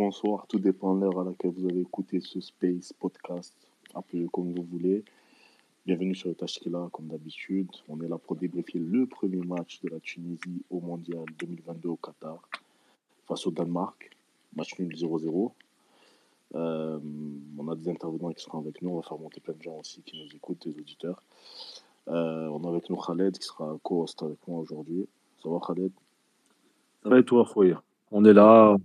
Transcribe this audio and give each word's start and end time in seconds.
bonsoir, 0.00 0.46
tout 0.46 0.58
dépend 0.58 0.94
de 0.94 1.02
l'heure 1.02 1.20
à 1.20 1.24
laquelle 1.24 1.50
vous 1.50 1.66
avez 1.66 1.80
écouté 1.80 2.20
ce 2.20 2.40
Space 2.40 2.94
Podcast, 2.94 3.54
appelez-le 3.94 4.30
comme 4.30 4.50
vous 4.54 4.62
voulez. 4.62 5.04
Bienvenue 5.84 6.14
sur 6.14 6.30
le 6.30 6.34
Tashkila, 6.34 6.88
comme 6.90 7.08
d'habitude. 7.08 7.68
On 7.86 8.00
est 8.00 8.08
là 8.08 8.16
pour 8.16 8.36
débriefer 8.36 8.78
le 8.78 9.04
premier 9.04 9.44
match 9.44 9.82
de 9.82 9.90
la 9.90 10.00
Tunisie 10.00 10.62
au 10.70 10.80
Mondial 10.80 11.26
2022 11.38 11.90
au 11.90 11.96
Qatar, 11.96 12.38
face 13.28 13.46
au 13.46 13.50
Danemark. 13.50 14.16
Match 14.56 14.78
nul 14.78 14.96
0-0. 14.96 15.52
Euh, 16.54 16.98
on 17.58 17.68
a 17.68 17.76
des 17.76 17.90
intervenants 17.90 18.32
qui 18.32 18.42
seront 18.42 18.60
avec 18.60 18.80
nous. 18.80 18.92
On 18.92 18.96
va 18.96 19.02
faire 19.02 19.18
monter 19.18 19.40
plein 19.40 19.52
de 19.52 19.62
gens 19.62 19.80
aussi 19.80 20.00
qui 20.00 20.18
nous 20.24 20.34
écoutent, 20.34 20.66
des 20.66 20.78
auditeurs. 20.78 21.22
Euh, 22.08 22.48
on 22.48 22.64
a 22.64 22.70
avec 22.70 22.88
nous 22.88 22.96
Khaled 22.96 23.36
qui 23.36 23.46
sera 23.46 23.76
co-host 23.82 24.22
avec 24.22 24.38
moi 24.48 24.60
aujourd'hui. 24.60 25.06
Ça 25.42 25.50
va 25.50 25.58
Khaled? 25.60 25.92
Ça 27.02 27.10
va 27.10 27.18
et 27.18 27.24
toi, 27.24 27.44
Fouir 27.44 27.82
On 28.10 28.24
est 28.24 28.32
là, 28.32 28.78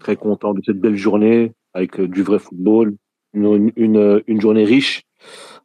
Très 0.00 0.16
content 0.16 0.52
de 0.54 0.62
cette 0.64 0.78
belle 0.78 0.96
journée 0.96 1.52
avec 1.74 2.00
euh, 2.00 2.08
du 2.08 2.22
vrai 2.22 2.38
football, 2.38 2.96
une, 3.32 3.72
une, 3.76 4.22
une 4.26 4.40
journée 4.40 4.64
riche, 4.64 5.04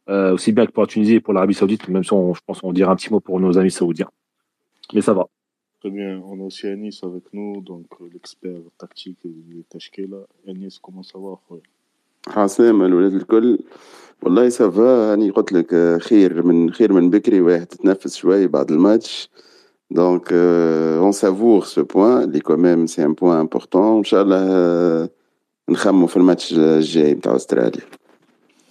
euh, 0.08 0.32
aussi 0.34 0.52
bien 0.52 0.66
que 0.66 0.72
pour 0.72 0.82
la 0.84 0.86
Tunisie 0.86 1.16
et 1.16 1.20
pour 1.20 1.34
l'Arabie 1.34 1.54
Saoudite, 1.54 1.88
même 1.88 2.04
si 2.04 2.12
on, 2.12 2.34
je 2.34 2.40
pense 2.46 2.60
qu'on 2.60 2.72
dira 2.72 2.92
un 2.92 2.96
petit 2.96 3.12
mot 3.12 3.20
pour 3.20 3.38
nos 3.40 3.58
amis 3.58 3.70
saoudiens. 3.70 4.10
Mais 4.94 5.02
ça 5.02 5.12
va. 5.12 5.26
Très 5.80 5.90
bien. 5.90 6.20
On 6.24 6.40
a 6.40 6.44
aussi 6.44 6.66
Anis 6.66 7.00
avec 7.02 7.24
nous, 7.32 7.60
donc 7.60 7.86
euh, 8.00 8.08
l'expert 8.12 8.60
tactique 8.78 9.18
de 9.24 9.62
Tashkela. 9.68 10.18
Anis, 10.46 10.78
comment 10.80 11.02
ça 11.02 11.18
va 11.18 11.38
عاصم 12.28 12.82
الولاد 12.82 13.14
الكل 13.14 13.58
والله 14.22 14.48
سافا 14.48 15.10
راني 15.10 15.30
قلت 15.30 15.52
لك 15.52 15.98
خير 16.00 16.46
من 16.46 16.72
خير 16.72 16.92
من 16.92 17.10
بكري 17.10 17.40
واحد 17.40 17.66
تتنفس 17.66 18.16
شوي 18.16 18.46
بعد 18.46 18.70
الماتش 18.70 19.30
donc, 19.93 20.31
euh, 20.31 20.99
on 20.99 21.11
savoure 21.11 21.67
ce 21.67 21.79
point. 21.79 22.25
Les 22.25 22.41
quand 22.41 22.57
même, 22.57 22.87
c'est 22.87 23.03
un 23.03 23.13
point 23.13 23.39
important. 23.39 23.99
Inch'Allah, 23.99 25.07
on 25.67 26.07
fait 26.07 26.19
le 26.19 26.25
match 26.25 26.51
euh, 26.57 26.81
G 26.81 27.15
l'Australie. 27.23 27.79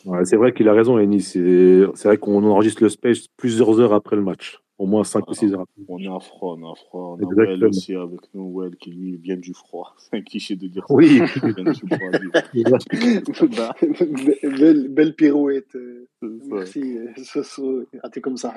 Ouais, 0.05 0.25
c'est 0.25 0.35
vrai 0.35 0.53
qu'il 0.53 0.69
a 0.69 0.73
raison, 0.73 0.99
Enis. 0.99 1.23
C'est 1.23 2.05
vrai 2.05 2.19
qu'on 2.19 2.43
enregistre 2.43 2.83
le 2.83 2.89
space 2.89 3.29
plusieurs 3.37 3.79
heures 3.79 3.95
après 3.95 4.17
le 4.17 4.23
match. 4.23 4.59
Au 4.79 4.87
moins 4.87 5.05
5 5.05 5.31
ou 5.31 5.35
6 5.35 5.55
heures 5.55 5.61
après. 5.61 5.81
On 5.87 6.01
est 6.01 6.09
en 6.09 6.19
froid, 6.19 6.57
on 6.59 6.63
est 6.63 6.67
en 6.67 6.75
froid. 6.75 7.17
On 7.21 7.25
a 7.25 7.35
Well 7.37 7.67
aussi 7.67 7.95
avec 7.95 8.21
nous, 8.35 8.53
Well, 8.53 8.75
qui 8.75 8.91
lui 8.91 9.17
vient 9.17 9.37
du 9.37 9.55
froid. 9.55 9.95
C'est 9.99 10.17
un 10.17 10.23
cliché 10.23 10.57
de 10.57 10.67
dire 10.67 10.85
ça. 10.89 10.95
Oui, 10.95 11.21
vient 11.41 11.55
belle, 14.89 15.15
pirouette. 15.15 15.79
Merci, 16.21 16.99
euh, 16.99 17.87
ah, 18.03 18.09
comme 18.21 18.37
ça, 18.37 18.53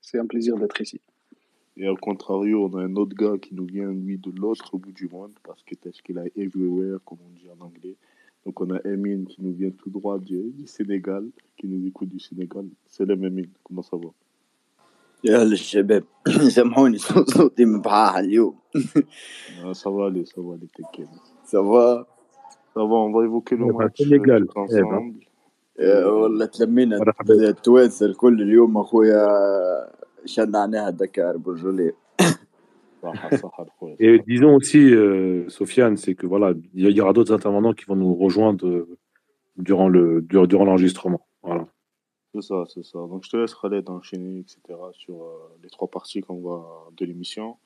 C'est 0.00 0.20
un 0.20 0.26
plaisir 0.26 0.56
d'être 0.56 0.80
ici. 0.80 1.00
Et 1.77 1.89
au 1.89 1.97
contrario, 1.97 2.69
on 2.71 2.77
a 2.77 2.83
un 2.83 2.95
autre 2.95 3.15
gars 3.15 3.37
qui 3.37 3.53
nous 3.53 3.65
vient, 3.65 3.91
lui, 3.91 4.17
de 4.17 4.31
l'autre 4.39 4.77
bout 4.77 4.93
du 4.93 5.09
monde, 5.09 5.33
parce 5.43 5.61
que 5.63 5.73
est 5.73 6.01
qu'il 6.01 6.17
a 6.17 6.25
everywhere, 6.37 6.99
comme 7.03 7.19
on 7.25 7.33
dit 7.37 7.49
en 7.49 7.65
anglais. 7.65 7.95
Donc 8.45 8.61
on 8.61 8.69
a 8.71 8.79
Emin 8.85 9.25
qui 9.25 9.41
nous 9.41 9.53
vient 9.53 9.71
tout 9.71 9.89
droit 9.89 10.19
du, 10.19 10.53
Sénégal, 10.65 11.27
qui 11.57 11.67
nous 11.67 11.85
écoute 11.85 12.09
du 12.09 12.19
Sénégal. 12.19 12.65
C'est 12.85 13.05
le 13.05 13.15
Emin, 13.15 13.47
comment 13.63 13.81
ça 13.81 13.97
va 13.97 14.11
يا 15.23 15.43
الشباب 15.43 16.03
سامحوني 16.55 16.97
صوتي 16.97 17.65
مبحاح 17.65 18.15
اليوم 18.17 18.55
ça 19.73 19.89
va 19.89 20.05
aller 20.05 20.25
ça 20.25 20.41
va 20.41 20.53
aller 20.53 20.67
t'inquiète 20.77 21.07
ça 21.45 21.61
va 21.61 22.07
ça 22.73 22.81
va 22.89 22.95
on 23.07 23.11
va 23.11 23.23
évoquer 23.23 23.55
le 23.55 23.65
match 23.73 23.97
Sénégal 23.97 24.45
ensemble 24.55 25.25
والله 25.79 26.45
تلمينا 26.45 26.99
التوانسه 27.29 28.05
الكل 28.05 28.41
اليوم 28.41 28.77
اخويا 28.77 29.27
شنعناها 29.27 29.98
دكار 29.98 29.98
برجوليه 29.98 29.98
Et 33.98 34.18
disons 34.26 34.56
aussi, 34.56 34.94
euh, 34.94 35.48
Sofiane, 35.48 35.96
c'est 35.96 36.14
que 36.14 36.26
voilà, 36.26 36.52
il 36.74 36.90
y, 36.90 37.00
aura 37.00 37.14
d'autres 37.14 37.32
intervenants 37.32 37.72
qui 37.72 37.86
vont 37.86 37.96
nous 37.96 38.14
rejoindre 38.14 38.66
euh, 38.66 38.98
durant 39.56 39.88
le 39.88 40.20
durant 40.20 40.64
l'enregistrement. 40.64 41.26
Voilà. 41.42 41.66
C'est 42.34 42.42
ça, 42.42 42.64
c'est 42.68 42.84
ça. 42.84 42.98
Donc 42.98 43.24
je 43.24 43.30
te 43.30 43.36
laisse 43.36 43.54
Khaled 43.54 43.88
enchaîner, 43.90 44.40
etc. 44.40 44.60
sur 44.92 45.22
euh, 45.22 45.56
les 45.62 45.68
trois 45.68 45.88
parties 45.88 46.20
qu'on 46.20 46.40
va 46.40 46.88
de 46.96 47.04
l'émission. 47.04 47.56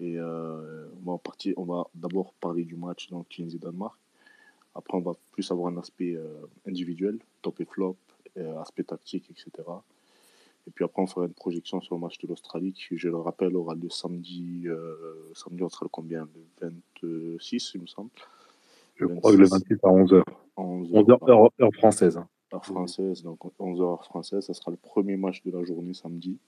Et 0.00 0.18
euh, 0.18 0.88
on 1.04 1.12
va 1.12 1.18
partir, 1.18 1.54
on 1.56 1.64
va 1.64 1.86
d'abord 1.94 2.32
parler 2.34 2.64
du 2.64 2.74
match 2.74 3.08
dans 3.10 3.22
Tunisie 3.24 3.58
Danemark. 3.58 3.96
Après, 4.74 4.96
on 4.96 5.02
va 5.02 5.12
plus 5.32 5.48
avoir 5.52 5.72
un 5.72 5.76
aspect 5.76 6.14
euh, 6.16 6.46
individuel, 6.66 7.18
top 7.42 7.60
et 7.60 7.64
flop, 7.64 7.96
aspect 8.58 8.84
tactique, 8.84 9.30
etc. 9.30 9.50
Et 10.66 10.70
puis 10.70 10.84
après, 10.84 11.02
on 11.02 11.06
fera 11.06 11.26
une 11.26 11.34
projection 11.34 11.80
sur 11.80 11.96
le 11.96 12.00
match 12.00 12.18
de 12.18 12.28
l'Australie 12.28 12.72
qui, 12.72 12.96
je 12.96 13.08
le 13.08 13.16
rappelle, 13.16 13.56
aura 13.56 13.74
lieu 13.74 13.90
samedi. 13.90 14.62
Euh, 14.66 15.32
samedi, 15.34 15.62
on 15.62 15.68
sera 15.68 15.84
le 15.84 15.88
combien? 15.88 16.28
Le 17.02 17.32
26, 17.34 17.72
il 17.74 17.82
me 17.82 17.86
semble. 17.86 18.10
Je 18.96 19.06
crois 19.06 19.32
que 19.32 19.38
le 19.38 19.48
26 19.48 19.74
à 19.82 19.88
11h. 19.88 20.22
11h, 20.56 21.30
heure, 21.30 21.50
heure, 21.60 21.74
française. 21.74 22.16
Hein. 22.16 22.28
Heure 22.52 22.64
française, 22.64 23.22
donc 23.22 23.38
11h 23.58 23.82
heure 23.82 24.04
française. 24.04 24.44
Ça 24.44 24.54
sera 24.54 24.70
le 24.70 24.76
premier 24.76 25.16
match 25.16 25.42
de 25.42 25.50
la 25.50 25.64
journée 25.64 25.94
samedi. 25.94 26.38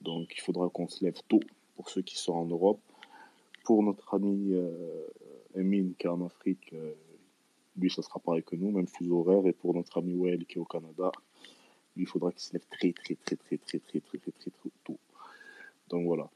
Donc 0.00 0.32
il 0.36 0.40
faudra 0.40 0.68
qu'on 0.68 0.88
se 0.88 1.04
lève 1.04 1.18
tôt 1.28 1.40
pour 1.76 1.90
ceux 1.90 2.02
qui 2.02 2.16
sont 2.16 2.34
en 2.34 2.46
Europe. 2.46 2.80
Pour 3.64 3.82
notre 3.82 4.14
ami 4.14 4.52
euh, 4.52 5.06
Emine 5.54 5.94
qui 5.98 6.06
est 6.06 6.10
en 6.10 6.24
Afrique, 6.24 6.72
euh, 6.74 6.92
lui, 7.76 7.90
ça 7.90 8.02
sera 8.02 8.20
pareil 8.20 8.42
que 8.42 8.56
nous, 8.56 8.70
même 8.70 8.86
fuseau 8.86 9.20
horaire. 9.20 9.46
Et 9.46 9.52
pour 9.52 9.74
notre 9.74 9.98
ami 9.98 10.14
Well 10.14 10.44
qui 10.46 10.58
est 10.58 10.60
au 10.60 10.64
Canada, 10.64 11.10
il 11.96 12.06
faudra 12.06 12.30
qu'il 12.32 12.40
se 12.40 12.52
lève 12.52 12.64
très, 12.70 12.92
très, 12.92 13.14
très, 13.14 13.36
très, 13.36 13.56
très, 13.56 13.78
très, 13.78 13.78
très, 13.78 14.00
très, 14.00 14.18
très, 14.18 14.50
très 14.50 14.70
tôt. 14.84 14.98
Donc 15.90 16.06
voilà. 16.06 16.28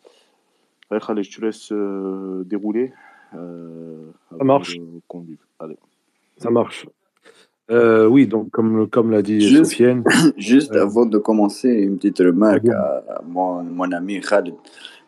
Allez, 0.91 1.01
Khaled, 1.01 1.25
je 1.25 1.37
te 1.37 1.45
laisse 1.45 1.73
euh, 1.73 2.45
dérouler. 2.45 2.93
Euh, 3.35 4.11
Ça 4.37 4.45
marche. 4.45 4.77
Allez. 5.59 5.79
Ça 6.37 6.51
marche. 6.51 6.87
Euh, 7.71 8.07
oui, 8.07 8.27
donc 8.27 8.51
comme, 8.51 8.89
comme 8.89 9.11
l'a 9.11 9.21
dit 9.21 9.41
juste, 9.41 9.73
Sofiane. 9.73 10.03
Juste 10.39 10.75
avant 10.75 11.05
de 11.05 11.19
commencer, 11.19 11.69
une 11.69 11.97
petite 11.99 12.21
remarque 12.21 12.67
à, 12.69 13.21
mon, 13.27 13.63
mon, 13.63 13.93
ami 13.93 14.21
Khaled. 14.21 14.55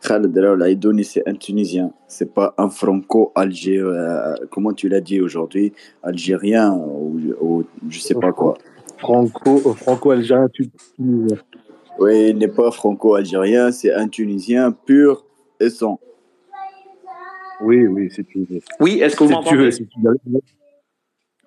Khaled 0.03 0.37
Laïdouni, 0.37 1.05
c'est 1.05 1.27
un 1.27 1.34
Tunisien. 1.34 1.93
C'est 2.06 2.34
pas 2.34 2.55
un 2.59 2.69
franco-algérien. 2.69 4.34
comment 4.50 4.75
tu 4.75 4.89
l'as 4.89 5.00
dit 5.00 5.22
aujourd'hui? 5.22 5.72
Algérien 6.03 6.75
ou, 6.75 7.19
ou 7.41 7.65
je 7.89 7.99
sais 7.99 8.15
pas 8.15 8.33
quoi 8.33 8.59
franco, 9.00 9.75
franco-algérien 9.75 10.49
tunisien. 10.49 11.38
Oui, 11.99 12.31
il 12.31 12.38
n'est 12.38 12.49
pas 12.49 12.71
franco-algérien, 12.71 13.72
c'est 13.72 13.93
un 13.93 14.09
Tunisien 14.09 14.72
pur 14.72 15.27
et 15.59 15.69
sans. 15.69 16.00
Oui, 17.60 17.87
oui, 17.87 18.10
c'est 18.10 18.25
tunisien. 18.25 18.60
Oui, 18.81 19.00
est-ce 19.00 19.16
que 19.16 19.25
vous 19.25 19.31
m'entendez 19.31 19.71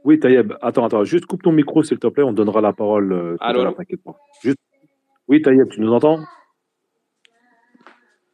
Oui, 0.03 0.19
Taïeb, 0.19 0.53
attends, 0.61 0.85
attends, 0.85 1.03
juste 1.03 1.25
coupe 1.25 1.41
ton 1.41 1.51
micro 1.51 1.81
s'il 1.83 1.97
te 1.97 2.07
plaît, 2.07 2.23
on 2.23 2.33
donnera 2.33 2.61
la 2.61 2.73
parole. 2.73 3.13
Euh, 3.13 3.37
Allô, 3.39 3.71
t'inquiète 3.71 4.03
pas. 4.03 4.15
Juste... 4.43 4.59
Oui, 5.27 5.41
Taïeb, 5.41 5.69
tu 5.69 5.81
nous 5.81 5.91
entends? 5.91 6.19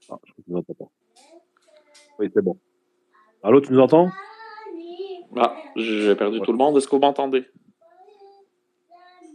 Ah, 0.09 0.17
je 0.25 0.31
ne 0.47 0.53
nous 0.53 0.57
entends 0.59 0.73
pas. 0.73 0.89
Oui, 2.17 2.29
c'est 2.33 2.43
bon. 2.43 2.57
Allô, 3.43 3.61
tu 3.61 3.71
nous 3.71 3.79
entends? 3.79 4.09
Ah, 5.37 5.55
j'ai 5.75 6.15
perdu 6.15 6.39
ouais. 6.39 6.45
tout 6.45 6.51
le 6.51 6.57
monde. 6.57 6.75
Est-ce 6.75 6.87
que 6.87 6.95
vous 6.95 7.01
m'entendez? 7.01 7.45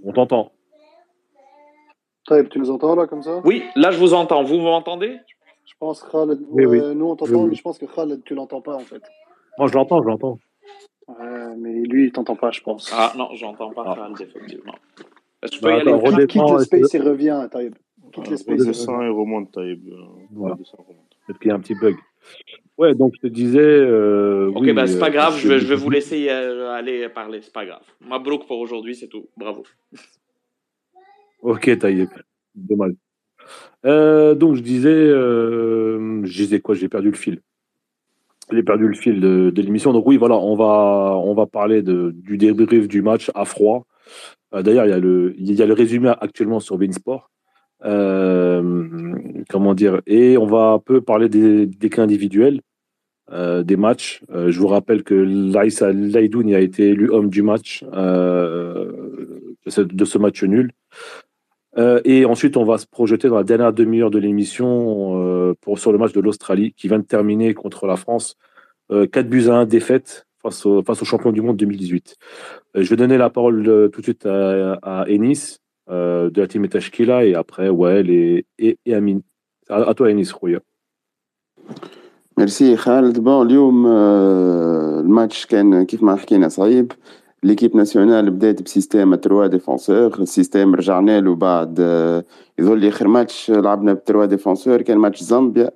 On 0.05 0.13
t'entend. 0.13 0.53
tu 2.27 2.59
nous 2.59 2.71
entends 2.71 2.95
là 2.95 3.07
comme 3.07 3.23
ça? 3.23 3.41
Oui, 3.45 3.65
là 3.77 3.91
je 3.91 3.99
vous 3.99 4.15
entends. 4.15 4.43
Vous 4.43 4.59
m'entendez? 4.59 5.19
Je 5.65 5.75
pense 5.79 6.03
que 6.03 6.11
Khaled, 6.11 6.41
oui, 6.51 6.67
oui. 6.67 6.81
nous 6.95 7.07
on 7.07 7.17
t'entend, 7.17 7.33
oui, 7.33 7.49
mais 7.49 7.55
je 7.55 7.63
pense 7.63 7.79
que 7.79 7.87
Khaled, 7.87 8.23
tu 8.25 8.35
l'entends 8.35 8.61
pas 8.61 8.75
en 8.75 8.81
fait. 8.81 9.03
Moi 9.59 9.69
je 9.69 9.75
l'entends, 9.75 10.03
je 10.03 10.09
l'entends. 10.09 10.39
Ouais, 11.09 11.57
mais 11.57 11.73
lui 11.83 12.07
il 12.07 12.13
t'entend 12.13 12.37
pas, 12.37 12.51
je 12.51 12.61
pense. 12.61 12.93
Ah 12.95 13.13
non, 13.17 13.29
j'entends 13.35 13.73
pas 13.73 13.85
ah. 13.87 13.95
Khaled, 13.95 14.21
effectivement. 14.21 14.75
Est-ce 15.43 15.53
que 15.53 15.57
je 15.57 15.61
peux 15.61 15.69
bah, 15.69 15.79
y 15.79 15.81
attends, 15.81 16.15
aller 16.15 16.27
Quitte 16.27 16.51
le 16.51 16.59
space 16.59 16.95
et 16.95 16.99
reviens, 17.01 17.49
Taïb. 17.49 17.75
Quitte 18.13 18.31
le 18.31 18.37
space 18.37 18.87
et 18.87 18.91
remonte, 18.91 19.53
Taïb. 19.53 19.83
Voilà. 20.33 20.57
Peut-être 20.57 21.39
qu'il 21.39 21.49
y 21.49 21.53
a 21.53 21.55
un 21.55 21.61
petit 21.61 21.75
bug. 21.75 21.97
Ouais, 22.77 22.95
donc 22.95 23.13
je 23.17 23.29
te 23.29 23.33
disais. 23.33 23.61
Euh, 23.61 24.49
ok, 24.49 24.63
oui, 24.63 24.73
bah, 24.73 24.87
c'est 24.87 24.99
pas 24.99 25.09
euh, 25.09 25.13
grave, 25.13 25.39
je 25.39 25.47
vais, 25.47 25.61
je 25.61 25.67
vais 25.67 25.77
vous 25.77 25.91
laisser 25.91 26.29
euh, 26.29 26.71
aller 26.71 27.09
parler, 27.09 27.41
c'est 27.41 27.53
pas 27.53 27.65
grave. 27.65 27.85
Mabrouk 28.01 28.47
pour 28.47 28.59
aujourd'hui, 28.59 28.97
c'est 28.97 29.09
tout. 29.09 29.29
Bravo. 29.37 29.65
Ok, 31.43 31.79
Taïeb. 31.79 32.09
Dommage. 32.55 32.95
Euh, 33.85 34.35
donc 34.35 34.55
je 34.55 34.63
disais, 34.63 34.89
euh, 34.89 36.25
je 36.25 36.33
disais 36.33 36.61
quoi? 36.61 36.75
J'ai 36.75 36.89
perdu 36.89 37.11
le 37.11 37.17
fil. 37.17 37.43
J'ai 38.51 38.63
perdu 38.63 38.89
le 38.89 38.95
fil 38.95 39.21
de, 39.21 39.51
de 39.51 39.63
l'émission. 39.63 39.93
Donc 39.93 40.07
oui, 40.07 40.17
voilà, 40.17 40.37
on 40.37 40.57
va, 40.57 41.19
on 41.19 41.35
va 41.35 41.45
parler 41.45 41.83
de, 41.83 42.13
du 42.17 42.39
débrief 42.39 42.89
du 42.89 43.03
match 43.03 43.31
à 43.35 43.45
froid. 43.45 43.87
D'ailleurs, 44.53 44.87
il 44.87 44.91
y 44.91 44.95
a 44.95 44.99
le, 44.99 45.35
il 45.37 45.53
y 45.53 45.61
a 45.61 45.67
le 45.67 45.75
résumé 45.75 46.15
actuellement 46.19 46.61
sur 46.61 46.79
Beansport. 46.79 47.31
Euh, 47.85 49.15
comment 49.51 49.75
dire? 49.75 50.01
Et 50.07 50.37
on 50.39 50.47
va 50.47 50.73
un 50.73 50.79
peu 50.79 51.01
parler 51.01 51.29
des, 51.29 51.67
des 51.67 51.91
cas 51.91 52.03
individuels 52.03 52.61
euh, 53.33 53.63
des 53.63 53.77
matchs. 53.77 54.23
Euh, 54.31 54.51
je 54.51 54.61
vous 54.61 54.67
rappelle 54.67 55.03
que 55.03 55.15
Laïssa 55.15 55.93
Laïdouni 55.93 56.55
a 56.55 56.61
été 56.61 56.89
élu 56.91 57.09
homme 57.11 57.31
du 57.31 57.41
match 57.41 57.83
euh, 57.95 58.93
de, 59.65 60.05
ce, 60.05 60.19
match 60.19 60.45
nul. 60.45 60.73
et 62.05 62.27
ensuite, 62.27 62.59
on 62.59 62.65
va 62.65 62.77
se 62.77 62.87
projeter 62.87 63.29
dans 63.31 63.37
la 63.37 63.45
dernière 63.45 63.73
demi-heure 63.73 64.11
de 64.11 64.19
l'émission 64.19 65.55
pour 65.63 65.79
sur 65.79 65.91
le 65.91 65.97
match 65.97 66.13
de 66.13 66.21
l'Australie 66.21 66.75
qui 66.75 66.87
vient 66.89 66.99
de 66.99 67.05
terminer 67.05 67.55
contre 67.55 67.87
la 67.87 67.97
France. 67.97 68.37
4 68.91 69.27
buts 69.27 69.49
à 69.49 69.55
1 69.55 69.65
défaite 69.65 70.27
face 70.43 70.67
au, 70.67 70.83
face 70.83 71.03
champion 71.03 71.33
du 71.33 71.41
monde 71.41 71.57
2018. 71.57 72.17
je 72.75 72.91
vais 72.91 72.97
donner 72.97 73.17
la 73.17 73.31
parole 73.31 73.91
tout 73.91 74.01
de 74.01 74.05
suite 74.05 74.27
à, 74.27 74.75
à 74.83 75.09
Ennis 75.09 75.61
de 75.88 76.42
la 76.42 76.48
team 76.48 76.66
Etashkila 76.66 77.26
et 77.26 77.36
après 77.36 77.70
Wael 77.70 78.10
et, 78.10 78.46
et, 78.58 78.78
et 78.86 78.94
Amin. 78.96 79.20
À, 79.70 79.90
à 79.90 79.94
toi 79.94 80.10
Ennis, 80.12 80.32
Rouya. 80.32 80.60
ميرسي 82.38 82.78
خالد 82.78 83.20
بون 83.20 83.48
اليوم 83.48 83.88
الماتش 83.88 85.46
كان 85.46 85.84
كيف 85.84 86.04
ما 86.04 86.16
حكينا 86.16 86.48
صعيب 86.48 86.92
ليكيب 87.44 87.76
ناسيونال 87.76 88.32
بدات 88.32 88.62
بسيستيم 88.62 89.16
3 89.16 89.48
ديفونسور 89.48 90.20
السيستيم 90.20 90.76
رجعنا 90.76 91.20
له 91.22 91.36
بعد 91.36 91.80
يظل 92.60 92.86
اخر 92.88 93.08
ماتش 93.08 93.52
لعبنا 93.52 93.94
ب 93.94 94.00
3 94.06 94.26
ديفونسور 94.26 94.82
كان 94.82 94.98
ماتش 94.98 95.24
زامبيا 95.24 95.72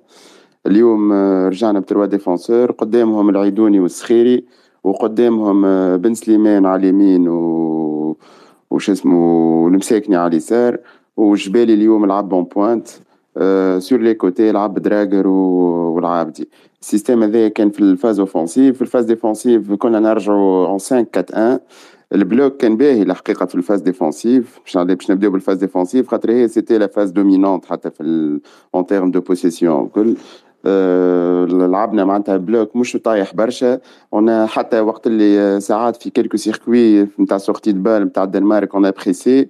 اليوم 0.66 1.12
رجعنا 1.48 1.80
ب 1.80 1.84
3 1.84 2.04
ديفونسور 2.06 2.72
قدامهم 2.72 3.28
العيدوني 3.28 3.80
والسخيري 3.80 4.44
وقدامهم 4.84 5.62
بن 5.96 6.14
سليمان 6.14 6.66
على 6.66 6.80
اليمين 6.80 7.28
و 7.28 7.97
وش 8.70 8.90
اسمه 8.90 9.68
المساكني 9.68 10.16
على 10.16 10.28
اليسار 10.28 10.78
وجبالي 11.16 11.74
اليوم 11.74 12.06
لعب 12.06 12.28
بون 12.28 12.44
بوانت 12.44 12.88
سور 13.78 14.00
لي 14.00 14.14
كوتي 14.14 14.52
لعب 14.52 14.78
دراجر 14.78 15.26
والعابدي 15.26 16.48
السيستم 16.80 17.22
هذا 17.22 17.48
كان 17.48 17.70
في 17.70 17.80
الفاز 17.80 18.20
اوفونسيف 18.20 18.76
في 18.76 18.82
الفاز 18.82 19.04
ديفونسيف 19.04 19.72
كنا 19.72 20.00
نرجعوا 20.00 20.66
اون 20.66 20.78
5 20.78 21.06
4 21.16 21.26
1 21.32 21.60
البلوك 22.12 22.56
كان 22.56 22.76
باهي 22.76 23.02
الحقيقه 23.02 23.46
في 23.46 23.54
الفاز 23.54 23.80
ديفونسيف 23.80 24.60
باش 24.64 24.76
باش 24.76 25.10
نبداو 25.10 25.30
بالفاز 25.30 25.56
ديفونسيف 25.56 26.08
خاطر 26.08 26.30
هي 26.30 26.48
سيتي 26.48 26.78
لا 26.78 26.86
فاز 26.86 27.10
دومينونت 27.10 27.64
حتى 27.64 27.90
في 27.90 28.40
اون 28.74 28.86
تيرم 28.86 29.10
دو 29.10 29.20
بوسيسيون 29.20 29.84
الكل 29.84 30.16
لعبنا 30.65 32.05
معناتها 32.05 32.37
بلوك 32.37 32.75
مش 32.75 32.93
طايح 32.93 33.35
برشا. 33.35 33.79
أنا 34.13 34.45
حتى 34.45 34.79
وقت 34.79 35.07
اللي 35.07 35.59
ساعات 35.59 36.03
في 36.03 36.09
كيلكو 36.09 36.37
سيركوي 36.37 37.07
نتاع 37.19 37.37
سورتي 37.37 37.71
دو 37.71 37.81
بال 37.81 38.03
نتاع 38.03 38.23
الدنمارك 38.23 38.75
اون 38.75 38.91
بريسي 38.91 39.49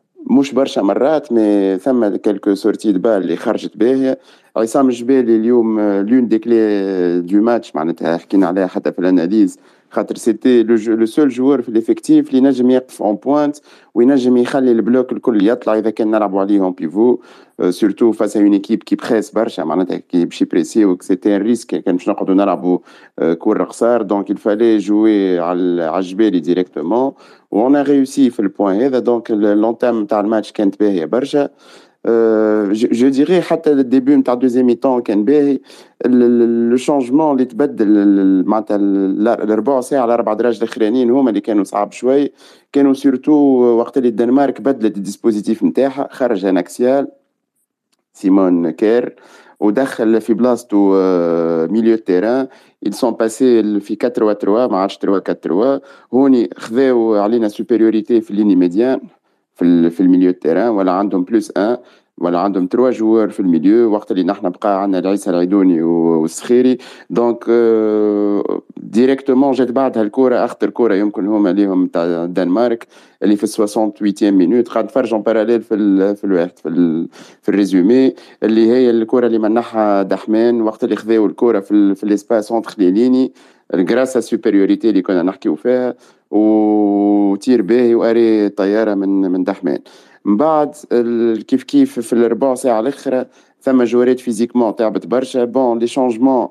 مش 0.29 0.53
برشا 0.53 0.81
مرات 0.81 1.31
مي 1.31 1.77
ثم 1.77 2.07
كالكو 2.15 2.55
سورتي 2.55 2.93
بال 2.93 3.11
اللي 3.11 3.35
خرجت 3.35 3.77
باهيه 3.77 4.19
عصام 4.57 4.89
الجبالي 4.89 5.35
اليوم 5.35 5.79
لون 5.81 6.27
دي 6.27 6.39
كلي 6.39 7.21
دو 7.21 7.41
ماتش 7.41 7.75
معناتها 7.75 8.17
حكينا 8.17 8.47
عليها 8.47 8.67
حتى 8.67 8.91
في 8.91 8.99
الاناليز. 8.99 9.59
خاطر 9.90 10.16
سيتي 10.16 10.62
لو 10.62 11.06
سول 11.06 11.28
جوور 11.28 11.62
في 11.62 11.70
ليفيكتيف 11.70 12.30
اللي 12.30 12.40
نجم 12.40 12.70
يقف 12.70 13.02
اون 13.02 13.16
بوينت 13.16 13.56
وينجم 13.94 14.36
يخلي 14.36 14.72
البلوك 14.72 15.12
الكل 15.12 15.48
يطلع 15.48 15.78
اذا 15.78 15.90
كان 15.90 16.10
نلعبوا 16.10 16.40
عليهم 16.40 16.72
بيفو 16.72 17.18
سورتو 17.70 18.12
فاس 18.12 18.36
اون 18.36 18.52
ايكيب 18.52 18.82
كي 18.82 18.96
بريس 18.96 19.30
برشا 19.30 19.62
معناتها 19.62 19.96
كي 19.96 20.24
باش 20.24 20.42
يبريسيو 20.42 20.98
سيتي 21.00 21.36
ان 21.36 21.42
ريسك 21.42 21.74
كان 21.74 21.96
باش 21.96 22.08
نقعدوا 22.08 22.34
نلعبوا 22.34 22.78
كور 23.38 23.62
قصار 23.62 24.02
دونك 24.02 24.30
الفالي 24.30 24.78
جوي 24.78 25.38
على 25.38 25.98
الجبالي 25.98 26.40
ديريكتومون 26.40 27.12
وون 27.50 27.76
ريوسي 27.76 28.30
في 28.30 28.40
البوان 28.40 28.80
هذا 28.80 28.98
دونك 28.98 29.30
لونتام 29.30 30.06
تاع 30.06 30.20
الماتش 30.20 30.52
كانت 30.52 30.80
باهيه 30.80 31.04
برشا 31.04 31.48
جو 32.05 33.09
ديري 33.09 33.41
حتى 33.41 33.71
الديبي 33.71 34.15
نتاع 34.15 34.33
دوزيام 34.33 34.65
ميتون 34.65 35.01
كان 35.01 35.25
باهي 35.25 35.59
لو 36.05 36.75
شونجمون 36.75 37.31
اللي 37.31 37.45
تبدل 37.45 38.43
معناتها 38.45 38.75
الربع 39.43 39.81
ساعه 39.81 40.01
على 40.01 40.13
أربع 40.13 40.33
دراج 40.33 40.57
الاخرانيين 40.57 41.11
هما 41.11 41.29
اللي 41.29 41.41
كانوا 41.41 41.63
صعب 41.63 41.91
شوي 41.91 42.31
كانوا 42.71 42.93
سورتو 42.93 43.33
وقت 43.77 43.97
اللي 43.97 44.09
الدنمارك 44.09 44.61
بدلت 44.61 44.97
الديسبوزيتيف 44.97 45.63
نتاعها 45.63 46.07
خرج 46.11 46.45
ناكسيال 46.45 47.07
سيمون 48.13 48.69
كير 48.69 49.15
ودخل 49.59 50.21
في 50.21 50.33
بلاصتو 50.33 50.93
ميليو 51.67 51.97
تيران 51.97 52.47
ils 52.85 52.93
sont 52.93 53.13
passés 53.13 53.79
في 53.79 53.97
4 54.03 54.33
3 54.33 54.67
ما 54.67 54.77
عادش 54.77 54.97
3 54.97 55.13
4 55.15 55.33
3 55.33 55.81
هوني 56.13 56.49
خذاو 56.57 57.15
علينا 57.15 57.47
سوبيريوريتي 57.47 58.21
في 58.21 58.31
الليني 58.31 58.55
ميديان 58.55 59.01
في 59.61 59.89
في 59.89 59.99
الميليو 59.99 60.31
تيران 60.31 60.69
ولا 60.69 60.91
عندهم 60.91 61.23
بلوس 61.23 61.51
ان 61.57 61.77
ولا 62.17 62.39
عندهم 62.39 62.67
تروا 62.67 62.91
جوار 62.91 63.29
في 63.29 63.39
الميليو 63.39 63.91
وقت 63.91 64.11
اللي 64.11 64.23
نحن 64.23 64.49
بقى 64.49 64.81
عندنا 64.81 64.99
العيسى 64.99 65.29
العيدوني 65.29 65.83
والسخيري. 65.83 66.77
دونك 67.09 67.45
ديريكتومون 68.77 69.51
جات 69.51 69.71
بعدها 69.71 70.03
الكره 70.03 70.45
اخطر 70.45 70.69
كره 70.69 70.95
يمكن 70.95 71.27
هما 71.27 71.49
ليهم 71.49 71.87
تاع 71.87 72.03
الدنمارك 72.03 72.87
اللي 73.23 73.35
في 73.35 73.47
68 73.47 74.31
مينوت. 74.31 74.67
قاعد 74.67 74.85
نتفرج 74.85 75.13
اون 75.13 75.21
باراليل 75.23 75.61
في 75.61 76.15
في 76.15 76.23
الواحد 76.23 76.59
في, 76.59 77.07
في 77.41 77.49
الريزومي 77.49 78.13
اللي 78.43 78.71
هي 78.71 78.89
الكره 78.89 79.27
اللي 79.27 79.39
منحها 79.39 80.03
دحمان 80.03 80.61
وقت 80.61 80.83
اللي 80.83 80.95
خذاو 80.95 81.25
الكره 81.25 81.59
في, 81.59 81.95
في 81.95 82.03
الإسباس 82.03 82.51
اونتر 82.51 82.75
لي 82.77 82.91
ليني 82.91 83.33
غراس 83.75 84.17
سوبريوريتي 84.17 84.89
اللي 84.89 85.01
كنا 85.01 85.23
نحكيو 85.23 85.55
فيها. 85.55 85.95
وتير 86.31 87.61
باهي 87.61 87.95
وأري 87.95 88.49
طيارة 88.49 88.93
من 88.93 89.31
من 89.31 89.43
دحمان 89.43 89.79
من 90.25 90.37
بعد 90.37 90.75
كيف 91.47 91.63
كيف 91.63 91.99
في 91.99 92.13
الربع 92.13 92.55
ساعة 92.55 92.79
الاخرى 92.79 93.25
ثم 93.61 93.83
جوريت 93.83 94.19
فيزيكمون 94.19 94.75
تعبت 94.75 95.07
برشا. 95.07 95.45
بون 95.45 95.79
لي 95.79 95.87
شونجمون 95.87 96.47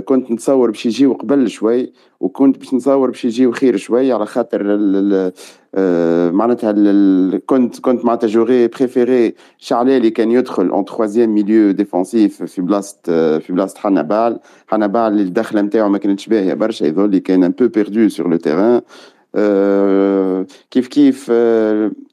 كنت 0.00 0.30
نتصور 0.30 0.70
باش 0.70 0.86
يجيو 0.86 1.12
قبل 1.12 1.50
شوي 1.50 1.92
وكنت 2.20 2.58
باش 2.58 2.74
نتصور 2.74 3.10
باش 3.10 3.24
يجيو 3.24 3.52
خير 3.52 3.76
شوي 3.76 4.12
على 4.12 4.26
خاطر 4.26 4.62
آه 5.74 6.30
معناتها 6.30 6.72
كنت 7.46 7.80
كنت 7.80 8.04
معناتها 8.04 8.26
جوري 8.28 8.68
بريفيري 8.68 9.34
شعلالي 9.58 10.10
كان 10.10 10.30
يدخل 10.30 10.68
اون 10.68 10.84
تخوازيام 10.84 11.34
ميليو 11.34 11.70
ديفونسيف 11.70 12.42
في 12.42 12.62
بلاصة 12.62 12.98
في 13.38 13.46
بلاصة 13.52 13.78
حنبال 13.78 14.40
حنبال 14.68 15.00
اللي 15.00 15.22
الدخلة 15.22 15.60
نتاعو 15.60 15.88
ما 15.88 15.98
كانتش 15.98 16.26
باهية 16.26 16.54
برشا 16.54 16.84
يظل 16.84 17.18
كان 17.18 17.44
ان 17.44 17.50
بو 17.50 17.68
بيردو 17.68 18.08
سور 18.08 18.28
لو 18.28 18.36
تيران 18.36 18.80
كيف 20.70 20.88
كيف 20.88 21.32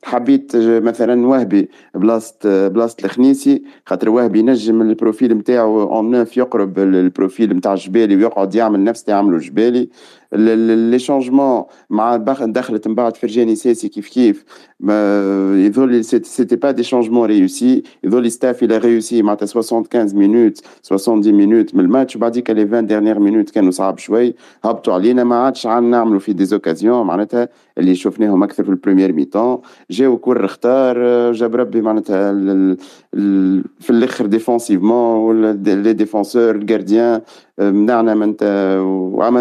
حبيت 0.04 0.56
مثلا 0.56 1.28
وهبي 1.28 1.70
بلاصة 1.96 2.68
بلاصة 2.68 2.98
الخنيسي 3.06 3.64
خاطر 3.86 4.10
وهبي 4.10 4.40
ينجم 4.40 4.82
البروفيل 4.82 5.38
نتاعو 5.38 5.84
اون 5.84 6.12
نوف 6.12 6.38
يقرب 6.38 6.80
البروفيل 6.80 7.54
نتاع 7.54 7.74
الجبالي 7.74 8.16
ويقعد 8.16 8.56
يعمل 8.56 8.84
نفس 8.84 9.02
اللي 9.04 9.16
يعملو 9.16 9.38
الجبالي. 9.38 9.90
لي 10.33 10.99
شونجمون 10.99 11.65
مع 11.91 12.17
دخلت 12.53 12.89
من 12.89 12.95
بعد 12.95 13.17
فرجاني 13.17 13.57
ساسي 13.57 13.89
كيف 13.89 14.09
كيف 14.09 14.45
يظل 15.67 16.05
سيتي 16.05 16.57
با 16.57 16.71
دي 16.71 16.83
شونجمون 16.83 17.29
ريوسي 17.29 17.83
يظل 18.05 18.31
ستاف 18.31 18.63
الى 18.63 18.79
ريوسي 18.79 19.23
معناتها 19.23 19.47
75 19.47 20.19
مينوت 20.19 20.61
70 20.83 21.33
مينوت 21.33 21.75
من 21.75 21.85
الماتش 21.85 22.17
وبعديك 22.17 22.51
لي 22.51 22.63
20 22.63 22.87
ديرنيير 22.87 23.19
مينوت 23.19 23.51
كانوا 23.51 23.71
صعب 23.71 23.99
شوي 23.99 24.35
هبطوا 24.65 24.95
علينا 24.95 25.25
ما 25.25 25.37
عادش 25.37 25.67
عم 25.67 25.91
نعملوا 25.91 26.19
في 26.19 26.33
دي 26.33 26.45
زوكازيون 26.45 27.07
معناتها 27.07 27.49
اللي 27.78 27.96
شفناهم 27.96 28.44
أكثر 28.44 28.64
في 28.64 28.70
البريمير 28.70 29.14
ميتون. 29.14 29.62
جاو 29.92 30.18
كور 30.18 30.46
اختار 30.46 31.32
جاب 31.32 31.56
ربي 31.56 31.82
معناتها 31.82 32.32
في 33.80 33.90
الأخر 33.90 34.26
ديفونسيفمون 34.26 35.52
لي 35.64 35.94
ديفونسور 35.94 36.56
الجارديان 36.56 37.22
منعنا 37.60 38.14
من 38.16 38.36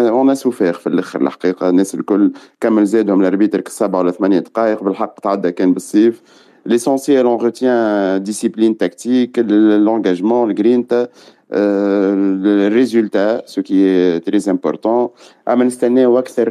اون 0.07 0.35
سوفير 0.35 0.73
في 0.73 0.87
الأخر 0.87 1.21
الحقيقة. 1.21 1.69
الناس 1.69 1.95
الكل 1.95 2.31
كمل 2.61 2.85
زادهم 2.85 3.21
الأربيتر 3.21 3.63
سبعة 3.67 3.99
ولا 3.99 4.11
ثمانية 4.11 4.39
دقائق 4.39 4.83
بالحق 4.83 5.19
تعدى 5.19 5.51
كان 5.51 5.73
بالصيف 5.73 6.21
ليسونسيال 6.65 7.25
اون 7.25 7.41
روتيان 7.41 8.23
ديسيبلين 8.23 8.77
تكتيك 8.77 9.39
لونجاجمون 9.39 10.49
الجرينتا 10.49 11.07
الريزولتا 11.52 13.46
سو 13.46 13.62
كي 13.62 14.20
تري 14.20 14.38
امبورطون 14.50 15.08
اما 15.48 15.64
نستناو 15.64 16.18
اكثر 16.18 16.48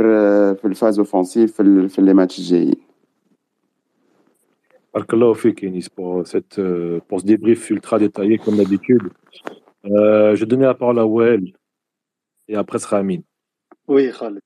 في 0.56 0.65
الفاز 0.65 1.00
اوفونسيف 1.00 1.62
في, 1.62 1.89
في 1.89 2.01
لي 2.01 2.13
ماتش 2.13 2.39
الجايين 2.39 2.75
بارك 4.94 5.13
الله 5.13 5.34
فيك 5.34 5.63
Yanis 5.63 5.89
pour, 5.96 6.27
cette, 6.27 6.62
pour 7.08 7.20
ce 7.22 7.25
débrief 7.25 7.70
ultra 7.70 8.00
détaillé 8.00 8.38
comme 8.38 8.58
d'habitude. 8.58 9.10
Euh, 9.86 10.36
je 10.36 10.41
vais 10.41 10.46
donner 10.46 10.65
la 10.65 10.74
parole 10.74 11.00
à 11.00 11.06
Well 11.06 11.53
et 12.48 12.56
après 12.56 12.79
sera 12.79 12.98
Amine. 12.98 13.24
Oui, 13.88 14.12
Khaled. 14.17 14.41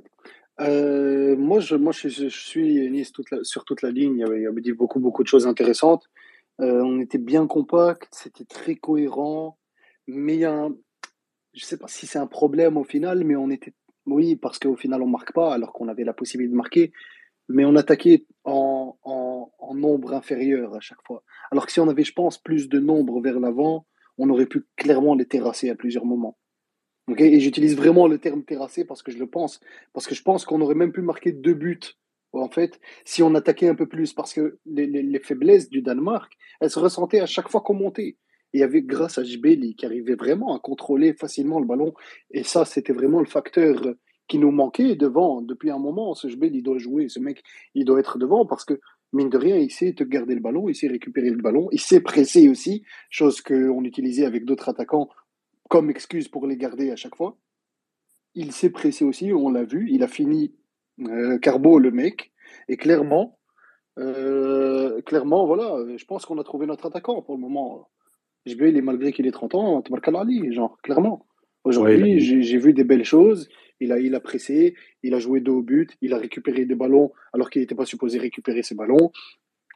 Euh, 0.60 1.36
moi, 1.38 1.60
je, 1.60 1.76
moi 1.76 1.92
je, 1.92 2.10
je, 2.10 2.28
suis 2.28 2.90
nice 2.92 3.12
toute 3.12 3.32
la, 3.32 3.44
sur 3.44 3.64
toute 3.64 3.82
la 3.82 3.92
ligne. 3.92 4.16
Il 4.18 4.20
y 4.20 4.24
avait, 4.24 4.40
il 4.40 4.44
y 4.44 4.48
avait 4.48 4.62
dit 4.62 4.74
beaucoup, 4.74 5.00
beaucoup 5.00 5.24
de 5.24 5.28
choses 5.28 5.48
intéressantes. 5.48 6.04
Euh, 6.60 6.82
on 6.84 7.00
était 7.00 7.18
bien 7.18 7.48
compact, 7.48 8.10
c'était 8.12 8.46
très 8.46 8.76
cohérent. 8.76 9.58
Mais 10.07 10.35
il 10.35 10.41
y 10.41 10.45
a 10.45 10.53
un, 10.53 10.77
je 11.55 11.65
sais 11.65 11.79
pas 11.79 11.89
si 11.89 12.07
c'est 12.07 12.19
un 12.19 12.27
problème 12.27 12.77
au 12.77 12.85
final, 12.85 13.25
mais 13.25 13.37
on 13.37 13.51
était 13.51 13.75
Oui, 14.07 14.37
parce 14.37 14.59
qu'au 14.59 14.77
final, 14.77 15.03
on 15.03 15.07
marque 15.07 15.33
pas, 15.33 15.53
alors 15.53 15.73
qu'on 15.73 15.89
avait 15.89 16.05
la 16.05 16.15
possibilité 16.15 16.53
de 16.53 16.57
marquer. 16.57 16.93
Mais 17.49 17.65
on 17.65 17.77
attaquait 17.77 18.27
en, 18.45 18.97
en, 19.05 19.53
en 19.59 19.75
nombre 19.75 20.15
inférieur 20.15 20.75
à 20.75 20.81
chaque 20.81 21.05
fois. 21.07 21.23
Alors 21.51 21.67
que 21.67 21.73
si 21.73 21.81
on 21.81 21.89
avait, 21.89 22.05
je 22.05 22.13
pense, 22.13 22.39
plus 22.39 22.69
de 22.69 22.81
nombre 22.81 23.21
vers 23.21 23.39
l'avant, 23.41 23.87
on 24.19 24.31
aurait 24.31 24.47
pu 24.47 24.67
clairement 24.77 25.15
les 25.15 25.27
terrasser 25.27 25.71
à 25.71 25.77
plusieurs 25.77 26.07
moments. 26.07 26.39
Ok? 27.09 27.21
Et 27.21 27.39
j'utilise 27.41 27.77
vraiment 27.77 28.09
le 28.09 28.19
terme 28.19 28.45
terrasser 28.45 28.85
parce 28.85 29.03
que 29.03 29.13
je 29.13 29.19
le 29.19 29.29
pense. 29.29 29.61
Parce 29.93 30.07
que 30.07 30.15
je 30.15 30.23
pense 30.23 30.45
qu'on 30.45 30.61
aurait 30.61 30.75
même 30.75 30.93
pu 30.93 31.03
marquer 31.03 31.33
deux 31.33 31.55
buts, 31.55 31.79
en 32.33 32.49
fait, 32.49 32.81
si 33.05 33.23
on 33.23 33.35
attaquait 33.35 33.69
un 33.69 33.77
peu 33.77 33.87
plus. 33.87 34.13
Parce 34.13 34.33
que 34.35 34.59
les, 34.67 34.87
les, 34.87 35.03
les 35.03 35.21
faiblesses 35.21 35.71
du 35.71 35.83
Danemark, 35.83 36.33
elles 36.61 36.71
se 36.71 36.81
ressentaient 36.81 37.21
à 37.21 37.27
chaque 37.27 37.49
fois 37.49 37.61
qu'on 37.61 37.75
montait. 37.75 38.17
Et 38.57 38.61
il 38.61 38.61
y 38.61 38.65
avait, 38.65 38.81
grâce 38.81 39.19
à 39.19 39.23
Jbeli, 39.23 39.77
qui 39.77 39.85
arrivait 39.85 40.15
vraiment 40.15 40.57
à 40.57 40.59
contrôler 40.59 41.13
facilement 41.13 41.61
le 41.61 41.67
ballon. 41.67 41.93
Et 42.31 42.43
ça, 42.43 42.65
c'était 42.65 42.95
vraiment 42.95 43.21
le 43.21 43.27
facteur 43.27 43.77
qui 44.29 44.39
nous 44.39 44.51
manquait 44.51 44.97
devant. 44.97 45.43
Depuis 45.43 45.71
un 45.71 45.79
moment, 45.79 46.15
ce 46.15 46.27
Jbeli, 46.29 46.63
doit 46.63 46.79
jouer. 46.79 47.11
Ce 47.11 47.21
mec, 47.21 47.43
il 47.75 47.85
doit 47.85 48.01
être 48.01 48.17
devant 48.17 48.47
parce 48.47 48.65
que 48.65 48.81
mine 49.13 49.29
de 49.29 49.37
rien, 49.37 49.57
il 49.59 49.71
sait 49.71 49.93
te 49.93 50.05
garder 50.05 50.35
le 50.35 50.41
ballon, 50.41 50.71
il 50.71 50.75
sait 50.75 50.89
récupérer 50.89 51.29
le 51.29 51.37
ballon, 51.37 51.69
il 51.71 51.79
sait 51.79 52.01
presser 52.01 52.49
aussi, 52.49 52.83
chose 53.11 53.43
qu'on 53.43 53.85
utilisait 53.85 54.25
avec 54.25 54.47
d'autres 54.47 54.71
attaquants 54.71 55.11
comme 55.69 55.91
excuse 55.91 56.29
pour 56.29 56.47
les 56.47 56.57
garder 56.57 56.91
à 56.91 56.97
chaque 56.97 57.15
fois. 57.15 57.37
Il 58.35 58.53
s'est 58.53 58.71
pressé 58.71 59.05
aussi, 59.05 59.35
on 59.35 59.51
l'a 59.51 59.65
vu, 59.65 59.91
il 59.91 60.03
a 60.03 60.09
fini 60.09 60.55
euh, 61.01 61.37
Carbo, 61.41 61.79
le 61.79 61.91
mec, 61.91 62.33
et 62.69 62.79
clairement, 62.79 63.39
euh, 63.99 65.03
clairement, 65.03 65.45
voilà, 65.45 65.77
je 65.95 66.05
pense 66.07 66.25
qu'on 66.25 66.39
a 66.39 66.45
trouvé 66.45 66.65
notre 66.65 66.87
attaquant 66.87 67.21
pour 67.21 67.35
le 67.35 67.41
moment. 67.43 67.91
JBL, 68.47 68.81
malgré 68.83 69.13
qu'il 69.13 69.27
ait 69.27 69.33
30 69.33 69.55
ans, 69.55 69.83
Ali, 70.15 70.53
genre, 70.53 70.79
clairement. 70.83 71.27
Aujourd'hui, 71.65 72.01
Ouais, 72.01 72.11
il 72.13 72.39
a- 72.39 72.43
j'ai 72.43 72.59
vu 72.59 72.73
des 72.73 72.85
belles 72.85 73.05
choses. 73.05 73.49
Il 73.81 73.93
a, 73.93 73.99
il 73.99 74.15
a 74.15 74.21
pressé, 74.21 74.75
il 75.03 75.13
a 75.15 75.19
joué 75.19 75.41
dos 75.41 75.59
au 75.59 75.63
but, 75.63 75.97
il 76.01 76.15
a 76.15 76.19
récupéré 76.19 76.65
des 76.65 76.75
ballons 76.75 77.13
alors 77.35 77.51
qu'il 77.51 77.61
n'était 77.61 77.75
pas 77.75 77.85
supposé 77.85 78.19
récupérer 78.19 78.63
ces 78.63 78.75
ballons. 78.75 79.11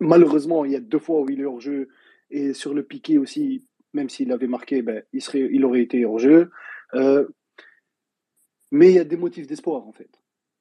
Malheureusement, 0.00 0.64
il 0.64 0.72
y 0.72 0.76
a 0.76 0.80
deux 0.80 0.98
fois 0.98 1.20
où 1.20 1.28
il 1.28 1.40
est 1.40 1.44
hors 1.44 1.60
jeu 1.60 1.88
et 2.30 2.54
sur 2.54 2.72
le 2.72 2.82
piqué 2.82 3.18
aussi, 3.18 3.66
même 3.92 4.08
s'il 4.08 4.32
avait 4.32 4.46
marqué, 4.46 4.80
ben, 4.80 5.02
il, 5.12 5.20
serait, 5.20 5.46
il 5.52 5.64
aurait 5.66 5.82
été 5.82 6.04
hors 6.06 6.18
jeu. 6.18 6.50
Euh, 6.94 7.26
mais 8.70 8.88
il 8.90 8.94
y 8.94 8.98
a 8.98 9.04
des 9.04 9.16
motifs 9.16 9.46
d'espoir 9.46 9.86
en 9.86 9.92
fait. 9.92 10.08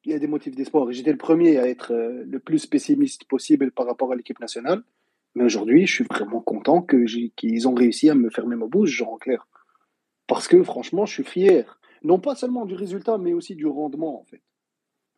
Il 0.05 0.11
y 0.11 0.15
a 0.15 0.19
des 0.19 0.27
motifs 0.27 0.55
d'espoir. 0.55 0.91
J'étais 0.91 1.11
le 1.11 1.17
premier 1.17 1.57
à 1.57 1.67
être 1.69 1.93
euh, 1.93 2.23
le 2.27 2.39
plus 2.39 2.65
pessimiste 2.65 3.25
possible 3.25 3.71
par 3.71 3.85
rapport 3.85 4.11
à 4.11 4.15
l'équipe 4.15 4.39
nationale. 4.39 4.81
Mais 5.35 5.43
aujourd'hui, 5.43 5.85
je 5.85 5.93
suis 5.93 6.03
vraiment 6.05 6.41
content 6.41 6.81
que 6.81 7.05
qu'ils 7.35 7.67
ont 7.67 7.73
réussi 7.75 8.09
à 8.09 8.15
me 8.15 8.29
fermer 8.29 8.55
ma 8.55 8.65
bouche, 8.67 8.89
genre 8.89 9.13
en 9.13 9.17
clair. 9.17 9.47
Parce 10.27 10.47
que 10.47 10.61
franchement, 10.63 11.05
je 11.05 11.13
suis 11.13 11.23
fier. 11.23 11.79
Non 12.03 12.19
pas 12.19 12.35
seulement 12.35 12.65
du 12.65 12.75
résultat, 12.75 13.17
mais 13.17 13.33
aussi 13.33 13.55
du 13.55 13.65
rendement 13.67 14.19
en 14.21 14.23
fait. 14.25 14.41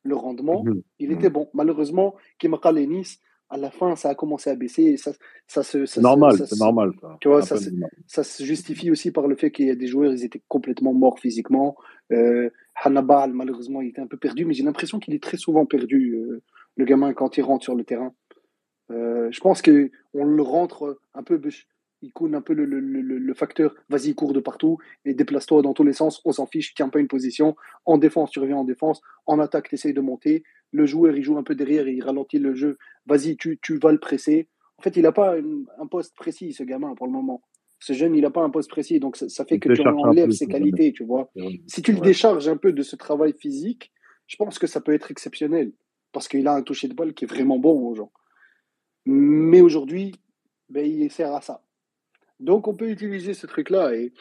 Le 0.04 0.16
rendement, 0.16 0.64
Mhm. 0.64 0.82
il 1.00 1.12
était 1.12 1.30
bon. 1.30 1.50
Malheureusement, 1.54 2.16
Kimakal 2.40 2.78
et 2.80 2.88
Nice, 2.88 3.20
à 3.50 3.58
la 3.58 3.70
fin, 3.70 3.96
ça 3.96 4.10
a 4.10 4.16
commencé 4.16 4.50
à 4.50 4.56
baisser. 4.56 4.84
Et 4.84 4.98
ça, 4.98 5.12
ça 5.48 5.62
se, 5.64 5.86
ça 5.86 5.96
se- 5.96 6.00
normal, 6.02 6.38
c'est 6.38 6.48
se- 6.56 6.60
normal. 6.60 6.92
ça. 7.00 7.18
Tu 7.22 7.28
vois, 7.28 7.42
ça, 7.44 7.56
normal. 7.60 7.90
ça 8.08 8.24
se 8.24 8.44
justifie 8.44 8.90
aussi 8.90 9.12
par 9.12 9.28
le 9.28 9.36
fait 9.36 9.52
qu'il 9.52 9.68
y 9.68 9.70
a 9.70 9.76
des 9.76 9.88
joueurs, 9.88 10.12
ils 10.14 10.24
étaient 10.24 10.42
complètement 10.48 10.94
morts 10.94 11.20
physiquement. 11.20 11.76
Euh, 12.12 12.50
Hannibal, 12.84 13.34
malheureusement, 13.34 13.82
il 13.82 13.90
était 13.90 14.02
un 14.02 14.08
peu 14.08 14.18
perdu, 14.18 14.46
mais 14.46 14.54
j'ai 14.56 14.64
l'impression 14.64 15.00
qu'il 15.00 15.14
est 15.14 15.22
très 15.22 15.38
souvent 15.38 15.66
perdu, 15.68 16.16
euh, 16.16 16.42
le 16.78 16.86
gamin, 16.86 17.14
quand 17.14 17.38
il 17.38 17.42
rentre 17.44 17.64
sur 17.64 17.76
le 17.76 17.84
terrain. 17.84 18.14
Euh, 18.92 19.30
je 19.32 19.40
pense 19.40 19.62
qu'on 19.62 19.90
le 20.26 20.42
rentre 20.42 21.00
un 21.14 21.24
peu, 21.24 21.40
il 22.02 22.12
coule 22.14 22.36
un 22.36 22.42
peu 22.42 22.54
le, 22.54 22.66
le- 22.66 22.80
le- 22.80 23.18
le 23.20 23.34
facteur, 23.34 23.76
vas-y, 23.90 24.16
cours 24.16 24.34
de 24.34 24.40
partout 24.40 24.78
et 25.06 25.14
déplace-toi 25.14 25.62
dans 25.62 25.74
tous 25.74 25.84
les 25.84 25.94
sens, 25.94 26.22
on 26.26 26.32
s'en 26.32 26.46
fiche, 26.48 26.74
tiens 26.74 26.90
pas 26.90 27.00
une 27.00 27.08
position. 27.08 27.56
En 27.86 27.98
défense, 27.98 28.32
tu 28.32 28.40
reviens 28.40 28.58
en 28.58 28.64
défense. 28.64 29.02
En 29.26 29.40
attaque, 29.40 29.70
tu 29.70 29.76
essayes 29.76 29.94
de 29.94 30.02
monter. 30.02 30.44
Le 30.72 30.86
joueur, 30.86 31.16
il 31.16 31.24
joue 31.24 31.38
un 31.38 31.44
peu 31.44 31.56
derrière, 31.56 31.88
il 31.88 32.02
ralentit 32.04 32.40
le 32.40 32.54
jeu. 32.56 32.78
Vas-y, 33.06 33.38
tu, 33.38 33.60
tu 33.62 33.78
vas 33.78 33.92
le 33.92 34.00
presser. 34.00 34.48
En 34.78 34.82
fait, 34.82 34.96
il 34.98 35.04
n'a 35.04 35.12
pas 35.12 35.38
une- 35.38 35.66
un 35.80 35.86
poste 35.88 36.16
précis, 36.16 36.54
ce 36.54 36.64
gamin, 36.64 36.96
pour 36.96 37.06
le 37.06 37.14
moment. 37.14 37.44
Ce 37.80 37.94
jeune, 37.94 38.16
il 38.16 38.22
n'a 38.22 38.30
pas 38.32 38.42
un 38.44 38.50
poste 38.50 38.70
précis, 38.70 39.00
donc 39.00 39.16
ça, 39.16 39.28
ça 39.30 39.44
fait 39.46 39.56
Il 39.56 39.60
que 39.60 39.74
tu 39.74 39.82
enlèves 39.88 40.32
ses 40.32 40.46
qualités, 40.48 40.92
tu 40.94 41.04
vois. 41.04 41.32
Si 41.68 41.82
tu 41.82 41.92
le 41.92 42.00
Ouais. 42.00 42.06
décharges 42.06 42.48
un 42.48 42.58
peu 42.58 42.74
de 42.74 42.82
ce 42.84 42.96
travail 42.96 43.34
physique, 43.34 43.92
je 44.28 44.36
pense 44.38 44.60
que 44.60 44.68
ça 44.68 44.82
peut 44.82 44.94
être 44.94 45.12
exceptionnel. 45.12 45.72
Parce 46.14 46.28
qu'il 46.28 46.48
a 46.48 46.54
un 46.54 46.62
toucher 46.62 46.88
de 46.88 46.94
balle 46.94 47.14
qui 47.14 47.26
est 47.26 47.28
vraiment 47.28 47.58
bon 47.58 47.88
aux 47.88 47.96
gens. 47.96 48.12
Mais 49.06 49.62
aujourd'hui, 49.62 50.16
ben, 50.70 50.86
il 50.86 51.12
sert 51.12 51.34
à 51.34 51.42
ça. 51.42 51.64
Donc 52.40 52.68
on 52.68 52.76
peut 52.76 52.90
utiliser 52.90 53.34
ce 53.34 53.48
truc-là. 53.48 53.94
Et 53.94 54.14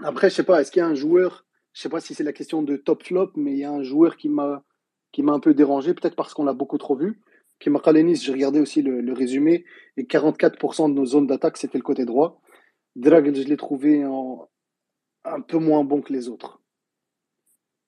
après, 0.00 0.30
je 0.30 0.34
sais 0.36 0.44
pas, 0.44 0.60
est-ce 0.60 0.70
qu'il 0.70 0.80
y 0.80 0.84
a 0.84 0.88
un 0.88 0.94
joueur, 0.94 1.46
je 1.72 1.82
sais 1.82 1.88
pas 1.88 2.00
si 2.00 2.14
c'est 2.14 2.24
la 2.24 2.32
question 2.32 2.62
de 2.62 2.76
top 2.76 3.04
flop, 3.04 3.32
mais 3.36 3.52
il 3.52 3.58
y 3.58 3.64
a 3.64 3.70
un 3.70 3.82
joueur 3.82 4.16
qui 4.16 4.28
m'a 4.28 4.64
qui 5.12 5.22
m'a 5.22 5.32
un 5.32 5.40
peu 5.40 5.52
dérangé, 5.52 5.92
peut-être 5.92 6.16
parce 6.16 6.32
qu'on 6.32 6.44
l'a 6.44 6.54
beaucoup 6.54 6.78
trop 6.78 6.96
vu. 6.96 7.20
Qui 7.60 7.68
m'a 7.68 7.80
Kalenis, 7.80 8.16
j'ai 8.16 8.32
regardé 8.32 8.60
aussi 8.60 8.80
le, 8.80 9.02
le 9.02 9.12
résumé, 9.12 9.66
et 9.98 10.04
44% 10.04 10.88
de 10.88 10.94
nos 10.94 11.04
zones 11.04 11.26
d'attaque, 11.26 11.58
c'était 11.58 11.76
le 11.76 11.84
côté 11.84 12.06
droit. 12.06 12.40
Dragl, 12.96 13.34
je 13.34 13.46
l'ai 13.46 13.58
trouvé 13.58 14.06
en, 14.06 14.48
un 15.24 15.40
peu 15.42 15.58
moins 15.58 15.84
bon 15.84 16.00
que 16.00 16.12
les 16.14 16.30
autres. 16.30 16.61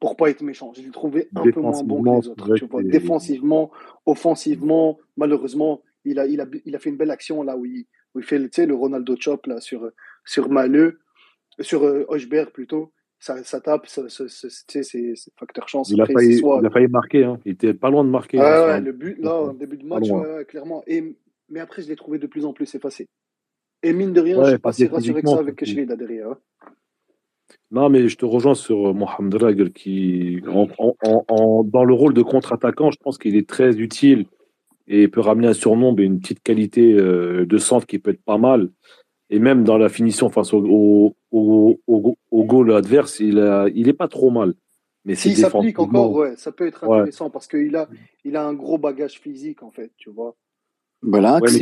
Pour 0.04 0.16
pas 0.16 0.28
être 0.30 0.42
méchant, 0.42 0.73
je 0.75 0.82
l'ai 0.82 0.90
trouvé 0.90 1.28
un 1.34 1.42
peu 1.52 1.61
moins 1.61 1.82
bon 1.82 2.02
que 2.02 2.08
les 2.23 2.28
autres. 2.28 2.44
Tu 2.58 2.66
vois, 2.66 2.80
défensivement, 2.92 3.70
offensivement, 4.04 4.99
malheureusement, 5.16 5.82
il 6.04 6.18
a, 6.18 6.26
il 6.26 6.40
a, 6.40 6.46
il 6.66 6.76
a 6.76 6.78
fait 6.78 6.90
une 6.90 6.96
belle 6.96 7.11
action 7.11 7.42
là 7.42 7.56
où 7.56 7.64
il, 7.64 7.87
où 8.14 8.18
il 8.20 8.25
fait 8.25 8.38
le 8.38 8.75
Ronaldo 8.75 9.16
chop 9.18 9.46
là, 9.46 9.61
sur, 9.61 9.90
sur 10.25 10.50
Maleux, 10.50 11.00
sur 11.61 11.84
euh, 11.84 12.04
Hochberg 12.08 12.50
plutôt. 12.50 12.92
Ça, 13.18 13.42
ça 13.44 13.61
tape, 13.61 13.87
ça, 13.87 14.06
ça- 14.11 14.26
c'est 14.28 15.14
facteur 15.38 15.68
chance. 15.68 15.88
Il 15.90 16.00
a, 16.02 16.04
failli, 16.06 16.34
c'est 16.34 16.40
soit- 16.40 16.58
il 16.61 16.66
a 16.66 16.70
failli 16.70 16.88
marquer. 16.88 17.25
Hein. 17.25 17.40
Il 17.46 17.52
était 17.52 17.73
pas 17.73 17.88
loin 17.88 18.04
de 18.04 18.11
marquer. 18.11 18.38
Hein, 18.38 18.66
ouais, 18.66 18.80
le 18.82 18.92
but, 18.92 19.18
là, 19.18 19.34
en 19.50 19.54
début 19.54 19.78
de 19.78 19.87
match, 19.87 20.08
ouais, 20.23 20.44
clairement. 20.44 20.82
Et, 20.87 21.16
mais 21.49 21.61
après, 21.61 21.80
je 21.80 21.88
l'ai 21.88 21.96
trouvé 21.96 22.18
de 22.18 22.26
plus 22.26 22.44
en 22.44 22.52
plus 22.52 22.75
effacé. 22.75 23.06
Et 23.82 23.92
mine 23.94 24.12
de 24.12 24.20
rien, 24.20 24.37
Ouais, 24.38 24.44
je 24.44 24.50
suis 24.50 24.58
pas 24.58 24.73
si 24.73 24.87
rassuré 24.87 25.23
que 25.23 25.28
ça 25.28 25.40
avec 25.40 25.56
Keshrida 25.56 25.96
derrière. 25.96 26.28
hein. 26.32 26.38
Non, 27.74 27.88
mais 27.90 28.08
je 28.08 28.16
te 28.16 28.24
rejoins 28.24 28.54
sur 28.54 28.88
euh, 28.88 28.92
Mohamed 28.92 29.30
Dragl 29.32 29.72
qui, 29.72 30.40
en, 30.48 30.68
en- 30.78 30.94
en- 31.28 31.64
dans 31.64 31.84
le 31.84 31.92
rôle 31.92 32.14
de 32.14 32.22
contre-attaquant, 32.22 32.90
je 32.92 32.98
pense 32.98 33.18
qu'il 33.18 33.34
est 33.36 33.48
très 33.48 33.76
utile 33.78 34.26
et 34.86 35.08
peut 35.08 35.20
ramener 35.20 35.48
un 35.48 35.54
surnombre 35.54 36.00
et 36.00 36.04
une 36.04 36.20
petite 36.20 36.40
qualité 36.42 36.92
euh, 36.92 37.44
de 37.44 37.58
centre 37.58 37.86
qui 37.86 37.98
peut 37.98 38.12
être 38.12 38.22
pas 38.24 38.38
mal. 38.38 38.70
Et 39.28 39.40
même 39.40 39.64
dans 39.64 39.76
la 39.78 39.88
finition 39.88 40.28
face 40.30 40.52
au, 40.54 40.58
au, 40.64 41.16
au, 41.32 41.80
au- 41.88 42.16
au 42.30 42.44
goal 42.44 42.72
adverse, 42.72 43.18
il, 43.18 43.40
a, 43.40 43.66
il 43.74 43.92
pas 43.94 44.06
trop 44.08 44.30
mal. 44.30 44.54
Mais 45.04 45.16
S'il 45.16 45.36
s'applique 45.36 45.78
encore, 45.80 46.12
ouais, 46.12 46.34
ça 46.36 46.52
peut 46.52 46.66
être 46.66 46.86
Ouais. 46.86 46.98
intéressant 46.98 47.28
parce 47.28 47.46
qu'il 47.48 47.74
a, 47.76 47.88
il 48.24 48.36
a 48.36 48.46
un 48.46 48.54
gros 48.54 48.78
bagage 48.78 49.18
physique, 49.20 49.62
en 49.62 49.70
fait, 49.70 49.90
tu 49.98 50.10
vois. 50.10 50.36
Balax, 51.04 51.52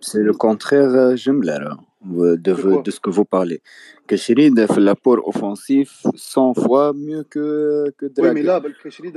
c'est 0.00 0.22
le 0.22 0.32
contraire, 0.32 0.90
euh, 0.94 1.16
Jemler, 1.16 1.58
de, 2.04 2.36
de, 2.36 2.90
ce 2.90 3.00
que 3.00 3.10
vous 3.10 3.24
parlez. 3.24 3.60
Keshirid 4.06 4.58
fait 4.66 4.80
l'apport 4.80 5.26
offensif 5.28 6.06
100 6.14 6.54
fois 6.54 6.92
mieux 6.94 7.24
que, 7.28 7.92
que 7.98 8.06
Oui, 8.18 8.28
mais 8.32 8.42
là, 8.42 8.60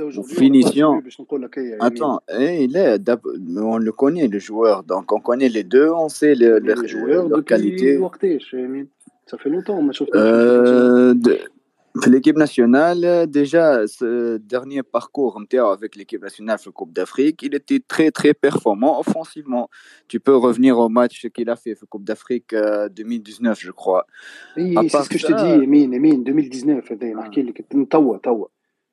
aujourd'hui. 0.04 0.36
Finition. 0.36 1.02
Attends, 1.80 2.20
et 2.38 2.64
il 2.64 2.76
est, 2.76 2.98
on 3.56 3.78
le 3.78 3.92
connaît, 3.92 4.28
le 4.28 4.38
joueur. 4.38 4.82
Donc, 4.82 5.12
on 5.12 5.20
connaît 5.20 5.48
les 5.48 5.64
deux, 5.64 5.88
on 5.90 6.08
sait 6.08 6.34
le, 6.34 6.58
le, 6.58 6.74
le 6.74 6.86
joueur, 6.86 7.28
leur 7.28 7.44
qualité. 7.44 7.98
Ça 9.26 9.38
fait 9.38 9.48
longtemps, 9.48 9.78
on 9.78 9.82
m'a 9.82 9.92
euh, 10.14 11.14
chauffé. 11.14 11.40
L'équipe 12.06 12.36
nationale, 12.36 13.04
euh, 13.04 13.26
déjà, 13.26 13.86
ce 13.86 14.38
dernier 14.38 14.82
parcours 14.82 15.38
avec 15.70 15.94
l'équipe 15.96 16.22
nationale 16.22 16.58
de 16.58 16.62
la 16.66 16.72
Coupe 16.72 16.92
d'Afrique, 16.92 17.42
il 17.42 17.54
était 17.54 17.80
très, 17.80 18.10
très 18.10 18.32
performant 18.32 18.98
offensivement. 18.98 19.68
Tu 20.08 20.18
peux 20.18 20.34
revenir 20.34 20.78
au 20.78 20.88
match 20.88 21.26
qu'il 21.28 21.50
a 21.50 21.56
fait 21.56 21.76
la 21.78 21.86
Coupe 21.88 22.04
d'Afrique 22.04 22.54
euh, 22.54 22.88
2019, 22.88 23.60
je 23.60 23.70
crois. 23.72 24.06
Oui, 24.56 24.74
c'est 24.88 25.02
ce 25.02 25.08
que 25.08 25.18
je 25.18 25.26
te 25.26 25.32
dis, 25.32 25.64
Emine, 25.64 25.92
Emine, 25.92 26.24
2019, 26.24 26.84
il 26.90 27.04
a 27.04 27.10
ah. 27.12 27.14
marqué, 27.14 27.42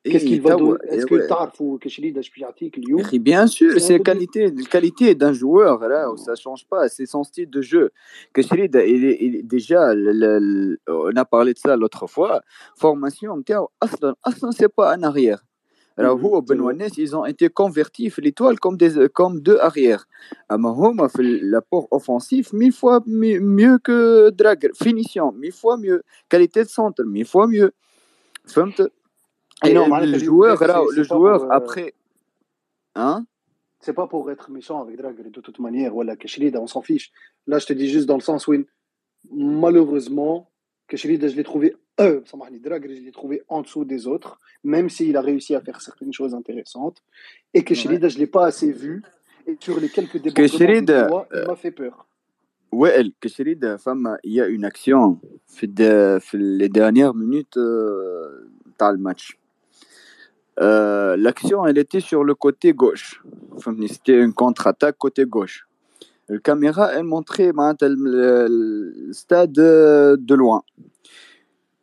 توا 0.05 0.11
توا. 0.11 0.11
Qu'est-ce 0.11 0.25
qu'il 0.25 0.41
va 0.41 0.53
Et 0.53 0.57
donner 0.57 0.77
توا- 0.77 0.93
Est-ce 0.93 1.05
eh 1.05 1.09
que 1.09 1.15
ouais. 1.15 1.27
تعرفوا 1.27 1.77
كشريد 1.81 2.17
اش 2.17 2.29
بيعطيك 2.29 2.77
اليوم 2.77 3.01
Et 3.03 3.19
bien 3.19 3.47
sûr, 3.47 3.71
C'est 3.73 3.79
c'est 3.79 3.89
la 3.89 3.95
un 3.95 3.97
peu 3.97 4.03
qualité, 4.03 4.51
la 4.51 4.63
qualité 4.69 5.15
d'un 5.15 5.33
joueur, 5.33 5.79
là, 5.87 6.11
où 6.11 6.17
ça 6.17 6.35
change 6.35 6.65
pas, 6.69 6.87
c'est 6.89 7.05
son 7.05 7.23
style 7.23 7.49
de 7.49 7.61
jeu. 7.61 7.89
Que 8.33 8.41
Shrid, 8.41 8.73
il 8.87 9.05
est, 9.05 9.17
il 9.25 9.35
est- 9.37 9.43
déjà, 9.43 9.93
le- 9.95 10.11
le- 10.21 10.39
le- 10.39 10.77
on 10.87 11.15
a 11.15 11.25
parlé 11.25 11.53
de 11.53 11.59
ça 11.65 11.75
l'autre 11.75 12.05
fois, 12.07 12.41
formation, 12.83 13.31
نتاعو 13.37 13.65
أصلاً- 13.85 14.15
أصلاً, 14.29 14.51
c'est 14.51 14.69
pas 14.79 14.93
un 14.95 15.03
arrière. 15.03 15.41
Alors, 15.97 16.17
Mhm, 16.17 16.23
هو 16.23 16.41
c'est 16.41 16.43
وبن 16.43 16.57
vrai. 16.59 16.65
وناس, 16.73 16.99
ils 16.99 17.15
ont 17.15 17.25
été 17.25 17.49
convertis 17.49 18.09
في 18.09 18.21
l'étoile 18.21 18.59
comme, 18.59 18.77
des, 18.77 19.07
comme 19.09 19.39
deux 19.39 19.57
arrières. 19.59 20.05
أما 20.51 20.69
هما 20.69 21.07
في 21.07 21.39
l'apport 21.41 21.87
offensif, 21.91 22.53
mille 22.53 22.73
fois 22.73 22.99
mi- 23.07 23.39
mieux 23.39 23.77
que 23.79 24.29
Drag. 24.29 24.69
Finition, 24.83 25.31
mille 25.31 25.53
fois 25.53 25.77
mieux. 25.77 26.01
Qualité 26.29 26.63
de 26.63 26.69
centre, 26.69 27.03
mille 27.03 27.25
fois 27.25 27.47
mieux. 27.47 27.71
فهمت 28.47 28.81
Mais 28.81 28.98
Et 29.65 29.73
non, 29.73 29.85
le 29.85 29.89
معناتها 29.89 30.15
اليوم 30.15 30.25
joueur, 30.25 30.57
Drag, 30.57 30.67
là, 30.67 30.73
c'est- 30.73 30.95
le 30.97 31.03
c'est 31.03 31.09
pas 31.09 31.15
joueur, 31.15 31.39
pour, 31.41 31.51
euh, 31.51 31.55
après... 31.57 31.93
Hein 32.95 33.25
C'est 33.81 33.93
pas 33.93 34.07
pour 34.07 34.29
être 34.31 34.49
méchant 34.51 34.81
avec 34.81 34.97
Drag 34.97 35.15
de 35.37 35.41
toute 35.41 35.59
manière, 35.59 35.91
voilà, 35.93 36.15
Keshrida, 36.15 36.59
on 36.59 36.67
s'en 36.67 36.81
fiche. 36.81 37.11
Là, 37.47 37.59
je 37.59 37.65
te 37.67 37.73
dis 37.73 37.87
juste 37.95 38.07
dans 38.07 38.15
le 38.15 38.25
sens 38.29 38.47
où, 38.47 38.53
il- 38.53 38.65
malheureusement, 39.31 40.49
Keshrida, 40.87 41.27
je 41.27 41.35
l'ai 41.35 41.43
trouvé 41.43 41.75
Euh, 42.01 42.19
Samahni, 42.25 42.59
Dragher, 42.59 42.93
je 42.93 43.01
l'ai 43.07 43.11
trouvé 43.19 43.41
en 43.47 43.61
dessous 43.61 43.85
des 43.85 44.01
autres, 44.05 44.33
même 44.65 44.89
s'il 44.89 45.15
a 45.15 45.21
réussi 45.21 45.55
à 45.55 45.61
faire 45.61 45.79
certaines 45.79 46.11
choses 46.19 46.33
intéressantes. 46.35 46.97
Et 47.53 47.63
que 47.63 47.73
Sherida, 47.73 48.09
je 48.09 48.15
ne 48.15 48.21
l'ai 48.23 48.27
pas 48.37 48.45
assez 48.51 48.69
vu. 48.83 49.01
Et 49.47 49.55
sur 49.65 49.79
les 49.79 49.87
quelques 49.87 50.17
débordements 50.17 50.45
qu'il 50.49 50.57
Sherida, 50.57 51.07
voit, 51.07 51.25
il 51.31 51.37
euh, 51.37 51.47
m'a 51.47 51.55
fait 51.55 51.71
peur. 51.71 52.05
Ouais, 52.79 52.93
Keshrid, 53.21 53.77
femme, 53.77 54.17
il 54.25 54.33
y 54.33 54.41
a 54.41 54.47
une 54.47 54.65
action 54.65 55.17
في 55.47 55.63
الد- 55.65 56.17
في 56.19 56.37
les 56.37 56.67
dernières 56.67 57.13
minutes 57.13 57.55
euh, 57.55 58.49
dans 58.77 58.91
le 58.91 58.97
match. 58.97 59.37
Euh, 60.60 61.16
l'action, 61.16 61.66
elle 61.66 61.78
était 61.78 62.00
sur 62.00 62.22
le 62.22 62.34
côté 62.34 62.72
gauche. 62.72 63.22
C'était 63.88 64.18
une 64.18 64.34
contre-attaque 64.34 64.98
côté 64.98 65.24
gauche. 65.24 65.66
La 66.28 66.38
caméra, 66.38 66.92
elle 66.92 67.04
montrait 67.04 67.52
ben, 67.52 67.74
le 67.80 69.10
stade 69.12 69.58
euh, 69.58 70.16
de 70.18 70.34
loin. 70.34 70.62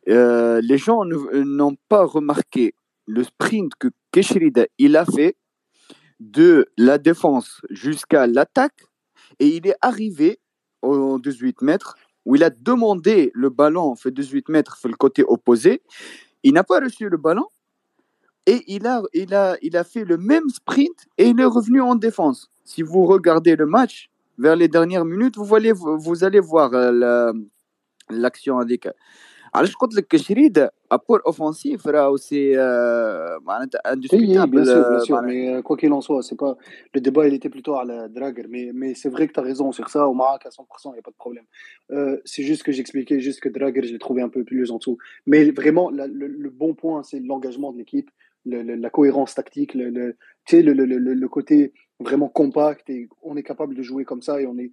Euh, 0.08 0.60
les 0.62 0.78
gens 0.78 1.04
n'ont 1.04 1.76
pas 1.88 2.04
remarqué 2.04 2.74
le 3.06 3.24
sprint 3.24 3.72
que 3.78 3.88
Keshrida 4.12 4.66
il 4.78 4.96
a 4.96 5.04
fait 5.04 5.36
de 6.20 6.66
la 6.78 6.98
défense 6.98 7.60
jusqu'à 7.68 8.26
l'attaque 8.26 8.84
et 9.38 9.48
il 9.48 9.66
est 9.66 9.76
arrivé 9.82 10.38
aux 10.80 11.18
18 11.18 11.60
mètres 11.62 11.96
où 12.24 12.36
il 12.36 12.42
a 12.42 12.50
demandé 12.50 13.30
le 13.34 13.50
ballon 13.50 13.94
fait 13.96 14.10
18 14.10 14.48
mètres 14.48 14.78
fait 14.78 14.88
le 14.88 14.96
côté 14.96 15.24
opposé. 15.26 15.82
Il 16.42 16.54
n'a 16.54 16.64
pas 16.64 16.80
reçu 16.80 17.08
le 17.08 17.18
ballon 17.18 17.46
et 18.47 18.59
il 18.67 18.85
a, 18.87 19.01
il, 19.13 19.33
a, 19.33 19.55
il 19.61 19.75
a 19.77 19.83
fait 19.83 20.03
le 20.05 20.17
même 20.17 20.49
sprint 20.49 20.99
et 21.17 21.25
il 21.31 21.39
est 21.39 21.45
revenu 21.45 21.79
en 21.81 21.95
défense 21.95 22.39
si 22.65 22.81
vous 22.81 23.05
regardez 23.05 23.55
le 23.55 23.65
match 23.65 24.09
vers 24.37 24.55
les 24.55 24.67
dernières 24.67 25.05
minutes 25.05 25.35
vous, 25.37 25.45
voyez, 25.45 25.71
vous 26.05 26.23
allez 26.23 26.39
voir 26.39 26.73
euh, 26.73 26.91
la- 26.91 27.33
l'action 28.09 28.59
avec 28.59 28.87
علاش 29.55 29.75
قلت 29.75 29.95
لك 29.95 30.15
شريد 30.15 30.69
ابور 30.91 31.21
اوفنسيف 31.27 31.87
راهو 31.87 32.17
سي 32.17 32.59
آه، 32.59 33.37
معناتها 33.41 33.79
Oui, 33.85 33.85
oui, 33.85 33.93
اندسكوتابل 33.93 34.51
bien 34.51 34.65
sûr, 34.65 34.89
bien 34.89 34.99
sûr. 34.99 35.21
Mais 35.21 35.53
euh, 35.55 35.61
quoi 35.61 35.77
qu'il 35.77 35.93
en 35.93 36.01
soit, 36.01 36.23
c'est 36.23 36.35
pas... 36.35 36.57
le 36.95 37.01
débat, 37.01 37.27
il 37.27 37.33
était 37.35 37.49
plutôt 37.49 37.75
à 37.75 37.85
la 37.85 38.07
Dragher. 38.07 38.45
Mais, 38.49 38.71
mais 38.73 38.91
c'est 38.95 39.09
vrai 39.09 39.27
que 39.27 39.33
tu 39.33 39.39
as 39.39 39.43
raison 39.43 39.71
sur 39.71 39.87
ça. 39.89 40.07
Au 40.07 40.15
Maroc, 40.15 40.41
à 40.45 40.49
100%, 40.49 40.89
il 40.89 40.93
n'y 40.93 40.99
a 40.99 41.07
pas 41.09 41.11
de 41.11 41.21
problème. 41.25 41.45
Euh, 41.91 42.17
c'est 42.25 42.43
juste 42.43 42.63
que 42.63 42.71
j'expliquais, 42.71 43.19
juste 43.19 43.39
que 43.43 43.49
Dragher, 43.49 43.83
je 43.87 43.91
l'ai 43.93 43.99
trouvé 44.07 44.21
un 44.27 44.29
peu 44.37 44.43
plus 44.43 44.71
en 44.73 44.77
dessous. 44.79 44.97
Mais 45.27 45.39
vraiment, 45.51 45.85
la- 45.97 46.07
le, 46.07 46.25
le 46.45 46.49
bon 46.49 46.71
point, 46.81 46.99
c'est 47.09 47.19
l'engagement 47.19 47.71
de 47.73 47.77
l'équipe, 47.81 48.09
la 48.48 48.90
cohérence 48.90 49.34
tactique, 49.34 49.74
le, 49.74 49.90
le, 49.90 51.28
côté 51.28 51.72
vraiment 52.00 52.28
compact. 52.28 52.88
Et 52.90 53.08
on 53.22 53.36
est 53.36 53.42
capable 53.42 53.74
de 53.74 53.82
jouer 53.82 54.04
comme 54.04 54.22
ça 54.22 54.40
et 54.40 54.46
on 54.46 54.58
est 54.58 54.70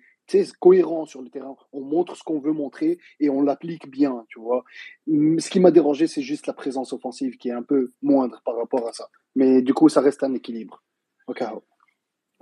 cohérent 0.59 1.05
sur 1.05 1.21
le 1.21 1.29
terrain. 1.29 1.55
On 1.71 1.81
montre 1.81 2.15
ce 2.15 2.23
qu'on 2.23 2.39
veut 2.39 2.53
montrer 2.53 2.99
et 3.19 3.29
on 3.29 3.41
l'applique 3.41 3.89
bien, 3.89 4.25
tu 4.29 4.39
vois. 4.39 4.63
Ce 5.07 5.49
qui 5.49 5.59
m'a 5.59 5.71
dérangé, 5.71 6.07
c'est 6.07 6.21
juste 6.21 6.47
la 6.47 6.53
présence 6.53 6.93
offensive 6.93 7.37
qui 7.37 7.49
est 7.49 7.53
un 7.53 7.63
peu 7.63 7.91
moindre 8.01 8.41
par 8.45 8.57
rapport 8.57 8.87
à 8.87 8.93
ça. 8.93 9.09
Mais 9.35 9.61
du 9.61 9.73
coup, 9.73 9.89
ça 9.89 10.01
reste 10.01 10.23
un 10.23 10.33
équilibre. 10.33 10.83
Ok. 11.27 11.43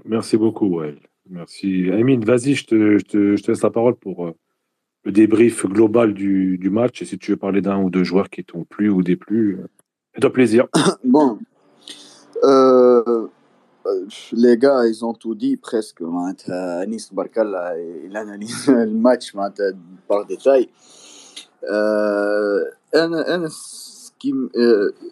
Merci 0.05 0.37
beaucoup, 0.37 0.79
ouais. 0.79 0.95
Merci. 1.29 1.89
Amine, 1.91 2.25
vas-y, 2.25 2.55
je 2.55 2.65
te, 2.65 2.97
je, 2.97 3.03
te, 3.05 3.35
je 3.35 3.43
te 3.43 3.51
laisse 3.51 3.63
la 3.63 3.69
parole 3.69 3.95
pour 3.95 4.27
euh, 4.27 4.33
le 5.03 5.11
débrief 5.11 5.65
global 5.65 6.13
du, 6.13 6.57
du 6.57 6.69
match. 6.69 7.01
Et 7.01 7.05
si 7.05 7.17
tu 7.17 7.31
veux 7.31 7.37
parler 7.37 7.61
d'un 7.61 7.81
ou 7.81 7.89
deux 7.89 8.03
joueurs 8.03 8.29
qui 8.29 8.43
t'ont 8.43 8.65
plu 8.65 8.89
ou 8.89 9.03
déplu, 9.03 9.59
euh, 9.59 9.67
Fais-toi 10.13 10.31
plaisir. 10.31 10.67
bon. 11.03 11.39
Euh, 12.43 13.27
euh, 13.85 14.05
les 14.31 14.57
gars, 14.57 14.85
ils 14.85 15.03
ont 15.03 15.13
tout 15.13 15.35
dit 15.35 15.57
presque. 15.57 16.01
Euh, 16.01 16.81
Anis 16.81 17.09
Barkalla, 17.11 17.73
il 17.79 18.15
analyse 18.15 18.67
le 18.67 18.85
match 18.91 19.33
par 20.07 20.25
détail. 20.25 20.69
Euh, 21.69 22.63
ce 22.93 24.11
qui, 24.19 24.33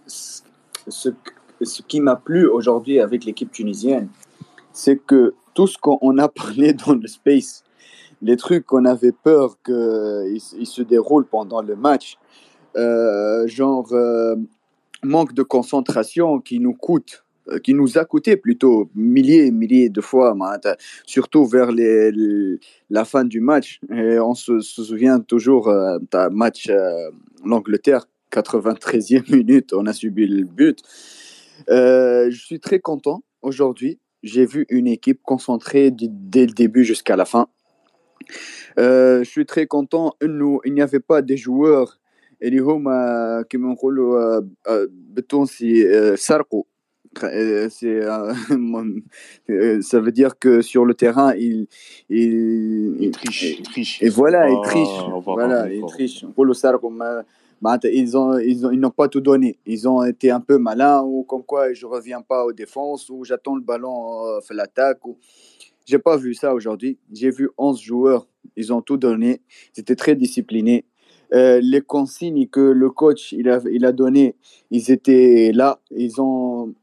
ce, 0.07 1.81
qui 1.87 1.99
m'a 1.99 2.15
plu 2.15 2.47
aujourd'hui 2.47 2.99
avec 2.99 3.25
l'équipe 3.25 3.51
tunisienne, 3.51 4.09
c'est 4.71 4.97
que 4.97 5.33
tout 5.53 5.67
ce 5.67 5.77
qu'on 5.77 6.17
a 6.17 6.27
parlé 6.29 6.73
dans 6.73 6.93
le 6.93 7.07
space, 7.07 7.63
les 8.21 8.37
trucs 8.37 8.65
qu'on 8.65 8.85
avait 8.85 9.11
peur 9.11 9.57
qu'ils 9.65 10.39
se 10.39 10.81
déroulent 10.83 11.25
pendant 11.25 11.61
le 11.61 11.75
match, 11.75 12.17
genre 12.75 13.91
manque 15.03 15.33
de 15.33 15.43
concentration 15.43 16.39
qui 16.39 16.59
nous 16.59 16.73
coûte 16.73 17.23
euh, 17.47 17.57
qui 17.57 17.73
nous 17.73 17.97
a 17.97 18.05
coûté 18.05 18.37
plutôt 18.37 18.89
milliers 18.93 19.47
et 19.47 19.51
milliers 19.51 19.89
de 19.89 20.01
fois, 20.01 20.35
surtout 21.05 21.45
vers 21.45 21.71
la 22.89 23.05
fin 23.05 23.25
du 23.25 23.39
match. 23.39 23.79
On 23.89 24.35
se, 24.35 24.59
se 24.59 24.83
souvient 24.83 25.19
toujours 25.19 25.67
euh, 25.67 25.97
d'un 26.11 26.29
match 26.29 26.67
euh, 26.69 27.09
l'Angleterre, 27.43 28.05
93e 28.31 29.31
minute, 29.35 29.73
on 29.73 29.87
a 29.87 29.93
subi 29.93 30.27
le 30.27 30.45
but. 30.45 30.79
Euh, 31.69 32.29
je 32.29 32.39
suis 32.39 32.59
très 32.59 32.79
content 32.79 33.23
aujourd'hui. 33.41 33.99
J'ai 34.21 34.45
vu 34.45 34.67
une 34.69 34.87
équipe 34.87 35.21
concentrée 35.23 35.91
dès 35.91 36.45
le 36.45 36.53
début 36.53 36.83
jusqu'à 36.83 37.15
la 37.15 37.25
fin. 37.25 37.47
je 38.77 39.23
suis 39.23 39.47
très 39.47 39.65
content. 39.65 40.13
Il 40.21 40.73
n'y 40.73 40.81
avait 40.81 40.99
pas 40.99 41.23
des 41.23 41.37
joueurs 41.37 42.00
اللي 42.42 42.58
هما 42.58 43.44
كيما 43.50 43.72
نقولوا 43.72 44.18
آه، 44.36 44.48
آه، 44.68 44.88
بالتونسي 44.90 45.98
آه، 45.98 46.14
سرقوا 46.14 46.62
Euh, 47.22 47.68
c'est 47.78 47.98
euh, 48.04 48.34
euh, 49.50 49.80
ça 49.80 50.00
veut 50.00 50.12
dire 50.12 50.32
que 50.38 50.60
sur 50.60 50.84
le 50.84 50.94
terrain 50.94 51.30
il 51.46 51.66
il, 52.10 52.96
Il 53.06 53.10
triche, 53.10 53.42
il 53.58 53.62
triche. 53.62 54.02
et 54.02 54.10
voilà 54.20 54.40
C'est 54.46 54.52
il 54.52 54.60
pas- 54.60 54.68
triche 54.70 54.96
on 55.16 55.20
va 55.26 55.32
voilà 55.40 55.58
ramener 55.62 55.74
il 55.76 55.80
fort. 55.80 55.90
triche 55.96 56.24
نقولوا 56.24 56.54
سرقوا 56.54 56.90
ما- 56.90 57.24
معناتها 57.62 57.90
ils 57.90 58.16
ont 58.16 58.38
ils 58.38 58.66
ont 58.66 58.70
ils 58.70 58.80
n'ont 58.80 58.96
pas 59.02 59.08
tout 59.08 59.22
donné 59.30 59.50
ils 59.66 59.88
ont 59.88 60.02
été 60.12 60.30
un 60.30 60.40
peu 60.48 60.58
malins 60.58 61.00
ou 61.02 61.22
comme 61.30 61.42
quoi 61.50 61.72
je 61.72 61.86
reviens 61.86 62.20
pas 62.20 62.44
aux 62.44 62.52
défenses 62.52 63.08
ou 63.08 63.24
j'attends 63.24 63.56
le 63.56 63.62
ballon 63.70 63.96
euh, 64.26 64.40
fait 64.46 64.54
l'attaque 64.60 65.00
ou 65.08 65.12
j'ai 65.88 65.98
pas 66.08 66.16
vu 66.24 66.34
ça 66.42 66.48
aujourd'hui 66.58 66.92
j'ai 67.18 67.30
vu 67.38 67.46
11 67.56 67.80
joueurs 67.80 68.22
ils 68.60 68.68
ont 68.74 68.82
tout 68.88 68.98
donné 69.06 69.30
c'était 69.76 69.96
très 70.02 70.14
discipliné 70.24 70.84
euh, 71.33 71.59
les 71.61 71.81
consignes 71.81 72.47
que 72.47 72.59
le 72.59 72.89
coach 72.89 73.31
il 73.31 73.49
a, 73.49 73.59
il 73.71 73.85
a 73.85 73.91
donné, 73.91 74.35
ils 74.69 74.91
étaient 74.91 75.51
là. 75.53 75.79
Ils 75.91 76.19
ont. 76.21 76.73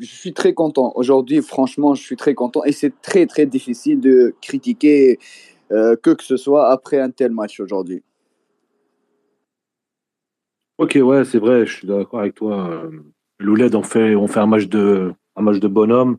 Je 0.00 0.06
suis 0.06 0.32
très 0.32 0.52
content. 0.52 0.92
Aujourd'hui, 0.96 1.42
franchement, 1.42 1.94
je 1.94 2.02
suis 2.02 2.16
très 2.16 2.34
content. 2.34 2.64
Et 2.64 2.72
c'est 2.72 2.92
très, 3.02 3.26
très 3.26 3.46
difficile 3.46 4.00
de 4.00 4.34
critiquer 4.42 5.18
euh, 5.70 5.94
que 5.96 6.10
que 6.10 6.24
ce 6.24 6.36
soit 6.36 6.70
après 6.70 6.98
un 7.00 7.10
tel 7.10 7.30
match 7.30 7.60
aujourd'hui. 7.60 8.02
Ok, 10.78 10.98
ouais, 11.00 11.24
c'est 11.24 11.38
vrai, 11.38 11.66
je 11.66 11.76
suis 11.76 11.86
d'accord 11.86 12.20
avec 12.20 12.34
toi. 12.34 12.70
Euh, 12.70 12.90
L'OLED, 13.38 13.74
on 13.74 13.82
fait, 13.82 14.14
on 14.16 14.26
fait 14.26 14.40
un 14.40 14.46
match 14.46 14.66
de, 14.66 15.12
un 15.36 15.42
match 15.42 15.58
de 15.60 15.68
bonhomme. 15.68 16.16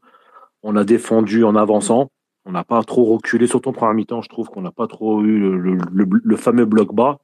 On 0.64 0.76
a 0.76 0.84
défendu 0.84 1.44
en 1.44 1.56
avançant. 1.56 2.10
On 2.46 2.52
n'a 2.52 2.64
pas 2.64 2.82
trop 2.84 3.06
reculé, 3.06 3.48
surtout 3.48 3.70
en 3.70 3.74
première 3.74 3.96
mi-temps. 3.96 4.22
Je 4.22 4.30
trouve 4.30 4.50
qu'on 4.50 4.62
n'a 4.62 4.72
pas 4.72 4.88
trop 4.88 5.22
eu 5.24 5.40
le- 5.40 5.78
le 6.24 6.36
fameux 6.38 6.66
bloc 6.66 6.94
bas. 6.94 7.20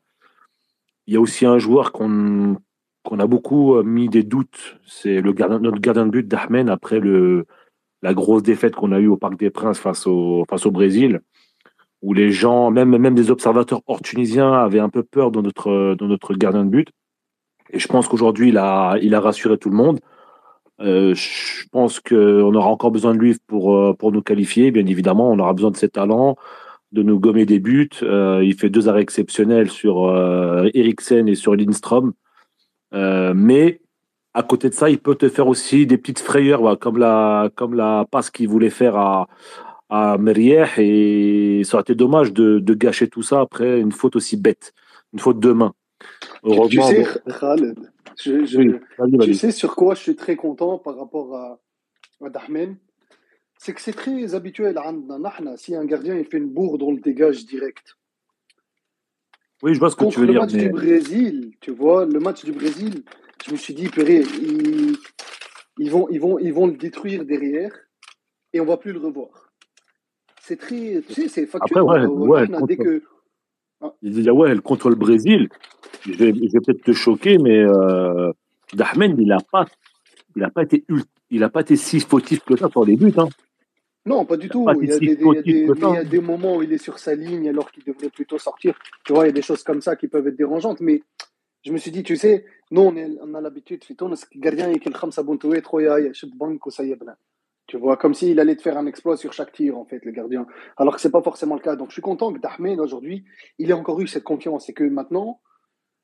Il 1.08 1.14
y 1.14 1.18
a 1.18 1.22
aussi 1.22 1.46
un 1.46 1.58
joueur 1.58 1.92
qu'on 1.92 2.58
qu'on 3.04 3.20
a 3.20 3.28
beaucoup 3.28 3.76
euh, 3.76 3.84
mis 3.84 4.10
des 4.10 4.24
doutes. 4.24 4.78
C'est 4.86 5.22
notre 5.22 5.80
gardien 5.80 6.06
de 6.06 6.12
but 6.12 6.28
d'Ahmen 6.28 6.70
après 6.70 7.00
la 8.02 8.14
grosse 8.14 8.44
défaite 8.44 8.76
qu'on 8.76 8.92
a 8.92 9.00
eue 9.00 9.08
au 9.08 9.18
Parc 9.18 9.40
des 9.40 9.50
Princes 9.50 9.80
face 9.80 10.06
au, 10.06 10.46
face 10.50 10.66
au 10.66 10.72
Brésil, 10.72 11.22
où 12.02 12.14
les 12.14 12.32
gens, 12.32 12.70
même, 12.70 12.98
même 12.98 13.16
des 13.16 13.32
observateurs 13.32 13.82
hors 13.88 14.02
tunisiens, 14.02 14.52
avaient 14.54 14.80
un 14.80 14.90
peu 14.90 15.04
peur 15.04 15.32
de 15.32 15.42
notre, 15.42 15.96
de 15.96 16.06
notre 16.06 16.34
gardien 16.34 16.66
de 16.66 16.70
but. 16.70 16.90
Et 17.72 17.80
je 17.80 17.88
pense 17.88 18.08
qu'aujourd'hui, 18.08 18.50
il 18.50 18.58
a, 18.58 18.98
il 19.02 19.16
a 19.16 19.22
rassuré 19.22 19.58
tout 19.58 19.70
le 19.70 19.76
monde. 19.76 20.00
Euh, 20.80 21.16
je 21.16 21.68
pense 21.72 22.00
qu'on 22.00 22.54
aura 22.54 22.68
encore 22.68 22.92
besoin 22.92 23.14
de 23.14 23.20
lui 23.20 23.36
pour, 23.48 23.76
euh, 23.76 23.94
pour 23.94 24.12
nous 24.12 24.22
qualifier. 24.22 24.72
Bien 24.72 24.86
évidemment, 24.86 25.32
on 25.32 25.40
aura 25.40 25.54
besoin 25.54 25.72
de 25.72 25.78
ses 25.78 25.90
talents, 25.90 26.36
de 26.92 27.04
nous 27.04 27.20
gommer 27.20 27.46
des 27.46 27.60
buts. 27.60 27.90
Euh, 28.04 28.42
il 28.44 28.56
fait 28.56 28.70
deux 28.70 28.88
arrêts 28.90 29.02
exceptionnels 29.02 29.70
sur 29.70 30.06
euh, 30.08 30.70
Eriksen 30.74 31.28
et 31.28 31.36
sur 31.36 31.56
Lindstrom. 31.56 32.14
Euh, 32.94 33.34
mais 33.36 33.82
à 34.34 34.44
côté 34.44 34.70
de 34.70 34.74
ça, 34.74 34.90
il 34.90 35.00
peut 35.00 35.16
te 35.16 35.30
faire 35.30 35.48
aussi 35.48 35.86
des 35.86 35.98
petites 35.98 36.20
frayeurs, 36.20 36.62
voilà, 36.62 36.76
comme, 36.78 36.98
la, 36.98 37.50
comme 37.56 37.74
la 37.74 38.06
passe 38.10 38.30
qu'il 38.30 38.48
voulait 38.48 38.70
faire 38.70 38.96
à, 38.96 39.28
à. 39.90 40.18
Et 40.78 41.62
ça 41.66 41.76
aurait 41.78 41.82
été 41.82 41.96
dommage 41.96 42.34
de, 42.34 42.60
de 42.60 42.74
gâcher 42.74 43.08
tout 43.08 43.24
ça 43.24 43.42
après 43.42 43.80
une 43.80 43.92
faute 43.92 44.16
aussi 44.16 44.38
bête, 44.38 44.74
une 45.14 45.20
faute 45.20 45.40
de 45.40 45.52
main. 45.52 45.74
Tu, 46.00 46.06
tu 46.50 46.54
Heureusement, 46.54 46.84
sais, 46.84 47.04
bon, 47.26 47.34
Khaled, 47.40 47.80
je- 48.24 48.46
je- 48.46 48.60
oui, 48.60 48.76
vas-y, 48.98 49.18
tu 49.20 49.34
sais 49.34 49.52
sur 49.52 49.76
quoi 49.76 49.96
je 49.96 50.02
suis 50.02 50.16
très 50.16 50.36
content 50.36 50.78
par 50.78 50.98
rapport 50.98 51.36
à, 51.36 51.60
à 52.24 52.30
Dahmen 52.30 52.78
c'est 53.60 53.74
que 53.74 53.82
c'est 53.82 53.94
très 53.94 54.36
habituel. 54.36 54.78
Hein. 54.78 55.56
Si 55.58 55.76
un 55.76 55.86
gardien 55.86 56.16
il 56.16 56.26
fait 56.26 56.38
une 56.38 56.50
bourre, 56.50 56.78
on 56.82 56.94
le 56.94 57.00
dégage 57.00 57.46
direct. 57.46 57.98
Oui, 59.64 59.74
je 59.74 59.80
vois 59.80 59.90
ce 59.90 59.96
que 59.96 60.06
tu 60.06 60.20
veux 60.20 60.28
dire. 60.28 60.36
Le 60.36 60.40
match 60.42 60.54
du 60.54 60.70
Brésil, 60.70 61.52
tu 61.60 61.72
vois, 61.72 62.06
le 62.06 62.20
match 62.20 62.46
du 62.46 62.52
Brésil, 62.52 63.04
je 63.46 63.52
me 63.52 63.58
suis 63.58 63.74
dit, 63.74 63.90
purée, 63.90 64.24
ils, 65.80 65.90
vont, 65.90 66.08
ils, 66.10 66.20
vont, 66.20 66.38
ils 66.38 66.54
vont 66.54 66.68
le 66.68 66.78
détruire 66.78 67.26
derrière 67.26 67.72
et 68.54 68.60
on 68.60 68.66
va 68.66 68.78
plus 68.78 68.94
le 68.94 69.00
revoir. 69.00 69.52
C'est 70.42 70.58
très. 70.58 71.02
Tu 71.08 71.14
sais, 71.14 71.28
c'est 71.28 71.46
factuel. 71.48 71.80
Après, 71.80 72.06
ouais, 72.06 72.06
ouais, 72.06 72.42
ouais, 72.42 72.48
contre... 72.48 72.68
dès 72.68 73.02
ah. 73.82 73.94
Il 74.02 74.12
dit, 74.12 74.30
ouais, 74.30 74.56
contre 74.60 74.90
le 74.90 74.96
Brésil, 74.96 75.50
je 76.06 76.14
vais, 76.14 76.34
peut-être 76.34 76.84
te 76.84 76.94
choquer, 76.94 77.38
mais 77.38 77.60
euh, 77.60 78.32
Dahmen, 78.74 79.16
il 79.20 79.28
n'a 79.28 79.40
pas, 79.52 79.66
il 80.36 80.44
a 80.44 80.50
pas 80.50 80.64
été 80.64 80.86
ultra 80.88 81.12
il 81.30 81.42
n'a 81.42 81.50
pas 81.50 81.62
été 81.62 81.76
si 81.76 82.00
fautif 82.00 82.44
que 82.44 82.56
ça 82.56 82.70
sur 82.70 82.86
les 82.86 82.96
buts. 82.96 83.14
Hein. 83.18 83.28
Non, 84.08 84.24
pas 84.24 84.38
du 84.38 84.48
tout. 84.48 84.66
Il 84.82 84.88
y, 84.88 85.98
a 85.98 86.04
des, 86.06 86.22
moments 86.22 86.56
où 86.56 86.64
il 86.64 86.72
est 86.72 86.78
sur 86.78 86.98
sa 86.98 87.14
ligne 87.14 87.50
alors 87.50 87.70
qu'il 87.72 87.84
devrait 87.84 88.10
plutôt 88.10 88.38
sortir. 88.38 88.80
Tu 89.04 89.12
vois, 89.12 89.26
il 89.26 89.28
y 89.28 89.30
a 89.32 89.34
des 89.34 89.42
choses 89.42 89.64
comme 89.64 89.82
ça 89.82 89.98
qui 89.98 90.08
peuvent 90.08 90.26
être 90.26 90.38
dérangeantes. 90.38 90.80
Mais 90.80 91.04
je 91.66 91.74
me 91.74 91.78
suis 91.78 91.92
dit, 91.92 92.04
tu 92.04 92.16
sais, 92.16 92.46
nous, 92.72 92.84
on, 92.84 92.96
est, 92.96 93.10
on 93.22 93.34
a 93.34 93.42
l'habitude, 93.42 93.84
gardien 94.38 94.72
Tu 97.68 97.78
vois, 97.78 97.98
comme 97.98 98.14
s'il 98.14 98.40
allait 98.40 98.56
te 98.56 98.62
faire 98.62 98.78
un 98.78 98.86
exploit 98.86 99.18
sur 99.18 99.34
chaque 99.34 99.52
tir, 99.52 99.78
en 99.78 99.84
fait, 99.84 100.06
le 100.06 100.12
gardien. 100.12 100.48
Alors 100.78 100.96
que 100.96 101.02
ce 101.02 101.10
n'est 101.10 101.12
pas 101.12 101.22
forcément 101.22 101.56
le 101.56 101.62
cas. 101.62 101.76
Donc, 101.76 101.90
je 101.90 101.94
suis 101.94 102.02
content 102.02 102.32
que 102.32 102.40
Dahmed, 102.40 102.80
aujourd'hui, 102.80 103.26
il 103.60 103.72
ait 103.72 103.74
encore 103.74 104.00
eu 104.00 104.08
cette 104.08 104.24
confiance 104.24 104.70
et 104.70 104.74
que 104.74 104.86
maintenant, 104.86 105.42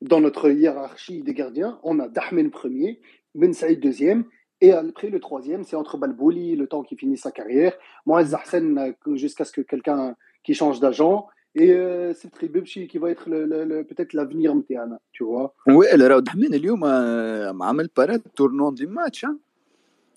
dans 0.02 0.20
notre 0.20 0.50
hiérarchie 0.50 1.22
des 1.22 1.32
gardiens, 1.32 1.80
on 1.82 1.98
a 2.00 2.08
Dahmed 2.08 2.50
premier, 2.50 3.00
Ben 3.34 3.54
Saïd 3.54 3.80
deuxième 3.80 4.26
et 4.63 4.71
après 4.73 5.09
le 5.09 5.19
troisième, 5.19 5.63
c'est 5.63 5.75
entre 5.83 5.97
Balbouli, 5.97 6.55
le 6.55 6.67
temps 6.67 6.83
qu'il 6.83 6.97
finisse 6.97 7.21
sa 7.21 7.31
carrière, 7.31 7.73
Moaz 8.05 8.33
Hassan 8.35 8.77
euh, 8.77 9.15
jusqu'à 9.15 9.45
ce 9.45 9.51
que 9.51 9.61
quelqu'un 9.61 10.15
qui 10.43 10.53
change 10.53 10.79
d'agent, 10.79 11.27
et 11.55 11.71
euh, 11.71 12.13
c'est 12.13 12.29
Tribubchi 12.31 12.87
qui 12.87 12.97
va 13.03 13.09
être 13.09 13.25
le, 13.29 13.45
le- 13.51 13.65
le- 13.71 13.83
peut-être 13.83 14.13
l'avenir 14.13 14.53
Mteana, 14.55 14.97
tu 15.11 15.23
vois. 15.23 15.53
وائل 15.67 16.07
راهو 16.11 16.19
دحمين 16.19 16.53
اليوم 16.53 16.85
آه، 16.85 17.55
عمل 17.61 17.89
باراد 17.97 18.21
تورنون 18.35 18.73
دي 18.75 18.85
ماتش 18.85 19.25
ها 19.25 19.37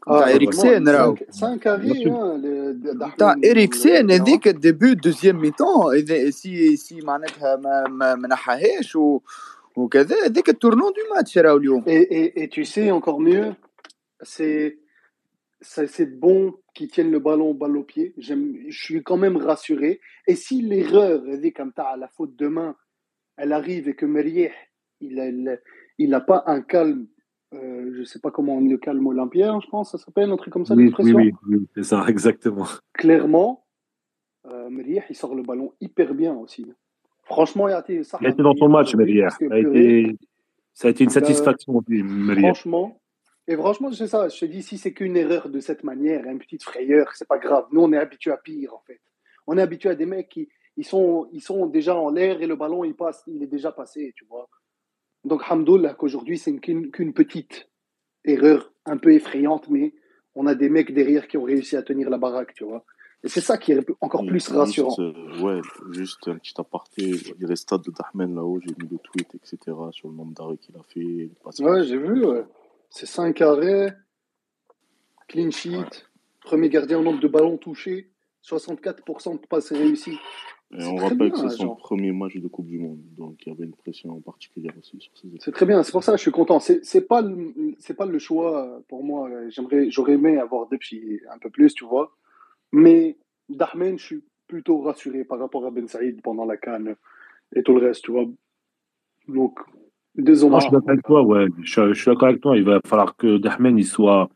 Ah, 0.07 0.19
تاع 0.19 0.31
اريكسين 0.35 0.89
راهو 0.89 1.15
C'est 1.31 1.45
un 1.45 1.59
carré, 1.59 2.05
hein, 2.07 2.39
le, 2.43 2.75
de- 2.75 2.93
Dahmed, 2.99 3.17
تاع 3.19 3.35
le- 3.35 3.51
اريكسين 3.51 4.09
le- 4.11 4.13
هذيك 4.13 4.49
الديبي 4.49 4.95
دوزيام 4.95 5.37
ميتون 5.41 5.95
اذا 5.95 6.31
سي 6.31 6.77
سي 6.77 7.01
معناتها 7.01 7.57
ما 7.57 7.85
ما 7.89 8.15
ما 8.15 8.29
نحاهاش 8.29 8.97
و- 8.97 9.21
وكذا 9.77 10.17
هذيك 10.27 10.49
التورنون 10.49 10.93
دو 10.93 11.15
ماتش 11.17 11.39
راهو 11.39 11.57
اليوم 11.57 11.85
Et, 11.87 12.03
et, 12.21 12.43
et 12.43 12.49
tu 12.49 12.65
sais, 12.65 12.91
encore 12.91 13.21
mieux, 13.21 13.55
c'est 14.22 14.78
bon 16.20 16.54
qu'ils 16.74 16.90
tiennent 16.90 17.12
le 17.12 17.20
ballon 17.20 17.54
balle 17.54 17.78
au 17.78 17.84
pied. 17.84 18.14
Je 18.18 18.36
suis 18.70 19.04
quand 19.04 19.18
même 19.18 19.38
rassuré. 19.38 20.00
Et 20.28 20.36
si 20.36 20.62
l'erreur, 20.62 21.24
comme 21.56 21.72
ça, 21.76 21.96
la 21.98 22.08
faute 22.08 22.36
de 22.36 22.48
main, 22.48 22.76
elle 23.38 23.54
arrive 23.54 23.88
et 23.88 23.96
que 23.96 24.06
Merieh, 24.06 24.52
il 25.00 25.20
a, 25.20 25.28
il, 25.28 25.62
il 26.00 26.14
a 26.14 26.22
pas 26.22 26.44
un 26.48 26.62
calme, 26.62 27.08
euh, 27.54 27.92
je 27.96 28.04
sais 28.04 28.20
pas 28.20 28.32
comment 28.32 28.56
on 28.58 28.62
dit 28.62 28.70
le 28.70 28.78
calme 28.78 29.06
olympien, 29.06 29.60
je 29.62 29.68
pense, 29.68 29.92
ça 29.92 29.98
s'appelle, 29.98 30.32
un 30.32 30.38
truc 30.38 30.52
comme 30.54 30.66
ça, 30.66 30.74
Oui, 30.74 30.92
oui, 31.00 31.14
oui, 31.14 31.32
oui, 31.48 31.68
c'est 31.76 31.84
ça, 31.84 32.04
exactement. 32.08 32.66
Clairement, 32.94 33.66
euh, 34.48 34.70
Merieh, 34.70 35.04
il 35.10 35.16
sort 35.16 35.36
le 35.36 35.44
ballon 35.44 35.74
hyper 35.80 36.14
bien 36.14 36.34
aussi. 36.36 36.66
Franchement, 37.24 37.68
il 37.68 37.74
a 37.74 37.80
été, 37.82 38.04
ça, 38.04 38.18
Il 38.22 38.28
a 38.28 38.30
été 38.30 38.42
dans 38.42 38.56
son 38.56 38.70
match, 38.70 38.94
parce 38.96 39.38
que 39.38 39.50
Ça 40.74 40.88
a 40.88 40.92
été, 40.92 41.04
une 41.04 41.10
a- 41.10 41.12
satisfaction, 41.12 41.84
Merrière. 41.88 42.56
Franchement, 42.56 43.00
et 43.48 43.56
franchement, 43.56 43.92
c'est 43.92 44.08
ça. 44.08 44.28
Je 44.28 44.40
te 44.40 44.46
dis, 44.46 44.62
si 44.62 44.78
c'est 44.78 44.94
qu'une 44.94 45.16
erreur 45.16 45.50
de 45.50 45.60
cette 45.60 45.84
manière, 45.84 46.26
une 46.26 46.40
petite 46.40 46.64
frayeur, 46.64 47.12
c'est 47.16 47.28
pas 47.28 47.38
grave. 47.38 47.66
Nous, 47.72 47.82
on 47.82 47.94
est 47.94 47.98
habitué 47.98 48.32
à 48.32 48.38
pire, 48.38 48.74
en 48.74 48.82
fait. 48.86 49.00
On 49.48 49.58
est 49.58 49.62
habitué 49.62 49.90
à 49.90 49.96
des 49.96 50.06
mecs 50.06 50.30
qui 50.30 50.50
ils 50.76 50.86
sont, 50.86 51.28
ils 51.32 51.42
sont 51.42 51.66
déjà 51.66 51.96
en 51.96 52.12
l'air 52.12 52.42
et 52.42 52.46
le 52.46 52.56
ballon, 52.56 52.84
il 52.84 52.96
passe, 52.96 53.24
il 53.28 53.42
est 53.42 53.48
déjà 53.48 53.72
passé, 53.72 54.14
tu 54.16 54.26
vois. 54.26 54.48
Donc, 55.24 55.42
Hamdoullah, 55.50 55.96
qu'aujourd'hui, 55.96 56.38
c'est 56.38 56.56
qu'une 56.60 57.14
petite 57.14 57.68
erreur 58.24 58.72
un 58.86 58.98
peu 58.98 59.14
effrayante, 59.14 59.70
mais 59.70 59.94
on 60.36 60.46
a 60.46 60.54
des 60.54 60.70
mecs 60.70 60.94
derrière 60.94 61.28
qui 61.28 61.38
ont 61.38 61.44
réussi 61.44 61.76
à 61.76 61.82
tenir 61.82 62.10
la 62.10 62.18
baraque, 62.18 62.54
tu 62.54 62.64
vois. 62.64 62.86
Et 63.24 63.30
c'est 63.30 63.42
ça 63.42 63.58
qui 63.58 63.72
est 63.72 63.80
encore 64.00 64.22
plus 64.22 64.36
juste, 64.36 64.50
rassurant. 64.50 64.96
euh, 65.00 65.42
ouais, 65.42 65.62
juste 65.92 66.28
un 66.28 66.38
petit 66.38 66.54
aparté. 66.58 67.02
Il 67.02 67.42
y 67.42 67.46
a 67.46 67.48
les 67.48 67.56
stats 67.56 67.80
de 67.80 67.92
Dahmen 67.92 68.36
là-haut, 68.36 68.60
j'ai 68.60 68.76
mis 68.80 68.88
le 68.90 69.00
tweet, 69.00 69.34
etc. 69.34 69.76
sur 69.92 70.10
le 70.10 70.16
nombre 70.16 70.34
d'arrêts 70.34 70.58
qu'il 70.58 70.76
a 70.76 70.84
fait. 70.84 71.64
Ouais, 71.64 71.84
j'ai 71.84 71.98
vu, 71.98 72.24
ouais. 72.24 72.46
C'est 72.90 73.06
5 73.06 73.42
arrêts, 73.42 73.94
clean 75.28 75.52
sheet, 75.52 76.06
premier 76.42 76.70
gardien 76.70 77.00
au 77.00 77.04
nombre 77.04 77.20
de 77.20 77.28
ballons 77.28 77.58
touchés, 77.58 78.10
64% 78.44 79.42
de 79.42 79.48
passes 79.48 79.72
réussies. 79.72 80.18
Et 80.78 80.84
on 80.84 80.98
rappelle 80.98 81.32
que 81.32 81.38
c'est 81.38 81.50
son 81.50 81.76
premier 81.76 82.12
match 82.12 82.36
de 82.36 82.48
Coupe 82.50 82.66
du 82.68 82.78
Monde, 82.78 83.00
donc 83.18 83.46
il 83.46 83.50
y 83.50 83.52
avait 83.54 83.64
une 83.64 83.76
pression 83.76 84.20
particulière 84.20 84.74
aussi 84.78 85.00
sur 85.00 85.18
ses. 85.18 85.30
C'est 85.40 85.54
très 85.54 85.66
bien, 85.66 85.82
c'est 85.82 85.94
pour 85.94 86.04
ça 86.04 86.12
que 86.12 86.18
je 86.18 86.24
suis 86.24 86.32
content. 86.32 86.60
C'est 86.60 87.08
pas 87.08 87.24
c'est 87.80 87.94
pas 87.94 88.06
le 88.06 88.20
choix 88.20 88.82
pour 88.90 89.02
moi. 89.04 89.30
J'aimerais, 89.48 89.90
j'aurais 89.90 90.14
aimé 90.14 90.38
avoir 90.38 90.68
Depchi 90.68 91.22
un 91.32 91.38
peu 91.38 91.50
plus, 91.50 91.74
tu 91.74 91.86
vois. 91.86 92.14
Mais 92.74 93.18
Dahmen, 93.48 93.98
je 93.98 94.06
suis 94.06 94.24
plutôt 94.48 94.82
rassuré 94.82 95.24
par 95.24 95.40
rapport 95.40 95.66
à 95.66 95.72
Ben 95.72 95.88
Saïd 95.88 96.22
pendant 96.22 96.44
la 96.44 96.58
canne 96.58 96.96
et 97.56 97.64
tout 97.64 97.74
le 97.74 97.88
reste, 97.88 98.04
tu 98.04 98.12
vois. 98.12 98.26
Donc, 99.30 99.60
Non, 100.18 100.60
je 100.60 100.66
suis 100.66 100.72
d'accord 100.72 100.90
avec 100.90 101.04
toi, 101.04 101.22
ouais. 101.24 101.48
Je, 101.62 101.94
je 101.94 102.02
suis 102.02 102.12
d'accord 102.12 102.30
avec 102.30 102.42
toi. 102.42 102.58
Il 102.58 102.64
va 102.64 102.80
falloir 102.86 103.16
que 103.16 103.38
Dahmen 103.38 103.78
il 103.78 103.86
soit, 103.86 104.30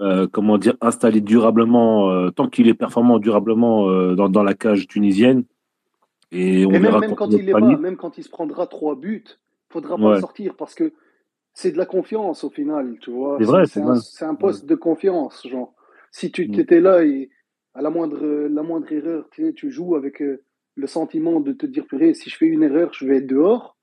euh, 0.00 0.26
comment 0.30 0.56
dire, 0.56 0.76
installé 0.80 1.20
durablement, 1.20 2.10
euh, 2.10 2.30
tant 2.30 2.48
qu'il 2.48 2.68
est 2.68 2.74
performant 2.74 3.18
durablement 3.18 3.88
euh, 3.90 4.14
dans, 4.14 4.28
dans 4.28 4.42
la 4.42 4.54
cage 4.54 4.86
tunisienne. 4.86 5.44
Et 6.32 6.64
on 6.66 6.70
Et 6.70 6.72
même, 6.72 6.82
verra 6.82 7.00
même 7.00 7.14
quand 7.14 7.30
il 7.30 7.48
est 7.48 7.52
pas, 7.52 7.60
même 7.60 7.96
quand 7.96 8.18
il 8.18 8.24
se 8.24 8.30
prendra 8.30 8.66
trois 8.66 8.96
buts, 8.96 9.24
faudra 9.70 9.96
pas 9.96 10.02
Ouais. 10.02 10.14
le 10.14 10.20
sortir 10.20 10.56
parce 10.56 10.74
que 10.74 10.92
c'est 11.52 11.72
de 11.72 11.78
la 11.78 11.86
confiance 11.86 12.44
au 12.44 12.50
final, 12.50 12.96
tu 13.00 13.10
vois. 13.10 13.36
C'est 13.38 13.44
vrai, 13.44 13.66
C'est 13.66 13.82
c'est 14.02 14.24
un, 14.24 14.34
poste 14.34 14.64
de 14.66 14.74
confiance, 14.74 15.46
genre. 15.46 15.74
Si 16.10 16.30
tu 16.30 16.48
Mm. 16.48 16.60
étais 16.60 16.80
là 16.80 17.04
et 17.04 17.30
à 17.74 17.82
la 17.82 17.90
moindre, 17.90 18.24
la 18.48 18.62
moindre 18.62 18.90
erreur, 18.92 19.28
tu, 19.30 19.44
sais, 19.44 19.52
tu 19.52 19.70
joues 19.70 19.96
avec 19.96 20.22
le 20.76 20.86
sentiment 20.86 21.40
de 21.40 21.52
te 21.52 21.66
dire, 21.66 21.86
purée, 21.86 22.14
si 22.14 22.30
je 22.30 22.36
fais 22.36 22.46
une 22.46 22.62
erreur, 22.62 22.92
je 22.92 23.06
vais 23.06 23.16
être 23.16 23.26
dehors, 23.26 23.77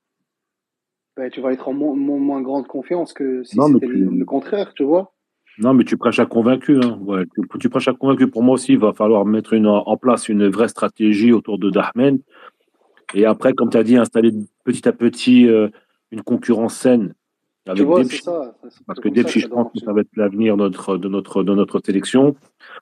ben, 1.18 1.30
tu 1.30 1.42
vas 1.42 1.54
être 1.54 1.68
en 1.68 1.74
mo- 1.74 1.96
mo- 1.96 2.18
moins 2.18 2.42
grande 2.42 2.68
confiance 2.68 3.14
que 3.14 3.44
si 3.44 3.58
c'était 3.74 3.88
tu- 3.88 3.94
le, 4.06 4.26
contraire, 4.26 4.74
tu 4.74 4.84
vois. 4.84 5.14
Non, 5.58 5.74
mais 5.74 5.86
tu 5.86 5.96
prêches 5.98 6.20
à 6.20 6.26
convaincu. 6.26 6.78
Hein. 6.84 7.00
Ouais, 7.06 7.24
tu, 7.34 7.42
tu 7.60 7.70
prêches 7.70 7.88
à 7.88 7.94
convaincu. 7.94 8.28
Pour 8.30 8.44
moi 8.44 8.56
aussi, 8.56 8.74
il 8.74 8.80
va 8.80 8.92
falloir 8.94 9.26
mettre 9.26 9.54
une, 9.54 9.68
en 9.68 9.96
place 9.98 10.28
une 10.28 10.48
vraie 10.50 10.68
stratégie 10.68 11.32
autour 11.32 11.58
de 11.58 11.70
Dahmen. 11.70 12.20
Et 13.14 13.26
après, 13.26 13.54
comme 13.54 13.70
tu 13.70 13.78
as 13.78 13.84
dit, 13.84 13.96
installer 13.96 14.32
petit 14.66 14.88
à 14.88 14.92
petit 14.92 15.48
euh, 15.48 15.70
une 16.12 16.24
concurrence 16.24 16.76
saine 16.76 17.14
Tu 17.66 17.72
avec 17.72 17.84
vois, 17.86 18.04
c'est 18.04 18.10
Depchi. 18.10 18.24
ça. 18.24 18.56
Parce 18.86 19.00
que 19.00 19.08
Depchi, 19.08 19.40
je 19.40 19.48
pense 19.48 19.72
que 19.72 19.80
ça 19.80 19.94
va 19.94 20.02
être 20.02 20.10
l'avenir 20.18 20.58
de 20.58 20.64
notre, 20.64 20.98
de, 20.98 21.08
notre, 21.08 21.44
de 21.44 21.54
notre 21.56 21.80
sélection. 21.86 22.36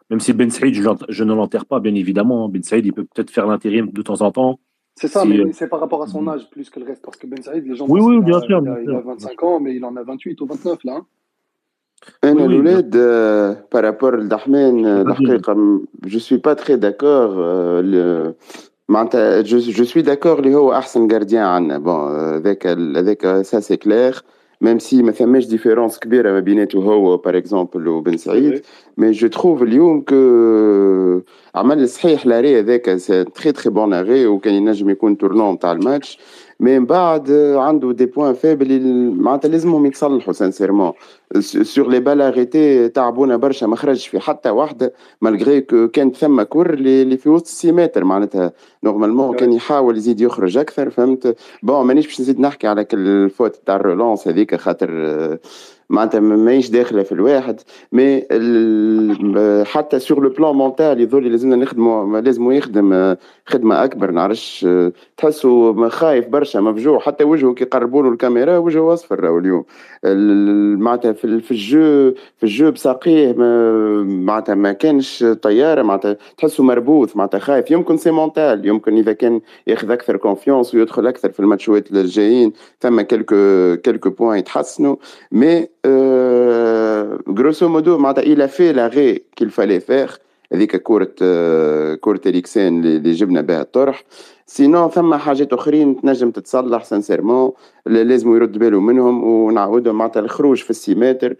Même 0.10 0.20
si 0.20 0.34
Ben 0.34 0.50
Saïd, 0.50 0.74
je, 0.74 0.82
je 1.10 1.24
ne 1.24 1.34
l'enterre 1.36 1.68
pas, 1.68 1.80
bien 1.80 1.94
évidemment. 1.94 2.50
Ben 2.50 2.64
Saïd, 2.64 2.86
il 2.88 2.94
peut 2.94 3.04
peut-être 3.06 3.30
faire 3.30 3.46
l'intérim 3.46 3.92
de 3.92 4.02
temps 4.02 4.22
en 4.22 4.32
temps. 4.32 4.60
C'est 5.01 5.09
ça, 5.17 5.23
Si, 5.23 5.29
mais 5.29 5.39
euh, 5.41 5.51
c'est 5.59 5.69
par 5.69 5.81
rapport 5.85 6.03
à 6.03 6.09
son 6.15 6.27
âge 6.35 6.45
plus 6.51 6.69
que 6.71 6.79
le 6.81 6.87
reste. 6.91 7.03
Parce 7.07 7.17
que 7.21 7.27
Ben 7.33 7.41
Saïd, 7.47 7.65
les 7.71 7.77
gens 7.77 7.87
Oui, 7.89 8.01
pensent 8.01 8.09
oui, 8.09 8.17
qu'il 8.17 8.25
bien 8.31 8.39
a, 8.39 8.41
sûr, 8.49 8.59
il 8.65 8.69
a- 8.69 8.75
bien 8.75 8.83
il 8.83 8.91
a 8.97 9.01
sûr. 9.01 9.07
25 9.13 9.43
ans, 9.49 9.61
mais 9.61 9.73
il 9.79 9.85
en 9.85 9.95
a 9.97 10.03
28 10.03 10.41
ou 10.41 10.47
29 10.47 10.85
là. 10.85 10.95
hein. 10.97 11.05
انا 12.25 12.35
Oui, 12.35 12.45
oui, 12.45 12.51
الاولاد 12.51 12.97
آه، 12.97 13.65
بارابور 13.73 14.21
لدحمان 14.21 14.87
آه، 14.87 15.03
Vas-y. 15.05 15.07
الحقيقه 15.09 15.55
م- 15.55 15.85
جو 16.05 16.19
سوي 16.19 16.39
با 16.39 16.53
تري 16.53 16.77
داكور 16.77 17.29
معناتها 18.89 19.41
جو 19.41 19.59
جو 19.59 19.85
سوي 19.85 20.03
داكور 20.03 20.39
اللي 20.39 20.55
هو 20.55 20.73
احسن 20.73 21.07
جارديان 21.09 21.45
عندنا 21.45 21.79
بون 21.79 22.11
هذاك 22.35 22.67
ال- 22.67 22.97
هذاك 22.97 23.43
سا 23.43 23.61
سي 23.61 23.77
كلير 23.77 24.23
ميم 24.63 24.79
سي 24.79 25.03
ما 25.03 25.13
ثماش 25.13 25.47
ديفيرونس 25.47 25.99
كبيره 25.99 26.33
ما 26.33 26.41
بيناته 26.41 26.79
هو 26.79 27.17
باغ 27.17 27.37
اكزومبل 27.37 27.89
وبن 27.89 28.17
سعيد 28.17 28.63
مي 28.97 29.11
جو 29.11 29.29
تروف 29.29 29.63
اليوم 29.63 30.01
كو 30.01 30.15
عمل 31.55 31.89
صحيح 31.89 32.27
لاري 32.27 32.59
هذاك 32.59 32.97
سي 32.97 33.25
تري 33.25 33.53
تري 33.53 33.71
بون 33.71 33.95
اري 33.95 34.27
وكان 34.27 34.55
ينجم 34.55 34.91
يكون 34.91 35.19
تورنون 35.19 35.59
تاع 35.59 35.73
الماتش 35.73 36.19
مي 36.19 36.42
من 36.64 36.86
بعد 36.86 37.32
عنده 37.56 37.92
دي 37.92 38.06
بوان 38.06 38.34
فابل 38.34 38.82
معناتها 39.18 39.50
لازمهم 39.50 39.86
يتصلحوا 39.86 40.34
سانسيرمون 40.34 40.92
سور 41.40 41.90
لي 41.90 42.00
بال 42.00 42.22
اريتي 42.22 42.90
تعبونا 42.90 43.36
برشا 43.38 43.66
ما 43.66 43.76
خرجش 43.76 44.08
في 44.08 44.20
حتى 44.20 44.50
واحدة 44.50 44.94
مالغري 45.22 45.62
كو 45.62 45.88
كانت 45.88 46.16
ثم 46.16 46.42
كور 46.42 46.74
اللي 46.74 47.18
في 47.18 47.30
وسط 47.30 47.46
6 47.48 47.72
متر 47.72 48.04
معناتها 48.04 48.52
نورمالمون 48.84 49.36
كان 49.36 49.54
يحاول 49.54 49.98
يزيد 49.98 50.22
يخرج 50.22 50.58
أكثر 50.58 50.90
فهمت؟ 50.90 51.38
بون 51.64 51.86
مانيش 51.86 52.06
باش 52.06 52.22
نزيد 52.22 52.40
نحكي 52.40 52.68
على 52.68 52.84
كل 52.84 53.08
الفوت 53.08 53.56
تاع 53.66 53.76
الرولونس 53.76 54.28
هذيك 54.28 54.56
خاطر 54.56 54.90
معناتها 55.90 56.20
ماهيش 56.20 56.70
داخلة 56.70 57.04
في 57.04 57.12
الواحد. 57.12 57.62
مي 57.92 58.24
حتى 59.66 60.00
سور 60.00 60.24
لو 60.24 60.30
بلان 60.30 60.56
مونتال 60.56 61.02
يظل 61.02 61.32
لازمنا 61.32 61.56
نخدموا 61.56 62.22
لازم 62.22 62.52
يخدم 62.52 63.16
خدمة 63.46 63.84
أكبر 63.84 64.12
نعرفش 64.12 64.68
تحسوا 65.18 65.90
خايف 65.90 66.28
برشا 66.28 66.60
مفجوع 66.60 67.00
حتى 67.00 67.24
وجهه 67.24 67.54
كي 67.54 67.64
يقربوا 67.64 68.04
له 68.04 68.10
الكاميرا 68.10 68.58
وجهه 68.58 68.94
أصفر 68.94 69.38
اليوم. 69.38 69.66
ال- 70.06 70.80
معناتها 70.80 71.12
في 71.14 71.26
ال- 71.26 71.42
في 71.42 71.52
الجو 71.52 72.12
في 72.38 72.44
الجو 72.44 72.72
بساقيه 72.72 73.34
معناتها 74.04 74.56
ما 74.56 74.72
كانش 74.74 75.26
طيارة 75.42 75.82
معناتها 75.82 76.18
تحسه 76.38 76.64
مربوط 76.64 77.16
معناتها 77.16 77.40
خايف. 77.40 77.72
يمكن 77.72 77.98
سي 77.98 78.12
مونتال 78.12 78.66
يمكن 78.68 78.98
إذا 78.98 79.14
كان 79.14 79.42
ياخذ 79.68 79.92
أكثر 79.92 80.18
كونفيونس 80.18 80.76
ويدخل 80.76 81.08
أكثر 81.08 81.32
في 81.32 81.40
الماتشات 81.40 81.92
الجايين 81.92 82.54
ثم 82.80 83.02
كلكو 83.02 83.36
كلكو 83.86 84.10
بوان 84.10 84.38
يتحسنوا 84.40 84.96
مي 85.32 85.68
غروسو 87.38 87.68
مودو 87.68 87.98
معناتها 87.98 88.22
إلى 88.22 88.48
في 88.48 88.74
لاغي 88.74 89.22
كيل 89.36 89.50
فالي 89.50 89.80
فيغ 89.80 90.16
هذيك 90.54 90.76
كرة 90.76 91.16
آه، 91.22 91.96
كرة 91.96 92.22
اليكسان 92.26 92.86
اللي 92.86 93.12
جبنا 93.12 93.42
بها 93.42 93.62
الطرح. 93.62 94.04
سينون 94.46 94.90
ثم 94.90 95.16
حاجات 95.16 95.54
أخرين 95.54 96.02
تنجم 96.02 96.32
تتصلح 96.32 96.84
سانسيرمون 96.84 97.52
لازم 97.86 98.36
يرد 98.36 98.58
باله 98.58 98.80
منهم 98.80 99.24
ونعاودوا 99.24 99.94
معناتها 99.94 100.20
الخروج 100.20 100.58
في 100.58 100.70
السيماتر. 100.70 101.36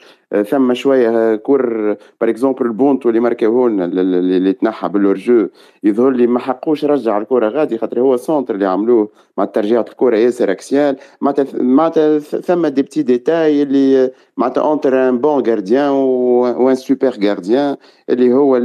ثم 0.50 0.74
شوية 0.74 1.36
كور 1.36 1.96
بار 2.22 2.30
اكزومبل 2.30 2.66
البونتو 2.66 3.10
اللي 3.10 3.20
ماركاوه 3.20 3.70
لنا 3.70 3.86
اللي 3.86 4.54
تنحى 4.54 4.90
بالورجو 4.90 5.48
يظهر 5.84 6.10
لي 6.10 6.28
ما 6.28 6.40
حقوش 6.40 6.86
رجع 6.86 7.18
الكرة 7.18 7.50
غادي 7.50 7.78
خاطر 7.78 8.00
هو 8.00 8.18
سونتر 8.18 8.56
اللي 8.56 8.66
عملوه 8.66 9.10
مع 9.38 9.46
ترجيعة 9.46 9.86
الكرة 9.90 10.18
ياسر 10.18 10.52
أكسيال. 10.52 10.98
معناتها 11.22 11.62
معناتها 11.62 12.20
ثم 12.20 12.68
دي 12.68 12.82
بتي 12.82 13.04
ديتاي 13.04 13.64
اللي 13.64 14.12
معناتها 14.38 14.64
اونتر 14.64 15.10
ان 15.10 15.18
بون 15.18 15.44
غارديان 15.48 15.90
وان 15.90 16.76
سوبر 16.76 17.14
غارديان 17.24 17.76
اللي 18.10 18.34
هو 18.34 18.60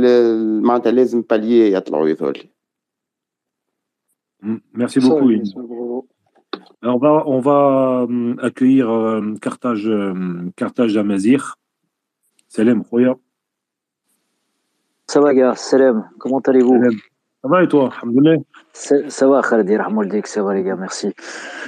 معناتها 0.62 0.92
لازم 0.92 1.24
باليي 1.30 1.72
يطلعوا 1.72 2.08
يظهر 2.08 2.32
لي. 2.32 2.57
Merci 4.72 5.00
beaucoup. 5.00 5.30
on 6.82 6.96
va, 6.98 7.22
on 7.26 7.40
va 7.40 8.06
accueillir 8.40 9.20
Carthage, 9.40 9.90
Carthage 10.56 10.96
Amazir. 10.96 11.56
Salam, 12.48 12.84
Khoya. 12.84 13.16
Ça 15.06 15.20
va, 15.20 15.34
gars, 15.34 15.54
salam. 15.54 16.08
Comment 16.18 16.40
allez-vous? 16.40 16.82
Ça 17.42 17.48
va 17.48 17.62
et 17.62 17.68
toi? 17.68 17.90
Ça 18.72 19.28
va, 19.28 19.42
Khaled, 19.42 20.26
ça 20.26 20.42
va, 20.42 20.54
les 20.54 20.62
gars, 20.62 20.76
merci. 20.76 21.12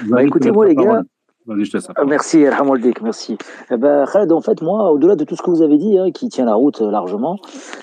Bah, 0.07 0.23
écoutez, 0.23 0.51
moi, 0.51 0.67
les 0.67 0.75
gars, 0.75 1.01
Vas-y, 1.47 1.65
je 1.65 1.71
te 1.71 1.77
laisse. 1.77 1.87
Merci, 2.05 2.45
Alhamoldik, 2.45 3.01
merci. 3.01 3.37
Eh 3.71 3.77
ben, 3.77 4.05
Khaled, 4.05 4.31
en 4.31 4.41
fait, 4.41 4.61
moi, 4.61 4.91
au-delà 4.91 5.15
de 5.15 5.23
tout 5.23 5.35
ce 5.35 5.41
que 5.41 5.49
vous 5.49 5.63
avez 5.63 5.77
dit, 5.77 5.97
hein, 5.97 6.11
qui 6.11 6.29
tient 6.29 6.45
la 6.45 6.53
route 6.53 6.81
euh, 6.81 6.91
largement, 6.91 7.37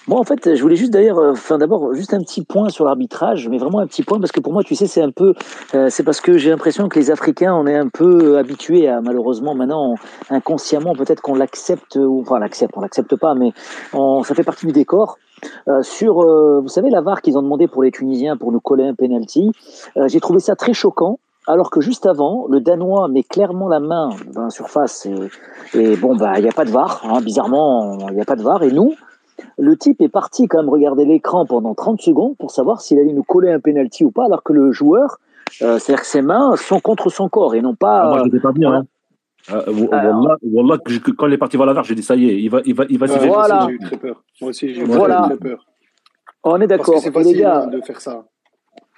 moi, 0.07 0.21
en 0.21 0.25
fait, 0.25 0.55
je 0.55 0.63
voulais 0.63 0.77
juste 0.77 0.93
d'ailleurs, 0.93 1.19
euh, 1.19 1.33
enfin, 1.33 1.59
d'abord, 1.59 1.93
juste 1.95 2.15
un 2.15 2.21
petit 2.21 2.45
point 2.45 2.69
sur 2.69 2.85
l'arbitrage, 2.85 3.49
mais 3.49 3.59
vraiment 3.59 3.81
un 3.81 3.87
petit 3.87 4.05
point, 4.05 4.21
parce 4.21 4.31
que 4.31 4.41
pour 4.41 4.53
moi, 4.53 4.63
tu 4.63 4.77
sais, 4.77 4.87
c'est 4.87 5.03
un 5.03 5.11
peu, 5.11 5.35
euh, 5.75 5.89
c'est 5.91 6.05
parce 6.05 6.21
que 6.21 6.39
j'ai 6.39 6.51
l'impression 6.51 6.89
que 6.89 6.99
les 6.99 7.11
Africains, 7.11 7.55
on 7.55 7.67
est 7.67 7.77
un 7.77 7.89
peu 7.89 8.39
habitués 8.39 8.89
à, 8.89 9.01
malheureusement, 9.01 9.55
maintenant, 9.55 9.97
inconsciemment, 10.31 10.95
peut-être 10.95 11.21
qu'on 11.21 11.35
l'accepte, 11.35 11.97
ou 11.97 12.21
enfin, 12.21 12.39
l'accepte, 12.39 12.77
on 12.77 12.81
l'accepte 12.81 13.17
pas, 13.17 13.35
mais 13.35 13.53
on, 13.93 14.23
ça 14.23 14.35
fait 14.35 14.45
partie 14.45 14.67
du 14.67 14.73
décor. 14.73 15.19
Euh, 15.69 15.83
sur, 15.83 16.23
euh, 16.23 16.61
vous 16.61 16.69
savez, 16.69 16.91
la 16.91 17.01
VAR 17.01 17.23
qu'ils 17.23 17.39
ont 17.39 17.43
demandé 17.43 17.69
pour 17.69 17.83
les 17.83 17.91
Tunisiens 17.91 18.37
pour 18.37 18.53
nous 18.53 18.61
coller 18.61 18.87
un 18.87 18.95
penalty, 18.95 19.51
euh, 19.97 20.09
j'ai 20.09 20.21
trouvé 20.21 20.41
ça 20.41 20.57
très 20.57 20.73
choquant 20.73 21.19
alors 21.49 21.71
que 21.71 21.81
juste 21.81 22.05
avant, 22.05 22.47
le 22.49 22.61
Danois 22.61 23.09
met 23.09 23.23
clairement 23.23 23.69
la 23.69 23.81
main 23.81 24.11
dans 24.35 24.43
la 24.43 24.51
surface 24.51 25.09
et, 25.75 25.97
bon, 25.97 26.15
bah, 26.15 26.35
il 26.37 26.43
n'y 26.43 26.49
a 26.49 26.53
pas 26.53 26.67
de 26.67 26.71
VAR, 26.71 27.01
hein, 27.05 27.23
bizarrement, 27.23 28.07
il 28.11 28.15
n'y 28.15 28.21
a 28.21 28.27
pas 28.27 28.37
de 28.37 28.43
VAR. 28.43 28.63
Et 28.63 28.71
nous, 28.71 28.95
le 29.59 29.77
type 29.77 30.03
est 30.03 30.11
parti 30.11 30.47
quand 30.47 30.59
même 30.59 30.69
regarder 30.69 31.07
l'écran 31.07 31.47
pendant 31.47 31.75
30 31.75 32.03
secondes 32.03 32.37
pour 32.37 32.51
savoir 32.51 32.83
s'il 32.83 32.99
allait 32.99 33.15
nous 33.15 33.23
coller 33.23 33.51
un 33.51 33.61
penalty 33.61 34.05
ou 34.05 34.11
pas, 34.11 34.27
alors 34.27 34.43
que 34.43 34.53
le 34.53 34.73
joueur, 34.73 35.19
euh, 35.63 35.79
c'est-à-dire 35.79 36.03
que 36.03 36.07
ses 36.07 36.21
mains 36.21 36.55
sont 36.57 36.81
contre 36.81 37.09
son 37.09 37.31
corps 37.31 37.55
et 37.55 37.63
non 37.63 37.75
pas. 37.75 38.03
Ah, 38.03 38.09
moi, 38.09 38.25
je 38.31 38.39
pas 38.39 38.53
bien. 38.53 38.73
Hein. 38.73 38.87
Euh, 39.51 39.87
wallah, 40.43 40.77
quand 41.17 41.27
il 41.29 41.33
est 41.33 41.39
parti 41.39 41.57
voir 41.57 41.67
la 41.67 41.73
VAR, 41.73 41.85
j'ai 41.85 41.95
dit 41.95 42.03
ça 42.03 42.15
y 42.15 42.29
est, 42.29 42.43
il 42.43 42.51
va, 42.51 42.61
il 42.67 42.75
va, 42.75 42.85
il 42.91 42.99
va 42.99 43.07
euh, 43.07 43.27
Voilà. 43.27 43.67
J'ai 43.69 43.75
eu 43.75 43.79
très 43.79 43.97
peur. 43.97 44.23
Moi 44.43 44.51
aussi, 44.51 44.75
j'ai 44.75 44.83
eu 44.83 44.85
voilà. 44.85 45.23
très 45.23 45.39
peur. 45.39 45.65
On 46.45 46.61
est 46.61 46.67
d'accord. 46.67 46.99
C'est 46.99 47.11
facile 47.11 47.39
gars, 47.39 47.67
de 47.67 47.81
faire 47.81 48.03
ça. 48.03 48.27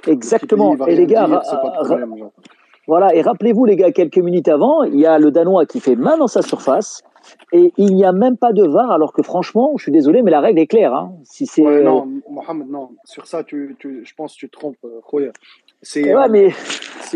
Exactement. 0.06 0.76
Et 0.86 0.96
les 0.96 1.06
gars, 1.06 1.28
voilà. 2.86 3.14
Et 3.14 3.22
rappelez-vous, 3.22 3.64
les 3.66 3.76
gars, 3.76 3.92
quelques 3.92 4.18
minutes 4.18 4.48
avant, 4.48 4.82
il 4.82 4.98
y 4.98 5.06
a 5.06 5.18
le 5.18 5.30
Danois 5.30 5.66
qui 5.66 5.80
fait 5.80 5.96
main 5.96 6.16
dans 6.16 6.26
sa 6.26 6.42
surface. 6.42 7.02
Et 7.52 7.72
il 7.76 7.94
n'y 7.94 8.04
a 8.04 8.12
même 8.12 8.36
pas 8.36 8.52
de 8.52 8.66
VAR, 8.66 8.90
alors 8.90 9.12
que 9.12 9.22
franchement, 9.22 9.72
je 9.76 9.82
suis 9.82 9.92
désolé, 9.92 10.22
mais 10.22 10.30
la 10.30 10.40
règle 10.40 10.58
est 10.58 10.66
claire. 10.66 10.94
Hein. 10.94 11.12
Si 11.24 11.46
c'est 11.46 11.62
ouais, 11.62 11.82
non, 11.82 12.08
Mohamed, 12.28 12.68
non. 12.68 12.90
Sur 13.04 13.26
ça, 13.26 13.44
tu, 13.44 13.76
tu, 13.78 14.04
je 14.04 14.14
pense 14.14 14.34
que 14.34 14.38
tu 14.38 14.48
te 14.48 14.58
trompes, 14.58 14.76
euh, 14.84 15.30
C'est 15.82 16.14
ouais, 16.14 16.28
mais... 16.28 16.48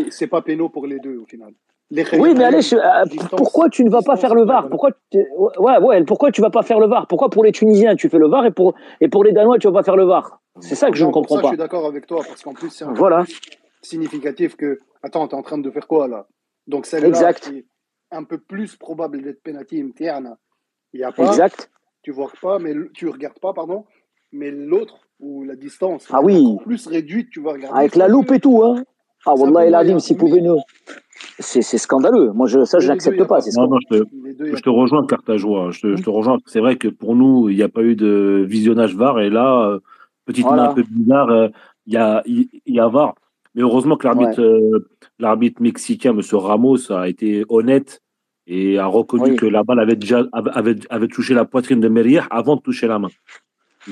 c'est 0.09 0.27
pas 0.27 0.41
pénal 0.41 0.69
pour 0.69 0.85
les 0.85 0.99
deux 0.99 1.17
au 1.17 1.25
final. 1.25 1.51
Les 1.91 2.03
oui, 2.17 2.33
mais 2.35 2.43
allez, 2.45 2.61
je, 2.61 2.75
euh, 2.75 3.27
pourquoi 3.37 3.69
tu 3.69 3.83
ne 3.83 3.91
vas 3.91 4.01
pas 4.01 4.15
faire 4.15 4.33
le 4.33 4.43
VAR 4.43 4.69
Pourquoi 4.69 4.89
tu, 5.11 5.19
ouais, 5.59 5.77
ouais, 5.77 6.03
pourquoi 6.03 6.31
tu 6.31 6.41
vas 6.41 6.49
pas 6.49 6.63
faire 6.63 6.79
le 6.79 6.87
VAR 6.87 7.05
Pourquoi 7.05 7.29
pour 7.29 7.43
les 7.43 7.51
Tunisiens 7.51 7.95
tu 7.95 8.09
fais 8.09 8.17
le 8.17 8.27
VAR 8.27 8.43
et 8.45 8.51
pour 8.51 8.73
et 9.01 9.07
pour 9.07 9.23
les 9.23 9.33
Danois 9.33 9.59
tu 9.59 9.67
vas 9.67 9.73
pas 9.73 9.83
faire 9.83 9.95
le 9.95 10.03
VAR 10.03 10.41
C'est 10.59 10.75
ça 10.75 10.89
que 10.89 10.97
je 10.97 11.05
ne 11.05 11.11
comprends 11.11 11.35
ça, 11.35 11.41
pas. 11.41 11.47
Je 11.47 11.53
suis 11.53 11.57
d'accord 11.57 11.85
avec 11.85 12.07
toi 12.07 12.23
parce 12.27 12.41
qu'en 12.41 12.53
plus 12.53 12.69
c'est 12.69 12.85
voilà. 12.85 13.25
significatif 13.81 14.55
que 14.55 14.79
attends, 15.03 15.27
tu 15.27 15.35
es 15.35 15.37
en 15.37 15.43
train 15.43 15.57
de 15.57 15.69
faire 15.69 15.87
quoi 15.87 16.07
là? 16.07 16.27
Donc 16.67 16.85
celle-là 16.85 17.33
qui 17.33 17.57
est 17.57 17.65
un 18.11 18.23
peu 18.23 18.37
plus 18.37 18.75
probable 18.75 19.21
d'être 19.21 19.41
penalty 19.43 19.81
interne, 19.81 20.37
il 20.93 21.01
y 21.01 21.03
a 21.03 21.11
pas. 21.11 21.27
Exact. 21.27 21.69
Tu 22.01 22.11
vois 22.11 22.31
pas, 22.41 22.59
mais 22.59 22.73
tu 22.93 23.09
regardes 23.09 23.39
pas, 23.39 23.53
pardon. 23.53 23.85
Mais 24.31 24.51
l'autre 24.51 24.99
ou 25.19 25.43
la 25.43 25.55
distance, 25.55 26.07
ah 26.11 26.21
oui, 26.21 26.57
plus 26.63 26.87
réduite, 26.87 27.29
tu 27.31 27.41
vas 27.41 27.53
regarder. 27.53 27.79
Avec 27.79 27.95
la 27.95 28.07
loupe 28.07 28.31
et 28.31 28.39
tout, 28.39 28.63
hein. 28.63 28.83
Ah, 29.25 29.33
Wallah, 29.33 29.67
il 29.67 29.73
a 29.73 29.83
dit, 29.83 29.99
s'il 29.99 30.17
pouvait 30.17 30.41
nous. 30.41 30.59
C'est 31.39 31.61
scandaleux. 31.63 32.31
Moi, 32.31 32.47
je, 32.47 32.63
ça, 32.63 32.79
je 32.79 32.87
n'accepte 32.87 33.23
pas. 33.23 33.39
Non, 33.55 33.67
non, 33.67 33.77
je 33.89 33.97
te, 33.97 34.55
je 34.55 34.61
te 34.61 34.69
rejoins, 34.69 35.05
Cartageois. 35.07 35.71
Je 35.71 35.81
te, 35.81 35.95
je 35.95 36.03
te 36.03 36.09
rejoins. 36.09 36.37
C'est 36.45 36.59
vrai 36.59 36.75
que 36.75 36.87
pour 36.87 37.15
nous, 37.15 37.49
il 37.49 37.55
n'y 37.55 37.63
a 37.63 37.69
pas 37.69 37.81
eu 37.81 37.95
de 37.95 38.45
visionnage 38.47 38.95
VAR. 38.95 39.19
Et 39.21 39.31
là, 39.31 39.79
petite 40.25 40.45
main 40.45 40.69
un 40.69 40.73
peu 40.73 40.83
bizarre, 40.83 41.29
euh, 41.29 41.47
il 41.85 41.93
y, 41.93 41.97
a, 41.97 42.23
y 42.25 42.79
a 42.79 42.87
VAR. 42.87 43.15
Mais 43.53 43.61
heureusement 43.61 43.95
que 43.95 44.05
l'arbitre 44.05 44.41
euh, 44.41 44.89
l'arbitre 45.19 45.61
mexicain, 45.61 46.11
M. 46.11 46.21
Ramos, 46.33 46.91
a 46.91 47.07
été 47.07 47.45
honnête 47.47 48.01
et 48.47 48.77
a 48.77 48.85
reconnu 48.85 49.35
que 49.35 49.45
la 49.45 49.63
balle 49.63 49.79
avait 49.79 49.95
déjà 49.95 50.25
avait, 50.33 50.75
avait 50.89 51.07
touché 51.07 51.33
la 51.33 51.45
poitrine 51.45 51.79
de 51.79 51.87
Merrier 51.87 52.21
avant 52.29 52.57
de 52.57 52.61
toucher 52.61 52.87
la 52.87 52.99
main. 52.99 53.09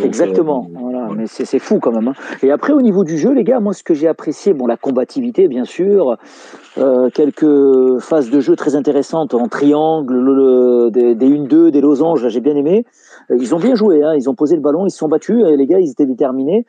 Exactement, 0.02 0.70
euh. 0.76 0.93
Mais 1.16 1.26
c'est 1.28 1.60
fou 1.60 1.80
quand 1.80 1.92
même. 1.92 2.10
Hein. 2.10 2.14
Et 2.42 2.52
après, 2.52 2.74
au 2.74 2.82
niveau 2.82 3.04
du 3.04 3.18
jeu, 3.18 3.34
les 3.34 3.44
gars, 3.44 3.60
moi, 3.60 3.74
ce 3.74 3.84
que 3.84 3.94
j'ai 3.94 4.08
apprécié, 4.08 4.54
bon, 4.54 4.66
la 4.66 4.78
combativité, 4.78 5.48
bien 5.48 5.66
sûr, 5.66 6.18
euh, 6.78 7.10
quelques 7.14 8.00
phases 8.00 8.30
de 8.30 8.40
jeu 8.40 8.56
très 8.56 8.76
intéressantes 8.76 9.34
en 9.34 9.48
triangle, 9.48 10.16
le, 10.16 10.90
des, 10.92 11.16
des 11.16 11.30
1-2, 11.30 11.70
des 11.70 11.82
losanges, 11.82 12.28
j'ai 12.28 12.42
bien 12.42 12.56
aimé. 12.56 12.86
Euh, 13.32 13.38
ils 13.40 13.54
ont 13.56 13.60
bien 13.60 13.76
joué, 13.76 14.04
hein. 14.04 14.14
ils 14.16 14.30
ont 14.30 14.36
posé 14.36 14.56
le 14.56 14.62
ballon, 14.62 14.86
ils 14.86 14.92
se 14.92 14.98
sont 14.98 15.08
battus, 15.08 15.44
les 15.44 15.68
gars, 15.68 15.80
ils 15.80 15.92
étaient 15.92 16.06
déterminés. 16.06 16.66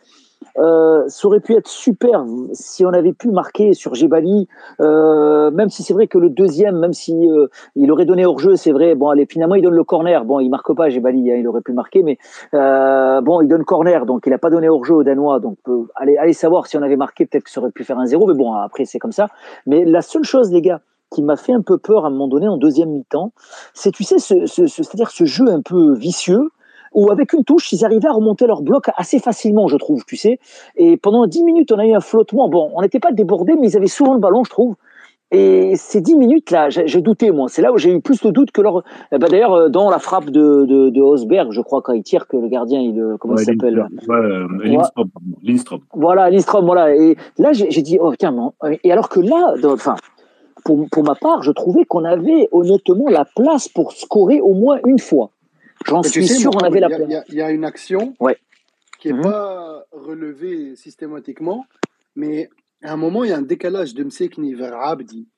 Euh, 0.59 1.05
ça 1.09 1.27
aurait 1.27 1.41
pu 1.41 1.55
être 1.55 1.69
super 1.69 2.25
si 2.53 2.85
on 2.85 2.91
avait 2.91 3.13
pu 3.13 3.31
marquer 3.31 3.73
sur 3.75 3.95
Jebali, 3.95 4.49
euh, 4.81 5.51
même 5.51 5.71
si 5.71 5.83
c'est 5.83 5.95
vrai 5.95 6.07
que 6.07 6.19
le 6.19 6.31
deuxième, 6.31 6.79
même 6.79 6.93
si 6.93 7.29
euh, 7.29 7.49
il 7.77 7.91
aurait 7.91 8.05
donné 8.05 8.25
hors 8.25 8.39
jeu, 8.39 8.57
c'est 8.57 8.73
vrai. 8.73 8.95
Bon, 8.95 9.09
allez, 9.09 9.27
finalement 9.27 9.55
il 9.55 9.63
donne 9.63 9.75
le 9.75 9.85
corner. 9.85 10.25
Bon, 10.25 10.41
il 10.41 10.49
marque 10.49 10.75
pas 10.75 10.89
Jebali, 10.89 11.31
hein, 11.31 11.37
il 11.37 11.49
aurait 11.49 11.63
pu 11.63 11.73
marquer, 11.73 12.03
mais 12.03 12.19
euh, 12.55 13.21
bon, 13.21 13.41
il 13.41 13.49
donne 13.49 13.65
corner, 13.65 14.07
donc 14.07 14.27
il 14.27 14.33
a 14.33 14.39
pas 14.39 14.51
donné 14.51 14.69
hors 14.69 14.85
jeu 14.85 14.95
aux 14.95 15.05
Danois. 15.05 15.41
Donc 15.41 15.59
allez, 15.95 16.17
allez 16.17 16.33
savoir 16.33 16.67
si 16.67 16.77
on 16.77 16.83
avait 16.83 16.97
marqué, 16.97 17.27
peut-être 17.27 17.45
que 17.45 17.51
ça 17.51 17.61
aurait 17.61 17.73
pu 17.73 17.85
faire 17.85 17.99
un 17.99 18.07
zéro, 18.07 18.27
mais 18.27 18.35
bon, 18.35 18.55
après 18.55 18.85
c'est 18.85 18.99
comme 18.99 19.13
ça. 19.13 19.29
Mais 19.67 19.85
la 19.85 20.03
seule 20.03 20.25
chose, 20.25 20.51
les 20.53 20.63
gars, 20.63 20.81
qui 21.15 21.23
m'a 21.23 21.37
fait 21.37 21.53
un 21.53 21.63
peu 21.63 21.79
peur 21.79 22.05
à 22.05 22.09
un 22.09 22.11
moment 22.11 22.29
donné 22.29 22.49
en 22.49 22.57
deuxième 22.57 22.91
mi-temps, 22.91 23.33
c'est 23.73 23.93
tu 23.93 24.05
sais, 24.05 24.19
ce, 24.19 24.47
ce, 24.47 24.67
c'est-à-dire 24.67 25.11
ce 25.11 25.25
jeu 25.25 25.49
un 25.49 25.63
peu 25.63 25.95
vicieux 25.95 26.51
où 26.95 27.11
avec 27.11 27.33
une 27.33 27.45
touche, 27.45 27.73
ils 27.73 27.85
arrivaient 27.85 28.09
à 28.09 28.13
remonter 28.13 28.47
leur 28.47 28.63
bloc 28.63 28.89
assez 28.97 29.19
facilement, 29.19 29.69
je 29.69 29.77
trouve, 29.77 30.05
tu 30.05 30.17
sais. 30.17 30.39
Et 30.77 30.97
pendant 30.97 31.27
10 31.27 31.45
minutes, 31.45 31.73
on 31.73 31.79
a 31.79 31.87
eu 31.87 31.93
un 31.93 32.01
flottement. 32.01 32.49
Bon, 32.49 32.71
on 32.75 32.83
n'était 32.83 33.01
pas 33.01 33.13
débordé, 33.13 33.55
mais 33.61 33.69
ils 33.69 33.77
avaient 33.77 33.87
souvent 33.87 34.15
le 34.15 34.21
ballon, 34.21 34.45
je 34.45 34.51
trouve. 34.51 34.77
Et 35.31 35.75
ces 35.75 36.01
10 36.01 36.15
minutes-là, 36.15 36.69
j'ai 36.71 37.01
douté, 37.01 37.33
moi. 37.33 37.49
C'est 37.49 37.61
là 37.61 37.73
où 37.73 37.79
j'ai 37.79 37.93
eu 37.93 38.01
plus 38.01 38.21
de 38.23 38.31
doutes 38.31 38.53
que 38.53 38.61
leur. 38.61 38.85
Eh 39.11 39.19
ben, 39.19 39.29
D'ailleurs, 39.29 39.53
euh, 39.53 39.69
dans 39.69 39.91
la 39.91 39.99
frappe 39.99 40.27
de, 40.27 40.65
de, 40.65 40.91
de 40.91 41.01
Osberg, 41.01 41.51
je 41.51 41.61
crois, 41.61 41.83
quand 41.83 41.93
il 41.93 42.05
tire, 42.05 42.29
que 42.29 42.37
le 42.37 42.47
gardien, 42.47 42.81
il, 42.81 43.01
euh, 43.01 43.17
comment 43.19 43.35
il 43.37 43.45
s'appelle 43.45 43.85
ouais, 44.09 44.69
Lindstrom. 45.43 45.81
Voilà, 45.93 46.31
Lindstrom, 46.31 46.65
voilà. 46.65 46.95
Et 46.95 47.17
là, 47.39 47.53
j'ai 47.53 47.83
dit, 47.83 47.99
oh, 48.01 48.15
tiens, 48.17 48.31
non. 48.31 48.53
Et 48.85 48.93
alors 48.93 49.09
que 49.09 49.19
là, 49.19 49.55
enfin, 49.65 49.97
pour, 50.65 50.87
pour 50.91 51.03
ma 51.03 51.17
part, 51.17 51.43
je 51.43 51.51
trouvais 51.51 51.85
qu'on 51.85 52.05
avait 52.05 52.49
honnêtement 52.53 53.09
la 53.09 53.25
place 53.25 53.69
pour 53.69 53.93
scorer 53.93 54.41
au 54.41 54.55
moins 54.55 54.79
une 54.87 55.01
fois. 55.01 55.31
J'en 55.85 56.03
suis 56.03 56.27
sûr, 56.27 56.51
on 56.55 56.61
avait 56.61 56.81
la. 56.81 56.89
Il 57.29 57.35
y, 57.35 57.41
a 57.41 57.51
une 57.51 57.65
action 57.65 58.15
ouais. 58.21 58.37
qui 58.99 59.09
n'est 59.09 59.15
mhm. 59.15 59.23
pas 59.23 59.85
relevée 59.93 60.77
systématiquement, 60.77 61.67
mais 62.17 62.49
à 62.83 62.93
un 62.93 62.97
moment, 62.97 63.25
il 63.25 63.31
y 63.31 63.33
a 63.33 63.39
un 63.39 63.43
décalage 63.43 63.95
de 63.95 64.05
Msekni 64.05 64.55
vers 64.55 64.77
Abdi. 64.77 65.29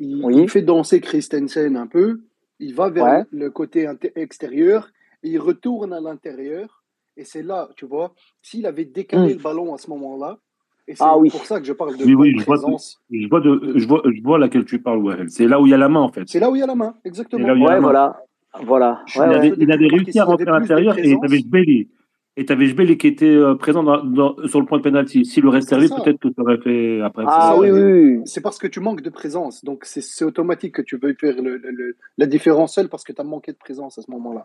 Il, 0.00 0.48
fait 0.48 0.62
danser 0.62 1.00
Christensen 1.00 1.76
un 1.76 1.86
peu, 1.86 2.22
il 2.58 2.74
va 2.74 2.90
vers 2.90 3.24
le 3.30 3.50
côté 3.50 3.88
extérieur, 4.16 4.90
et 5.22 5.30
il 5.30 5.38
retourne 5.38 5.92
à 5.92 6.00
l'intérieur, 6.00 6.82
et 7.16 7.24
c'est 7.24 7.42
là, 7.42 7.68
tu 7.76 7.86
vois, 7.86 8.12
s'il 8.42 8.66
avait 8.66 8.84
décalé 8.84 9.34
mm. 9.34 9.36
le 9.36 9.42
ballon 9.42 9.74
à 9.74 9.78
ce 9.78 9.88
moment-là, 9.90 10.38
et 10.86 10.94
c'est 10.96 11.04
ah 11.04 11.14
pour 11.30 11.46
ça 11.46 11.60
que 11.60 11.66
je 11.66 11.72
parle 11.72 11.96
de 11.96 12.04
oui, 12.04 12.14
oui, 12.14 12.34
je 12.38 12.44
vois, 12.44 12.56
je 12.56 13.28
vois, 13.28 13.40
de, 13.40 13.72
je 13.76 13.88
vois, 13.88 14.02
je 14.04 14.22
vois 14.22 14.38
laquelle 14.38 14.66
tu 14.66 14.82
parles, 14.82 14.98
ouais. 14.98 15.16
C'est 15.28 15.46
là 15.46 15.58
où 15.58 15.66
il 15.66 15.70
y 15.70 15.74
a 15.74 15.78
la 15.78 15.88
main, 15.88 16.00
en 16.00 16.12
fait. 16.12 16.24
C'est 16.26 16.40
là 16.40 16.50
où 16.50 16.56
il 16.56 16.58
y 16.58 16.62
a 16.62 16.66
la 16.66 16.74
main, 16.74 16.94
exactement. 17.04 17.48
Ouais, 17.48 17.80
voilà. 17.80 18.20
Voilà. 18.62 19.02
il, 19.14 19.20
avait, 19.20 19.52
il, 19.58 19.72
avait, 19.72 19.88
réussi 19.88 20.18
à 20.18 20.24
rentrer 20.24 20.48
à 20.48 20.58
l'intérieur 20.58 20.98
et 20.98 21.10
il 21.10 21.18
avait 21.22 21.38
Jbeli. 21.38 21.88
Et 22.36 22.44
tu 22.44 22.52
avais 22.52 22.66
Jbeli 22.66 22.98
qui 22.98 23.06
était 23.06 23.26
euh, 23.26 23.54
présent 23.54 23.82
dans, 23.82 24.02
dans, 24.02 24.36
sur 24.46 24.60
le 24.60 24.66
point 24.66 24.78
de 24.78 24.82
pénalty. 24.82 25.24
S'il 25.24 25.46
aurait 25.46 25.60
servi, 25.60 25.88
peut-être 25.88 26.18
que 26.18 26.28
tu 26.28 26.40
aurais 26.40 26.58
fait 26.58 27.00
après. 27.00 27.24
Ah 27.26 27.56
oui, 27.56 27.70
oui. 27.70 28.20
C'est 28.24 28.40
parce 28.40 28.58
que 28.58 28.66
tu 28.66 28.80
manques 28.80 29.02
de 29.02 29.10
présence. 29.10 29.64
Donc 29.64 29.84
c'est 29.84 30.24
automatique 30.24 30.74
que 30.74 30.82
tu 30.82 30.96
veux 30.96 31.14
faire 31.14 31.40
le, 31.40 31.58
le, 31.58 31.96
la 32.18 32.26
différence 32.26 32.74
seule 32.74 32.88
parce 32.88 33.04
que 33.04 33.12
tu 33.12 33.20
as 33.20 33.24
manqué 33.24 33.52
de 33.52 33.58
présence 33.58 33.98
à 33.98 34.02
ce 34.02 34.10
moment-là. 34.10 34.44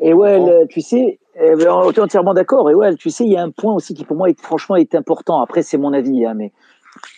Et 0.00 0.14
ouais, 0.14 0.66
tu 0.68 0.80
sais, 0.80 1.18
eh 1.36 1.54
ben, 1.54 1.68
on 1.70 1.90
est 1.90 1.98
entièrement 1.98 2.32
d'accord. 2.32 2.70
Et 2.70 2.74
ouais, 2.74 2.94
tu 2.96 3.10
sais, 3.10 3.24
il 3.24 3.32
y 3.32 3.36
a 3.36 3.42
un 3.42 3.50
point 3.50 3.74
aussi 3.74 3.94
qui 3.94 4.04
pour 4.04 4.16
moi 4.16 4.30
est 4.30 4.40
franchement 4.40 4.76
est 4.76 4.94
important. 4.94 5.42
Après, 5.42 5.62
c'est 5.62 5.76
mon 5.76 5.92
avis, 5.92 6.24
hein, 6.24 6.34
mais 6.34 6.52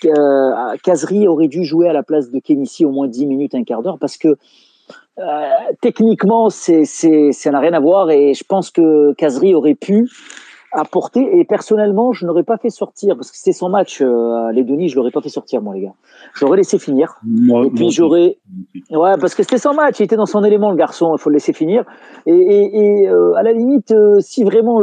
euh, 0.07 0.77
Kazri 0.83 1.29
aurait 1.29 1.49
dû 1.49 1.65
jouer 1.65 1.89
à 1.89 1.93
la 1.93 2.03
place 2.03 2.31
de 2.31 2.39
Kenissi 2.41 2.85
au 2.85 2.91
moins 2.91 3.07
10 3.07 3.27
minutes, 3.27 3.55
un 3.55 3.65
quart 3.65 3.83
d'heure, 3.83 3.99
parce 3.99 4.17
que 4.17 4.37
euh, 5.19 5.51
techniquement, 5.81 6.51
c'est, 6.51 6.85
c'est, 6.85 7.33
ça 7.33 7.51
n'a 7.51 7.61
rien 7.61 7.73
à 7.73 7.81
voir 7.81 8.11
et 8.11 8.35
je 8.35 8.45
pense 8.45 8.71
que 8.71 9.13
Kazri 9.15 9.55
aurait 9.55 9.75
pu 9.75 10.09
apporter. 10.75 11.39
Et 11.39 11.45
personnellement, 11.45 12.13
je 12.13 12.27
n'aurais 12.27 12.43
pas 12.43 12.59
fait 12.59 12.71
sortir, 12.71 13.15
parce 13.15 13.31
que 13.31 13.37
c'est 13.39 13.53
son 13.53 13.69
match 13.69 14.03
euh, 14.03 14.49
à 14.49 14.53
Lédonie, 14.53 14.89
je 14.89 14.97
l'aurais 14.97 15.11
pas 15.11 15.21
fait 15.21 15.29
sortir, 15.29 15.63
moi, 15.63 15.75
les 15.75 15.83
gars. 15.83 15.95
J'aurais 16.35 16.57
laissé 16.57 16.79
finir. 16.79 17.15
Moi, 17.25 17.67
Et 17.67 17.71
puis 17.71 17.91
j'aurais. 17.91 18.39
Ouais, 18.91 19.17
parce 19.21 19.35
que 19.35 19.43
c'était 19.43 19.59
son 19.59 19.73
match, 19.73 20.01
il 20.01 20.05
était 20.05 20.17
dans 20.17 20.27
son 20.27 20.43
élément, 20.45 20.71
le 20.71 20.77
garçon, 20.77 21.15
il 21.17 21.21
faut 21.21 21.31
le 21.31 21.35
laisser 21.35 21.53
finir. 21.53 21.85
Et, 22.27 22.35
et, 22.35 23.03
et 23.03 23.09
euh, 23.09 23.35
à 23.35 23.43
la 23.43 23.53
limite, 23.53 23.93
euh, 23.93 24.19
si 24.21 24.43
vraiment 24.45 24.81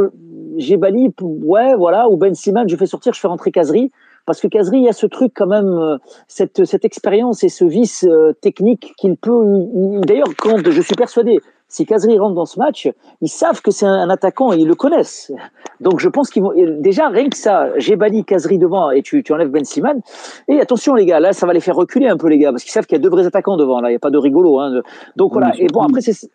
j'ai 0.56 0.76
Bali, 0.76 1.10
ouais, 1.20 1.74
voilà, 1.76 2.08
ou 2.08 2.16
Ben 2.16 2.34
Siman, 2.34 2.68
je 2.68 2.76
fais 2.76 2.86
sortir, 2.86 3.12
je 3.12 3.20
fais 3.20 3.28
rentrer 3.28 3.52
Kazri. 3.52 3.90
Parce 4.26 4.40
que 4.40 4.46
Kazri, 4.48 4.78
il 4.78 4.84
y 4.84 4.88
a 4.88 4.92
ce 4.92 5.06
truc 5.06 5.32
quand 5.34 5.46
même, 5.46 5.66
euh, 5.66 5.96
cette, 6.28 6.64
cette 6.64 6.84
expérience 6.84 7.42
et 7.44 7.48
ce 7.48 7.64
vice 7.64 8.04
euh, 8.08 8.32
technique 8.40 8.92
qu'il 8.96 9.16
peut. 9.16 9.42
il- 9.44 9.94
il- 9.94 10.00
D'ailleurs, 10.02 10.28
quand 10.38 10.58
je 10.70 10.80
suis 10.80 10.94
persuadé, 10.94 11.40
si 11.68 11.86
Kazri 11.86 12.18
rentre 12.18 12.34
dans 12.34 12.44
ce 12.44 12.58
match, 12.58 12.88
ils 13.22 13.28
savent 13.28 13.62
que 13.62 13.70
c'est 13.70 13.86
un, 13.86 14.10
attaquant, 14.10 14.52
ils 14.52 14.66
le 14.68 14.74
connaissent. 14.74 15.32
Donc 15.80 16.00
je 16.00 16.08
pense 16.08 16.28
qu'ils 16.30 16.42
vont. 16.42 16.52
et 16.52 16.66
Déjà, 16.66 17.08
rien 17.08 17.28
que 17.30 17.36
ça, 17.36 17.70
j'ai 17.78 17.96
Bali, 17.96 18.24
Kazri 18.24 18.58
devant 18.58 18.90
et 18.90 19.02
tu, 19.02 19.22
tu 19.22 19.32
enlèves 19.32 19.48
Ben 19.48 19.64
Siman. 19.64 20.00
Et 20.48 20.60
attention, 20.60 20.94
les 20.94 21.06
gars, 21.06 21.18
là, 21.18 21.32
ça 21.32 21.46
va 21.46 21.52
les 21.54 21.60
faire 21.60 21.74
reculer 21.74 22.06
un 22.08 22.16
peu, 22.18 22.28
les 22.28 22.38
gars, 22.38 22.50
parce 22.52 22.62
qu'ils 22.62 22.72
savent 22.72 22.86
qu'il 22.86 22.96
y 22.98 23.00
a 23.00 23.02
deux 23.02 23.08
vrais 23.10 23.26
attaquants 23.26 23.56
devant, 23.56 23.80
là, 23.80 23.88
il 23.88 23.92
n'y 23.92 23.96
a 23.96 24.00
pas 24.00 24.10
de 24.10 24.18
rigolo. 24.18 24.60
Hein, 24.60 24.82
Donc 25.16 25.32
voilà. 25.32 25.52
Et 25.58 25.66
bon, 25.68 25.80
après, 25.80 26.00
c'est. 26.02 26.28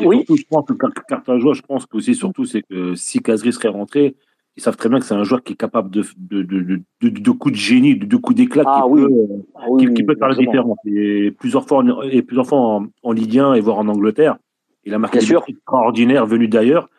Et 0.00 0.06
Oui. 0.06 0.16
surtout, 0.18 0.36
je 0.36 0.44
pense 0.50 0.64
que 0.66 0.72
Car- 0.72 0.90
Carthaginois, 1.06 1.52
je 1.52 1.60
pense 1.62 1.84
qu'aussi, 1.84 2.14
surtout, 2.14 2.44
c'est 2.46 2.62
que 2.62 2.94
si 2.94 3.20
Kazri 3.20 3.52
serait 3.52 3.68
rentré, 3.68 4.16
ils 4.60 4.62
savent 4.62 4.76
très 4.76 4.90
bien 4.90 4.98
que 4.98 5.06
c'est 5.06 5.14
un 5.14 5.24
joueur 5.24 5.42
qui 5.42 5.54
est 5.54 5.56
capable 5.56 5.90
de, 5.90 6.04
de, 6.18 6.42
de, 6.42 6.80
de, 7.00 7.08
de- 7.08 7.30
coups 7.30 7.54
de 7.54 7.58
génie, 7.58 7.96
de, 7.96 8.16
coups 8.18 8.36
d'éclat 8.36 8.64
Ah 8.66 8.82
qui, 8.84 8.90
oui. 8.92 9.02
peut, 9.02 9.10
Ah 9.54 9.64
oui, 9.70 9.86
qui, 9.86 9.94
qui 9.94 10.02
peut 10.02 10.14
faire 10.18 10.28
la 10.28 10.34
différence. 10.34 10.76
Et 10.84 11.30
plusieurs 11.30 11.66
fois, 11.66 11.78
en, 11.78 12.02
et 12.02 12.20
plusieurs 12.20 12.46
fois 12.46 12.58
en, 12.58 12.86
en 13.02 13.12
Ligue 13.12 13.38
1 13.38 13.54
et 13.54 13.60
voire 13.60 13.78
en 13.78 13.88
Angleterre, 13.88 14.36
il 14.84 14.92
a 14.92 14.98
marqué 14.98 15.16
Bien 15.18 15.20
des 15.22 15.26
sûr. 15.28 15.44
extraordinaires 15.48 16.26
venus 16.26 16.50
d'ailleurs. 16.50 16.90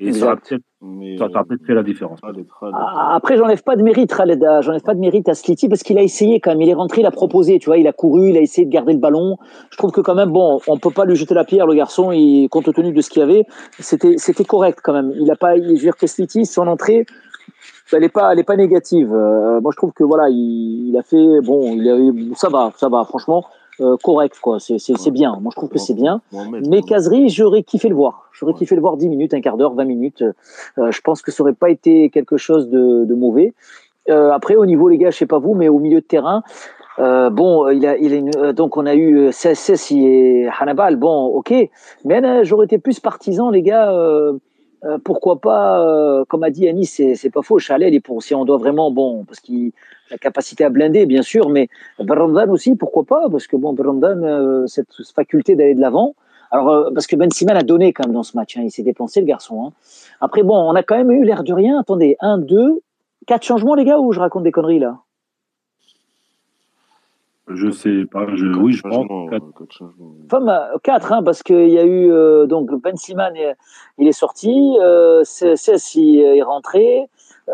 Et 0.00 0.08
Exact. 0.08 0.48
peut-être 0.48 0.62
Mais 0.82 1.16
ça 1.16 1.26
aura 1.26 1.44
peut-être 1.44 1.64
fait 1.64 1.74
la 1.74 1.84
différence. 1.84 2.20
Khaled, 2.20 2.46
Ah, 2.72 3.14
Après, 3.14 3.36
j'enlève 3.36 3.62
pas 3.62 3.76
de 3.76 3.82
mérite, 3.82 4.12
j'enlève 4.16 4.82
pas 4.82 4.94
de 4.94 4.98
mérite 4.98 5.28
à 5.28 5.34
Sliti 5.34 5.68
parce 5.68 5.84
qu'il 5.84 5.96
a 5.98 6.02
essayé 6.02 6.40
quand 6.40 6.50
même. 6.50 6.62
Il 6.62 6.68
est 6.68 6.74
rentré, 6.74 7.02
il 7.02 7.06
a 7.06 7.12
proposé, 7.12 7.60
tu 7.60 7.66
vois, 7.66 7.78
il 7.78 7.86
a 7.86 7.92
couru, 7.92 8.30
il 8.30 8.36
a 8.36 8.40
essayé 8.40 8.66
de 8.66 8.72
garder 8.72 8.92
le 8.92 8.98
ballon. 8.98 9.36
Je 9.70 9.76
trouve 9.76 9.92
que 9.92 10.00
quand 10.00 10.16
même, 10.16 10.30
bon, 10.30 10.60
on 10.66 10.78
peut 10.78 10.90
pas 10.90 11.04
lui 11.04 11.14
jeter 11.14 11.34
la 11.34 11.44
pierre, 11.44 11.66
le 11.66 11.74
garçon, 11.74 12.10
il, 12.10 12.48
compte 12.48 12.72
tenu 12.74 12.92
de 12.92 13.00
ce 13.00 13.08
qu'il 13.08 13.20
y 13.20 13.22
avait, 13.22 13.44
c'était, 13.78 14.18
c'était 14.18 14.44
correct 14.44 14.80
quand 14.82 14.92
même. 14.92 15.12
Il 15.20 15.30
a 15.30 15.36
pas, 15.36 15.56
je 15.56 15.62
veux 15.62 15.74
dire 15.74 15.96
que 15.96 16.08
Sliti, 16.08 16.44
son 16.44 16.66
entrée, 16.66 17.06
elle 17.92 18.02
est 18.02 18.08
pas, 18.08 18.32
elle 18.32 18.40
est 18.40 18.44
pas 18.44 18.56
négative. 18.56 19.12
Euh, 19.12 19.60
moi, 19.60 19.70
je 19.72 19.76
trouve 19.76 19.92
que 19.92 20.02
voilà, 20.02 20.28
il, 20.28 20.88
il 20.88 20.96
a 20.96 21.02
fait, 21.02 21.40
bon, 21.42 21.76
il 21.76 21.88
a, 21.88 22.34
ça 22.34 22.48
va, 22.48 22.72
ça 22.76 22.88
va, 22.88 23.04
franchement, 23.04 23.44
euh, 23.80 23.96
correct, 24.02 24.38
quoi. 24.40 24.60
C'est, 24.60 24.78
c'est, 24.78 24.96
c'est 24.96 25.10
bien. 25.10 25.38
Moi, 25.40 25.50
je 25.52 25.56
trouve 25.56 25.68
que 25.68 25.78
c'est 25.78 25.94
bien. 25.94 26.20
Mais. 26.68 26.80
Kazri, 26.82 27.28
j'aurais 27.28 27.62
kiffé 27.62 27.88
le 27.88 27.94
voir. 27.94 28.28
J'aurais 28.32 28.52
Ouais. 28.52 28.58
kiffé 28.58 28.74
le 28.74 28.80
voir 28.80 28.96
10 28.96 29.08
minutes, 29.08 29.34
un 29.34 29.40
quart 29.40 29.56
d'heure, 29.56 29.74
20 29.74 29.84
minutes. 29.84 30.22
Euh, 30.78 30.90
je 30.90 31.00
pense 31.00 31.22
que 31.22 31.30
ça 31.32 31.42
aurait 31.42 31.54
pas 31.54 31.70
été 31.70 32.10
quelque 32.10 32.36
chose 32.36 32.68
de, 32.68 33.04
de 33.04 33.14
mauvais. 33.14 33.52
Euh, 34.10 34.30
après, 34.32 34.54
au 34.56 34.66
niveau, 34.66 34.88
les 34.88 34.98
gars, 34.98 35.10
je 35.10 35.16
sais 35.18 35.26
pas 35.26 35.38
vous, 35.38 35.54
mais 35.54 35.68
au 35.68 35.78
milieu 35.78 36.00
de 36.00 36.06
terrain, 36.06 36.42
euh, 36.98 37.30
bon, 37.30 37.68
il 37.70 37.84
a, 37.86 37.96
il 37.96 38.12
une- 38.12 38.36
euh, 38.36 38.52
donc 38.52 38.76
on 38.76 38.86
a 38.86 38.94
eu 38.94 39.32
CSS 39.32 39.90
et 39.92 40.48
Hannibal. 40.60 40.96
Bon, 40.96 41.26
ok. 41.26 41.52
Mais 42.04 42.24
euh, 42.24 42.44
j'aurais 42.44 42.66
été 42.66 42.78
plus 42.78 43.00
partisan, 43.00 43.50
les 43.50 43.62
gars. 43.62 43.90
euh, 43.92 44.34
euh, 44.84 44.98
pourquoi 45.02 45.40
pas, 45.40 45.80
euh, 45.80 46.24
comme 46.28 46.42
a 46.42 46.50
dit 46.50 46.68
Anis, 46.68 46.84
c'est 46.92 47.14
c'est 47.14 47.30
pas 47.30 47.40
faux. 47.40 47.58
Chalet, 47.58 47.92
est 47.94 48.00
pour 48.00 48.22
si 48.22 48.34
on 48.34 48.44
doit 48.44 48.58
vraiment, 48.58 48.90
bon, 48.90 49.24
parce 49.24 49.40
qu'il 49.40 49.72
la 50.10 50.18
capacité 50.18 50.64
à 50.64 50.70
blinder, 50.70 51.06
bien 51.06 51.22
sûr, 51.22 51.48
mais 51.48 51.68
Berrandan 51.98 52.50
aussi, 52.50 52.76
pourquoi 52.76 53.04
pas 53.04 53.28
Parce 53.30 53.46
que 53.46 53.56
bon, 53.56 53.72
Berrandan, 53.72 54.22
euh, 54.22 54.66
cette 54.66 54.88
faculté 55.14 55.56
d'aller 55.56 55.74
de 55.74 55.80
l'avant. 55.80 56.14
Alors, 56.50 56.68
euh, 56.70 56.90
parce 56.94 57.06
que 57.06 57.16
Ben 57.16 57.30
Siman 57.30 57.56
a 57.56 57.62
donné 57.62 57.92
quand 57.92 58.04
même 58.06 58.14
dans 58.14 58.22
ce 58.22 58.36
match. 58.36 58.56
hein, 58.56 58.62
il 58.64 58.70
s'est 58.70 58.82
dépensé, 58.82 59.20
le 59.20 59.26
garçon. 59.26 59.66
hein. 59.66 59.72
Après, 60.20 60.42
bon, 60.42 60.56
on 60.56 60.74
a 60.74 60.82
quand 60.82 60.96
même 60.96 61.10
eu 61.10 61.24
l'air 61.24 61.42
de 61.42 61.52
rien. 61.52 61.80
Attendez, 61.80 62.16
un, 62.20 62.38
deux, 62.38 62.80
quatre 63.26 63.44
changements, 63.44 63.74
les 63.74 63.84
gars, 63.84 63.98
ou 63.98 64.12
je 64.12 64.20
raconte 64.20 64.44
des 64.44 64.52
conneries 64.52 64.78
là? 64.78 64.98
Je 67.48 67.70
sais 67.70 68.06
pas, 68.10 68.26
je, 68.34 68.46
oui, 68.46 68.72
je 68.72 68.82
pense. 68.82 69.04
Enfin, 70.26 70.48
euh, 70.48 70.78
quatre, 70.82 71.12
hein, 71.12 71.22
parce 71.22 71.42
qu'il 71.42 71.68
y 71.68 71.78
a 71.78 71.84
eu 71.84 72.10
euh, 72.10 72.46
donc 72.46 72.70
Ben 72.82 72.96
Siman, 72.96 73.34
il 73.98 74.08
est 74.08 74.12
sorti, 74.12 74.76
euh, 74.80 75.24
Cess 75.24 75.94
il 75.94 76.20
est 76.20 76.42
rentré, 76.42 77.06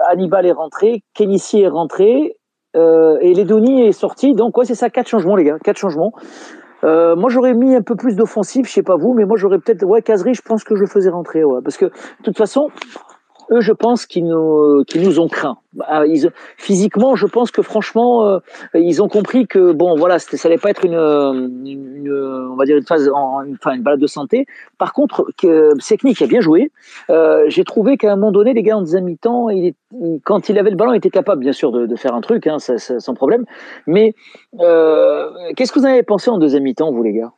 Hannibal 0.07 0.47
est 0.47 0.53
rentré, 0.53 1.03
Kenissi 1.15 1.63
est 1.63 1.69
rentré, 1.69 2.37
euh, 2.77 3.19
et 3.21 3.35
Ledoni 3.35 3.83
est 3.83 3.93
sorti. 3.93 4.35
Donc 4.35 4.57
ouais, 4.57 4.65
c'est 4.65 4.75
ça, 4.75 4.91
quatre 4.91 5.09
changements, 5.09 5.37
les 5.37 5.45
gars, 5.45 5.59
quatre 5.63 5.79
changements. 5.79 6.13
Euh, 6.83 7.15
moi, 7.15 7.29
j'aurais 7.29 7.55
mis 7.55 7.75
un 7.75 7.83
peu 7.83 7.95
plus 7.95 8.17
d'offensif, 8.17 8.67
je 8.67 8.73
sais 8.73 8.83
pas 8.83 8.97
vous, 8.97 9.13
mais 9.13 9.25
moi 9.25 9.37
j'aurais 9.37 9.59
peut-être 9.59 9.85
ouais, 9.85 10.01
Kazri, 10.03 10.35
je 10.35 10.43
pense 10.43 10.65
que 10.65 10.75
je 10.75 10.81
le 10.81 10.87
faisais 10.87 11.11
rentrer, 11.11 11.45
ouais, 11.45 11.61
parce 11.63 11.77
que 11.77 11.87
de 11.87 12.23
toute 12.25 12.39
façon. 12.39 12.69
Eux, 13.53 13.61
je 13.61 13.73
pense 13.73 14.07
qu'ils 14.07 14.27
nous, 14.27 14.85
qu'ils 14.85 15.03
nous 15.03 15.19
ont 15.19 15.29
craint. 15.29 15.59
Ah, 15.83 16.05
physiquement, 16.57 17.17
je 17.17 17.27
pense 17.27 17.51
que 17.51 17.63
franchement, 17.63 18.25
euh, 18.27 18.39
ils 18.75 19.03
ont 19.03 19.09
compris 19.09 19.47
que 19.47 19.73
bon, 19.73 19.97
voilà, 19.97 20.21
ça 20.21 20.49
allait 20.49 20.59
pas 20.59 20.71
être 20.71 20.85
une, 20.85 20.95
euh, 20.95 21.33
une, 21.33 22.49
on 22.51 22.55
va 22.55 22.65
dire 22.65 22.77
une 22.77 22.87
phase, 22.87 23.09
une, 23.09 23.57
enfin, 23.57 23.75
une 23.75 23.83
balade 23.83 24.01
de 24.01 24.07
santé. 24.07 24.47
Par 24.79 24.93
contre, 24.93 25.27
que 25.37 25.71
Seknik 25.81 26.23
a 26.23 26.27
bien 26.27 26.41
joué. 26.41 26.71
Euh, 27.11 27.45
J'ai 27.49 27.65
trouvé 27.65 27.97
qu'à 27.97 28.13
un 28.13 28.17
moment 28.17 28.31
donné, 28.31 28.53
les 28.53 28.63
gars 28.63 28.77
en 28.77 28.81
deuxième 28.83 29.05
mi-temps, 29.05 29.49
quand 30.25 30.49
il 30.49 30.59
avait 30.59 30.71
le 30.71 30.77
ballon, 30.77 30.93
il 30.93 30.99
était 30.99 31.11
capable, 31.11 31.41
bien 31.41 31.53
sûr, 31.53 31.73
de, 31.73 31.97
faire 31.97 32.15
un 32.15 32.21
truc, 32.21 32.47
hein, 32.47 32.59
sans 32.59 33.15
problème. 33.15 33.47
Mais 33.87 34.15
euh, 34.61 35.29
qu'est-ce 35.57 35.73
que 35.73 35.81
vous 35.81 35.87
en 35.87 35.91
avez 35.91 36.05
pensé 36.05 36.31
en 36.31 36.39
deuxième 36.39 36.63
mi-temps, 36.63 36.93
vous, 36.93 37.03
les 37.03 37.15
gars? 37.15 37.33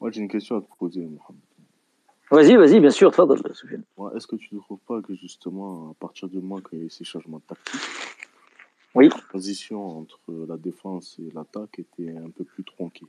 Moi, 0.00 0.10
j'ai 0.12 0.20
une 0.20 0.28
question 0.28 0.58
à 0.58 0.60
te 0.60 0.66
poser, 0.78 1.00
Mohamed. 1.00 1.41
Vas-y, 2.32 2.56
vas-y, 2.56 2.80
bien 2.80 2.90
sûr. 2.90 3.12
Ouais, 3.98 4.10
Est-ce 4.16 4.26
que 4.26 4.36
tu 4.36 4.54
ne 4.54 4.60
trouves 4.60 4.78
pas 4.88 5.02
que 5.02 5.14
justement, 5.14 5.90
à 5.90 5.94
partir 6.00 6.28
du 6.28 6.38
moment 6.38 6.60
qu'il 6.62 6.78
y 6.78 6.82
a 6.82 6.84
eu 6.86 6.90
ces 6.90 7.04
changements 7.04 7.40
tactiques, 7.40 7.80
Oui. 8.94 9.10
la 9.10 9.20
transition 9.28 9.98
entre 9.98 10.18
la 10.48 10.56
défense 10.56 11.18
et 11.18 11.30
l'attaque 11.34 11.78
était 11.78 12.10
un 12.16 12.30
peu 12.30 12.44
plus 12.44 12.64
tronquée? 12.64 13.04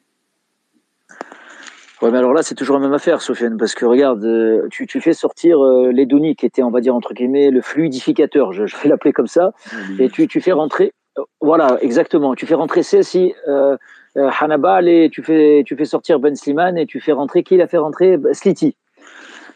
Ouais, 2.02 2.12
mais 2.12 2.18
alors 2.18 2.34
là, 2.34 2.44
c'est 2.44 2.56
toujours 2.56 2.76
la 2.76 2.82
même 2.82 2.94
affaire, 2.94 3.22
Sofiane, 3.22 3.56
parce 3.56 3.76
que 3.76 3.86
regarde, 3.86 4.26
euh, 4.26 4.68
tu, 4.70 4.88
tu 4.88 5.00
fais 5.00 5.14
sortir 5.14 5.64
euh, 5.64 5.94
Ledoni, 5.94 6.36
qui 6.36 6.46
était, 6.46 6.62
on 6.62 6.70
va 6.72 6.82
dire, 6.82 6.94
entre 6.94 7.14
guillemets, 7.14 7.50
le 7.50 7.62
fluidificateur, 7.62 8.52
je, 8.52 8.66
je 8.66 8.76
vais 8.76 8.90
l'appeler 8.90 9.14
comme 9.14 9.28
ça, 9.28 9.54
et 10.00 10.10
tu, 10.10 10.28
tu 10.28 10.42
fais 10.42 10.52
rentrer, 10.52 10.92
euh, 11.18 11.22
voilà, 11.40 11.78
exactement, 11.82 12.36
tu 12.36 12.46
fais 12.46 12.56
rentrer 12.56 12.84
Cessi, 12.84 13.34
euh, 13.48 13.78
euh, 14.18 14.30
Hannibal, 14.38 14.90
et 14.90 15.10
tu 15.10 15.24
fais, 15.24 15.64
tu 15.66 15.78
fais 15.78 15.86
sortir 15.86 16.20
Ben 16.20 16.36
Sliman, 16.36 16.78
et 16.78 16.86
tu 16.86 17.00
fais 17.00 17.14
rentrer, 17.14 17.42
qui 17.42 17.56
l'a 17.56 17.68
fait 17.68 17.78
rentrer? 17.78 18.18
Sliti. 18.34 18.76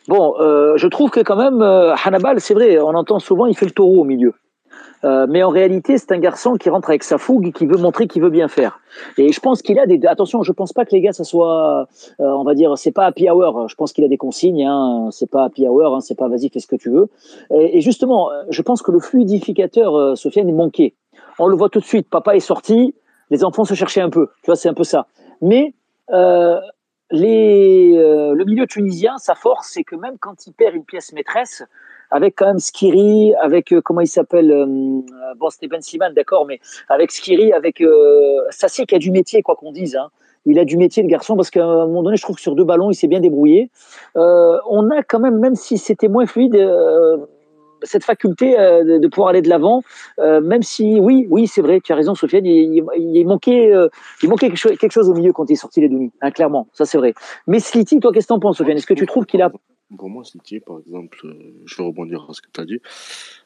Bon, 0.07 0.35
euh, 0.39 0.77
je 0.77 0.87
trouve 0.87 1.09
que 1.09 1.19
quand 1.19 1.35
même, 1.35 1.61
euh, 1.61 1.93
Hannibal, 2.03 2.39
c'est 2.39 2.53
vrai, 2.53 2.79
on 2.79 2.95
entend 2.95 3.19
souvent, 3.19 3.45
il 3.45 3.55
fait 3.57 3.65
le 3.65 3.71
taureau 3.71 4.01
au 4.01 4.03
milieu. 4.03 4.33
Euh, 5.03 5.27
mais 5.29 5.43
en 5.43 5.49
réalité, 5.49 5.97
c'est 5.97 6.11
un 6.11 6.17
garçon 6.19 6.55
qui 6.55 6.69
rentre 6.69 6.89
avec 6.89 7.03
sa 7.03 7.17
fougue 7.17 7.47
et 7.47 7.51
qui 7.51 7.67
veut 7.67 7.77
montrer 7.77 8.07
qu'il 8.07 8.21
veut 8.21 8.29
bien 8.29 8.47
faire. 8.47 8.79
Et 9.17 9.31
je 9.31 9.39
pense 9.39 9.61
qu'il 9.61 9.79
a 9.79 9.85
des. 9.85 9.99
Attention, 10.07 10.41
je 10.41 10.51
pense 10.51 10.73
pas 10.73 10.85
que 10.85 10.91
les 10.91 11.01
gars, 11.01 11.13
ça 11.13 11.23
soit, 11.23 11.87
euh, 12.19 12.23
on 12.23 12.43
va 12.43 12.55
dire, 12.55 12.75
c'est 12.77 12.91
pas 12.91 13.05
happy 13.05 13.29
hour. 13.29 13.67
Je 13.67 13.75
pense 13.75 13.93
qu'il 13.93 14.03
a 14.03 14.07
des 14.07 14.17
consignes. 14.17 14.65
Hein. 14.65 15.09
C'est 15.11 15.29
pas 15.29 15.45
happy 15.45 15.67
hour. 15.67 15.95
Hein. 15.95 16.01
C'est 16.01 16.15
pas 16.15 16.27
vas-y, 16.27 16.49
fais 16.49 16.59
ce 16.59 16.67
que 16.67 16.75
tu 16.75 16.89
veux. 16.89 17.09
Et, 17.51 17.81
justement, 17.81 18.31
euh, 18.31 18.43
je 18.49 18.61
pense 18.61 18.81
que 18.81 18.91
le 18.91 18.99
fluidificateur, 18.99 19.95
euh, 19.95 20.15
Sofiane, 20.15 20.49
est 20.49 20.53
manqué. 20.53 20.95
On 21.37 21.47
le 21.47 21.55
voit 21.55 21.69
tout 21.69 21.79
de 21.79 21.85
suite. 21.85 22.09
Papa 22.09 22.35
est 22.35 22.39
sorti. 22.39 22.95
Les 23.29 23.43
enfants 23.43 23.65
se 23.65 23.75
cherchaient 23.75 24.01
un 24.01 24.09
peu. 24.09 24.27
Tu 24.41 24.47
vois, 24.47 24.55
c'est 24.55 24.69
un 24.69 24.73
peu 24.73 24.83
ça. 24.83 25.05
Mais 25.41 25.73
euh, 26.11 26.59
les, 27.11 27.93
euh, 27.97 28.33
le 28.33 28.45
milieu 28.45 28.67
tunisien, 28.67 29.17
sa 29.17 29.35
force, 29.35 29.69
c'est 29.73 29.83
que 29.83 29.95
même 29.95 30.17
quand 30.19 30.47
il 30.47 30.53
perd 30.53 30.75
une 30.75 30.83
pièce 30.83 31.13
maîtresse, 31.13 31.63
avec 32.09 32.35
quand 32.35 32.45
même 32.45 32.59
Skiri, 32.59 33.33
avec 33.35 33.71
euh, 33.73 33.81
comment 33.81 34.01
il 34.01 34.07
s'appelle, 34.07 34.51
euh, 34.51 34.65
bon 34.65 35.49
c'était 35.49 35.67
Ben 35.67 35.81
Sliman, 35.81 36.13
d'accord, 36.13 36.45
mais 36.45 36.59
avec 36.89 37.11
Skiri, 37.11 37.53
avec 37.53 37.81
euh, 37.81 38.39
Sassi 38.49 38.85
qui 38.85 38.95
a 38.95 38.99
du 38.99 39.11
métier, 39.11 39.41
quoi 39.41 39.55
qu'on 39.55 39.71
dise. 39.71 39.95
Hein. 39.95 40.09
Il 40.45 40.59
a 40.59 40.65
du 40.65 40.77
métier, 40.77 41.03
le 41.03 41.09
garçon, 41.09 41.35
parce 41.35 41.49
qu'à 41.49 41.65
un 41.65 41.87
moment 41.87 42.03
donné, 42.03 42.15
je 42.15 42.21
trouve 42.21 42.37
que 42.37 42.41
sur 42.41 42.55
deux 42.55 42.63
ballons, 42.63 42.89
il 42.89 42.95
s'est 42.95 43.07
bien 43.07 43.19
débrouillé. 43.19 43.69
Euh, 44.15 44.57
on 44.69 44.89
a 44.91 45.03
quand 45.03 45.19
même, 45.19 45.39
même 45.39 45.55
si 45.55 45.77
c'était 45.77 46.07
moins 46.07 46.25
fluide, 46.25 46.55
euh, 46.55 47.17
cette 47.83 48.03
faculté 48.03 48.59
euh, 48.59 48.83
de, 48.83 48.97
de 48.97 49.07
pouvoir 49.07 49.29
aller 49.29 49.41
de 49.41 49.49
l'avant, 49.49 49.83
euh, 50.19 50.41
même 50.41 50.63
si, 50.63 50.99
oui, 50.99 51.27
oui, 51.29 51.47
c'est 51.47 51.61
vrai, 51.61 51.79
tu 51.81 51.91
as 51.93 51.95
raison, 51.95 52.15
Sofiane, 52.15 52.45
il, 52.45 52.73
il, 52.75 52.83
il 53.15 53.25
manquait, 53.27 53.73
euh, 53.73 53.87
il 54.23 54.29
manquait 54.29 54.47
quelque 54.47 54.57
chose, 54.57 54.77
quelque 54.77 54.91
chose 54.91 55.09
au 55.09 55.13
milieu 55.13 55.33
quand 55.33 55.49
il 55.49 55.53
est 55.53 55.55
sorti 55.55 55.81
les 55.81 55.89
Douni, 55.89 56.11
hein, 56.21 56.31
clairement, 56.31 56.67
ça 56.73 56.85
c'est 56.85 56.97
vrai. 56.97 57.13
Mais 57.47 57.59
Sliti, 57.59 57.99
toi, 57.99 58.11
qu'est-ce 58.11 58.27
que 58.27 58.33
t'en 58.33 58.39
penses, 58.39 58.57
Sofiane? 58.57 58.77
Est-ce 58.77 58.87
que 58.87 58.93
tu 58.93 59.05
trouves 59.05 59.25
qu'il 59.25 59.41
a 59.41 59.51
Pour 59.97 60.09
moi, 60.09 60.23
Slitier, 60.23 60.59
par 60.59 60.79
exemple, 60.79 61.19
je 61.65 61.75
vais 61.77 61.83
rebondir 61.83 62.25
à 62.29 62.33
ce 62.33 62.41
que 62.41 62.49
tu 62.53 62.61
as 62.61 62.65
dit. 62.65 62.79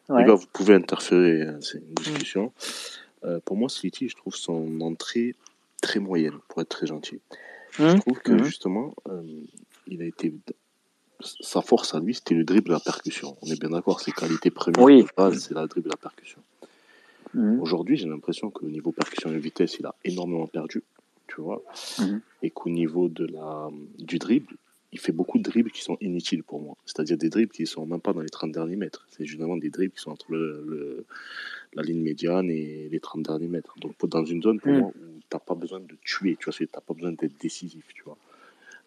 Ouais. 0.09 0.25
Gars, 0.25 0.33
vous 0.35 0.47
pouvez 0.51 0.73
interférer, 0.75 1.43
hein, 1.43 1.57
c'est 1.61 1.77
une 1.79 1.93
discussion. 1.95 2.51
Euh, 3.23 3.39
pour 3.45 3.55
moi, 3.57 3.69
Sliti, 3.69 4.09
je 4.09 4.15
trouve 4.15 4.35
son 4.35 4.81
entrée 4.81 5.35
très 5.81 5.99
moyenne, 5.99 6.37
pour 6.47 6.61
être 6.61 6.69
très 6.69 6.87
gentil. 6.87 7.19
Mmh. 7.79 7.87
Je 7.89 7.97
trouve 7.97 8.19
que 8.19 8.31
Mhm. 8.33 8.43
justement, 8.43 8.93
euh, 9.09 9.21
il 9.87 10.01
a 10.01 10.05
été. 10.05 10.33
Sa 11.41 11.61
force 11.61 11.93
à 11.95 11.99
lui, 11.99 12.13
c'était 12.15 12.35
le 12.35 12.43
dribble 12.43 12.69
et 12.71 12.73
la 12.73 12.79
percussion. 12.79 13.37
On 13.41 13.47
est 13.47 13.59
bien 13.59 13.69
d'accord, 13.69 13.99
ses 14.01 14.11
qualités 14.11 14.51
premières, 14.51 14.83
Oui. 14.83 15.05
c'est 15.37 15.51
la 15.53 15.67
dribble 15.67 15.87
et 15.89 15.91
la 15.91 15.97
percussion. 15.97 16.39
Mhm. 17.33 17.59
Aujourd'hui, 17.61 17.97
j'ai 17.97 18.07
l'impression 18.07 18.49
que 18.49 18.65
niveau 18.65 18.91
percussion 18.91 19.31
et 19.31 19.37
vitesse, 19.37 19.77
il 19.79 19.85
a 19.85 19.95
énormément 20.03 20.47
perdu, 20.47 20.83
tu 21.27 21.39
vois. 21.41 21.61
Mhm. 21.99 22.21
Et 22.43 22.49
qu'au 22.49 22.69
niveau 22.69 23.07
de 23.09 23.25
la, 23.27 23.69
du 23.99 24.17
dribble, 24.19 24.55
il 24.93 24.99
fait 24.99 25.13
beaucoup 25.13 25.37
de 25.37 25.43
dribbles 25.43 25.71
qui 25.71 25.81
sont 25.81 25.97
inutiles 26.01 26.43
pour 26.43 26.59
moi. 26.59 26.75
C'est-à-dire 26.85 27.17
des 27.17 27.29
dribbles 27.29 27.53
qui 27.53 27.65
sont 27.65 27.85
même 27.85 28.01
pas 28.01 28.11
dans 28.11 28.19
les 28.19 28.29
30 28.29 28.51
derniers 28.51 28.75
mètres. 28.75 29.07
C'est 29.11 29.23
justement 29.25 29.55
des 29.55 29.69
dribbles 29.69 29.93
qui 29.93 30.01
sont 30.01 30.11
entre 30.11 30.29
le, 30.33 30.63
le- 30.67 31.05
la 31.73 31.83
ligne 31.83 32.01
médiane 32.01 32.49
et 32.49 32.89
les 32.91 32.99
30 32.99 33.23
derniers 33.23 33.47
mètres. 33.47 33.73
Donc 33.79 33.93
dans 34.05 34.25
une 34.25 34.41
zone 34.43 34.59
pour 34.59 34.71
Mhm. 34.73 34.79
moi 34.79 34.89
où 34.89 35.19
t'as 35.29 35.39
pas 35.39 35.55
besoin 35.55 35.79
de 35.79 35.95
tuer, 36.03 36.35
tu 36.37 36.45
vois, 36.45 36.53
tu 36.53 36.67
n'as 36.73 36.81
pas 36.81 36.93
besoin 36.93 37.13
d'être 37.13 37.39
décisif, 37.39 37.85
tu 37.95 38.03
vois. 38.03 38.17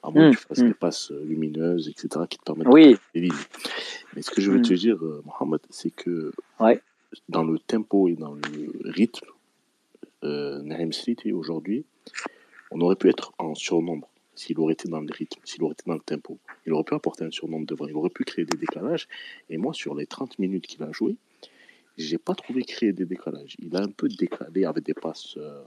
À 0.05 0.11
moins 0.11 0.31
que 0.31 0.37
tu 0.37 0.43
fasses 0.45 0.59
des 0.63 0.75
passes 0.75 1.11
euh, 1.13 1.25
lumineuses, 1.25 1.89
etc., 1.89 2.27
qui 2.29 2.39
te 2.39 2.45
permettent 2.45 2.69
Oui, 2.69 2.93
de 2.93 2.99
les 3.15 3.21
lignes. 3.23 3.33
Mais 4.15 4.21
ce 4.23 4.31
que 4.31 4.41
je 4.43 4.51
veux 4.51 4.59
Mhm. 4.59 4.65
te 4.65 4.75
dire, 4.75 5.03
euh, 5.03 5.23
Mohamed, 5.25 5.61
c'est 5.71 5.91
que 5.91 6.31
Ouais. 6.61 6.83
dans 7.31 7.43
le 7.43 7.59
tempo 7.59 8.09
et 8.09 8.15
dans 8.15 8.35
le 8.35 8.43
rythme, 8.91 9.27
euh, 10.25 10.61
Naïm 10.63 10.93
City 10.93 11.33
aujourd'hui, 11.33 11.85
on 12.71 12.81
aurait 12.83 12.97
pu 12.97 13.09
être 13.09 13.33
en 13.39 13.55
surnombre 13.55 14.09
s'il 14.35 14.59
aurait 14.59 14.75
été 14.75 14.89
dans 14.89 15.01
le 15.01 15.09
rythme, 15.13 15.41
s'il 15.45 15.63
aurait 15.63 15.73
été 15.73 15.85
dans 15.87 15.95
le 15.95 16.01
tempo. 16.01 16.39
Il 16.67 16.73
aurait 16.75 16.85
pu 16.85 16.95
apporter 16.95 17.25
un 17.25 17.31
surnombre 17.31 17.67
devant, 17.67 17.87
il 17.87 17.95
aurait 17.95 18.11
pu 18.11 18.25
créer 18.25 18.45
des 18.45 18.59
décalages. 18.59 19.09
Et 19.49 19.57
moi, 19.57 19.73
sur 19.73 19.95
les 19.95 20.07
30 20.07 20.39
minutes 20.39 20.67
qu'il 20.67 20.83
a 20.83 20.91
joué, 20.93 21.17
j'ai 21.97 22.19
pas 22.19 22.35
trouvé 22.35 22.63
créer 22.65 22.93
des 22.93 23.07
décalages. 23.07 23.57
Il 23.61 23.75
a 23.77 23.81
un 23.81 23.89
peu 23.89 24.09
décalé 24.09 24.65
avec 24.65 24.85
des 24.85 24.95
passes, 24.95 25.35
euh, 25.39 25.63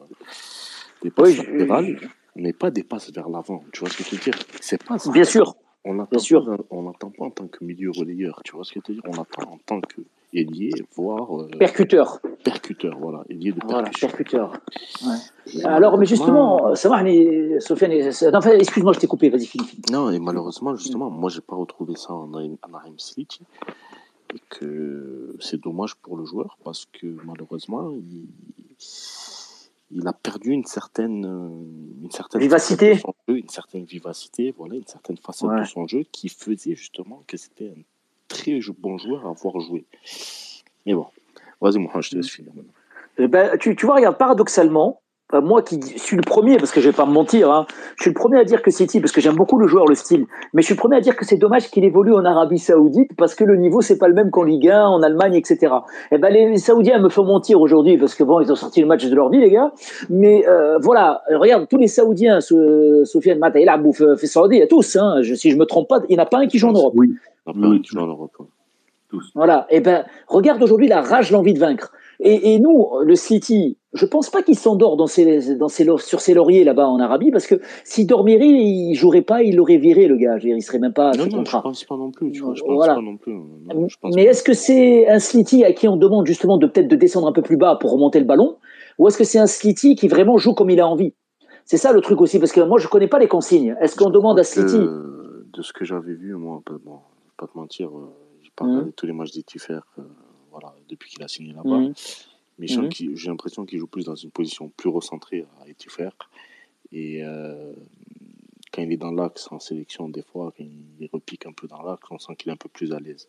des 1.01 1.09
passes 1.09 1.29
Oui, 1.29 1.37
latérales, 1.37 1.99
mais 2.37 2.53
pas 2.53 2.71
des 2.71 2.83
passes 2.83 3.11
vers 3.11 3.29
l'avant. 3.29 3.63
Tu 3.71 3.79
vois 3.81 3.89
ce 3.89 3.97
que 3.97 4.03
je 4.03 4.11
veux 4.11 4.21
dire? 4.21 4.33
C'est 4.61 4.83
pas 4.83 4.97
ça. 4.97 5.11
bien 5.11 5.23
sûr. 5.23 5.55
On 5.83 5.93
n'attend 5.93 6.17
pas, 6.17 6.63
on 6.69 6.91
pas 7.11 7.23
en 7.25 7.29
tant 7.31 7.47
que 7.47 7.63
milieu 7.63 7.91
relayeur. 7.91 8.41
Tu 8.43 8.53
vois 8.53 8.65
ce 8.65 8.73
que 8.73 8.79
je 8.85 8.91
veux 8.91 8.99
dire? 8.99 9.03
On 9.07 9.13
attend 9.21 9.53
en 9.53 9.57
tant 9.65 9.79
que 9.81 10.01
ailier, 10.33 10.71
voire 10.95 11.41
euh, 11.41 11.49
Percuteur. 11.57 12.19
percuteur. 12.43 12.97
Voilà, 12.99 13.23
ailier 13.29 13.53
de 13.53 13.59
Voilà, 13.63 13.89
percuteur. 13.99 14.53
Ouais. 15.05 15.63
Alors, 15.63 15.97
mais 15.97 16.05
justement, 16.05 16.75
Sofiane, 16.75 17.07
euh, 17.07 17.59
non, 18.31 18.37
enfin, 18.37 18.51
excuse-moi, 18.51 18.93
je 18.93 18.99
t'ai 18.99 19.07
coupé, 19.07 19.29
vas-y, 19.29 19.45
finis. 19.45 19.65
finis. 19.65 19.81
Non, 19.91 20.09
et 20.09 20.19
malheureusement, 20.19 20.75
justement, 20.75 21.09
moi, 21.09 21.29
j'ai 21.29 21.41
pas 21.41 21.55
retrouvé 21.55 21.95
ça 21.95 22.13
en 22.13 22.27
Naïm 22.27 22.57
City. 22.97 23.41
Et 24.35 24.41
que 24.49 25.37
c'est 25.39 25.61
dommage 25.61 25.95
pour 25.95 26.17
le 26.17 26.25
joueur 26.25 26.57
parce 26.65 26.85
que 26.85 27.07
malheureusement, 27.25 27.91
il, 27.91 28.27
il 29.91 30.07
a 30.07 30.13
perdu 30.13 30.51
une 30.51 30.65
certaine, 30.65 31.25
euh, 31.25 32.03
une 32.03 32.11
certaine 32.11 32.41
Vivacité. 32.41 32.95
facette 32.95 32.97
de 32.97 33.01
son 33.01 33.13
jeu, 33.27 33.37
une 33.39 33.49
certaine 33.49 33.83
vivacité, 33.85 34.53
voilà, 34.57 34.75
une 34.75 34.85
certaine 34.87 35.17
Ouais. 35.53 35.61
de 35.61 35.65
son 35.65 35.87
jeu 35.87 36.03
qui 36.11 36.29
faisait 36.29 36.75
justement 36.75 37.23
que 37.27 37.37
c'était 37.37 37.69
un 37.69 37.81
très 38.27 38.59
bon 38.77 38.97
joueur 38.97 39.25
à 39.25 39.29
avoir 39.29 39.59
joué. 39.61 39.85
Mais 40.85 40.93
bon, 40.93 41.07
vas-y, 41.61 41.77
Mohamed, 41.79 42.03
je 42.03 42.09
te 42.11 42.15
laisse 42.17 42.29
finir 42.29 42.53
maintenant. 42.53 42.73
Eh 43.17 43.27
ben, 43.27 43.57
tu, 43.57 43.75
tu 43.75 43.85
vois, 43.85 43.95
regarde, 43.95 44.17
paradoxalement, 44.17 45.01
euh, 45.33 45.41
moi 45.41 45.61
qui 45.61 45.81
suis 45.97 46.15
le 46.15 46.21
premier, 46.21 46.55
parce 46.57 46.71
que 46.71 46.79
je 46.79 46.87
vais 46.89 46.95
pas 46.95 47.05
me 47.05 47.11
mentir, 47.11 47.51
hein, 47.51 47.65
je 47.97 48.03
suis 48.03 48.11
le 48.11 48.13
premier 48.15 48.39
à 48.39 48.45
dire 48.45 48.61
que 48.61 48.71
City, 48.71 49.01
parce 49.01 49.11
que 49.11 49.19
j'aime 49.19 49.35
beaucoup 49.35 49.57
le 49.57 49.67
joueur, 49.67 49.85
le 49.85 49.95
style, 49.95 50.25
mais 50.53 50.61
je 50.61 50.67
suis 50.67 50.75
le 50.75 50.79
premier 50.79 50.95
à 50.97 51.01
dire 51.01 51.17
que 51.17 51.25
c'est 51.25 51.35
dommage 51.37 51.69
qu'il 51.69 51.83
évolue 51.83 52.13
en 52.13 52.23
Arabie 52.23 52.59
Saoudite, 52.59 53.11
parce 53.17 53.35
que 53.35 53.43
le 53.43 53.57
niveau, 53.57 53.81
c'est 53.81 53.97
pas 53.97 54.07
le 54.07 54.13
même 54.13 54.31
qu'en 54.31 54.43
Ligue 54.43 54.69
1, 54.69 54.85
en 54.87 55.03
Allemagne, 55.03 55.35
etc. 55.35 55.73
Eh 56.11 56.17
ben, 56.17 56.29
les, 56.31 56.49
les 56.49 56.57
Saoudiens 56.57 56.99
me 56.99 57.09
font 57.09 57.25
mentir 57.25 57.59
aujourd'hui, 57.59 57.97
parce 57.97 58.15
que 58.15 58.23
bon, 58.23 58.39
ils 58.39 58.49
ont 58.51 58.55
sorti 58.55 58.79
le 58.79 58.87
match 58.87 59.05
de 59.05 59.15
leur 59.15 59.29
vie, 59.29 59.39
les 59.39 59.51
gars, 59.51 59.73
mais 60.09 60.47
euh, 60.47 60.77
voilà, 60.79 61.21
regarde, 61.29 61.67
tous 61.67 61.77
les 61.77 61.87
Saoudiens, 61.87 62.39
so, 62.39 63.03
Sofiane 63.03 63.39
Mata, 63.39 63.59
il 63.59 63.67
a 63.67 63.77
fait, 63.93 64.15
fait 64.17 64.27
Saoudi, 64.27 64.61
tous, 64.69 64.95
hein, 64.95 65.21
je, 65.23 65.33
si 65.35 65.51
je 65.51 65.57
me 65.57 65.65
trompe 65.65 65.89
pas, 65.89 65.99
il 66.07 66.15
n'y 66.15 66.19
en 66.21 66.23
a 66.23 66.25
pas 66.25 66.37
un 66.39 66.47
qui 66.47 66.57
joue 66.57 66.69
en 66.69 66.73
Europe. 66.73 66.93
Oui, 66.95 67.13
Après, 67.45 67.67
Oui. 67.67 67.81
tu 67.81 67.93
joues 67.93 68.01
en 68.01 68.07
Europe. 68.07 68.31
tous. 69.09 69.31
Voilà. 69.35 69.67
Et 69.69 69.79
ben, 69.81 70.05
regarde 70.27 70.61
aujourd'hui 70.63 70.87
la 70.87 71.01
rage, 71.01 71.31
l'envie 71.31 71.53
de 71.53 71.59
vaincre. 71.59 71.91
Et, 72.19 72.53
et 72.55 72.59
nous, 72.59 72.87
le 73.03 73.15
City, 73.15 73.77
je 73.93 74.05
pense 74.05 74.29
pas 74.29 74.41
qu'il 74.41 74.57
s'endort 74.57 74.97
dans 74.97 75.05
ses, 75.07 75.55
dans 75.55 75.67
ses, 75.67 75.83
lau- 75.83 75.97
sur 75.99 76.19
ses 76.19 76.33
lauriers 76.33 76.63
là-bas 76.63 76.87
en 76.87 76.99
Arabie, 76.99 77.29
parce 77.31 77.45
que 77.47 77.61
s'il 77.83 78.07
dormirait, 78.07 78.47
il 78.47 78.95
jouerait 78.95 79.21
pas, 79.21 79.43
il 79.43 79.55
l'aurait 79.55 79.77
viré, 79.77 80.07
le 80.07 80.17
gars. 80.17 80.37
Il 80.41 80.61
serait 80.63 80.79
même 80.79 80.93
pas 80.93 81.09
à 81.09 81.17
Non, 81.17 81.25
ce 81.25 81.29
non, 81.29 81.45
je 81.45 81.57
pense 81.57 81.83
pas 81.83 81.95
non 81.97 82.11
plus. 82.11 82.31
Tu 82.31 82.41
vois, 82.41 82.53
je 82.55 82.61
pense 82.63 82.73
Voilà. 82.75 82.95
pas 82.95 83.01
non 83.01 83.17
plus. 83.17 83.33
Non, 83.33 83.87
je 83.87 83.97
pense 84.01 84.15
Mais 84.15 84.23
est-ce 84.23 84.41
que 84.43 84.53
c'est 84.53 85.07
un 85.07 85.19
City 85.19 85.63
à 85.63 85.73
qui 85.73 85.87
on 85.87 85.95
demande 85.97 86.25
justement 86.25 86.57
de 86.57 86.65
peut-être 86.67 86.87
de 86.87 86.95
descendre 86.95 87.27
un 87.27 87.33
peu 87.33 87.41
plus 87.43 87.57
bas 87.57 87.75
pour 87.79 87.91
remonter 87.91 88.19
le 88.19 88.25
ballon, 88.25 88.57
ou 88.97 89.07
est-ce 89.07 89.17
que 89.17 89.23
c'est 89.23 89.39
un 89.39 89.45
City 89.47 89.95
qui 89.95 90.07
vraiment 90.07 90.37
joue 90.37 90.53
comme 90.53 90.69
il 90.71 90.79
a 90.79 90.87
envie? 90.87 91.13
C'est 91.65 91.77
ça 91.77 91.91
le 91.91 92.01
truc 92.01 92.21
aussi, 92.21 92.39
parce 92.39 92.51
que 92.51 92.61
moi 92.61 92.79
je 92.79 92.87
connais 92.87 93.07
pas 93.09 93.19
les 93.19 93.27
consignes. 93.27 93.75
Est-ce 93.81 93.95
qu'on 93.95 94.09
demande 94.09 94.39
à 94.39 94.41
que, 94.43 94.47
City 94.47 94.79
De 95.53 95.61
ce 95.61 95.71
que 95.73 95.85
j'avais 95.85 96.13
vu, 96.13 96.33
moi, 96.35 96.55
un 96.57 96.61
peu, 96.65 96.79
bon, 96.83 96.93
je 97.25 97.29
vais 97.29 97.35
pas 97.37 97.47
te 97.47 97.57
mentir, 97.57 97.89
euh, 97.89 98.09
j'ai 98.41 98.49
pas 98.55 98.63
Mhm. 98.65 98.71
regardé 98.71 98.91
tous 98.93 99.05
les 99.05 99.13
matchs 99.13 99.31
d'Etifer 99.33 99.79
euh, 99.99 100.01
voilà, 100.59 100.75
depuis 100.89 101.09
qu'il 101.11 101.23
a 101.23 101.27
signé 101.27 101.53
là-bas. 101.53 101.79
Mhm. 101.79 101.93
Mais 102.59 102.67
Mhm. 102.75 102.89
j'ai 103.15 103.29
l'impression 103.29 103.65
qu'il 103.65 103.79
joue 103.79 103.87
plus 103.87 104.05
dans 104.05 104.15
une 104.15 104.31
position 104.31 104.69
plus 104.69 104.89
recentrée 104.89 105.45
à 105.61 105.69
Etifer. 105.69 106.09
Et 106.91 107.23
euh, 107.23 107.73
quand 108.71 108.81
il 108.81 108.91
est 108.91 108.97
dans 108.97 109.11
l'axe 109.11 109.51
en 109.51 109.59
sélection, 109.59 110.09
des 110.09 110.23
fois, 110.23 110.51
quand 110.57 110.63
il 110.63 111.09
repique 111.13 111.45
un 111.45 111.51
peu 111.53 111.67
dans 111.67 111.83
l'axe, 111.83 112.07
on 112.09 112.17
sent 112.17 112.35
qu'il 112.37 112.49
est 112.49 112.53
un 112.53 112.57
peu 112.57 112.69
plus 112.69 112.93
à 112.93 112.99
l'aise. 112.99 113.27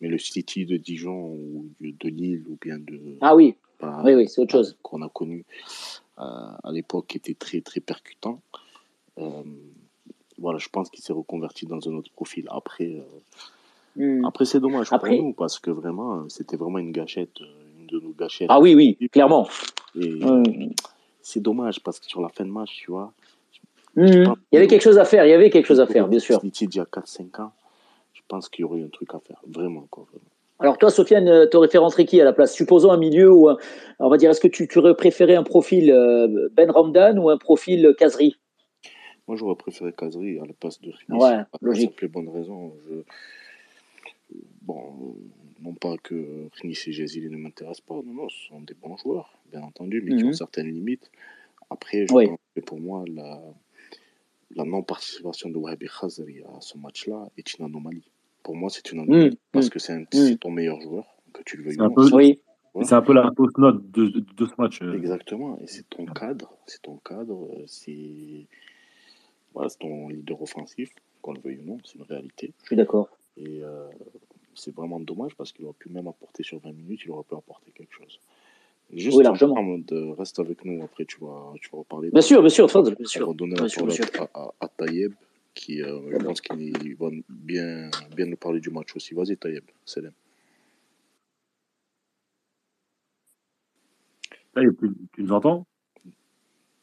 Mais 0.00 0.08
le 0.08 0.18
City 0.18 0.66
de 0.66 0.76
Dijon 0.76 1.32
ou 1.34 1.68
de 1.80 2.08
Lille 2.08 2.44
ou 2.48 2.56
bien 2.60 2.78
de. 2.78 3.18
Ah 3.20 3.34
oui, 3.34 3.56
oui, 3.82 4.14
oui, 4.14 4.28
c'est 4.28 4.40
autre 4.40 4.52
chose. 4.52 4.76
qu'on 4.82 5.02
a 5.02 5.08
connu 5.08 5.44
euh, 6.18 6.22
à 6.22 6.70
l'époque 6.70 7.16
était 7.16 7.34
très 7.34 7.60
très 7.60 7.80
percutant. 7.80 8.40
Euh, 9.18 9.42
voilà, 10.38 10.58
je 10.58 10.68
pense 10.68 10.88
qu'il 10.90 11.02
s'est 11.02 11.12
reconverti 11.12 11.66
dans 11.66 11.86
un 11.88 11.92
autre 11.94 12.10
profil. 12.12 12.46
Après, 12.50 12.86
euh, 12.86 13.02
Mhm. 13.96 14.24
après 14.24 14.44
c'est 14.44 14.60
dommage 14.60 14.88
Après- 14.92 15.16
pour 15.16 15.26
nous 15.26 15.32
parce 15.32 15.58
que 15.58 15.70
vraiment, 15.70 16.14
euh, 16.20 16.24
c'était 16.28 16.56
vraiment 16.56 16.78
une 16.78 16.92
gâchette, 16.92 17.40
euh, 17.40 17.44
une 17.80 17.86
de 17.86 17.98
nos 18.00 18.12
gâchettes. 18.12 18.46
Ah 18.50 18.60
oui, 18.60 18.74
oui, 18.74 18.96
clairement. 19.10 19.48
Mhm. 19.94 20.72
c'est 21.22 21.40
dommage 21.40 21.80
parce 21.82 21.98
que 22.00 22.06
sur 22.06 22.20
la 22.20 22.28
fin 22.28 22.44
de 22.44 22.50
match, 22.50 22.70
tu 22.84 22.90
vois, 22.90 23.12
Mhm. 23.96 24.34
Il 24.52 24.54
y 24.54 24.56
avait 24.56 24.68
quelque 24.68 24.82
chose 24.82 24.98
à 24.98 25.04
faire, 25.04 25.26
il 25.26 25.30
y 25.30 25.32
avait 25.32 25.50
quelque 25.50 25.66
chose 25.66 25.80
à 25.80 25.86
faire, 25.86 26.06
bien 26.06 26.20
sûr. 26.20 26.40
City, 26.40 26.66
il 26.66 26.76
y 26.76 26.80
a 26.80 26.84
4-5 26.86 27.40
ans, 27.40 27.50
je 28.14 28.20
pense 28.28 28.48
qu'il 28.48 28.62
y 28.62 28.64
aurait 28.64 28.78
eu 28.78 28.84
un 28.84 28.88
truc 28.88 29.12
à 29.14 29.18
faire, 29.18 29.40
vraiment 29.48 29.84
quoi. 29.90 30.04
Vraiment. 30.12 30.24
Alors 30.60 30.78
toi, 30.78 30.90
Sofiane, 30.90 31.48
tu 31.50 31.56
aurais 31.56 31.66
fait 31.68 31.78
rentrer 31.78 32.04
qui 32.04 32.20
à 32.20 32.24
la 32.24 32.32
place? 32.32 32.54
Supposons 32.54 32.92
un 32.92 32.96
milieu 32.98 33.32
ou 33.32 33.48
un- 33.48 33.56
on 33.98 34.08
va 34.08 34.16
dire, 34.16 34.30
est-ce 34.30 34.40
que 34.40 34.46
tu, 34.46 34.68
tu 34.68 34.78
aurais 34.78 34.94
préféré 34.94 35.34
un 35.34 35.42
profil 35.42 35.90
euh, 35.90 36.48
Ben 36.52 36.70
Ramdan 36.70 37.18
ou 37.18 37.30
un 37.30 37.36
profil 37.38 37.92
Kazri 37.98 38.36
Moi, 39.26 39.36
j'aurais 39.36 39.56
préféré 39.56 39.92
Kazri 39.92 40.38
à 40.38 40.44
la 40.46 40.52
place 40.52 40.80
de. 40.80 40.90
Ouais, 41.08 41.38
Pour 41.50 41.58
logique. 41.62 42.00
et 42.02 42.06
bonne 42.08 42.28
raison. 42.28 42.72
Je... 42.88 42.94
Bon, 44.70 45.16
non 45.62 45.74
pas 45.74 45.96
que 45.98 46.48
Rinis 46.60 46.78
et 46.86 46.92
Jazili 46.92 47.28
ne 47.28 47.36
m'intéressent 47.36 47.80
pas, 47.84 47.94
non, 47.94 48.14
non, 48.14 48.28
ce 48.28 48.46
sont 48.48 48.60
des 48.60 48.74
bons 48.74 48.96
joueurs, 48.96 49.36
bien 49.50 49.62
entendu, 49.62 50.00
mais 50.00 50.14
qui 50.14 50.22
Mhm. 50.22 50.30
ont 50.30 50.32
certaines 50.32 50.68
limites. 50.72 51.10
Après, 51.70 52.06
je 52.06 52.14
Oui. 52.14 52.26
pense 52.28 52.38
que 52.54 52.60
pour 52.60 52.78
moi, 52.80 53.04
la, 53.08 53.42
la 54.54 54.64
non-participation 54.64 55.50
de 55.50 55.56
Wahabi 55.56 55.86
Khazri 55.88 56.42
à 56.42 56.60
ce 56.60 56.78
match-là 56.78 57.28
est 57.36 57.58
une 57.58 57.64
anomalie. 57.64 58.08
Pour 58.44 58.54
moi, 58.54 58.70
c'est 58.70 58.92
une 58.92 59.00
anomalie 59.00 59.30
Mhm. 59.30 59.36
parce 59.50 59.66
Mhm. 59.66 59.70
que 59.72 59.78
c'est 59.80 59.92
un- 59.92 60.04
c'est 60.12 60.38
ton 60.38 60.52
meilleur 60.52 60.80
joueur, 60.80 61.04
que 61.32 61.42
tu 61.42 61.56
le 61.56 61.64
veuilles 61.64 61.80
ou 61.80 61.88
non. 61.90 62.08
Oui. 62.12 62.40
C'est 62.84 62.94
un 62.94 63.02
peu 63.02 63.12
la 63.12 63.28
fausse 63.36 63.56
note 63.58 63.90
de, 63.90 64.06
de, 64.06 64.20
de 64.20 64.46
ce 64.46 64.52
match. 64.56 64.80
euh. 64.82 64.94
Exactement, 64.94 65.58
et 65.58 65.66
c'est 65.66 65.88
ton 65.90 66.06
cadre, 66.06 66.56
c'est 66.66 66.80
ton 66.82 66.96
cadre, 66.98 67.48
euh, 67.56 67.64
c'est 67.66 68.46
voilà, 69.52 69.68
c'est 69.68 69.78
ton 69.80 70.08
leader 70.08 70.40
offensif, 70.40 70.90
qu'on 71.20 71.32
le 71.32 71.40
veuille 71.40 71.58
ou 71.58 71.64
non, 71.64 71.78
c'est 71.84 71.96
une 71.96 72.04
réalité. 72.04 72.52
Je 72.62 72.66
suis 72.68 72.76
d'accord. 72.76 73.08
Et 73.36 73.62
euh, 73.64 73.88
c'est 74.54 74.74
vraiment 74.74 75.00
dommage 75.00 75.34
parce 75.36 75.52
qu'il 75.52 75.64
aurait 75.64 75.74
pu 75.78 75.88
même 75.88 76.08
apporter 76.08 76.42
sur 76.42 76.58
20 76.60 76.72
minutes, 76.72 77.02
il 77.04 77.10
aurait 77.10 77.24
pu 77.24 77.34
apporter 77.34 77.70
quelque 77.72 77.92
chose. 77.94 78.18
Juste 78.92 79.16
Oui, 79.18 79.24
largement. 79.24 79.54
en 79.56 79.62
mode, 79.62 79.90
reste 80.18 80.38
avec 80.40 80.64
nous, 80.64 80.82
après 80.82 81.04
tu 81.04 81.18
vas, 81.20 81.52
tu 81.60 81.70
vas 81.70 81.78
reparler. 81.78 82.10
Bien 82.10 82.20
sûr, 82.22 82.40
bien 82.40 82.48
sûr, 82.48 82.66
bien 82.66 82.80
On 82.80 83.06
sûr. 83.06 83.26
va 83.28 83.32
donner 83.34 83.54
la 83.56 83.66
parole 83.68 83.92
à, 84.18 84.38
à, 84.40 84.50
à 84.60 84.68
Tayeb, 84.68 85.12
qui, 85.54 85.80
euh, 85.82 86.10
je 86.10 86.16
pense 86.24 86.40
qu'il 86.40 86.96
va 86.96 87.08
bien, 87.28 87.90
bien 88.16 88.26
nous 88.26 88.36
parler 88.36 88.60
du 88.60 88.70
match 88.70 88.94
aussi. 88.96 89.14
Vas-y 89.14 89.36
Tayeb, 89.36 89.64
Salam. 89.84 90.12
Là, 94.56 94.62
tu, 94.62 94.90
tu 95.14 95.22
nous 95.22 95.32
entends? 95.32 95.66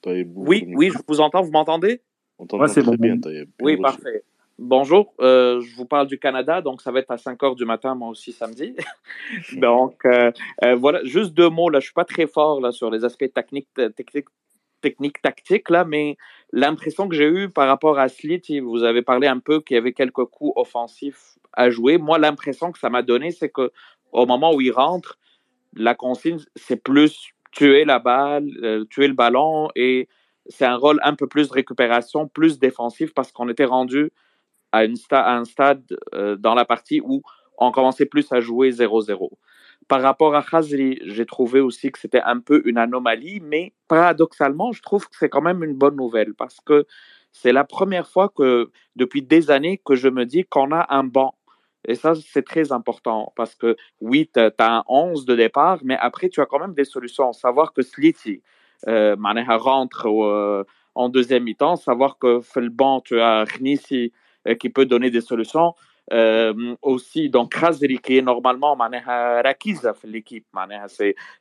Oui, 0.05 0.63
oui, 0.73 0.89
je 0.89 0.97
vous 1.05 1.19
entends, 1.19 1.41
vous 1.41 1.51
m'entendez? 1.51 2.01
On 2.39 2.45
t'entend 2.45 2.63
Ouais, 2.63 2.69
c'est 2.69 2.81
très 2.81 2.95
bon. 2.95 3.03
bien. 3.03 3.15
Bien 3.17 3.43
Oui, 3.59 3.75
parfait. 3.77 4.23
Bonjour, 4.59 5.13
euh, 5.21 5.61
je 5.61 5.75
vous 5.75 5.85
parle 5.85 6.07
du 6.07 6.17
Canada, 6.17 6.61
donc 6.61 6.81
ça 6.81 6.91
va 6.91 6.97
être 6.97 7.11
à 7.11 7.17
5 7.19 7.43
heures 7.43 7.55
du 7.55 7.63
matin, 7.63 7.93
moi 7.93 8.09
aussi 8.09 8.31
samedi. 8.31 8.75
donc 9.53 10.03
euh, 10.03 10.31
euh, 10.63 10.75
voilà, 10.75 11.03
juste 11.03 11.35
deux 11.35 11.49
mots, 11.49 11.69
là, 11.69 11.79
je 11.79 11.85
suis 11.85 11.93
pas 11.93 12.05
très 12.05 12.25
fort 12.25 12.59
là, 12.59 12.71
sur 12.71 12.89
les 12.89 13.05
aspects 13.05 13.31
techniques, 13.31 13.69
techniques, 13.95 14.29
techniques 14.81 15.21
tactiques, 15.21 15.69
là, 15.69 15.85
mais 15.85 16.17
l'impression 16.51 17.07
que 17.07 17.15
j'ai 17.15 17.27
eue 17.27 17.49
par 17.49 17.67
rapport 17.67 17.99
à 17.99 18.09
Slit, 18.09 18.59
vous 18.59 18.83
avez 18.83 19.03
parlé 19.03 19.27
un 19.27 19.37
peu 19.37 19.61
qu'il 19.61 19.75
y 19.75 19.77
avait 19.77 19.93
quelques 19.93 20.25
coups 20.25 20.53
offensifs 20.55 21.37
à 21.53 21.69
jouer. 21.69 21.99
Moi, 21.99 22.17
l'impression 22.17 22.71
que 22.71 22.79
ça 22.79 22.89
m'a 22.89 23.03
donné, 23.03 23.29
c'est 23.29 23.49
que 23.49 23.71
au 24.11 24.25
moment 24.25 24.55
où 24.55 24.61
il 24.61 24.71
rentre, 24.71 25.19
la 25.75 25.93
consigne, 25.93 26.39
c'est 26.55 26.81
plus 26.81 27.29
tuer 27.51 27.85
la 27.85 27.99
balle, 27.99 28.87
tuer 28.89 29.07
le 29.07 29.13
ballon 29.13 29.69
et 29.75 30.09
c'est 30.47 30.65
un 30.65 30.77
rôle 30.77 30.99
un 31.03 31.13
peu 31.13 31.27
plus 31.27 31.49
de 31.49 31.53
récupération, 31.53 32.27
plus 32.27 32.57
défensif 32.57 33.13
parce 33.13 33.31
qu'on 33.31 33.49
était 33.49 33.65
rendu 33.65 34.11
à, 34.71 34.85
un 35.35 35.45
stade 35.45 35.83
euh, 36.13 36.35
dans 36.35 36.55
la 36.55 36.65
partie 36.65 37.01
où 37.01 37.21
on 37.57 37.71
commençait 37.71 38.05
plus 38.05 38.31
à 38.31 38.39
jouer 38.39 38.69
0-0. 38.71 39.29
par 39.87 40.01
rapport 40.01 40.35
à 40.35 40.43
Khazri, 40.43 40.99
j'ai 41.03 41.25
trouvé 41.25 41.59
aussi 41.59 41.91
que 41.91 41.99
c'était 41.99 42.21
un 42.21 42.39
peu 42.39 42.61
une 42.65 42.77
anomalie, 42.77 43.39
mais 43.39 43.73
paradoxalement, 43.87 44.71
je 44.73 44.81
trouve 44.81 45.07
que 45.07 45.15
c'est 45.17 45.29
quand 45.29 45.41
même 45.41 45.63
une 45.63 45.73
bonne 45.73 45.95
nouvelle 45.95 46.33
parce 46.33 46.59
que 46.59 46.85
c'est 47.31 47.51
la 47.51 47.63
première 47.63 48.07
fois 48.07 48.29
que 48.29 48.69
depuis 48.95 49.21
des 49.21 49.51
années 49.51 49.79
que 49.83 49.95
je 49.95 50.09
me 50.09 50.25
dis 50.25 50.43
qu'on 50.43 50.71
a 50.71 50.87
un 50.93 51.03
banc. 51.03 51.35
Et 51.87 51.95
ça, 51.95 52.13
c'est 52.15 52.43
très 52.43 52.71
important 52.71 53.31
parce 53.35 53.55
que 53.55 53.77
oui, 54.01 54.29
tu 54.33 54.39
as, 54.39 54.51
un 54.59 54.83
11 54.87 55.25
de 55.25 55.35
départ, 55.35 55.79
mais 55.83 55.97
après, 55.99 56.29
tu 56.29 56.41
as 56.41 56.45
quand 56.45 56.59
même 56.59 56.73
des 56.73 56.83
solutions. 56.83 57.31
Savoir 57.33 57.73
que 57.73 57.81
Sliti 57.81 58.41
euh, 58.87 59.15
rentre 59.47 60.07
euh, 60.07 60.63
en 60.95 61.09
deuxième 61.09 61.43
mi-temps, 61.43 61.75
savoir 61.75 62.17
que 62.17 62.41
le 62.55 62.69
banc, 62.69 63.01
tu 63.01 63.21
as 63.21 63.45
Knissi 63.45 64.05
euh, 64.05 64.09
qui 64.55 64.69
peut 64.69 64.85
donner 64.85 65.09
des 65.09 65.21
solutions. 65.21 65.73
Euh, 66.13 66.75
aussi 66.81 67.29
donc 67.29 67.51
Khazri 67.51 67.99
qui 67.99 68.17
est 68.17 68.21
normalement 68.21 68.77
l'équipe 70.05 70.45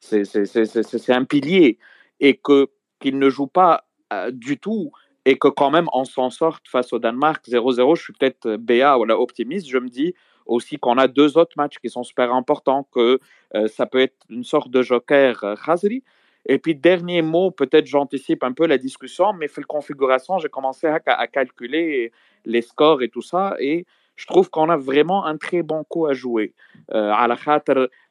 c'est 0.01 1.13
un 1.13 1.25
pilier 1.25 1.79
et 2.19 2.37
que 2.37 2.67
qu'il 2.99 3.17
ne 3.21 3.31
joue 3.31 3.47
pas 3.47 3.85
euh, 4.13 4.33
du 4.33 4.59
tout 4.59 4.91
et 5.25 5.39
que 5.39 5.47
quand 5.47 5.71
même 5.71 5.87
on 5.93 6.05
s'en 6.05 6.31
sorte 6.31 6.67
face 6.67 6.93
au 6.93 6.99
Danemark 6.99 7.47
0-0 7.47 7.95
je 7.95 8.03
suis 8.03 8.13
peut-être 8.13 8.57
BA 8.57 8.99
ou 8.99 9.05
là 9.05 9.17
optimiste 9.17 9.69
je 9.69 9.79
me 9.79 9.89
dis 9.89 10.15
aussi 10.47 10.79
qu'on 10.79 10.99
a 10.99 11.07
deux 11.07 11.39
autres 11.39 11.55
matchs 11.57 11.79
qui 11.79 11.89
sont 11.89 12.03
super 12.03 12.35
importants 12.35 12.89
que 12.91 13.21
euh, 13.55 13.69
ça 13.69 13.87
peut 13.87 14.01
être 14.01 14.17
une 14.31 14.43
sorte 14.43 14.69
de 14.69 14.83
joker 14.83 15.55
Khazri 15.65 16.03
et 16.47 16.59
puis 16.59 16.75
dernier 16.75 17.23
mot 17.23 17.51
peut-être 17.51 17.87
j'anticipe 17.87 18.43
un 18.43 18.53
peu 18.53 18.67
la 18.67 18.79
discussion 18.79 19.33
mais 19.33 19.49
fait 19.49 19.61
le 19.61 19.67
configuration 19.67 20.39
j'ai 20.39 20.49
commencé 20.49 20.87
à, 20.87 21.27
calculer 21.27 22.13
les 22.45 22.63
scores 22.63 23.03
et 23.03 23.09
tout 23.09 23.23
ça 23.23 23.57
et 23.59 23.85
je 24.17 24.27
trouve 24.27 24.51
qu'on 24.51 24.71
a 24.71 24.77
vraiment 24.77 25.27
un 25.27 25.37
très 25.37 25.63
bon 25.63 25.85
coup 25.85 26.07
à 26.07 26.15
jouer. 26.15 26.55
Euh, 26.93 27.13
à 27.13 27.29
la 27.29 27.37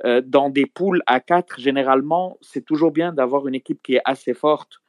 euh, 0.06 0.22
dans 0.24 0.50
des 0.50 0.66
poules 0.68 1.02
à 1.08 1.20
4, 1.20 1.60
généralement, 1.60 2.38
c'est 2.42 2.64
toujours 2.64 2.92
bien 2.92 3.12
d'avoir 3.12 3.48
une 3.48 3.56
équipe 3.56 3.82
qui 3.84 3.96
est 3.96 4.02
assez 4.06 4.34
forte. 4.34 4.82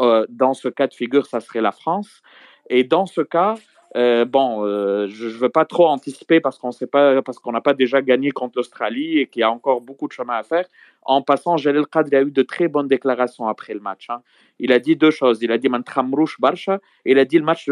Euh, 0.00 0.26
dans 0.28 0.54
ce 0.54 0.68
cas 0.68 0.88
de 0.88 0.94
figure, 0.94 1.26
ça 1.26 1.40
serait 1.40 1.60
la 1.60 1.70
France. 1.70 2.22
Et 2.68 2.82
dans 2.82 3.06
ce 3.06 3.20
cas, 3.20 3.54
euh, 3.96 4.24
bon, 4.24 4.64
euh, 4.64 5.06
je 5.08 5.26
ne 5.26 5.30
veux 5.30 5.48
pas 5.48 5.64
trop 5.64 5.86
anticiper 5.86 6.40
parce 6.40 6.58
qu'on 6.58 6.72
sait 6.72 6.88
pas, 6.88 7.22
parce 7.22 7.38
qu'on 7.38 7.52
n'a 7.52 7.60
pas 7.60 7.74
déjà 7.74 8.02
gagné 8.02 8.32
contre 8.32 8.54
l'Australie 8.56 9.18
et 9.18 9.26
qu'il 9.28 9.40
y 9.40 9.42
a 9.44 9.50
encore 9.50 9.80
beaucoup 9.80 10.08
de 10.08 10.12
chemin 10.12 10.34
à 10.34 10.42
faire. 10.42 10.66
En 11.02 11.22
passant, 11.22 11.56
Jalil 11.56 11.86
Qadr 11.86 12.16
a 12.16 12.22
eu 12.22 12.30
de 12.30 12.42
très 12.42 12.66
bonnes 12.66 12.88
déclarations 12.88 13.46
après 13.46 13.72
le 13.72 13.80
match. 13.80 14.10
Hein. 14.10 14.22
Il 14.58 14.72
a 14.72 14.80
dit 14.80 14.96
deux 14.96 15.12
choses. 15.12 15.42
Il 15.42 15.52
a 15.52 15.58
dit 15.58 15.68
Mantramrouche 15.68 16.40
Barsha 16.40 16.80
il 17.04 17.18
a 17.18 17.24
dit 17.24 17.38
le 17.38 17.44
match 17.44 17.68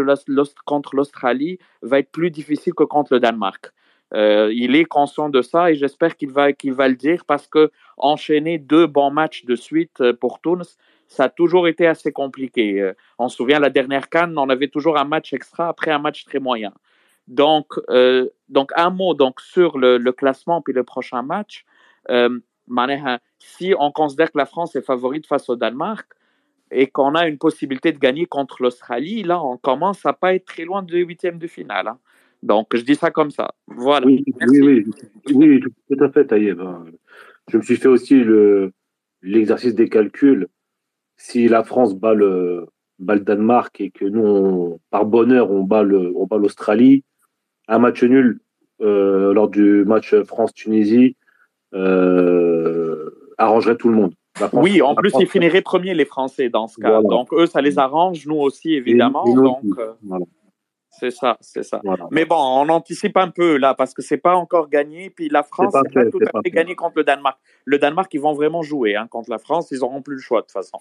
contre 0.64 0.94
l'Australie 0.94 1.58
va 1.82 1.98
être 1.98 2.12
plus 2.12 2.30
difficile 2.30 2.74
que 2.74 2.84
contre 2.84 3.14
le 3.14 3.20
Danemark. 3.20 3.72
Euh, 4.14 4.52
il 4.54 4.76
est 4.76 4.84
conscient 4.84 5.30
de 5.30 5.40
ça 5.40 5.70
et 5.70 5.74
j'espère 5.74 6.16
qu'il 6.16 6.30
va, 6.30 6.52
qu'il 6.52 6.74
va 6.74 6.86
le 6.86 6.96
dire 6.96 7.24
parce 7.24 7.46
que 7.46 7.70
enchaîner 7.96 8.58
deux 8.58 8.86
bons 8.86 9.10
matchs 9.10 9.46
de 9.46 9.56
suite 9.56 10.12
pour 10.20 10.40
Tunis, 10.42 10.76
ça 11.12 11.24
a 11.24 11.28
toujours 11.28 11.68
été 11.68 11.86
assez 11.86 12.10
compliqué. 12.10 12.80
Euh, 12.80 12.94
on 13.18 13.28
se 13.28 13.36
souvient, 13.36 13.60
la 13.60 13.68
dernière 13.68 14.08
Cannes, 14.08 14.36
on 14.38 14.48
avait 14.48 14.68
toujours 14.68 14.96
un 14.98 15.04
match 15.04 15.32
extra 15.34 15.68
après 15.68 15.90
un 15.90 15.98
match 15.98 16.24
très 16.24 16.38
moyen. 16.38 16.72
Donc, 17.28 17.66
euh, 17.90 18.28
donc 18.48 18.72
un 18.76 18.90
mot 18.90 19.14
donc, 19.14 19.40
sur 19.40 19.78
le, 19.78 19.98
classement 20.12 20.62
puis 20.62 20.72
le 20.72 20.84
prochain 20.84 21.22
match. 21.22 21.64
Euh, 22.10 22.40
si 23.38 23.74
on 23.78 23.92
considère 23.92 24.32
que 24.32 24.38
la 24.38 24.46
France 24.46 24.74
est 24.74 24.82
favorite 24.82 25.26
face 25.26 25.48
au 25.50 25.56
Danemark 25.56 26.06
et 26.70 26.86
qu'on 26.86 27.14
a 27.14 27.28
une 27.28 27.36
possibilité 27.36 27.92
de 27.92 27.98
gagner 27.98 28.24
contre 28.24 28.62
l'Australie, 28.62 29.22
là, 29.22 29.44
on 29.44 29.58
commence 29.58 30.06
à 30.06 30.14
pas 30.14 30.34
être 30.34 30.46
très 30.46 30.64
loin 30.64 30.82
de 30.82 30.96
huitième 30.96 31.38
de 31.38 31.46
finale. 31.46 31.88
Hein. 31.88 31.98
Donc, 32.42 32.74
je 32.74 32.80
dis 32.80 32.94
ça 32.94 33.10
comme 33.10 33.30
ça. 33.30 33.52
Voilà. 33.66 34.06
Oui, 34.06 34.24
oui, 34.48 34.86
oui, 35.34 35.60
tout 35.60 36.02
à 36.02 36.08
fait, 36.10 36.24
Taïeb. 36.24 36.60
Hein. 36.60 36.86
Je 37.50 37.58
me 37.58 37.62
suis 37.62 37.76
fait 37.76 37.88
aussi 37.88 38.24
l'exercice 39.22 39.74
des 39.74 39.90
calculs 39.90 40.48
si 41.22 41.46
la 41.46 41.62
France 41.62 41.94
bat 41.94 42.14
le, 42.14 42.66
Danemark 42.98 43.80
et 43.80 43.90
que 43.90 44.04
nous, 44.04 44.80
par 44.90 45.04
bonheur, 45.04 45.52
on 45.52 45.62
bat 45.62 45.84
l'Australie, 45.84 47.04
un 47.68 47.78
match 47.78 48.02
nul 48.02 48.40
euh, 48.80 49.32
lors 49.32 49.48
du 49.48 49.84
match 49.84 50.14
France-Tunisie 50.22 51.16
euh, 51.74 53.08
arrangerait 53.38 53.76
tout 53.76 53.88
le 53.88 53.94
monde. 53.94 54.14
oui, 54.52 54.82
en 54.82 54.96
plus, 54.96 55.12
ils 55.20 55.28
finiraient 55.28 55.62
premiers, 55.62 55.94
les 55.94 56.04
Français, 56.04 56.48
dans 56.48 56.66
ce 56.66 56.80
cas. 56.80 57.00
Donc, 57.02 57.32
eux, 57.32 57.46
ça 57.46 57.60
les 57.60 57.78
arrange, 57.78 58.26
nous 58.26 58.38
aussi, 58.38 58.74
évidemment. 58.74 59.24
donc, 59.24 59.62
euh, 59.78 59.92
C'est 60.90 61.10
ça, 61.10 61.36
c'est 61.40 61.62
ça. 61.62 61.80
Mais 62.10 62.24
bon, 62.24 62.36
on 62.36 62.68
anticipe 62.68 63.16
un 63.16 63.28
peu 63.28 63.58
là, 63.58 63.74
parce 63.74 63.94
que 63.94 64.02
c'est 64.02 64.18
pas 64.18 64.34
encore 64.34 64.68
gagné. 64.68 65.08
Puis 65.10 65.28
la 65.28 65.44
France, 65.44 65.72
c'est 65.72 65.94
pas, 65.94 66.10
tout 66.10 66.18
à 66.34 66.42
fait 66.42 66.50
gagné 66.50 66.74
contre 66.74 66.94
le 66.96 67.04
Danemark. 67.04 67.38
Le 67.64 67.78
Danemark, 67.78 68.12
ils 68.12 68.20
vont 68.20 68.34
vraiment 68.34 68.62
jouer 68.62 68.96
hein, 68.96 69.06
contre 69.08 69.30
la 69.30 69.38
France. 69.38 69.70
Ils 69.70 69.78
n'auront 69.78 70.02
plus 70.02 70.16
le 70.16 70.20
choix, 70.20 70.40
de 70.40 70.46
toute 70.46 70.52
façon. 70.52 70.78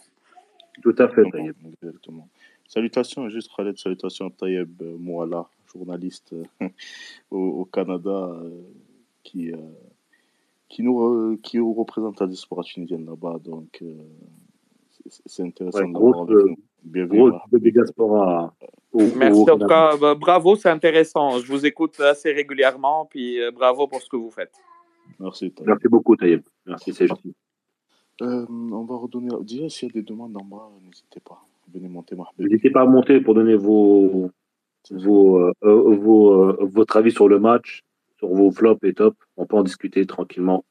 Tout 0.82 0.96
à 0.98 1.08
fait, 1.08 1.24
Taïeb. 1.30 1.56
Exactement. 1.82 2.28
Salutations, 2.68 3.28
juste 3.30 3.52
Khaled, 3.56 3.78
salutations 3.78 4.28
à 4.28 4.30
Taïeb 4.30 4.82
euh, 4.82 4.96
Mouala, 4.98 5.46
journaliste 5.74 6.34
euh, 6.34 6.70
au, 7.32 7.66
Canada, 7.66 8.10
euh, 8.10 8.62
qui, 9.24 9.52
qui, 10.70 10.82
nous, 10.82 11.38
qui 11.44 11.60
représente 11.60 12.20
la 12.20 12.28
diaspora 12.28 12.64
tunisienne 12.64 13.06
là-bas. 13.06 13.40
Donc, 13.44 13.84
c'est 15.26 15.44
intéressant 15.44 15.88
d'avoir 15.88 16.26
Bienvenue. 16.84 17.32
diaspora. 17.52 18.54
Merci 18.94 19.52
en 19.52 19.60
tout 19.60 19.68
cas, 19.68 19.96
bah, 19.98 20.16
bravo, 20.16 20.56
c'est 20.56 20.70
intéressant. 20.70 21.40
Je 21.40 21.52
vous 21.52 21.66
écoute 21.66 22.00
assez 22.00 22.32
régulièrement, 22.32 23.06
puis 23.06 23.38
bravo 23.54 23.88
pour 23.88 24.02
ce 24.02 24.10
que 24.10 24.16
vous 24.16 24.32
faites. 24.32 24.54
Merci. 25.20 25.54
Merci 25.66 25.88
beaucoup, 25.88 26.16
Taïeb. 26.16 26.42
Merci, 26.66 26.94
c'est 26.94 27.08
gentil. 27.08 27.36
Euh, 28.22 28.46
on 28.50 28.84
va 28.84 28.96
redonner. 28.96 29.30
Déjà, 29.42 29.70
s'il 29.70 29.90
y 29.90 29.92
a 29.92 29.94
des 29.94 30.04
demandes 30.04 30.36
en 30.38 30.46
bas, 30.46 30.70
n'hésitez 30.86 31.20
pas. 31.20 31.44
Venez 31.74 31.88
monter, 31.88 32.16
N'hésitez 32.38 32.70
pas 32.70 32.82
à 32.82 32.86
monter 32.86 33.22
pour 33.22 33.34
donner 33.34 33.56
vos, 33.56 34.30
vos, 34.90 35.38
euh, 35.40 35.54
euh, 35.64 35.96
vos 35.96 36.66
votre 36.68 36.98
avis 36.98 37.12
sur 37.12 37.30
le 37.30 37.40
match, 37.40 37.84
sur 38.18 38.28
vos 38.28 38.52
flops 38.52 38.84
et 38.84 38.94
top. 38.94 39.16
On 39.38 39.46
peut 39.46 39.56
en 39.56 39.64
discuter 39.64 40.06
tranquillement 40.06 40.66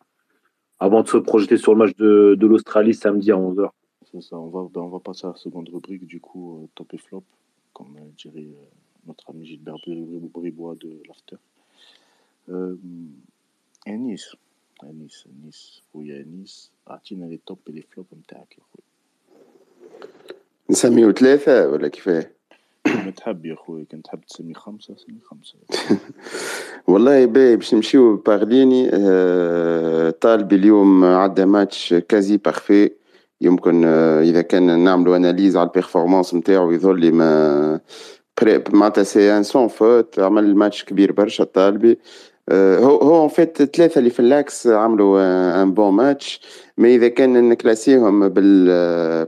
avant 0.78 1.02
de 1.02 1.08
se 1.08 1.16
projeter 1.16 1.56
sur 1.56 1.72
le 1.72 1.78
match 1.78 1.96
de, 1.96 2.36
de 2.38 2.46
l'Australie 2.46 2.92
samedi 2.92 3.32
à 3.32 3.36
11h. 3.36 3.70
C'est 4.10 4.20
ça. 4.20 4.38
On 4.38 4.48
va, 4.48 4.68
ben, 4.72 4.82
on 4.82 4.88
va 4.88 4.98
passer 4.98 5.26
à 5.26 5.30
la 5.30 5.36
seconde 5.36 5.68
rubrique, 5.70 6.06
du 6.06 6.20
coup, 6.20 6.68
top 6.74 6.92
et 6.92 6.98
flop, 6.98 7.24
comme 7.72 7.96
dirait 8.16 8.48
notre 9.06 9.30
ami 9.30 9.46
Gilbert 9.46 9.76
Bribois 9.86 10.74
de 10.74 11.00
l'After. 11.08 11.36
Euh, 12.48 12.76
et 13.86 13.96
Nice. 13.96 14.34
نيس 14.84 15.24
نيس 15.44 15.82
خويا 15.92 16.24
نيس 16.28 16.70
اعطينا 16.90 17.24
لي 17.24 17.40
توب 17.46 17.58
لي 17.68 17.82
فلوب 17.82 18.06
نتاعك 18.18 18.58
يا 18.58 18.62
خويا 18.72 18.90
نسميو 20.70 21.12
ثلاثة 21.12 21.68
ولا 21.68 21.88
كيفاه؟ 21.88 22.30
كما 22.84 23.10
تحب 23.10 23.46
يا 23.46 23.54
خويا 23.54 23.84
كنت 23.84 24.04
تحب 24.04 24.20
تسمي 24.20 24.54
خمسة 24.54 24.96
سمي 24.96 25.20
خمسة 25.22 25.54
والله 26.88 27.26
باهي 27.26 27.56
باش 27.56 27.74
نمشيو 27.74 28.16
باغليني 28.16 28.90
آه 28.92 30.10
طالبي 30.10 30.56
اليوم 30.56 31.04
عدى 31.04 31.44
ماتش 31.44 31.94
كازي 31.94 32.36
بارفي 32.36 32.90
يمكن 33.40 33.84
آه 33.84 34.22
اذا 34.22 34.42
كان 34.42 34.78
نعملوا 34.84 35.16
اناليز 35.16 35.56
على 35.56 35.66
البيرفورمانس 35.66 36.34
نتاعو 36.34 36.70
يظل 36.70 37.00
لي 37.00 37.10
ما 37.10 37.80
معناتها 38.72 39.04
سي 39.04 39.36
ان 39.36 39.42
سون 39.42 39.68
فوت 39.68 40.18
عمل 40.18 40.54
ماتش 40.56 40.84
كبير 40.84 41.12
برشا 41.12 41.44
طالبي 41.44 41.98
هو 42.52 42.96
هو 42.96 43.24
ان 43.24 43.28
فيت 43.28 43.62
ثلاثة 43.62 43.98
اللي 43.98 44.10
في 44.10 44.20
اللاكس 44.20 44.66
عملوا 44.66 45.22
ان 45.62 45.74
بون 45.74 45.94
ماتش 45.94 46.40
مي 46.78 46.94
إذا 46.94 47.08
كان 47.08 47.48
نكلاسيهم 47.48 48.28
بال 48.28 48.66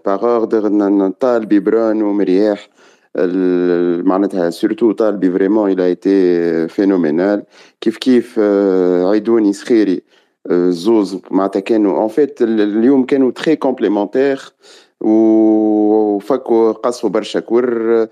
باغ 0.07 0.25
اوردر 0.25 1.11
طالبي 1.21 1.61
برون 1.61 2.03
ومرياح 2.03 2.69
معناتها 4.05 4.51
سورتو 4.51 4.93
طالبي 4.93 5.31
فريمون 5.31 5.71
إلى 5.71 5.87
ايتي 5.87 6.69
فينومينال 6.69 7.45
كيف 7.81 7.97
كيف 7.97 8.39
عيدوني 9.05 9.53
سخيري 9.53 10.03
زوز 10.51 11.19
معناتها 11.31 11.61
كانوا 11.61 12.03
ان 12.03 12.09
فيت 12.09 12.43
اليوم 12.43 13.07
كانوا 13.07 13.31
تري 13.31 13.57
كومبليمونتير 13.57 14.53
وفكوا 15.03 16.73
قصوا 16.73 17.11
برشا 17.11 17.41
كور 17.41 18.07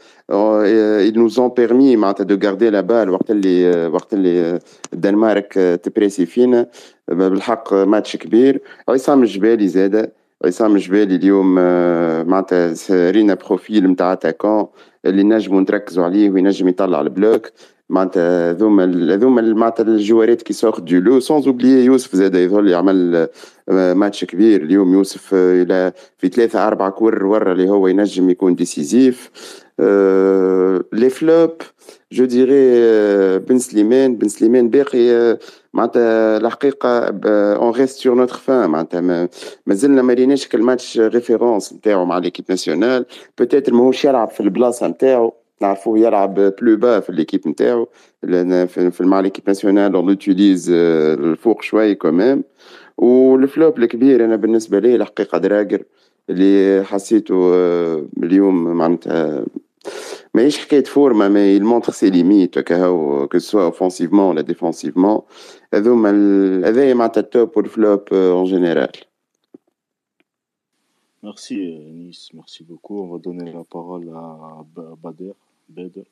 ils 1.04 1.14
nous 1.16 1.38
ont 1.38 1.50
permis 1.50 1.96
معناتها 1.96 2.24
دو 2.24 2.46
غاردي 2.46 2.70
لا 2.70 2.80
بال 2.80 3.10
وقت 3.10 3.30
اللي 3.30 3.86
وقت 3.86 4.14
اللي 4.14 4.58
الدنمارك 4.92 5.52
تبريسي 5.82 6.26
فينا 6.26 6.66
بالحق 7.08 7.74
ماتش 7.74 8.16
كبير 8.16 8.60
عصام 8.88 9.22
الجبالي 9.22 9.68
زاد 9.68 10.10
عصام 10.44 10.74
الجبالي 10.76 11.16
اليوم 11.16 11.54
معناتها 12.28 12.74
رينا 13.10 13.34
بروفيل 13.34 13.86
نتاع 13.90 14.12
اتاكون 14.12 14.66
اللي 15.04 15.22
نجموا 15.22 15.60
نركزوا 15.60 16.04
عليه 16.04 16.30
وينجم 16.30 16.68
يطلع 16.68 17.00
البلوك 17.00 17.50
معناتها 17.90 18.50
هذوما 18.50 19.14
هذوما 19.14 19.42
معناتها 19.42 19.82
الجوارات 19.82 20.42
كي 20.42 20.52
سورت 20.52 20.80
دو 20.80 20.98
لو 20.98 21.20
سونز 21.20 21.46
اوبليي 21.46 21.84
يوسف 21.84 22.16
زاد 22.16 22.34
يظل 22.34 22.68
يعمل 22.68 23.28
ماتش 23.68 24.24
كبير. 24.24 24.62
اليوم 24.62 24.92
يوسف 24.94 25.34
إلى 25.34 25.92
في 26.18 26.28
ثلاثة 26.28 26.66
أربعة 26.66 26.90
كور 26.90 27.26
ورا 27.26 27.52
اللي 27.52 27.68
هو 27.68 27.86
ينجم 27.86 28.30
يكون 28.30 28.54
ديسيزيف 28.54 29.30
لي 30.92 31.10
فلوب 31.10 31.50
جو 32.12 32.24
ديري 32.24 33.38
بن 33.38 33.58
سليمان. 33.58 34.16
بن 34.16 34.28
سليمان 34.28 34.68
باقي 34.68 35.38
معناتها 35.72 36.36
الحقيقة 36.36 37.20
اون 37.26 37.70
ريست 37.70 37.98
سور 37.98 38.14
نوتر 38.14 38.34
فان 38.34 38.70
معناتها 38.70 39.28
مازلنا 39.66 40.02
ما 40.02 40.14
ريناش 40.14 40.48
الماتش 40.54 40.98
ريفيرونس 40.98 41.72
نتاعو 41.72 42.04
مع 42.04 42.18
ليكيب 42.18 42.44
ناسيونال 42.48 43.06
بوتيتر 43.38 43.74
ماهوش 43.74 44.04
يلعب 44.04 44.28
في 44.28 44.40
البلاصة 44.40 44.86
نتاعو. 44.88 45.34
نعرفوه 45.61 45.99
يلعب 45.99 46.33
بلو 46.33 46.77
با 46.77 46.99
في 46.99 47.11
ليكيب 47.11 47.47
نتاعو 47.47 47.87
في 48.21 48.91
مع 48.99 49.19
ليكيب 49.19 49.43
ناسيونال 49.47 49.95
اون 49.95 50.07
لوتيليز 50.07 50.71
الفوق 50.71 51.61
شوي 51.61 51.95
كوميم 51.95 52.43
والفلوب 52.97 53.79
الكبير 53.79 54.25
انا 54.25 54.35
بالنسبه 54.35 54.79
لي 54.79 54.95
الحقيقه 54.95 55.37
دراجر 55.37 55.83
اللي 56.29 56.83
حسيته 56.85 57.53
اليوم 58.23 58.63
معناتها 58.63 59.45
ماهيش 60.33 60.57
حكايه 60.57 60.83
فورما 60.83 61.29
مي 61.29 61.57
المونتر 61.57 61.91
سي 61.91 62.09
ليميت 62.09 62.57
هكا 62.57 63.25
كو 63.25 63.37
سوا 63.37 63.65
اوفونسيفمون 63.65 64.25
ولا 64.29 64.41
ديفونسيفمون 64.41 65.21
هذوما 65.73 66.09
هذايا 66.69 66.93
معناتها 66.93 67.21
التوب 67.21 67.57
والفلوب 67.57 68.13
اون 68.13 68.43
جينيرال 68.43 68.91
Merci 71.25 71.55
Nice, 72.01 72.29
merci 72.35 72.63
beaucoup. 72.63 72.99
On 73.03 73.07
va 73.13 73.17
donner 73.17 73.51
la 73.51 73.63
parole 73.63 74.07
à 74.09 74.63
Bader. 75.03 75.33
Bader. 75.69 76.07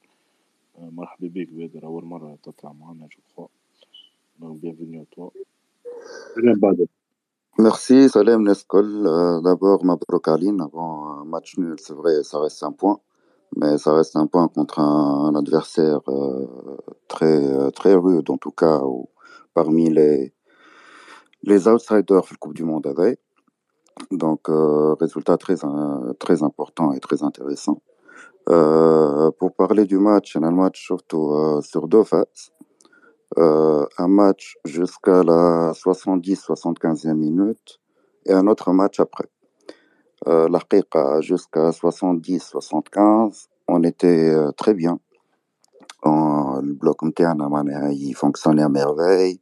مرحبا 0.80 1.28
بك 1.28 1.50
بادر 1.50 1.86
أول 1.86 2.06
مرة 2.06 2.38
تطلع 2.44 2.74
معنا 2.74 3.08
جو 3.08 3.22
كخوا 3.30 3.48
donc 4.42 4.60
bienvenue 4.62 5.02
à 5.02 5.06
toi 5.06 5.32
Merci, 7.60 8.10
Salem 8.10 8.42
Neskol. 8.44 9.06
Euh, 9.06 9.40
D'abord, 9.42 9.86
Mabrouk 9.86 10.28
Aline, 10.28 10.60
avant 10.62 11.20
un 11.20 11.26
match 11.26 11.58
nul, 11.60 11.76
c'est 11.80 11.94
vrai, 11.94 12.24
ça 12.24 12.40
reste 12.40 12.64
un 12.64 12.72
point, 12.72 13.00
mais 13.56 13.78
ça 13.78 13.94
reste 13.94 14.16
un 14.16 14.26
point 14.26 14.48
contre 14.48 14.80
un, 14.80 15.30
un 15.30 15.36
adversaire 15.36 16.02
euh, 16.08 16.48
très, 17.08 17.38
euh, 17.48 17.70
très 17.70 17.94
rude, 17.94 18.30
en 18.32 18.38
tout 18.38 18.52
cas, 18.52 18.80
ou, 18.84 19.10
parmi 19.54 19.90
les, 19.92 20.34
les 21.44 21.68
outsiders 21.68 22.04
de 22.04 22.16
la 22.16 22.38
Coupe 22.40 22.56
du 22.56 22.64
Monde 22.64 22.88
avec. 22.88 23.20
Donc, 24.12 24.50
euh, 24.50 24.96
résultat 24.96 25.38
très, 25.38 25.56
très 26.20 26.42
important 26.42 26.94
et 26.94 27.00
très 27.00 27.22
intéressant. 27.22 27.84
Euh, 28.51 29.31
pour 29.39 29.53
parler 29.55 29.85
du 29.85 29.99
match, 29.99 30.37
un 30.37 30.51
match 30.51 30.83
surtout 30.83 31.33
euh, 31.33 31.61
sur 31.61 31.87
deux 31.87 32.05
phases. 32.05 32.53
Euh, 33.37 33.85
un 33.99 34.09
match 34.09 34.57
jusqu'à 34.65 35.23
la 35.23 35.73
70-75e 35.73 37.13
minute 37.13 37.79
et 38.25 38.33
un 38.33 38.47
autre 38.47 38.73
match 38.73 39.01
après. 39.01 39.29
Euh, 40.27 40.49
jusqu'à 41.21 41.71
70-75, 41.71 43.49
on 43.69 43.85
était 43.85 44.35
très 44.57 44.73
bien. 44.73 44.99
En, 46.03 46.61
le 46.63 46.73
bloc 46.73 47.03
il 47.03 48.15
fonctionnait 48.15 48.63
à 48.63 48.69
merveille. 48.71 49.41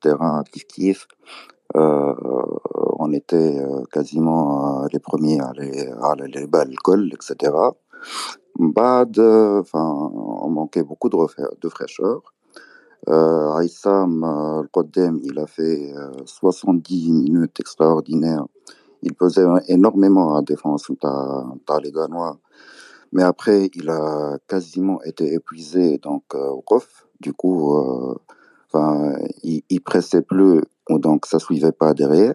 Terrain, 0.00 0.44
kif 0.52 0.66
kif. 0.66 1.08
Euh, 1.76 2.14
on 2.98 3.12
était 3.12 3.58
euh, 3.58 3.84
quasiment 3.92 4.86
les 4.92 4.98
premiers 5.00 5.40
à 5.40 5.48
aller 5.48 5.88
à 6.00 6.46
balles, 6.46 6.74
etc. 7.12 7.52
Bad, 8.56 9.18
enfin, 9.18 10.10
on 10.12 10.48
manquait 10.48 10.84
beaucoup 10.84 11.08
de, 11.08 11.68
fraîcheur. 11.68 12.34
Euh, 13.08 13.52
Aïssam 13.52 14.24
euh, 14.24 14.62
il 15.22 15.38
a 15.38 15.46
fait 15.46 15.92
euh, 15.94 16.10
70 16.24 17.12
minutes 17.12 17.60
extraordinaires. 17.60 18.46
Il 19.02 19.14
pesait 19.14 19.44
énormément 19.68 20.36
à 20.36 20.42
défense 20.42 20.90
dans 21.02 21.78
les 21.82 21.92
Ganois. 21.92 22.38
Mais 23.12 23.22
après, 23.22 23.70
il 23.74 23.90
a 23.90 24.38
quasiment 24.48 25.02
été 25.02 25.34
épuisé 25.34 25.98
donc 25.98 26.24
euh, 26.34 26.48
au 26.48 26.62
coffre. 26.62 27.06
Du 27.20 27.32
coup, 27.32 27.76
euh, 27.76 29.16
il, 29.42 29.62
il 29.68 29.80
pressait 29.82 30.22
plus, 30.22 30.62
donc 30.89 31.25
ça 31.25 31.39
suivait 31.39 31.71
pas 31.71 31.93
derrière. 31.93 32.33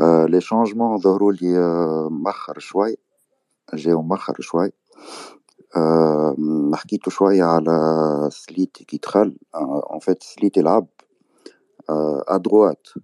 Euh, 0.00 0.26
les 0.28 0.40
changements 0.40 0.98
de 0.98 1.08
rôle, 1.08 1.38
Mahar 2.10 2.58
Chouai, 2.58 2.98
Géo 3.72 4.02
Mahar 4.02 4.36
Chouai. 4.40 4.72
حكيتوا 6.74 7.12
شوية 7.12 7.44
على 7.44 8.28
سليت 8.32 8.76
كي 8.76 8.96
دخل 8.96 9.36
en 9.94 9.98
fait 9.98 10.22
سليت 10.22 10.56
يلعب 10.56 10.86
à 12.30 12.38
droite 12.38 12.94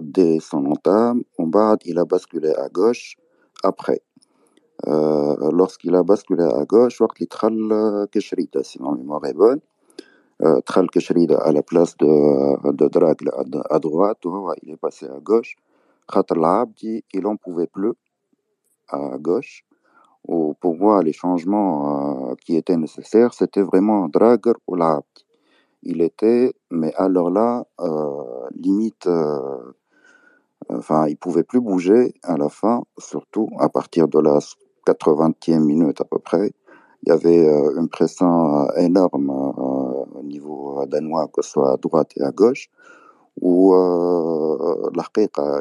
dès 0.00 0.40
son 0.40 0.66
entame 0.66 1.22
ومن 1.38 1.50
بعد 1.50 1.78
il 1.84 1.98
a 1.98 2.04
basculé 2.04 2.52
à 2.54 2.68
gauche 2.68 3.16
après 3.64 4.00
lorsqu'il 5.52 5.94
a 5.94 6.02
basculé 6.02 6.44
à 6.44 6.64
gauche 6.64 7.00
وقت 7.00 7.16
اللي 7.16 7.28
دخل 7.30 8.08
كشريدة 8.12 8.62
si 8.62 8.78
ma 8.80 8.92
mémoire 8.92 9.24
est 9.26 9.34
Euh, 10.43 10.59
Tral 10.61 10.89
Keshrida 10.89 11.37
à 11.37 11.53
la 11.53 11.63
place 11.63 11.95
de, 11.97 12.71
de 12.73 12.87
Dragle 12.89 13.31
à, 13.69 13.79
droite, 13.79 14.25
hein, 14.25 14.53
il 14.61 14.71
est 14.71 14.77
passé 14.77 15.05
à 15.05 15.19
gauche. 15.19 15.55
Khatar 16.11 16.43
Abdi, 16.43 17.03
il 17.13 17.21
n'en 17.21 17.37
pouvait 17.37 17.67
plus 17.67 17.93
à 18.89 19.17
gauche. 19.17 19.63
Pour 20.25 20.75
moi, 20.77 21.01
les 21.01 21.13
changements 21.13 22.31
euh, 22.31 22.35
qui 22.35 22.57
étaient 22.57 22.75
nécessaires, 22.75 23.33
c'était 23.33 23.61
vraiment 23.61 24.09
Drager 24.09 24.53
ou 24.67 24.75
Labdi. 24.75 25.25
Il 25.83 26.01
était, 26.01 26.53
mais 26.71 26.93
alors 26.95 27.29
là, 27.29 27.65
euh, 27.79 28.49
limite, 28.55 29.07
euh, 29.07 29.73
enfin, 30.69 31.07
il 31.07 31.17
pouvait 31.17 31.43
plus 31.43 31.61
bouger 31.61 32.13
à 32.23 32.37
la 32.37 32.49
fin, 32.49 32.83
surtout 32.97 33.49
à 33.59 33.69
partir 33.69 34.07
de 34.07 34.19
la 34.19 34.39
80e 34.87 35.59
minute 35.59 36.01
à 36.01 36.05
peu 36.05 36.19
près. 36.19 36.51
Il 37.05 37.09
y 37.09 37.11
avait 37.11 37.45
euh, 37.47 37.79
une 37.79 37.89
pression 37.89 38.69
énorme 38.77 39.29
euh, 39.29 40.19
au 40.19 40.23
niveau 40.23 40.83
danois, 40.87 41.27
que 41.27 41.41
ce 41.41 41.51
soit 41.51 41.73
à 41.73 41.77
droite 41.77 42.11
et 42.17 42.23
à 42.23 42.31
gauche, 42.31 42.69
où 43.41 43.73
euh, 43.75 44.89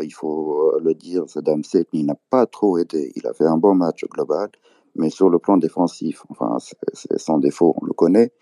il 0.02 0.12
faut 0.12 0.78
le 0.80 0.94
dire, 0.94 1.24
Saddam 1.28 1.64
Setni 1.64 2.04
n'a 2.04 2.16
pas 2.30 2.46
trop 2.46 2.78
aidé. 2.78 3.12
Il 3.16 3.26
a 3.26 3.32
fait 3.32 3.46
un 3.46 3.56
bon 3.56 3.74
match 3.74 4.04
global, 4.08 4.50
mais 4.94 5.10
sur 5.10 5.30
le 5.30 5.38
plan 5.38 5.56
défensif, 5.56 6.22
enfin, 6.28 6.58
c'est 6.92 7.18
son 7.18 7.38
défaut, 7.38 7.74
on 7.80 7.86
le 7.86 7.92
connaît. 7.92 8.32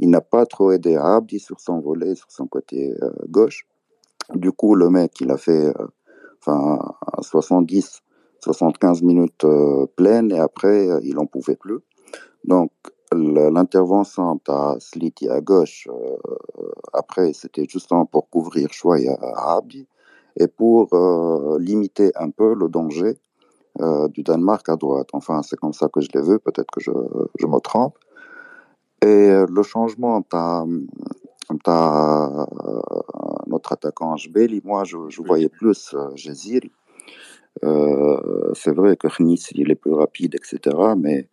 Il 0.00 0.10
n'a 0.10 0.20
pas 0.20 0.46
trop 0.46 0.72
aidé 0.72 0.96
Abdi 0.96 1.38
sur 1.38 1.60
son 1.60 1.80
volet, 1.80 2.14
sur 2.14 2.30
son 2.30 2.46
côté 2.46 2.94
euh, 3.02 3.10
gauche. 3.28 3.66
Du 4.34 4.52
coup, 4.52 4.74
le 4.74 4.90
mec, 4.90 5.20
il 5.20 5.30
a 5.30 5.36
fait 5.36 5.66
euh, 5.66 5.86
enfin 6.40 6.78
70, 7.20 8.02
75 8.42 9.02
minutes 9.02 9.44
euh, 9.44 9.86
pleines 9.96 10.30
et 10.30 10.38
après, 10.38 10.88
euh, 10.88 11.00
il 11.02 11.14
n'en 11.14 11.26
pouvait 11.26 11.56
plus. 11.56 11.78
Donc, 12.44 12.70
l'intervention 13.12 14.40
à 14.48 14.76
Sliti 14.80 15.28
à 15.28 15.40
gauche, 15.40 15.88
euh, 15.90 16.16
après, 16.92 17.32
c'était 17.32 17.66
justement 17.68 18.06
pour 18.06 18.28
couvrir 18.28 18.72
Chouaï 18.72 19.08
à 19.08 19.56
Abdi 19.56 19.86
et 20.36 20.46
pour 20.46 20.92
euh, 20.92 21.58
limiter 21.58 22.12
un 22.16 22.30
peu 22.30 22.54
le 22.54 22.68
danger 22.68 23.18
euh, 23.80 24.08
du 24.08 24.22
Danemark 24.22 24.68
à 24.68 24.76
droite. 24.76 25.08
Enfin, 25.12 25.42
c'est 25.42 25.58
comme 25.58 25.72
ça 25.72 25.88
que 25.88 26.00
je 26.00 26.08
l'ai 26.14 26.22
vu, 26.22 26.38
peut-être 26.38 26.70
que 26.70 26.80
je, 26.80 26.92
je, 27.38 27.46
me 27.46 27.58
trompe. 27.60 27.96
Et 29.02 29.30
le 29.48 29.62
changement, 29.62 30.22
t'as, 30.22 30.64
t'as 31.62 32.46
notre 33.46 33.72
attaquant 33.72 34.16
Jbeli, 34.16 34.60
moi, 34.64 34.84
je, 34.84 34.96
je 35.08 35.22
voyais 35.22 35.48
plus 35.48 35.94
euh, 35.94 36.10
Jeziri. 36.14 36.72
c'est 38.54 38.74
vrai 38.74 38.96
que 38.96 39.08
Khnis, 39.08 39.46
il 39.52 39.70
est 39.70 39.74
plus 39.74 39.92
rapide, 39.92 40.34
etc., 40.34 40.76
mais 40.96 41.28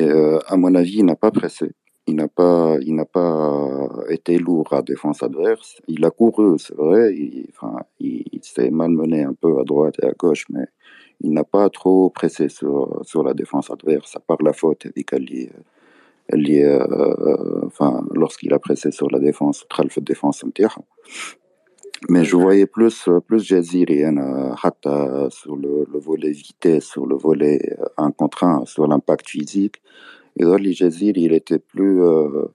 euh, 0.00 0.38
à 0.46 0.56
mon 0.56 0.74
avis, 0.74 0.98
il 0.98 1.04
n'a 1.04 1.16
pas 1.16 1.30
pressé. 1.30 1.72
Il 2.06 2.16
n'a 2.16 2.28
pas, 2.28 2.76
il 2.80 2.94
n'a 2.96 3.04
pas 3.04 3.88
été 4.08 4.38
lourd 4.38 4.72
à 4.72 4.82
défense 4.82 5.22
adverse. 5.22 5.80
Il 5.86 6.04
a 6.04 6.10
couru, 6.10 6.58
c'est 6.58 6.74
vrai. 6.74 7.14
Il, 7.14 7.46
enfin, 7.50 7.80
il, 8.00 8.24
s'est 8.42 8.70
malmené 8.70 9.22
un 9.22 9.34
peu 9.34 9.60
à 9.60 9.64
droite 9.64 9.94
et 10.02 10.06
à 10.06 10.12
gauche, 10.12 10.46
mais 10.50 10.66
il 11.20 11.32
n'a 11.32 11.44
pas 11.44 11.68
trop 11.70 12.10
pressé 12.10 12.48
sur, 12.48 13.00
sur 13.04 13.22
la 13.22 13.34
défense 13.34 13.70
adverse, 13.70 14.16
à 14.16 14.20
part 14.20 14.42
la 14.42 14.52
faute. 14.52 14.88
Ali 16.32 16.62
euh, 16.62 17.66
enfin, 17.66 18.04
lorsqu'il 18.14 18.52
a 18.52 18.58
pressé 18.58 18.90
sur 18.90 19.08
la 19.10 19.18
défense, 19.18 19.64
le 19.78 20.00
défense 20.00 20.44
mais 22.08 22.24
je 22.24 22.36
voyais 22.36 22.66
plus 22.66 23.08
plus 23.26 23.42
Jaziri 23.42 24.04
euh, 24.04 25.30
sur 25.30 25.56
le, 25.56 25.86
le, 25.92 25.98
volet 25.98 26.30
vitesse, 26.30 26.84
sur 26.84 27.06
le 27.06 27.16
volet 27.16 27.76
1 27.96 28.10
contre 28.12 28.44
1, 28.44 28.64
sur 28.66 28.86
l'impact 28.86 29.28
physique. 29.28 29.82
Et 30.36 30.44
dans 30.44 30.56
les 30.56 30.72
Jaziri, 30.72 31.22
il 31.22 31.32
était 31.32 31.58
plus 31.58 32.02
euh, 32.02 32.46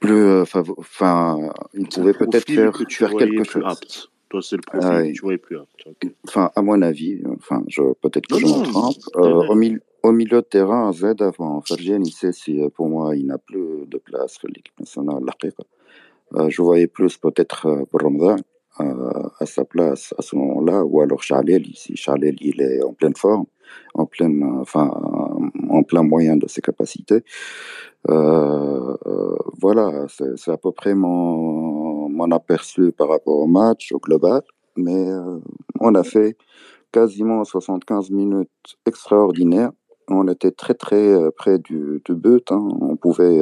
plus 0.00 0.42
enfin 0.42 1.50
il 1.74 1.88
pouvait 1.88 2.12
peut-être 2.12 2.50
faire, 2.50 2.76
faire 2.76 3.14
quelque 3.14 3.44
chose. 3.44 3.62
Apte. 3.64 4.10
Toi, 4.28 4.42
c'est 4.42 4.56
le 4.56 4.62
profil, 4.62 4.90
ah, 4.92 5.02
tu 5.10 5.22
voyais 5.22 5.38
plus 5.38 5.58
apte. 5.58 5.86
Okay. 5.86 6.14
Enfin, 6.26 6.50
à 6.54 6.60
mon 6.60 6.82
avis, 6.82 7.22
enfin, 7.38 7.62
je 7.66 7.80
peut-être 8.02 8.26
que 8.26 8.34
non, 8.34 8.40
je 8.40 8.46
me 8.60 8.64
trompe. 8.64 8.96
Euh, 9.16 9.48
au, 9.48 9.54
milieu, 9.54 9.80
Au 10.02 10.12
milieu 10.12 10.42
de 10.42 10.46
terrain, 10.46 10.92
Z, 10.92 11.14
enfin, 11.20 11.62
Fergen, 11.66 12.04
il 12.04 12.12
sait 12.12 12.32
si 12.32 12.60
pour 12.74 12.90
moi 12.90 13.16
il 13.16 13.26
n'a 13.26 13.38
plus 13.38 13.86
de 13.86 13.96
place 13.96 14.36
pour 14.38 14.50
l'équipe 14.50 14.78
nationale. 14.78 15.24
Euh, 16.34 16.48
je 16.50 16.62
voyais 16.62 16.86
plus 16.86 17.16
peut-être 17.16 17.66
euh, 17.66 17.84
Ramadan 17.92 18.36
euh, 18.80 19.28
à 19.40 19.46
sa 19.46 19.64
place 19.64 20.14
à 20.18 20.22
ce 20.22 20.36
moment-là, 20.36 20.84
ou 20.84 21.00
alors 21.00 21.22
Chalel, 21.22 21.64
si 21.74 21.96
Chalel 21.96 22.36
il 22.40 22.60
est 22.60 22.82
en 22.82 22.92
pleine 22.92 23.16
forme, 23.16 23.46
en 23.94 24.06
pleine, 24.06 24.42
enfin, 24.60 24.90
en 25.68 25.82
plein 25.82 26.02
moyen 26.02 26.36
de 26.36 26.46
ses 26.46 26.60
capacités. 26.60 27.24
Voilà, 28.06 30.06
c'est 30.08 30.50
à 30.50 30.56
peu 30.56 30.72
près 30.72 30.94
mon, 30.94 32.08
mon 32.08 32.30
aperçu 32.30 32.92
par 32.92 33.08
rapport 33.08 33.38
au 33.38 33.46
match, 33.46 33.92
au 33.92 33.98
global. 33.98 34.42
Mais 34.76 35.06
on 35.80 35.94
a 35.96 36.04
fait 36.04 36.36
quasiment 36.92 37.44
75 37.44 38.10
minutes 38.10 38.48
extraordinaires. 38.86 39.72
On 40.08 40.28
était 40.28 40.52
très 40.52 40.74
très 40.74 41.30
près 41.32 41.58
du, 41.58 42.00
du 42.04 42.14
but. 42.14 42.52
Hein. 42.52 42.68
On 42.80 42.96
pouvait, 42.96 43.40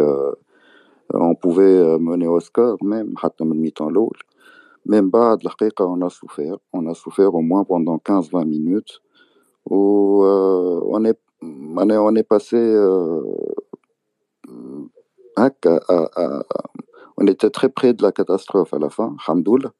on 1.13 1.35
pouvait 1.35 1.99
mener 1.99 2.27
au 2.27 2.41
score 2.41 2.83
même, 2.83 3.15
mi-temps 3.41 3.91
l'autre. 3.91 4.21
Même 4.85 5.11
bas, 5.11 5.37
on 5.81 6.03
a 6.03 6.11
souffert. 6.11 6.57
On 6.73 6.87
a 6.87 6.95
souffert 6.95 7.35
au 7.35 7.41
moins 7.41 7.65
pendant 7.65 7.97
15-20 7.97 8.45
minutes 8.47 9.01
où 9.69 10.23
on 10.25 11.05
est 11.05 11.19
on 11.43 11.91
est, 11.91 11.97
on 11.97 12.15
est 12.15 12.23
passé 12.23 12.57
on 17.19 17.27
était 17.27 17.51
très 17.51 17.69
près 17.69 17.93
de 17.95 18.03
la 18.03 18.13
catastrophe 18.13 18.75
à 18.75 18.79
la 18.79 18.91
fin, 18.91 19.17
Hamdoul. 19.27 19.71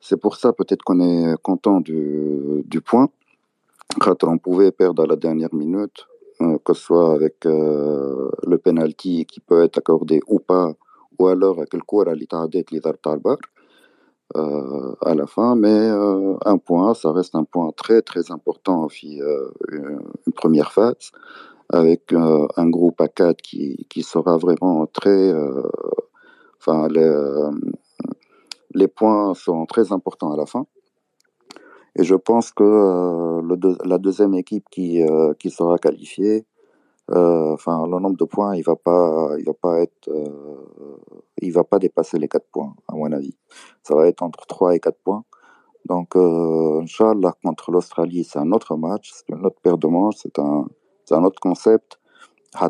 C'est 0.00 0.16
pour 0.16 0.36
ça 0.36 0.52
peut-être 0.52 0.82
qu'on 0.82 1.00
est 1.00 1.36
content 1.42 1.80
du, 1.80 2.80
point. 2.84 3.08
Quand 4.00 4.24
on 4.24 4.38
pouvait 4.38 4.72
perdre 4.72 5.04
à 5.04 5.06
la 5.06 5.16
dernière 5.16 5.54
minute, 5.54 6.06
euh, 6.08 6.11
que 6.64 6.74
ce 6.74 6.82
soit 6.82 7.12
avec 7.14 7.46
euh, 7.46 8.30
le 8.46 8.58
penalty 8.58 9.26
qui 9.26 9.40
peut 9.40 9.62
être 9.62 9.78
accordé 9.78 10.20
ou 10.26 10.38
pas, 10.38 10.72
ou 11.18 11.26
alors 11.26 11.58
avec 11.58 11.74
le 11.74 11.80
cours 11.80 12.08
à 12.08 12.14
l'itadet 12.14 12.64
l'idar 12.70 12.94
talbar 13.02 13.38
euh, 14.36 14.94
à 15.02 15.14
la 15.14 15.26
fin. 15.26 15.54
Mais 15.56 15.90
un 16.44 16.58
point, 16.58 16.94
ça 16.94 17.12
reste 17.12 17.34
un 17.34 17.44
point 17.44 17.70
très 17.76 18.02
très 18.02 18.30
important, 18.30 18.88
une 19.70 20.32
première 20.34 20.72
phase 20.72 21.12
avec 21.72 22.12
euh, 22.12 22.46
un 22.56 22.68
groupe 22.68 23.00
à 23.00 23.08
4 23.08 23.40
qui, 23.40 23.86
qui 23.88 24.02
sera 24.02 24.36
vraiment 24.36 24.86
très. 24.86 25.10
Euh, 25.10 25.62
enfin, 26.58 26.86
les, 26.88 27.00
euh, 27.00 27.50
les, 28.74 28.88
points 28.88 29.34
sont 29.34 29.64
très 29.66 29.90
importants 29.90 30.32
à 30.32 30.36
la 30.36 30.46
fin. 30.46 30.66
Et 31.96 32.04
je 32.04 32.14
pense 32.14 32.52
que 32.52 32.64
le 32.64 33.56
la 33.84 33.98
deuxième 33.98 34.34
équipe 34.34 34.64
qui, 34.70 35.02
qui 35.38 35.50
sera 35.50 35.78
qualifiée, 35.78 36.46
enfin, 37.08 37.86
le 37.86 37.98
nombre 38.00 38.16
de 38.16 38.24
points, 38.24 38.56
il 38.56 38.62
va 38.62 38.76
pas, 38.76 39.34
il 39.38 39.44
va 39.44 39.54
pas 39.54 39.80
être, 39.80 40.08
il 41.42 41.52
va 41.52 41.64
pas 41.64 41.78
dépasser 41.78 42.18
les 42.18 42.28
4 42.28 42.46
points, 42.50 42.74
à 42.88 42.94
mon 42.94 43.12
avis. 43.12 43.36
Ça 43.82 43.94
va 43.94 44.06
être 44.08 44.22
entre 44.22 44.46
3 44.46 44.74
et 44.74 44.80
4 44.80 44.96
points. 45.04 45.24
Donc, 45.86 46.14
euh, 46.16 46.80
Inch'Allah, 46.82 47.34
contre 47.42 47.72
l'Australie, 47.72 48.24
c'est 48.24 48.38
un 48.38 48.52
autre 48.52 48.76
match, 48.76 49.10
c'est 49.12 49.34
une 49.34 49.44
autre 49.44 49.60
paire 49.62 49.78
de 49.78 49.88
manches, 49.88 50.16
c'est 50.18 50.38
un, 50.38 50.66
un 51.10 51.24
autre 51.24 51.40
concept 51.40 51.98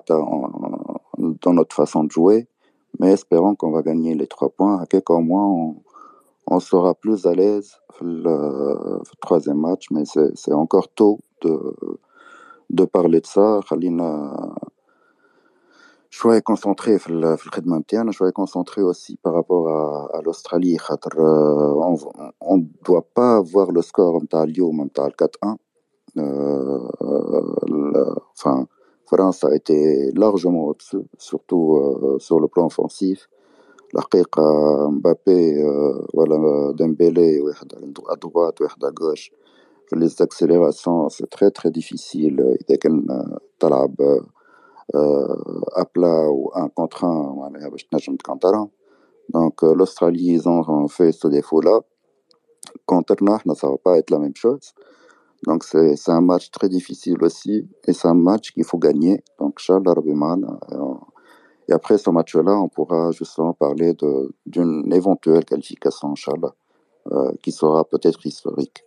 dans 0.01 1.53
notre 1.53 1.77
façon 1.77 2.05
de 2.05 2.11
jouer. 2.11 2.49
Mais 2.99 3.13
espérons 3.13 3.55
qu'on 3.55 3.71
va 3.71 3.83
gagner 3.83 4.15
les 4.15 4.27
trois 4.27 4.51
points. 4.51 4.81
À 4.81 4.87
quelques 4.87 5.11
mois, 5.11 5.43
on, 5.43 5.77
on 6.53 6.61
sera 6.61 6.95
plus 6.95 7.27
à 7.27 7.35
l'aise 7.35 7.79
le, 8.01 9.01
troisième 9.21 9.59
match. 9.59 9.87
Mais 9.91 10.05
c'est 10.05 10.53
encore 10.53 10.89
tôt 10.89 11.21
de, 11.43 11.75
de 12.71 12.85
parler 12.85 13.21
de 13.21 13.27
ça. 13.27 13.61
Khalina, 13.69 14.33
je 16.11 16.19
suis 16.19 16.43
concentré 16.43 16.99
sur 16.99 17.13
le 17.13 17.37
Je 17.37 18.13
suis 18.13 18.33
concentré 18.33 18.83
aussi 18.83 19.17
par 19.17 19.35
rapport 19.35 19.69
à, 20.15 20.21
l'Australie. 20.23 20.77
On 22.41 22.57
ne 22.59 22.65
doit 22.85 23.07
pas 23.15 23.41
voir 23.41 23.73
le 23.73 23.83
score 23.83 24.21
de 24.21 24.47
Lyon, 24.47 24.73
4-1. 24.95 25.57
Euh, 26.19 26.79
enfin, 28.37 28.67
France 29.07 29.45
a 29.45 29.55
été 29.55 30.13
largement 30.13 30.65
au-dessus, 30.65 31.07
surtout 31.17 31.77
euh, 31.77 32.19
sur 32.19 32.41
le 32.41 32.49
plan 32.49 32.67
offensif. 32.67 33.29
الحقيقة 33.96 34.44
Mbappé 34.92 35.64
voilà 36.14 36.74
Dembélé 36.74 37.42
à 38.10 38.16
droite 38.16 38.62
واحد 38.62 38.86
à 38.86 38.92
gauche 38.92 39.32
les 39.94 40.22
accélérations 40.22 41.10
c'est 41.10 41.30
très 41.30 41.52
très 41.52 41.72
difficile 41.72 42.58
إذا 42.62 42.76
كان 42.76 43.08
تلعب 43.60 43.96
à 45.76 45.86
plat 45.86 46.30
ou 46.30 46.52
un 46.56 46.70
contre 46.70 47.04
un 47.04 47.36
معناها 47.36 47.70
باش 47.70 47.84
تنجم 47.84 48.16
تكونترهم 48.16 48.70
donc 49.34 49.62
l'Australie 49.62 50.32
ils 50.34 50.48
ont 50.48 50.88
fait 50.88 51.12
ce 51.12 51.28
défaut 51.28 51.62
là 51.62 51.82
contre 52.86 53.16
nous 53.22 53.56
ça 53.56 53.68
va 53.70 53.78
pas 53.78 53.98
être 53.98 54.12
la 54.12 54.20
même 54.20 54.36
chose 54.36 54.74
donc 55.46 55.64
c'est 55.64 56.10
un 56.10 56.22
match 56.22 56.50
très 56.52 56.70
difficile 56.70 57.18
aussi 57.22 57.68
et 57.86 57.94
c'est 57.94 58.08
un 58.08 58.14
match 58.14 58.52
qu'il 58.52 58.64
faut 58.64 58.80
gagner. 58.80 59.24
Donc 59.40 59.60
Inch'Allah 59.60 59.94
euh, 59.98 60.94
et 61.73 61.75
après 61.75 61.97
ce 61.97 62.11
match-là, 62.11 62.61
on 62.61 62.69
pourra 62.69 63.13
justement 63.13 63.55
parler 63.55 63.95
d'une 64.45 64.93
éventuelle 64.93 65.43
qualification, 65.43 66.11
Inch'Allah, 66.11 66.55
euh, 67.11 67.33
qui 67.43 67.51
sera 67.51 67.83
peut-être 67.87 68.27
historique. 68.27 68.85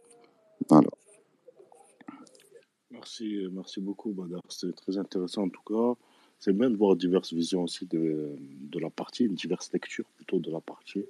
Merci, 2.92 3.48
merci 3.52 3.82
beaucoup, 3.82 4.12
Badar. 4.12 4.42
C'est 4.50 4.76
très 4.76 5.00
intéressant 5.00 5.46
en 5.46 5.50
tout 5.50 5.64
cas. 5.68 6.00
C'est 6.38 6.54
bien 6.54 6.70
de 6.70 6.78
voir 6.78 6.96
diverses 6.96 7.34
visions 7.34 7.64
aussi 7.64 7.88
de, 7.88 8.38
la 8.80 8.92
partie, 8.92 9.24
une 9.26 9.34
diverse 9.34 9.74
lecture 9.74 10.06
plutôt 10.18 10.38
de 10.38 10.52
la 10.52 10.62
partie. 10.62 11.06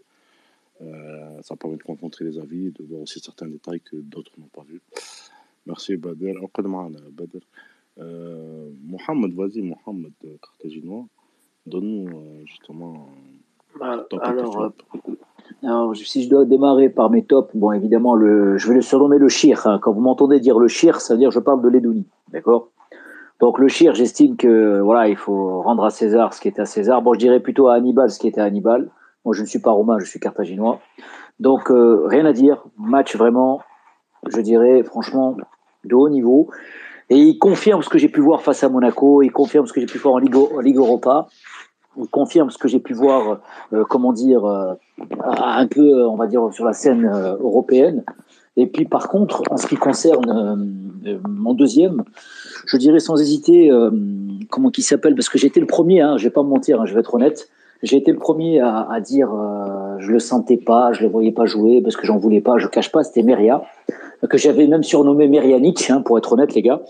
Euh, 0.80 1.41
ça 1.41 1.57
permet 1.57 1.76
de 1.76 1.84
confronter 1.84 2.23
les 2.23 2.39
avis, 2.39 2.71
de 2.71 2.86
voir 2.86 3.01
aussi 3.01 3.19
certains 3.19 3.47
détails 3.47 3.82
que 3.82 3.97
d'autres 3.97 4.32
n'ont 4.38 4.47
pas 4.47 4.63
vus. 4.63 4.82
Merci, 5.65 5.97
Badr. 5.97 6.39
Badr. 7.11 7.45
Euh, 7.97 8.69
Mohamed, 8.82 9.34
vas-y, 9.34 9.61
Mohamed, 9.61 10.13
euh, 10.23 10.38
cartaginois. 10.41 11.05
Donne-nous 11.66 12.07
euh, 12.07 12.41
justement. 12.45 13.07
Bah, 13.80 14.05
alors, 14.22 14.61
euh, 14.61 14.70
alors, 15.63 15.95
si 15.95 16.24
je 16.24 16.30
dois 16.30 16.45
démarrer 16.45 16.89
par 16.89 17.09
mes 17.09 17.24
tops, 17.24 17.55
bon, 17.55 17.72
évidemment, 17.72 18.16
le, 18.16 18.57
je 18.57 18.68
vais 18.68 18.76
le 18.76 18.82
surnommer 18.82 19.18
le 19.18 19.30
Shir. 19.30 19.66
Hein. 19.66 19.80
Quand 19.82 19.91
vous 19.91 20.01
m'entendez 20.01 20.39
dire 20.39 20.59
le 20.59 20.68
Shir, 20.68 21.01
ça 21.01 21.13
veut 21.13 21.20
dire 21.20 21.30
que 21.30 21.36
je 21.36 21.39
parle 21.39 21.61
de 21.61 21.70
l'Edouni. 21.70 22.05
D'accord? 22.32 22.70
Donc, 23.39 23.59
le 23.59 23.68
Shir, 23.68 23.95
j'estime 23.95 24.38
que 24.38 24.80
voilà, 24.80 25.09
il 25.09 25.18
faut 25.18 25.61
rendre 25.61 25.84
à 25.84 25.89
César 25.89 26.34
ce 26.34 26.41
qui 26.41 26.47
est 26.47 26.59
à 26.59 26.66
César. 26.66 27.01
Bon, 27.01 27.13
je 27.13 27.20
dirais 27.20 27.39
plutôt 27.39 27.68
à 27.68 27.76
Hannibal 27.76 28.09
ce 28.09 28.20
qui 28.20 28.28
était 28.28 28.41
à 28.41 28.45
Hannibal. 28.45 28.89
Moi, 29.26 29.34
je 29.34 29.41
ne 29.41 29.47
suis 29.47 29.59
pas 29.59 29.72
romain, 29.72 29.97
je 29.99 30.05
suis 30.05 30.20
carthaginois. 30.20 30.80
Donc, 31.39 31.70
rien 31.70 32.26
à 32.26 32.32
dire. 32.32 32.63
Match 32.78 33.16
vraiment, 33.16 33.61
je 34.28 34.39
dirais, 34.39 34.84
franchement, 34.84 35.36
de 35.84 35.95
haut 35.95 36.09
niveau. 36.09 36.49
Et 37.09 37.18
il 37.18 37.38
confirme 37.38 37.84
ce 37.84 37.89
que 37.89 37.97
j'ai 37.97 38.09
pu 38.09 38.20
voir 38.20 38.41
face 38.41 38.63
à 38.63 38.70
Monaco, 38.70 39.22
il 39.22 39.32
confirme 39.32 39.68
ce 39.68 39.74
que 39.74 39.80
j'ai 39.80 39.86
pu 39.86 39.99
voir 39.99 40.16
en 40.16 40.18
Ligue, 40.18 40.36
en 40.36 40.59
Ligue 40.59 40.78
Europa, 40.78 41.28
confirme 42.11 42.49
ce 42.49 42.57
que 42.57 42.67
j'ai 42.67 42.79
pu 42.79 42.93
voir, 42.93 43.39
euh, 43.73 43.83
comment 43.89 44.13
dire, 44.13 44.45
euh, 44.45 44.73
un 45.23 45.67
peu, 45.67 46.05
on 46.05 46.15
va 46.15 46.27
dire, 46.27 46.49
sur 46.53 46.65
la 46.65 46.73
scène 46.73 47.05
euh, 47.05 47.37
européenne. 47.39 48.03
Et 48.57 48.67
puis 48.67 48.85
par 48.85 49.09
contre, 49.09 49.43
en 49.51 49.57
ce 49.57 49.67
qui 49.67 49.75
concerne 49.75 50.87
mon 51.27 51.53
deuxième, 51.53 52.03
je 52.65 52.77
dirais 52.77 52.99
sans 52.99 53.19
hésiter, 53.19 53.69
comment 54.49 54.69
qui 54.69 54.81
s'appelle, 54.81 55.13
parce 55.13 55.27
que 55.27 55.37
j'étais 55.37 55.59
le 55.59 55.65
premier, 55.65 55.99
hein, 55.99 56.15
je 56.17 56.23
vais 56.23 56.29
pas 56.29 56.41
mentir, 56.41 56.79
hein, 56.79 56.85
je 56.85 56.93
vais 56.93 57.01
être 57.01 57.13
honnête, 57.13 57.49
j'ai 57.83 57.97
été 57.97 58.13
le 58.13 58.17
premier 58.17 58.61
à, 58.61 58.87
à 58.89 59.01
dire 59.01 59.29
je 59.99 60.09
le 60.09 60.19
sentais 60.19 60.55
pas, 60.55 60.93
je 60.93 61.03
le 61.03 61.09
voyais 61.09 61.33
pas 61.33 61.45
jouer 61.45 61.81
parce 61.81 61.97
que 61.97 62.07
j'en 62.07 62.17
voulais 62.17 62.39
pas, 62.39 62.57
je 62.57 62.67
cache 62.67 62.93
pas, 62.93 63.03
c'était 63.03 63.23
Meria 63.23 63.61
que 64.27 64.37
j'avais 64.37 64.67
même 64.67 64.83
surnommé 64.83 65.27
Merianic, 65.27 65.89
hein, 65.89 66.01
pour 66.01 66.17
être 66.17 66.33
honnête, 66.33 66.53
les 66.53 66.61
gars. 66.61 66.81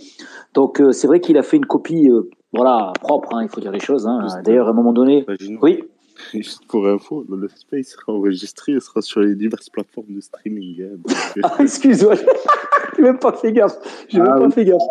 Donc, 0.54 0.80
euh, 0.80 0.92
c'est 0.92 1.08
vrai 1.08 1.20
qu'il 1.20 1.38
a 1.38 1.44
fait 1.44 1.58
une 1.58 1.66
copie, 1.66 2.10
euh, 2.10 2.30
voilà, 2.56 2.94
propre, 3.02 3.36
hein, 3.36 3.44
il 3.44 3.50
faut 3.50 3.62
dire 3.62 3.72
les 3.72 3.80
choses. 3.80 4.08
Hein. 4.08 4.26
D'ailleurs, 4.44 4.68
à 4.68 4.72
un 4.72 4.74
moment 4.74 4.94
donné. 4.94 5.26
Oui. 5.62 5.84
Juste 6.34 6.66
pour 6.68 6.88
info, 6.88 7.26
le 7.30 7.48
Space 7.50 7.88
sera 7.88 8.14
enregistré, 8.14 8.74
il 8.74 8.82
sera 8.82 9.02
sur 9.02 9.22
les 9.22 9.36
diverses 9.36 9.70
plateformes 9.70 10.14
de 10.14 10.22
streaming. 10.22 10.84
Hein, 10.84 11.14
ah, 11.44 11.56
excuse-moi, 11.60 12.16
j'ai 12.96 13.02
même 13.02 13.20
pas 13.20 13.34
fait 13.34 13.52
gaffe. 13.52 13.78
J'ai 14.08 14.20
même 14.20 14.32
ah 14.34 14.40
pas 14.40 14.50
fait 14.50 14.66
gaffe. 14.66 14.82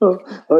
bon, 0.00 0.16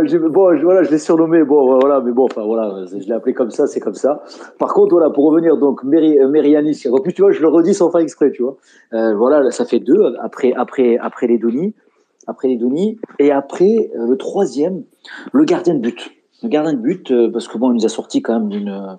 je, 0.06 0.62
voilà, 0.62 0.82
je 0.82 0.90
l'ai 0.90 0.98
surnommé, 0.98 1.42
bon, 1.44 1.78
voilà, 1.80 2.00
mais 2.00 2.12
bon, 2.12 2.24
enfin, 2.24 2.44
voilà, 2.44 2.84
je 2.86 2.96
l'ai 2.96 3.12
appelé 3.12 3.34
comme 3.34 3.50
ça, 3.50 3.66
c'est 3.66 3.80
comme 3.80 3.94
ça. 3.94 4.22
Par 4.58 4.72
contre, 4.72 4.94
voilà, 4.94 5.10
pour 5.10 5.24
revenir, 5.24 5.56
donc, 5.56 5.82
Merianis, 5.84 6.84
en 6.90 6.98
plus, 6.98 7.12
tu 7.12 7.22
vois, 7.22 7.32
je 7.32 7.40
le 7.40 7.48
redis 7.48 7.74
sans 7.74 7.90
faire 7.90 8.00
exprès, 8.00 8.30
tu 8.30 8.42
vois. 8.42 8.56
Euh, 8.92 9.14
voilà, 9.16 9.50
ça 9.50 9.64
fait 9.64 9.80
deux, 9.80 10.00
après, 10.22 10.52
après, 10.56 10.96
après 10.98 11.26
les 11.26 11.38
Denis, 11.38 11.74
après 12.26 12.48
les 12.48 12.56
Denis, 12.56 12.98
et 13.18 13.32
après, 13.32 13.90
euh, 13.96 14.06
le 14.08 14.16
troisième, 14.16 14.84
le 15.32 15.44
gardien 15.44 15.74
de 15.74 15.80
but. 15.80 16.12
Le 16.44 16.48
gardien 16.48 16.74
de 16.74 16.78
but, 16.78 17.10
euh, 17.10 17.30
parce 17.32 17.48
que 17.48 17.58
bon, 17.58 17.72
il 17.72 17.74
nous 17.74 17.86
a 17.86 17.88
sorti 17.88 18.22
quand 18.22 18.34
même 18.34 18.48
d'une, 18.48 18.98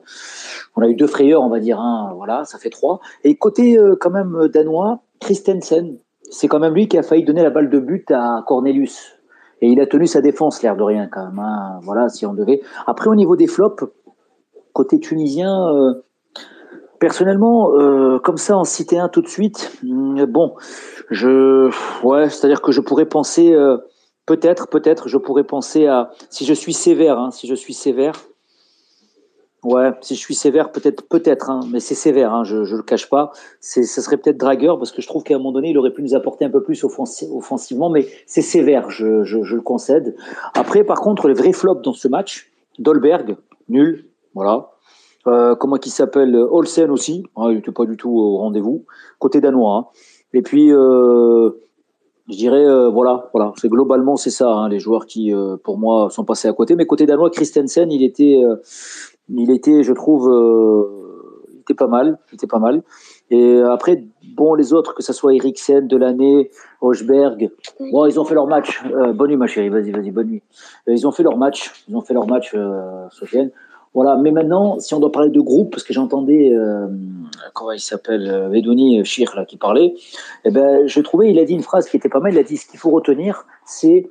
on 0.76 0.82
a 0.82 0.88
eu 0.88 0.96
deux 0.96 1.08
frayeurs, 1.08 1.43
on 1.43 1.50
va 1.50 1.60
dire, 1.60 1.80
hein, 1.80 2.12
voilà, 2.16 2.43
ça 2.43 2.58
fait 2.58 2.72
trois. 2.72 3.00
Et 3.24 3.38
côté, 3.38 3.80
quand 4.02 4.10
même, 4.10 4.50
danois, 4.52 5.00
Christensen, 5.20 5.98
c'est 6.30 6.48
quand 6.48 6.60
même 6.60 6.74
lui 6.74 6.88
qui 6.88 6.98
a 6.98 7.04
failli 7.04 7.24
donner 7.24 7.43
la 7.43 7.50
balle 7.50 7.70
de 7.70 7.80
but 7.80 8.10
à 8.12 8.43
Cornelius 8.48 9.18
Et 9.62 9.70
il 9.70 9.80
a 9.80 9.86
tenu 9.86 10.08
sa 10.08 10.22
défense, 10.22 10.62
l'air 10.64 10.76
de 10.76 10.84
rien, 10.84 11.08
quand 11.08 11.26
même. 11.26 11.39
Hein. 11.39 11.80
Voilà, 11.84 12.10
si 12.10 12.26
on 12.26 12.34
devait. 12.34 12.62
Après, 12.88 13.10
au 13.10 13.16
niveau 13.16 13.36
des 13.36 13.48
flops, 13.48 13.84
côté 14.74 15.00
tunisien, 15.00 15.70
euh, 15.72 15.93
personnellement, 17.00 17.74
euh, 17.74 18.20
comme 18.20 18.38
ça, 18.38 18.58
en 18.58 18.64
citer 18.64 19.00
un 19.00 19.08
tout 19.08 19.22
de 19.22 19.28
suite, 19.28 19.72
hmm, 19.84 20.26
bon, 20.26 20.56
je. 21.10 21.70
Ouais, 22.04 22.30
c'est-à-dire 22.30 22.62
que 22.62 22.72
je 22.72 22.82
pourrais 22.82 23.06
penser. 23.06 23.54
Euh, 23.54 23.78
peut-être, 24.26 24.68
peut-être, 24.68 25.08
je 25.08 25.18
pourrais 25.18 25.44
penser 25.44 25.88
à. 25.88 26.12
Si 26.30 26.46
je 26.46 26.54
suis 26.54 26.74
sévère, 26.74 27.20
hein, 27.20 27.32
si 27.32 27.48
je 27.48 27.56
suis 27.56 27.74
sévère. 27.74 28.14
Ouais, 29.64 29.92
si 30.02 30.14
je 30.14 30.20
suis 30.20 30.36
sévère, 30.36 30.72
peut-être, 30.72 31.08
peut-être, 31.08 31.50
hein, 31.50 31.62
mais 31.72 31.80
c'est 31.80 31.96
sévère, 31.96 32.32
hein, 32.36 32.44
je 32.44 32.58
ne 32.58 32.78
le 32.78 32.84
cache 32.84 33.10
pas. 33.10 33.32
C'est, 33.60 33.82
ce 33.82 34.00
serait 34.00 34.18
peut-être 34.18 34.38
dragueur 34.38 34.78
parce 34.78 34.92
que 34.92 35.02
je 35.02 35.08
trouve 35.08 35.24
qu'à 35.24 35.34
un 35.34 35.38
moment 35.40 35.54
donné, 35.54 35.72
il 35.72 35.78
aurait 35.80 35.90
pu 35.90 36.04
nous 36.04 36.14
apporter 36.14 36.46
un 36.46 36.52
peu 36.52 36.62
plus 36.62 36.84
offensivement, 36.84 37.90
mais 37.90 38.06
c'est 38.28 38.44
sévère, 38.44 38.92
je, 38.92 39.24
je, 39.24 39.42
je, 39.42 39.56
le 39.56 39.62
concède. 39.62 40.16
Après, 40.54 40.84
par 40.84 41.02
contre, 41.02 41.28
le 41.28 41.34
vrai 41.34 41.52
flop 41.52 41.82
dans 41.82 41.94
ce 41.94 42.08
match, 42.08 42.52
Dolberg, 42.78 43.38
nul, 43.68 44.06
voilà. 44.36 44.70
Euh, 45.26 45.56
comment 45.56 45.78
qui 45.78 45.90
s'appelle 45.90 46.36
Olsen 46.36 46.92
aussi, 46.92 47.24
hein, 47.36 47.50
il 47.50 47.56
n'était 47.56 47.72
pas 47.72 47.86
du 47.86 47.98
tout 47.98 48.12
au 48.12 48.38
rendez-vous. 48.38 48.86
Côté 49.18 49.42
danois. 49.42 49.78
Hein. 49.78 49.86
Et 50.34 50.44
puis, 50.44 50.72
euh, 50.72 51.50
je 52.30 52.36
dirais, 52.36 52.66
euh, 52.66 52.90
voilà, 52.90 53.30
voilà, 53.34 53.54
c'est 53.58 53.70
globalement 53.70 54.16
c'est 54.16 54.32
ça, 54.32 54.50
hein, 54.50 54.70
les 54.70 54.80
joueurs 54.80 55.06
qui, 55.06 55.34
euh, 55.34 55.58
pour 55.64 55.78
moi, 55.78 56.10
sont 56.10 56.26
passés 56.26 56.48
à 56.48 56.54
côté. 56.54 56.76
Mais 56.76 56.86
côté 56.86 57.06
danois, 57.06 57.30
Christensen, 57.30 57.92
il 57.92 58.04
était, 58.04 58.42
euh, 58.44 58.56
il 59.30 59.52
était, 59.52 59.84
je 59.84 59.94
trouve, 59.94 60.30
euh, 60.30 61.52
il 61.54 61.60
était 61.62 61.76
pas 61.76 61.88
mal, 61.88 62.18
il 62.32 62.36
était 62.36 62.48
pas 62.48 62.60
mal. 62.60 62.82
Et 63.30 63.60
après, 63.62 64.04
bon, 64.36 64.56
les 64.56 64.74
autres, 64.74 64.96
que 64.96 65.04
ce 65.04 65.14
soit 65.14 65.36
Eriksen, 65.36 65.88
Delaney, 65.88 66.50
Hochberg, 66.82 67.52
bon, 67.92 68.06
ils 68.06 68.20
ont 68.20 68.26
fait 68.26 68.36
leur 68.36 68.48
match. 68.48 68.84
Euh, 68.86 69.14
bonne 69.14 69.30
nuit, 69.30 69.38
ma 69.38 69.48
chérie, 69.48 69.70
vas-y, 69.70 69.92
vas-y, 69.92 70.12
bonne 70.12 70.28
nuit. 70.28 70.44
Euh, 70.88 70.94
ils 70.94 71.08
ont 71.08 71.12
fait 71.12 71.24
leur 71.24 71.38
match, 71.38 71.86
ils 71.88 71.96
ont 71.96 72.02
fait 72.02 72.14
leur 72.16 72.28
match, 72.28 72.56
Sofiane. 73.12 73.52
Voilà, 73.96 74.18
mais 74.18 74.32
maintenant, 74.32 74.78
si 74.80 74.93
on 74.93 75.00
doit 75.00 75.12
parler 75.12 75.30
de 75.30 75.39
groupe, 75.39 75.72
parce 75.72 75.84
que 75.84 75.93
j'entendais, 75.93 76.54
euh, 76.54 76.86
comment 77.54 77.72
il 77.72 77.80
s'appelle, 77.80 78.30
euh, 78.30 78.50
Vedouni 78.50 79.04
Chir, 79.06 79.34
là, 79.38 79.46
qui 79.46 79.56
parlait, 79.56 79.96
eh 80.43 80.52
ben, 80.52 80.86
je 80.86 81.00
trouvais, 81.00 81.32
il 81.32 81.39
a 81.39 81.46
dit 81.46 81.54
une 81.54 81.64
phrase 81.64 81.88
qui 81.88 81.96
était 81.96 82.10
pas 82.10 82.20
mal, 82.20 82.34
il 82.34 82.38
a 82.38 82.43
dit 82.43 82.58
ce 82.58 82.68
qu'il 82.68 82.78
faut 82.78 82.89
retenir, 82.89 83.46
c'est, 83.66 84.10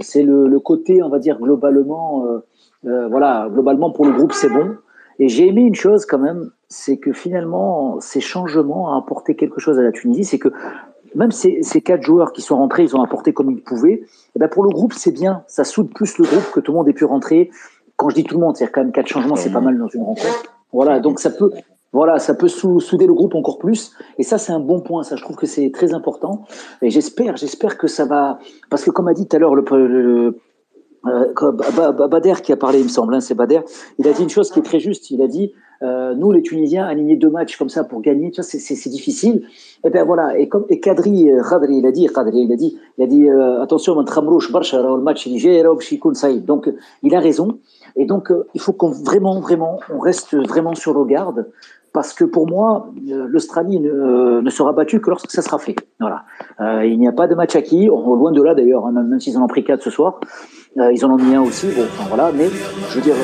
c'est 0.00 0.24
le, 0.24 0.58
côté, 0.58 1.00
on 1.04 1.10
va 1.10 1.20
dire, 1.20 1.38
globalement, 1.38 2.26
euh, 2.86 3.08
voilà, 3.08 3.48
globalement, 3.52 3.92
pour 3.92 4.04
le 4.04 4.12
groupe, 4.12 4.32
c'est 4.32 4.48
bon. 4.48 4.74
Et 5.20 5.28
j'ai 5.28 5.46
aimé 5.46 5.60
une 5.60 5.76
chose 5.76 6.06
quand 6.06 6.18
même, 6.18 6.50
c'est 6.68 6.96
que 6.96 7.12
finalement, 7.12 8.00
ces 8.00 8.20
changements 8.20 8.90
ont 8.90 8.98
apporté 8.98 9.36
quelque 9.36 9.60
chose 9.60 9.78
à 9.78 9.82
la 9.82 9.92
Tunisie, 9.92 10.24
c'est 10.24 10.40
que 10.40 10.48
même 11.14 11.30
ces, 11.30 11.62
quatre 11.80 12.02
joueurs 12.02 12.32
qui 12.32 12.42
sont 12.42 12.56
rentrés, 12.56 12.82
ils 12.82 12.96
ont 12.96 13.02
apporté 13.02 13.32
comme 13.32 13.50
ils 13.50 13.62
pouvaient. 13.62 14.02
Et 14.34 14.38
ben 14.38 14.48
pour 14.48 14.64
le 14.64 14.70
groupe, 14.70 14.92
c'est 14.92 15.12
bien. 15.12 15.44
Ça 15.46 15.64
soude 15.64 15.92
plus 15.94 16.18
le 16.18 16.24
groupe 16.24 16.50
que 16.52 16.60
tout 16.60 16.72
le 16.72 16.78
monde 16.78 16.88
ait 16.88 16.92
pu 16.92 17.04
rentrer. 17.04 17.50
Quand 18.04 18.10
je 18.10 18.16
dis 18.16 18.24
tout 18.24 18.34
le 18.34 18.44
monde, 18.44 18.54
c'est 18.54 18.66
quand 18.66 18.82
même 18.82 18.92
quatre 18.92 19.06
changements, 19.06 19.34
c'est 19.34 19.50
pas 19.50 19.62
mal 19.62 19.78
dans 19.78 19.88
une 19.88 20.02
rencontre. 20.02 20.54
Voilà, 20.74 21.00
donc 21.00 21.20
ça 21.20 21.30
peut, 21.30 21.50
voilà, 21.90 22.18
ça 22.18 22.34
peut 22.34 22.48
souder 22.48 23.06
le 23.06 23.14
groupe 23.14 23.34
encore 23.34 23.56
plus. 23.56 23.92
Et 24.18 24.22
ça, 24.22 24.36
c'est 24.36 24.52
un 24.52 24.60
bon 24.60 24.80
point. 24.82 25.04
Ça, 25.04 25.16
je 25.16 25.22
trouve 25.22 25.36
que 25.36 25.46
c'est 25.46 25.70
très 25.70 25.94
important. 25.94 26.44
Et 26.82 26.90
j'espère, 26.90 27.38
j'espère 27.38 27.78
que 27.78 27.86
ça 27.86 28.04
va, 28.04 28.38
parce 28.68 28.84
que 28.84 28.90
comme 28.90 29.08
a 29.08 29.14
dit 29.14 29.26
tout 29.26 29.34
à 29.36 29.38
l'heure 29.38 29.54
le, 29.54 29.64
le, 29.86 30.38
euh, 31.06 31.52
Bader 32.08 32.34
qui 32.42 32.52
a 32.52 32.58
parlé, 32.58 32.80
il 32.80 32.84
me 32.84 32.90
semble, 32.90 33.14
hein, 33.14 33.20
c'est 33.20 33.34
Bader. 33.34 33.60
Il 33.98 34.06
a 34.06 34.12
dit 34.12 34.22
une 34.22 34.28
chose 34.28 34.50
qui 34.50 34.58
est 34.58 34.62
très 34.62 34.80
juste. 34.80 35.10
Il 35.10 35.22
a 35.22 35.26
dit 35.26 35.54
euh, 35.82 36.14
nous, 36.14 36.32
les 36.32 36.42
Tunisiens, 36.42 36.86
aligner 36.86 37.16
deux 37.16 37.30
matchs 37.30 37.56
comme 37.56 37.68
ça 37.68 37.84
pour 37.84 38.00
gagner, 38.00 38.30
c'est 38.32 38.88
difficile. 38.88 39.46
Et 39.84 39.90
ben 39.90 40.04
voilà. 40.04 40.38
Et 40.38 40.48
comme 40.48 40.64
et 40.68 40.80
Kadri, 40.80 41.30
euh, 41.30 41.42
Khadri, 41.42 41.76
il 41.76 41.86
a 41.86 41.92
dit, 41.92 42.06
Khadri, 42.06 42.42
il 42.42 42.52
a 42.52 42.56
dit, 42.56 42.78
il 42.96 43.04
a 43.04 43.06
dit 43.06 43.28
euh, 43.28 43.60
attention, 43.62 43.94
le 43.94 45.02
match 45.02 45.28
Donc, 46.46 46.72
il 47.02 47.14
a 47.14 47.20
raison. 47.20 47.58
Et 47.96 48.06
donc, 48.06 48.30
euh, 48.30 48.46
il 48.54 48.60
faut 48.60 48.72
qu'on 48.72 48.90
vraiment, 48.90 49.40
vraiment, 49.40 49.80
on 49.92 49.98
reste 49.98 50.36
vraiment 50.36 50.74
sur 50.74 50.94
nos 50.94 51.04
gardes. 51.04 51.50
Parce 51.92 52.12
que 52.12 52.24
pour 52.24 52.48
moi, 52.48 52.88
l'Australie 53.06 53.78
ne, 53.78 54.40
ne, 54.40 54.50
sera 54.50 54.72
battue 54.72 55.00
que 55.00 55.10
lorsque 55.10 55.30
ça 55.30 55.42
sera 55.42 55.58
fait. 55.58 55.76
Voilà. 56.00 56.24
il 56.84 56.98
n'y 56.98 57.06
a 57.06 57.12
pas 57.12 57.28
de 57.28 57.36
match 57.36 57.54
acquis. 57.54 57.86
Loin 57.86 58.32
de 58.32 58.42
là 58.42 58.52
d'ailleurs, 58.56 58.84
hein, 58.86 58.90
même 58.90 59.20
s'ils 59.20 59.38
en 59.38 59.44
ont 59.44 59.46
pris 59.46 59.62
quatre 59.62 59.82
ce 59.82 59.90
soir. 59.90 60.18
Euh, 60.76 60.92
ils 60.92 61.04
en 61.04 61.10
ont 61.12 61.16
mis 61.16 61.34
un 61.34 61.42
aussi, 61.42 61.68
bon, 61.68 61.84
voilà, 62.08 62.32
mais 62.32 62.48
je 62.48 62.96
veux 62.96 63.00
dire, 63.00 63.14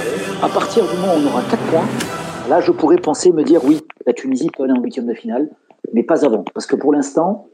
à 0.40 0.48
partir 0.48 0.84
du 0.84 0.96
moment 1.00 1.14
où 1.14 1.26
on 1.26 1.32
aura 1.32 1.42
4 1.42 1.62
points, 1.64 2.48
là 2.48 2.60
je 2.60 2.70
pourrais 2.70 2.96
penser 2.96 3.32
me 3.32 3.42
dire 3.42 3.60
oui, 3.64 3.80
la 4.06 4.12
Tunisie 4.12 4.50
peut 4.56 4.62
aller 4.62 4.72
en 4.72 4.80
huitième 4.80 5.06
de 5.06 5.14
finale, 5.14 5.50
mais 5.92 6.04
pas 6.04 6.24
avant. 6.24 6.44
Parce 6.54 6.66
que 6.66 6.76
pour 6.76 6.92
l'instant, 6.92 7.48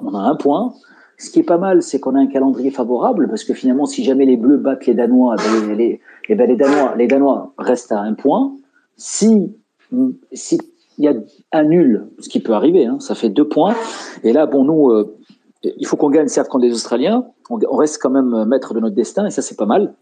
on 0.00 0.14
a 0.14 0.18
un 0.18 0.36
point. 0.36 0.74
Ce 1.22 1.30
qui 1.30 1.38
est 1.38 1.44
pas 1.44 1.56
mal, 1.56 1.82
c'est 1.82 2.00
qu'on 2.00 2.16
a 2.16 2.18
un 2.18 2.26
calendrier 2.26 2.72
favorable, 2.72 3.28
parce 3.28 3.44
que 3.44 3.54
finalement, 3.54 3.86
si 3.86 4.02
jamais 4.02 4.26
les 4.26 4.36
Bleus 4.36 4.56
battent 4.56 4.86
les 4.86 4.94
Danois, 4.94 5.36
ben, 5.36 5.78
eh 6.28 6.34
ben 6.34 6.50
les 6.96 7.06
Danois 7.06 7.54
restent 7.58 7.92
à 7.92 8.00
un 8.00 8.14
point. 8.14 8.56
Si, 8.96 9.54
si 10.32 10.58
il 10.98 11.04
y 11.04 11.08
a 11.08 11.14
un 11.52 11.62
nul, 11.62 12.08
ce 12.18 12.28
qui 12.28 12.40
peut 12.40 12.54
arriver, 12.54 12.86
hein, 12.86 12.98
ça 12.98 13.14
fait 13.14 13.28
deux 13.28 13.46
points. 13.46 13.76
Et 14.24 14.32
là, 14.32 14.46
bon, 14.46 14.64
nous, 14.64 14.90
euh, 14.90 15.16
il 15.62 15.86
faut 15.86 15.96
qu'on 15.96 16.10
gagne 16.10 16.26
certes 16.26 16.48
contre 16.48 16.64
les 16.64 16.72
Australiens, 16.72 17.26
on, 17.50 17.76
reste 17.76 18.02
quand 18.02 18.10
même 18.10 18.44
maître 18.46 18.74
de 18.74 18.80
notre 18.80 18.96
destin 18.96 19.24
et 19.26 19.30
ça 19.30 19.42
c'est 19.42 19.56
pas 19.56 19.66
mal. 19.66 19.94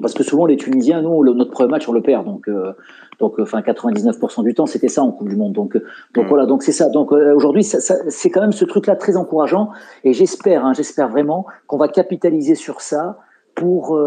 Parce 0.00 0.14
que 0.14 0.22
souvent 0.22 0.46
les 0.46 0.56
Tunisiens, 0.56 1.02
nous, 1.02 1.24
notre 1.34 1.50
premier 1.50 1.70
match 1.70 1.88
on 1.88 1.92
le 1.92 2.02
perd, 2.02 2.24
donc 2.24 2.48
euh, 2.48 2.72
donc 3.18 3.38
euh, 3.38 3.42
enfin 3.42 3.60
99% 3.60 4.42
du 4.42 4.54
temps 4.54 4.66
c'était 4.66 4.88
ça 4.88 5.02
en 5.02 5.12
Coupe 5.12 5.28
du 5.28 5.36
Monde. 5.36 5.52
Donc 5.52 5.76
euh, 5.76 5.84
donc 6.14 6.26
voilà, 6.26 6.46
donc 6.46 6.62
c'est 6.62 6.72
ça. 6.72 6.88
Donc 6.88 7.12
aujourd'hui 7.12 7.64
c'est 7.64 8.30
quand 8.30 8.40
même 8.40 8.52
ce 8.52 8.64
truc-là 8.64 8.96
très 8.96 9.16
encourageant 9.16 9.70
et 10.04 10.12
j'espère, 10.12 10.64
hein, 10.64 10.72
j'espère 10.74 11.08
vraiment 11.08 11.46
qu'on 11.66 11.78
va 11.78 11.88
capitaliser 11.88 12.54
sur 12.54 12.80
ça 12.80 13.18
pour 13.54 13.98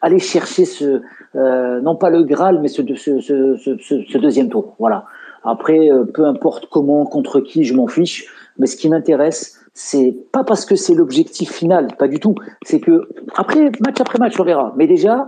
aller 0.00 0.18
chercher 0.18 0.64
ce 0.64 1.00
non 1.34 1.96
pas 1.96 2.10
le 2.10 2.22
Graal 2.22 2.60
mais 2.60 2.68
ce, 2.68 2.82
ce, 2.94 3.20
ce, 3.20 3.78
ce 3.78 4.18
deuxième 4.18 4.48
tour. 4.48 4.74
Voilà. 4.78 5.06
Après, 5.46 5.90
peu 6.14 6.24
importe 6.24 6.66
comment, 6.70 7.04
contre 7.04 7.40
qui, 7.40 7.64
je 7.64 7.74
m'en 7.74 7.86
fiche. 7.86 8.32
Mais 8.58 8.66
ce 8.66 8.76
qui 8.76 8.88
m'intéresse, 8.88 9.63
c'est 9.74 10.16
pas 10.32 10.44
parce 10.44 10.64
que 10.64 10.76
c'est 10.76 10.94
l'objectif 10.94 11.52
final, 11.52 11.96
pas 11.98 12.08
du 12.08 12.20
tout. 12.20 12.36
C'est 12.62 12.80
que 12.80 13.08
après 13.34 13.70
match 13.80 14.00
après 14.00 14.18
match, 14.18 14.38
on 14.38 14.44
verra. 14.44 14.72
Mais 14.76 14.86
déjà, 14.86 15.26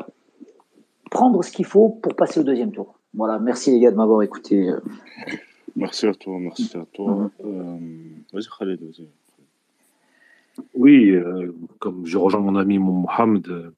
prendre 1.10 1.42
ce 1.42 1.50
qu'il 1.50 1.66
faut 1.66 1.88
pour 1.88 2.14
passer 2.14 2.40
au 2.40 2.44
deuxième 2.44 2.72
tour. 2.72 2.98
Voilà. 3.12 3.38
Merci 3.40 3.72
les 3.72 3.80
gars 3.80 3.90
de 3.90 3.96
m'avoir 3.96 4.22
écouté. 4.22 4.70
Merci 5.74 6.06
à 6.06 6.14
toi, 6.14 6.38
merci 6.38 6.70
à 6.76 6.86
toi. 6.92 7.12
Mm 7.12 7.26
-hmm. 7.26 7.30
euh, 7.44 8.32
vas-y 8.32 8.48
Khaled, 8.58 8.80
vas-y. 8.80 9.08
Oui, 10.74 11.10
euh, 11.10 11.52
comme 11.78 12.06
je 12.06 12.16
rejoins 12.16 12.40
mon 12.40 12.56
ami 12.56 12.78
Mohamed 12.78 13.72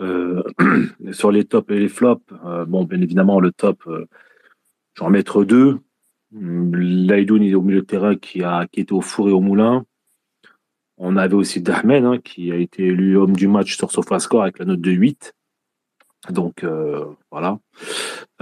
euh, 0.00 0.42
sur 1.12 1.30
les 1.30 1.44
tops 1.44 1.70
et 1.70 1.78
les 1.78 1.88
flops. 1.88 2.22
Euh, 2.44 2.64
bon, 2.64 2.84
bien 2.84 3.00
évidemment, 3.00 3.38
le 3.40 3.52
top, 3.52 3.78
j'en 4.94 5.06
vais 5.06 5.18
mettre 5.18 5.44
deux. 5.44 5.78
Laïdoun 6.32 7.42
est 7.42 7.54
au 7.54 7.62
milieu 7.62 7.80
de 7.80 7.86
terrain 7.86 8.16
qui, 8.16 8.42
était 8.74 8.92
au 8.92 9.00
four 9.00 9.28
et 9.28 9.32
au 9.32 9.40
moulin. 9.40 9.84
On 10.98 11.16
avait 11.16 11.34
aussi 11.34 11.60
Dahmen 11.60 12.04
hein, 12.04 12.18
qui 12.18 12.50
a 12.52 12.56
été 12.56 12.84
élu 12.84 13.16
homme 13.16 13.36
du 13.36 13.46
match 13.46 13.76
sur 13.76 13.90
SofaScore 13.90 14.42
avec 14.42 14.58
la 14.58 14.64
note 14.64 14.80
de 14.80 14.90
8. 14.90 15.34
Donc 16.30 16.64
euh, 16.64 17.04
voilà. 17.30 17.58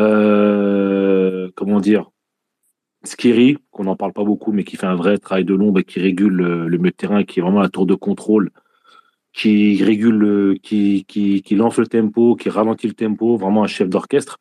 Euh, 0.01 1.51
comment 1.55 1.81
dire? 1.81 2.11
Skiri, 3.05 3.59
qu'on 3.71 3.85
n'en 3.85 3.95
parle 3.95 4.13
pas 4.13 4.25
beaucoup, 4.25 4.53
mais 4.53 4.65
qui 4.65 4.77
fait 4.77 4.87
un 4.87 4.97
vrai 4.97 5.19
travail 5.19 5.45
de 5.45 5.55
l'ombre 5.55 5.81
et 5.81 5.85
qui 5.85 6.01
régule 6.01 6.33
le, 6.33 6.79
milieu 6.79 6.91
de 6.91 6.97
terrain, 6.97 7.23
qui 7.23 7.39
est 7.39 7.43
vraiment 7.43 7.61
la 7.61 7.69
tour 7.69 7.87
de 7.87 7.95
contrôle, 7.95 8.51
qui 9.33 9.85
régule, 9.85 10.59
qui 10.61 11.45
lance 11.51 11.77
le 11.77 11.87
tempo, 11.87 12.35
qui 12.35 12.49
ralentit 12.49 12.89
le 12.89 12.95
tempo, 12.95 13.37
vraiment 13.37 13.63
un 13.63 13.69
chef 13.69 13.89
d'orchestre 13.89 14.41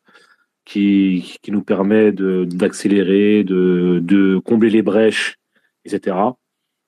qui, 0.66 1.38
qui 1.40 1.52
nous 1.52 1.62
permet 1.62 2.12
d'accélérer, 2.12 3.44
de, 3.44 4.00
de, 4.02 4.38
combler 4.38 4.68
les 4.68 4.82
brèches, 4.82 5.36
etc. 5.86 6.16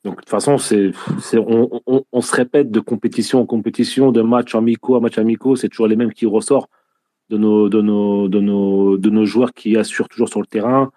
Donc, 0.04 0.16
de 0.16 0.20
toute 0.20 0.28
façon, 0.28 0.58
c'est, 0.58 0.92
on, 1.34 1.80
on, 1.86 2.04
on, 2.12 2.20
se 2.20 2.34
répète 2.34 2.70
de 2.70 2.80
compétition 2.80 3.40
en 3.40 3.46
compétition, 3.46 4.12
de 4.12 4.20
match 4.20 4.54
amicaux 4.54 4.96
à 4.96 5.00
match 5.00 5.16
amicaux, 5.16 5.56
c'est 5.56 5.68
toujours 5.68 5.86
les 5.86 5.96
mêmes 5.96 6.12
qui 6.12 6.26
ressortent 6.26 6.70
de 7.30 7.38
nos, 7.38 7.68
de 7.68 7.80
nos, 7.80 8.28
de 8.28 8.40
nos, 8.40 8.98
de 8.98 9.10
nos 9.10 9.24
joueurs 9.24 9.54
qui 9.54 9.76
assurent 9.76 10.08
toujours 10.08 10.28
sur 10.28 10.40
le 10.40 10.46
terrain. 10.46 10.90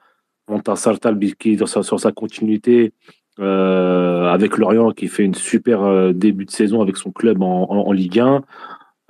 Monta 0.49 0.75
Saltal 0.75 1.19
qui 1.19 1.57
sur 1.57 1.69
sa, 1.69 1.83
sur 1.83 1.99
sa 1.99 2.11
continuité 2.11 2.93
euh, 3.39 4.27
avec 4.27 4.57
Lorient 4.57 4.91
qui 4.91 5.07
fait 5.07 5.23
une 5.23 5.35
super 5.35 5.83
euh, 5.83 6.13
début 6.13 6.45
de 6.45 6.51
saison 6.51 6.81
avec 6.81 6.97
son 6.97 7.11
club 7.11 7.43
en 7.43 7.91
Ligue 7.91 8.19
1. 8.19 8.41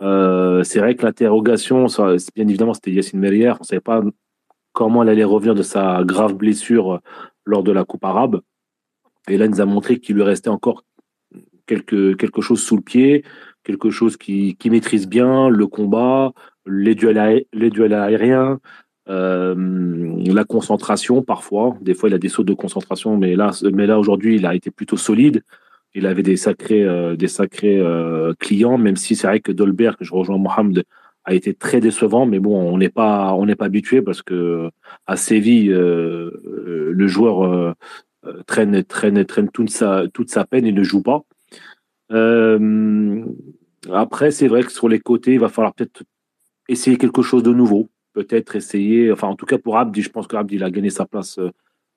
Euh, 0.02 0.64
c'est 0.64 0.80
vrai 0.80 0.96
que 0.96 1.06
l'interrogation, 1.06 1.86
bien 2.36 2.48
évidemment, 2.48 2.74
c'était 2.74 2.92
Yacine 2.92 3.20
Merrière. 3.20 3.58
On 3.60 3.64
ne 3.64 3.68
savait 3.68 3.82
pas 3.82 4.02
comment 4.74 5.04
elle 5.04 5.10
allait 5.10 5.24
revenir 5.24 5.56
de 5.56 5.64
sa 5.64 6.04
grave 6.04 6.34
blessure 6.34 7.02
lors 7.46 7.64
de 7.64 7.72
la 7.72 7.84
Coupe 7.84 8.04
arabe. 8.06 8.42
Et 9.28 9.38
là, 9.38 9.46
il 9.46 9.52
nous 9.52 9.62
a 9.62 9.66
montré 9.66 10.00
qu'il 10.00 10.16
lui 10.16 10.24
restait 10.24 10.50
encore 10.50 10.84
quelque, 11.66 12.14
quelque 12.14 12.42
chose 12.42 12.62
sous 12.62 12.76
le 12.76 12.82
pied, 12.82 13.24
quelque 13.64 13.90
chose 13.90 14.18
qui, 14.18 14.58
maîtrise 14.66 15.08
bien 15.08 15.50
le 15.50 15.68
combat, 15.68 16.34
les 16.66 16.96
duels, 16.96 17.18
aé 17.18 17.48
les 17.54 17.70
duels 17.70 17.94
aériens, 17.94 18.60
euh, 19.10 19.56
la 20.26 20.44
concentration 20.44 21.22
parfois. 21.22 21.78
Des 21.82 21.94
fois, 21.94 22.10
il 22.10 22.16
a 22.16 22.18
des 22.18 22.30
sauts 22.30 22.44
de 22.44 22.54
concentration, 22.54 23.18
mais 23.18 23.36
là, 23.36 23.52
mais 23.74 23.86
là 23.86 24.00
aujourd'hui, 24.00 24.36
il 24.36 24.46
a 24.46 24.56
été 24.56 24.72
plutôt 24.72 24.98
solide. 24.98 25.44
Il 25.94 26.06
avait 26.06 26.24
des 26.24 26.38
sacrés, 26.38 26.84
euh, 26.84 27.16
des 27.16 27.28
sacrés 27.28 27.80
euh, 27.80 28.34
clients, 28.40 28.78
même 28.78 28.96
si 28.96 29.16
c'est 29.16 29.28
vrai 29.28 29.40
que 29.40 29.52
Dolberg, 29.52 29.98
je 30.00 30.14
rejoins 30.14 30.38
Mohamed, 30.38 30.84
a 31.24 31.34
été 31.34 31.54
très 31.54 31.80
décevant, 31.80 32.26
mais 32.26 32.40
bon, 32.40 32.60
on 32.60 32.78
n'est 32.78 32.90
pas, 32.90 33.34
on 33.34 33.46
n'est 33.46 33.56
pas 33.56 33.66
habitué 33.66 34.02
parce 34.02 34.22
que 34.24 34.70
à 35.06 35.16
Séville, 35.18 35.70
le 35.70 37.08
joueur 37.08 37.76
traîne, 38.48 38.84
traîne, 38.84 39.24
traîne 39.26 39.50
toute 39.50 39.70
sa, 39.70 40.08
toute 40.12 40.32
sa 40.32 40.46
peine 40.46 40.66
et 40.66 40.72
ne 40.72 40.82
joue 40.82 41.04
pas. 41.04 41.22
après, 43.92 44.32
c'est 44.32 44.48
vrai 44.48 44.64
que 44.64 44.72
sur 44.72 44.90
les 44.90 45.00
côtés, 45.00 45.34
il 45.34 45.40
va 45.40 45.50
falloir 45.50 45.76
peut-être 45.76 46.02
essayer 46.68 46.98
quelque 46.98 47.22
chose 47.22 47.44
de 47.44 47.54
nouveau, 47.54 47.90
peut-être 48.14 48.56
essayer, 48.56 49.12
enfin 49.12 49.28
en 49.28 49.36
tout 49.36 49.46
cas 49.46 49.60
pour 49.60 49.78
Abdi, 49.78 50.02
je 50.02 50.10
pense 50.10 50.26
que 50.26 50.38
Abdi 50.38 50.64
a 50.64 50.72
gagné 50.72 50.90
sa 50.90 51.06
place 51.06 51.40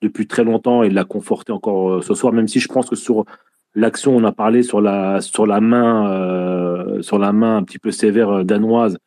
depuis 0.02 0.26
très 0.26 0.44
longtemps 0.44 0.82
et 0.82 0.90
l'a 0.90 1.04
conforté 1.04 1.50
encore 1.50 2.04
ce 2.04 2.12
soir, 2.12 2.34
même 2.34 2.48
si 2.48 2.60
je 2.60 2.68
pense 2.68 2.90
que 2.90 2.96
sur 2.96 3.24
L'action, 3.76 4.16
on 4.16 4.22
a 4.22 4.30
parlé 4.30 4.62
sur 4.62 4.80
la, 4.80 5.20
sur 5.20 5.46
la 5.46 5.60
main, 5.60 6.08
euh, 6.08 7.02
sur 7.02 7.18
la 7.18 7.32
main 7.32 7.56
un 7.56 7.64
petit 7.64 7.80
peu 7.80 7.90
sévère 7.90 8.30
euh, 8.30 8.44
danoise. 8.44 8.98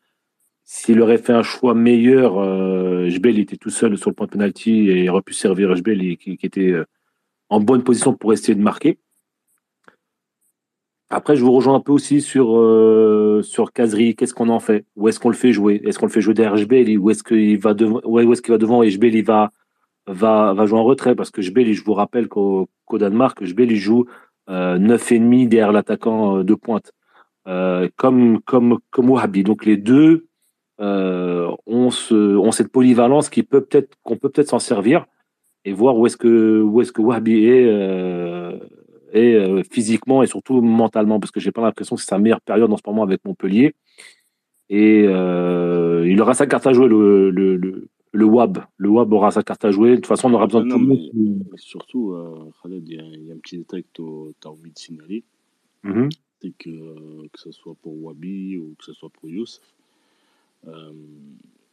S'il 0.65 1.01
aurait 1.01 1.17
fait 1.17 1.31
un 1.31 1.43
choix 1.43 1.73
meilleur, 1.73 2.37
euh, 2.37 3.07
Jbel 3.07 3.39
était 3.39 3.55
tout 3.55 3.69
seul 3.69 3.97
sur 3.97 4.09
le 4.09 4.15
point 4.15 4.25
de 4.25 4.31
penalty 4.31 4.89
et 4.89 5.05
il 5.05 5.09
aurait 5.09 5.21
pu 5.21 5.33
servir 5.33 5.73
Jbel 5.73 6.17
qui, 6.17 6.37
était 6.43 6.71
euh, 6.71 6.85
en 7.47 7.61
bonne 7.61 7.83
position 7.83 8.13
pour 8.13 8.33
essayer 8.33 8.55
de 8.55 8.61
marquer. 8.61 8.99
Après, 11.09 11.37
je 11.37 11.45
vous 11.45 11.53
rejoins 11.53 11.75
un 11.75 11.79
peu 11.79 11.93
aussi 11.93 12.19
sur, 12.19 12.47
sur 13.41 13.71
Kazri. 13.71 14.13
Qu'est-ce 14.17 14.33
qu'on 14.33 14.49
en 14.49 14.59
fait? 14.59 14.85
Où 14.97 15.07
est-ce 15.07 15.21
qu'on 15.21 15.29
le 15.29 15.35
fait 15.35 15.53
jouer? 15.53 15.81
Est-ce 15.85 15.97
qu'on 15.97 16.07
le 16.07 16.11
fait 16.11 16.19
jouer 16.19 16.33
derrière 16.33 16.57
Jbel 16.57 16.99
Ou 16.99 17.11
est-ce 17.11 17.23
qu'il 17.23 17.57
va, 17.57 17.73
devant, 17.73 18.01
où 18.03 18.19
est-ce 18.19 18.41
qu'il 18.41 18.51
va 18.51 18.57
devant 18.57 18.83
et 18.83 18.89
Jbel 18.89 19.15
il 19.15 19.23
va, 19.23 19.53
va, 20.05 20.53
va 20.53 20.65
jouer 20.65 20.79
en 20.79 20.83
retrait? 20.83 21.15
Parce 21.15 21.31
que 21.31 21.41
Jbel, 21.41 21.71
je 21.71 21.81
vous 21.81 21.93
rappelle 21.93 22.27
qu'au, 22.27 22.67
Danemark, 22.91 23.41
Jbel 23.41 23.73
joue 23.73 24.05
euh, 24.49 24.77
9,5 24.77 25.49
derrière 25.49 25.71
l'attaquant 25.71 26.37
euh, 26.37 26.43
de 26.43 26.53
pointe, 26.53 26.93
euh, 27.47 27.89
comme, 27.97 28.39
comme, 28.41 28.79
comme 28.91 29.09
Wahabi. 29.09 29.43
Donc 29.43 29.65
les 29.65 29.77
deux 29.77 30.27
ont, 30.79 31.89
ce, 31.89 32.37
ont 32.37 32.51
cette 32.51 32.71
polyvalence 32.71 33.29
qui 33.29 33.43
peut 33.43 33.61
peut-être, 33.61 33.95
qu'on 34.03 34.15
peut 34.15 34.29
peut-être 34.29 34.49
s'en 34.49 34.59
servir 34.59 35.05
et 35.65 35.73
voir 35.73 35.97
où 35.97 36.05
est-ce 36.05 36.17
que, 36.17 36.61
où 36.61 36.81
est-ce 36.81 36.91
que 36.91 37.01
Wahabi 37.01 37.45
est, 37.45 37.67
physiquement 39.71 40.21
et 40.21 40.27
surtout 40.27 40.61
mentalement, 40.61 41.19
parce 41.19 41.31
que 41.31 41.39
j'ai 41.39 41.51
pas 41.51 41.61
l'impression 41.61 41.95
que 41.95 42.01
c'est 42.01 42.09
sa 42.09 42.19
meilleure 42.19 42.41
période 42.41 42.71
en 42.71 42.77
ce 42.77 42.83
moment 42.85 43.03
avec 43.03 43.25
Montpellier. 43.25 43.73
Et 44.69 45.05
il 45.05 46.21
aura 46.21 46.35
sa 46.35 46.45
carte 46.45 46.67
à 46.67 46.73
jouer, 46.73 46.87
le, 46.87 47.89
le 48.17 48.25
WAB. 48.25 48.65
Le 48.77 48.89
WAB 48.89 49.13
aura 49.13 49.29
sa 49.29 49.43
carte 49.43 49.63
à 49.63 49.71
jouer. 49.71 49.91
De 49.91 49.95
toute 49.97 50.07
façon, 50.07 50.29
on 50.29 50.33
aura 50.33 50.47
besoin 50.47 50.65
de 50.65 50.69
tout 50.71 50.79
mais, 50.79 51.09
mais 51.13 51.57
surtout, 51.57 52.13
euh, 52.13 52.49
Khaled, 52.61 52.87
il 52.87 52.93
y, 52.93 53.25
y, 53.27 53.31
a 53.31 53.35
un 53.35 53.37
petit 53.37 53.59
détail 53.59 53.83
que 53.83 53.89
tu 53.93 54.47
as 54.47 54.49
envie 54.49 54.71
de 54.71 54.79
signaler. 54.79 55.23
Mm 55.83 55.91
-hmm. 55.91 56.09
C'est 56.41 56.53
que, 56.57 57.27
que 57.31 57.39
ce 57.39 57.51
soit 57.51 57.75
pour 57.81 57.93
Wabi 58.03 58.57
ou 58.57 58.75
que 58.77 58.85
ce 58.85 58.93
soit 58.93 59.09
pour 59.09 59.29
Youssef, 59.29 59.61
euh, 60.67 60.93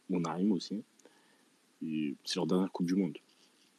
on 0.09 0.23
arrive 0.23 0.51
aussi. 0.51 0.77
C'est 2.23 2.35
leur 2.35 2.47
dernière 2.47 2.71
Coupe 2.71 2.87
du 2.87 2.95
Monde. 2.95 3.17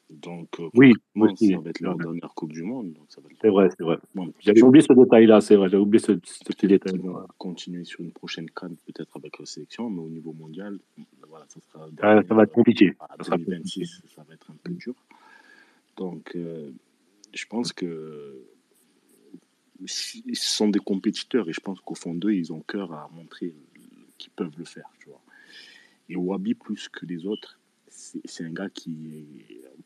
Donc, 0.09 0.61
euh, 0.61 0.69
oui, 0.75 0.93
aussi, 1.17 1.53
ça 1.53 1.59
va 1.59 1.71
être 1.71 1.81
leur 1.81 1.97
dernière 1.97 2.33
Coupe 2.35 2.53
du 2.53 2.63
Monde. 2.63 2.97
C'est 3.09 3.49
vrai, 3.49 3.69
c'est 3.77 3.83
vrai. 3.83 3.99
Bon, 4.15 4.33
J'avais 4.39 4.63
oublié 4.63 4.85
ce 4.87 4.93
détail-là, 4.93 5.41
c'est 5.41 5.57
vrai. 5.57 5.69
J'avais 5.69 5.83
oublié 5.83 5.99
ce, 5.99 6.13
ce 6.23 6.45
petit 6.45 6.69
détail. 6.69 7.01
On 7.03 7.11
va 7.11 7.27
continuer 7.39 7.85
sur 7.85 8.01
une 8.01 8.13
prochaine 8.13 8.49
canne, 8.51 8.77
peut-être 8.87 9.17
avec 9.17 9.39
la 9.39 9.47
sélection, 9.47 9.91
mais 9.91 10.01
au 10.01 10.09
niveau 10.09 10.33
mondial, 10.33 10.79
voilà, 11.29 11.45
ça 11.49 11.61
sera. 11.61 11.89
Ah, 12.03 12.23
ça 12.27 12.35
va 12.35 12.45
être 12.45 12.53
compliqué. 12.53 12.95
À 13.01 13.17
2026, 13.17 14.03
ça 14.07 14.23
va 14.29 14.35
être 14.35 14.51
un 14.51 14.57
peu 14.63 14.73
dur. 14.73 14.95
Donc, 15.97 16.33
euh, 16.37 16.71
je 17.35 17.47
pense 17.47 17.73
que 17.73 18.47
ils 19.81 20.37
sont 20.37 20.69
des 20.69 20.79
compétiteurs 20.79 21.49
et 21.49 21.53
je 21.53 21.61
pense 21.61 21.81
qu'au 21.81 21.95
fond 21.95 22.15
d'eux, 22.15 22.33
ils 22.33 22.53
ont 22.53 22.61
cœur 22.61 22.93
à 22.93 23.11
montrer 23.15 23.55
qu'ils 24.19 24.33
peuvent 24.33 24.55
le 24.57 24.65
faire, 24.65 24.89
tu 24.99 25.09
vois. 25.09 25.21
Et 26.09 26.17
Wabi, 26.17 26.55
plus 26.55 26.89
que 26.89 27.05
les 27.05 27.27
autres, 27.27 27.59
c'est 28.25 28.45
un 28.45 28.53
gars 28.53 28.69
qui, 28.69 28.97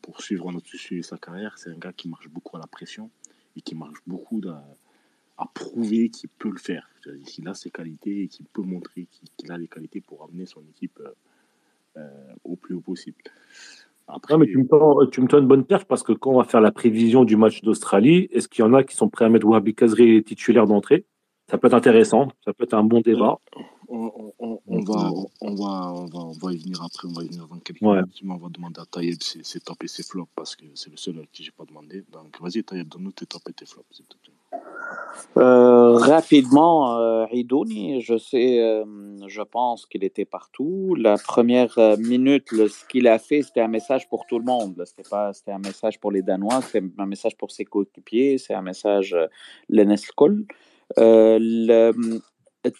pour 0.01 0.21
suivre 0.21 0.51
notre 0.51 0.69
sa 1.01 1.17
carrière, 1.17 1.57
c'est 1.57 1.69
un 1.69 1.77
gars 1.77 1.93
qui 1.93 2.09
marche 2.09 2.29
beaucoup 2.29 2.57
à 2.57 2.59
la 2.59 2.67
pression 2.67 3.09
et 3.55 3.61
qui 3.61 3.75
marche 3.75 3.99
beaucoup 4.05 4.41
à, 4.47 4.63
à 5.37 5.47
prouver 5.53 6.09
qu'il 6.09 6.29
peut 6.29 6.51
le 6.51 6.59
faire. 6.59 6.87
Qu'il 7.25 7.47
a 7.47 7.53
ses 7.53 7.71
qualités 7.71 8.23
et 8.23 8.27
qu'il 8.27 8.45
peut 8.45 8.61
montrer 8.61 9.07
qu'il 9.37 9.51
a 9.51 9.57
les 9.57 9.67
qualités 9.67 10.01
pour 10.01 10.23
amener 10.23 10.45
son 10.45 10.61
équipe 10.69 10.99
euh, 10.99 11.11
euh, 11.97 12.33
au 12.43 12.55
plus 12.55 12.75
haut 12.75 12.81
possible. 12.81 13.17
Après, 14.07 14.33
non, 14.33 14.39
mais 14.39 14.45
tu 14.45 14.57
me, 14.57 14.67
tends, 14.67 15.05
tu 15.07 15.21
me 15.21 15.27
tends 15.27 15.39
une 15.39 15.47
bonne 15.47 15.65
perche 15.65 15.85
parce 15.85 16.03
que 16.03 16.13
quand 16.13 16.31
on 16.31 16.37
va 16.37 16.43
faire 16.43 16.61
la 16.61 16.71
prévision 16.71 17.23
du 17.23 17.37
match 17.37 17.61
d'Australie, 17.61 18.27
est-ce 18.31 18.47
qu'il 18.47 18.63
y 18.63 18.67
en 18.67 18.73
a 18.73 18.83
qui 18.83 18.95
sont 18.95 19.09
prêts 19.09 19.25
à 19.25 19.29
mettre 19.29 19.47
Wahabi 19.47 19.73
Kazri 19.73 20.23
titulaire 20.23 20.67
d'entrée? 20.67 21.05
Ça 21.49 21.57
peut 21.57 21.67
être 21.67 21.73
intéressant, 21.73 22.29
ça 22.45 22.53
peut 22.53 22.65
être 22.65 22.73
un 22.73 22.83
bon 22.83 23.01
débat. 23.01 23.39
On, 23.93 24.33
on, 24.39 24.59
on, 24.67 24.79
va, 24.79 25.11
on, 25.41 25.53
va, 25.53 25.93
on, 25.93 26.05
va, 26.05 26.19
on 26.19 26.31
va 26.31 26.53
y 26.53 26.57
venir 26.57 26.81
après, 26.81 27.09
on 27.09 27.11
va 27.11 27.23
y 27.23 27.27
venir 27.27 27.45
dans 27.47 27.59
quelques 27.59 27.81
ouais. 27.81 27.97
minutes. 27.97 28.21
On 28.25 28.37
va 28.37 28.47
demander 28.47 28.79
à 28.79 28.85
Taïeb 28.85 29.21
ses, 29.21 29.43
ses 29.43 29.59
et 29.59 29.87
ses 29.87 30.03
flops 30.03 30.31
parce 30.33 30.55
que 30.55 30.63
c'est 30.75 30.89
le 30.89 30.95
seul 30.95 31.19
à 31.19 31.23
qui 31.31 31.43
je 31.43 31.49
n'ai 31.49 31.53
pas 31.57 31.65
demandé. 31.65 32.05
Donc 32.09 32.39
vas-y 32.41 32.63
Taïeb, 32.63 32.87
donne-nous 32.87 33.11
tes 33.11 33.25
tops 33.25 33.49
et 33.49 33.53
tes 33.53 33.65
flops, 33.65 33.87
s'il 33.91 34.05
te 34.05 34.15
plaît. 34.15 34.33
Euh, 35.37 35.93
rapidement, 35.97 36.97
euh, 36.97 37.25
Idouni, 37.31 38.01
je 38.01 38.17
sais, 38.17 38.59
euh, 38.59 38.85
je 39.27 39.41
pense 39.41 39.85
qu'il 39.85 40.05
était 40.05 40.25
partout. 40.25 40.95
La 40.95 41.17
première 41.17 41.77
minute, 41.97 42.51
le, 42.51 42.69
ce 42.69 42.85
qu'il 42.85 43.07
a 43.07 43.19
fait, 43.19 43.41
c'était 43.43 43.61
un 43.61 43.67
message 43.67 44.09
pour 44.09 44.25
tout 44.25 44.39
le 44.39 44.45
monde. 44.45 44.81
C'était 44.85 45.09
pas, 45.09 45.33
c'était 45.33 45.51
un 45.51 45.59
message 45.59 45.99
pour 45.99 46.11
les 46.11 46.21
Danois, 46.21 46.61
c'était 46.61 46.85
un 46.97 47.05
message 47.05 47.35
pour 47.35 47.51
ses 47.51 47.65
coéquipiers, 47.65 48.37
c'est 48.37 48.53
un 48.53 48.61
message 48.61 49.13
euh, 49.13 49.27
l'Enescol. 49.67 50.45
le 50.97 51.91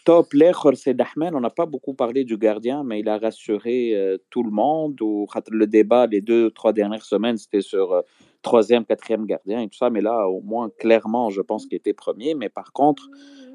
top, 0.03 0.33
l'Echor, 0.33 0.73
c'est 0.75 0.93
Dahmen. 0.93 1.33
On 1.33 1.39
n'a 1.39 1.49
pas 1.49 1.65
beaucoup 1.65 1.93
parlé 1.93 2.23
du 2.23 2.37
gardien, 2.37 2.83
mais 2.83 2.99
il 2.99 3.09
a 3.09 3.17
rassuré 3.17 3.95
euh, 3.95 4.17
tout 4.29 4.43
le 4.43 4.51
monde. 4.51 5.01
Ou, 5.01 5.25
le 5.49 5.67
débat, 5.67 6.05
les 6.05 6.21
deux, 6.21 6.51
trois 6.51 6.73
dernières 6.73 7.03
semaines, 7.03 7.37
c'était 7.37 7.61
sur 7.61 7.93
euh, 7.93 8.01
troisième, 8.41 8.85
quatrième 8.85 9.25
gardien 9.25 9.61
et 9.61 9.67
tout 9.67 9.77
ça. 9.77 9.89
Mais 9.89 10.01
là, 10.01 10.27
au 10.27 10.41
moins, 10.41 10.69
clairement, 10.69 11.29
je 11.29 11.41
pense 11.41 11.65
qu'il 11.65 11.77
était 11.77 11.93
premier. 11.93 12.35
Mais 12.35 12.49
par 12.49 12.73
contre, 12.73 13.09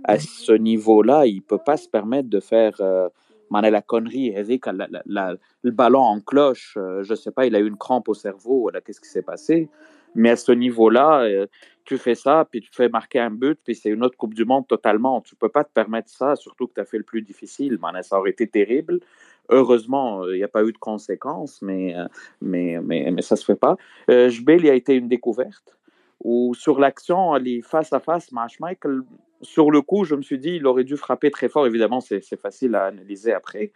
à 0.04 0.18
ce 0.18 0.52
niveau-là, 0.52 1.26
il 1.26 1.36
ne 1.36 1.40
peut 1.42 1.62
pas 1.64 1.76
se 1.76 1.88
permettre 1.88 2.28
de 2.28 2.40
faire. 2.40 2.76
Euh, 2.80 3.08
la 3.50 3.82
connerie, 3.82 4.34
le 4.34 5.70
ballon 5.70 6.00
en 6.00 6.20
cloche, 6.20 6.76
euh, 6.76 7.02
je 7.02 7.12
ne 7.12 7.16
sais 7.16 7.30
pas, 7.30 7.46
il 7.46 7.54
a 7.54 7.60
eu 7.60 7.68
une 7.68 7.76
crampe 7.76 8.08
au 8.08 8.14
cerveau, 8.14 8.70
qu'est-ce 8.84 9.00
qui 9.00 9.08
s'est 9.08 9.22
passé? 9.22 9.68
Mais 10.14 10.30
à 10.30 10.36
ce 10.36 10.52
niveau-là, 10.52 11.22
euh, 11.22 11.46
tu 11.84 11.98
fais 11.98 12.14
ça, 12.14 12.46
puis 12.50 12.60
tu 12.60 12.70
fais 12.72 12.88
marquer 12.88 13.20
un 13.20 13.30
but, 13.30 13.58
puis 13.64 13.74
c'est 13.74 13.90
une 13.90 14.04
autre 14.04 14.16
Coupe 14.16 14.34
du 14.34 14.44
Monde 14.44 14.66
totalement. 14.66 15.20
Tu 15.20 15.34
ne 15.34 15.38
peux 15.38 15.48
pas 15.48 15.64
te 15.64 15.72
permettre 15.72 16.08
ça, 16.08 16.36
surtout 16.36 16.66
que 16.66 16.74
tu 16.74 16.80
as 16.80 16.84
fait 16.84 16.98
le 16.98 17.04
plus 17.04 17.22
difficile. 17.22 17.78
Ça 18.02 18.18
aurait 18.18 18.30
été 18.30 18.46
terrible. 18.46 19.00
Heureusement, 19.48 20.26
il 20.28 20.36
n'y 20.36 20.42
a 20.42 20.48
pas 20.48 20.64
eu 20.64 20.72
de 20.72 20.78
conséquences, 20.78 21.62
mais, 21.62 21.94
mais, 22.40 22.78
mais, 22.82 23.10
mais 23.12 23.22
ça 23.22 23.36
ne 23.36 23.38
se 23.38 23.44
fait 23.44 23.56
pas. 23.56 23.76
Euh, 24.10 24.28
Jbel, 24.28 24.64
il 24.64 24.70
a 24.70 24.74
été 24.74 24.94
une 24.94 25.08
découverte. 25.08 25.78
Ou 26.24 26.54
sur 26.54 26.80
l'action, 26.80 27.34
les 27.34 27.62
face 27.62 27.92
à 27.92 28.00
face, 28.00 28.32
Michael, 28.32 29.02
sur 29.42 29.70
le 29.70 29.82
coup, 29.82 30.04
je 30.04 30.14
me 30.14 30.22
suis 30.22 30.38
dit, 30.38 30.56
il 30.56 30.66
aurait 30.66 30.84
dû 30.84 30.96
frapper 30.96 31.30
très 31.30 31.48
fort. 31.48 31.66
Évidemment, 31.66 32.00
c'est 32.00 32.40
facile 32.40 32.74
à 32.74 32.86
analyser 32.86 33.32
après. 33.32 33.70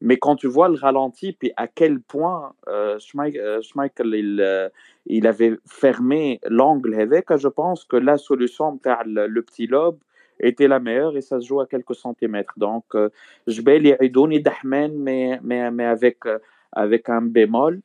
Mais 0.00 0.16
quand 0.16 0.36
tu 0.36 0.48
vois 0.48 0.68
le 0.68 0.76
ralenti, 0.76 1.32
puis 1.32 1.52
à 1.56 1.66
quel 1.66 2.00
point 2.00 2.52
euh, 2.68 2.98
Schmeichel, 2.98 4.14
il, 4.14 4.40
euh, 4.40 4.68
il 5.06 5.26
avait 5.26 5.56
fermé 5.66 6.40
l'angle 6.46 7.00
avec, 7.00 7.34
je 7.36 7.48
pense 7.48 7.84
que 7.84 7.96
la 7.96 8.18
solution, 8.18 8.78
le, 9.06 9.26
le 9.26 9.42
petit 9.42 9.66
lobe, 9.66 9.98
était 10.40 10.68
la 10.68 10.80
meilleure 10.80 11.16
et 11.16 11.20
ça 11.20 11.40
se 11.40 11.46
joue 11.46 11.60
à 11.60 11.66
quelques 11.66 11.94
centimètres. 11.94 12.54
Donc, 12.56 12.84
euh, 12.94 13.08
je 13.46 13.62
vais 13.62 13.78
les 13.78 14.08
donner 14.08 14.40
Dahmen, 14.40 14.92
mais, 14.96 15.38
mais, 15.42 15.70
mais 15.70 15.84
avec, 15.84 16.26
euh, 16.26 16.38
avec 16.72 17.08
un 17.08 17.22
bémol. 17.22 17.80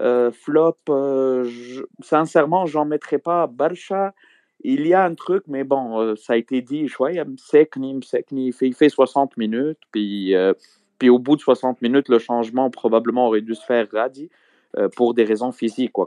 Euh, 0.00 0.30
flop, 0.30 0.76
je, 0.86 1.82
sincèrement, 2.00 2.66
j'en 2.66 2.84
mettrai 2.84 3.18
pas 3.18 3.46
Barsha. 3.46 4.14
Il 4.62 4.86
y 4.86 4.94
a 4.94 5.04
un 5.04 5.14
truc, 5.14 5.44
mais 5.46 5.64
bon, 5.64 6.16
ça 6.16 6.32
a 6.32 6.36
été 6.36 6.60
dit, 6.62 6.88
je 6.88 6.96
vois, 6.96 7.12
il 7.12 8.52
fait 8.74 8.88
60 8.88 9.36
minutes, 9.36 9.78
puis 9.92 10.34
puis 10.98 11.08
au 11.08 11.18
bout 11.18 11.36
de 11.36 11.40
60 11.40 11.80
minutes, 11.82 12.08
le 12.08 12.18
changement 12.18 12.70
probablement 12.70 13.28
aurait 13.28 13.40
dû 13.40 13.54
se 13.54 13.64
faire 13.64 13.86
Radi 13.92 14.30
euh, 14.76 14.88
pour 14.88 15.14
des 15.14 15.24
raisons 15.24 15.52
physiques. 15.52 15.92
Quoi. 15.92 16.06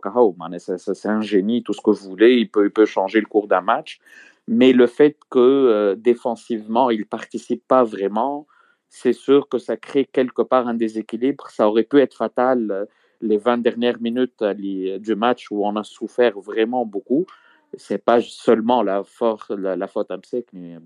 C'est 0.58 1.10
un 1.10 1.22
génie, 1.22 1.64
tout 1.64 1.74
ce 1.74 1.82
que 1.82 1.92
vous 1.92 2.10
voulez, 2.10 2.36
il 2.36 2.50
peut, 2.50 2.86
changer 2.86 3.20
le 3.20 3.26
cours 3.26 3.48
d'un 3.48 3.62
match. 3.62 4.00
Mais 4.48 4.74
le 4.74 4.88
fait 4.88 5.18
que 5.30 5.39
euh, 5.39 5.96
défensivement, 5.96 6.89
il 6.89 7.00
ne 7.00 7.06
participe 7.06 7.68
pas 7.68 7.84
vraiment, 7.84 8.48
c'est 8.89 9.14
sûr 9.14 9.48
que 9.48 9.58
ça 9.58 9.78
crée 9.78 10.06
quelque 10.06 10.42
part 10.42 10.68
un 10.68 10.74
déséquilibre. 10.74 11.50
Ça 11.50 11.68
aurait 11.68 11.84
pu 11.84 12.00
être 12.00 12.16
fatal 12.16 12.70
euh, 12.70 12.86
les 13.22 13.38
20 13.38 13.60
dernières 13.60 14.02
minutes 14.02 14.44
du 14.44 15.16
match 15.16 15.50
où 15.52 15.66
on 15.66 15.76
a 15.76 15.84
souffert 15.84 16.39
vraiment 16.39 16.86
beaucoup. 16.86 17.26
C'est 17.78 18.04
pas 18.04 18.20
seulement 18.20 18.84
la, 18.84 19.04
force, 19.04 19.50
la, 19.52 19.76
la 19.76 19.88
faute 19.88 20.12
à 20.12 20.18
Msek, 20.18 20.48
mais 20.54 20.78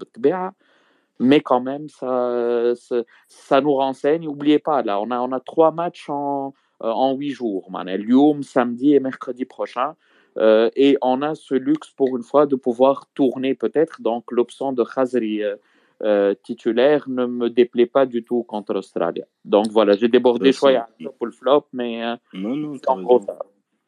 quand 1.41 1.61
même, 1.61 1.89
ça, 1.89 2.73
ça, 2.75 3.03
ça, 3.27 3.61
nous 3.61 3.73
renseigne. 3.73 4.23
N'oubliez 4.23 4.59
pas, 4.59 4.81
là, 4.83 4.99
on 4.99 5.11
a, 5.11 5.19
on 5.19 5.31
a 5.31 5.39
trois 5.39 5.71
matchs 5.71 6.09
en, 6.09 6.53
en 6.79 7.13
huit 7.15 7.31
jours. 7.31 7.69
Man. 7.71 7.87
Lyon, 7.87 8.41
samedi 8.41 8.93
et 8.93 8.99
mercredi 8.99 9.45
prochain. 9.45 9.95
Euh, 10.37 10.69
et 10.75 10.97
on 11.01 11.21
a 11.21 11.35
ce 11.35 11.55
luxe 11.55 11.89
pour 11.91 12.17
une 12.17 12.23
fois 12.23 12.45
de 12.45 12.55
pouvoir 12.55 13.07
tourner 13.13 13.55
peut-être. 13.55 14.01
Donc 14.01 14.31
l'option 14.31 14.73
de 14.73 14.83
Khazri 14.83 15.43
euh, 15.43 15.55
euh, 16.03 16.33
titulaire 16.43 17.07
ne 17.07 17.25
me 17.25 17.49
déplaît 17.49 17.85
pas 17.85 18.05
du 18.05 18.23
tout 18.23 18.43
contre 18.43 18.73
l'Australie. 18.73 19.21
Donc 19.45 19.67
voilà, 19.69 19.95
j'ai 19.95 20.09
débordé 20.09 20.51
choix 20.51 20.87
pour 21.17 21.25
le 21.25 21.31
flop, 21.31 21.67
mais 21.71 22.01
non, 22.33 22.55
non, 22.55 22.77
t'as 22.77 22.95
raison. 22.95 23.25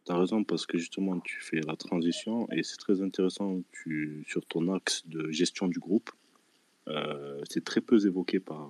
Tu 0.06 0.14
as 0.14 0.18
raison 0.18 0.44
parce 0.46 0.66
que 0.66 0.78
justement 0.78 1.20
tu 1.20 1.42
fais 1.42 1.60
la 1.68 1.76
transition 1.76 2.48
et 2.54 2.64
c'est 2.64 2.78
très 2.78 3.02
intéressant 3.02 3.60
tu, 3.74 4.24
sur 4.26 4.46
ton 4.46 4.74
axe 4.74 5.06
de 5.06 5.30
gestion 5.32 5.68
du 5.68 5.80
groupe. 5.80 6.10
C'est 7.50 7.64
très 7.64 7.82
peu 7.82 8.06
évoqué 8.06 8.40
par, 8.40 8.70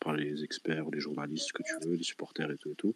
par 0.00 0.14
les 0.14 0.44
experts, 0.44 0.86
les 0.92 1.00
journalistes, 1.00 1.52
que 1.52 1.62
tu 1.62 1.86
veux, 1.86 1.94
les 1.94 2.02
supporters 2.02 2.50
et 2.50 2.56
tout 2.56 2.70
et 2.70 2.74
tout. 2.74 2.94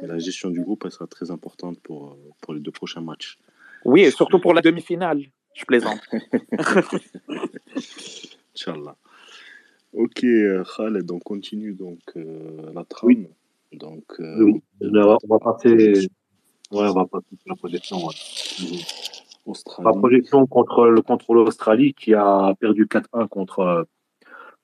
Mais 0.00 0.08
la 0.08 0.18
gestion 0.18 0.50
du 0.50 0.60
groupe, 0.60 0.82
elle 0.84 0.92
sera 0.92 1.06
très 1.06 1.30
importante 1.30 1.78
pour, 1.80 2.16
pour 2.40 2.54
les 2.54 2.60
deux 2.60 2.70
prochains 2.70 3.00
matchs. 3.00 3.38
Oui, 3.84 4.02
et 4.02 4.10
surtout 4.10 4.38
pour 4.38 4.54
la 4.54 4.60
demi-finale. 4.60 5.24
Je 5.54 5.64
plaisante. 5.64 6.00
Inch'Allah. 8.54 8.96
Ok, 9.92 10.24
euh, 10.24 10.62
Khaled, 10.76 11.10
on 11.10 11.18
continue 11.18 11.72
donc 11.72 11.98
euh, 12.16 12.72
la 12.72 12.84
trame. 12.84 13.08
Oui. 13.08 13.26
Donc, 13.72 14.04
euh, 14.20 14.42
oui. 14.42 14.62
on 14.80 15.28
va 15.28 15.38
passer. 15.38 16.08
Ouais, 16.70 16.88
on 16.88 16.92
va 16.92 17.06
passer 17.06 17.36
sur 17.40 17.48
la 17.48 17.56
projection. 17.56 17.98
Australie. 19.50 19.86
La 19.92 19.98
projection 19.98 20.46
contre, 20.46 20.86
le, 20.86 21.02
contre 21.02 21.34
l'Australie 21.34 21.94
qui 21.94 22.14
a 22.14 22.54
perdu 22.58 22.86
4-1 22.86 23.28
contre, 23.28 23.86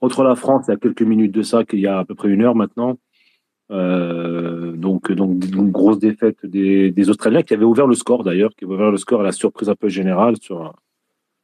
contre 0.01 0.23
la 0.23 0.35
France 0.35 0.67
il 0.69 0.73
y 0.73 0.75
a 0.75 0.79
quelques 0.79 1.03
minutes 1.03 1.33
de 1.33 1.43
ça, 1.43 1.65
qu'il 1.65 1.81
y 1.81 1.87
a 1.87 1.99
à 1.99 2.05
peu 2.05 2.15
près 2.15 2.29
une 2.29 2.43
heure 2.43 2.55
maintenant. 2.55 2.99
Euh, 3.73 4.73
donc, 4.73 5.11
donc 5.11 5.45
une 5.45 5.73
grosse 5.73 5.99
défaite 5.99 6.47
des, 6.47 6.93
des, 6.93 7.11
Australiens 7.11 7.43
qui 7.43 7.53
avaient 7.53 7.65
ouvert 7.65 7.89
le 7.89 7.97
score 7.97 8.23
d'ailleurs, 8.23 8.51
qui 8.55 8.65
avaient 8.65 8.75
ouvert 8.75 8.93
le 8.93 8.97
score 8.97 9.21
à 9.21 9.25
la 9.25 9.33
surprise 9.33 9.69
un 9.69 9.75
peu 9.75 9.89
générale 9.89 10.37
sur, 10.41 10.73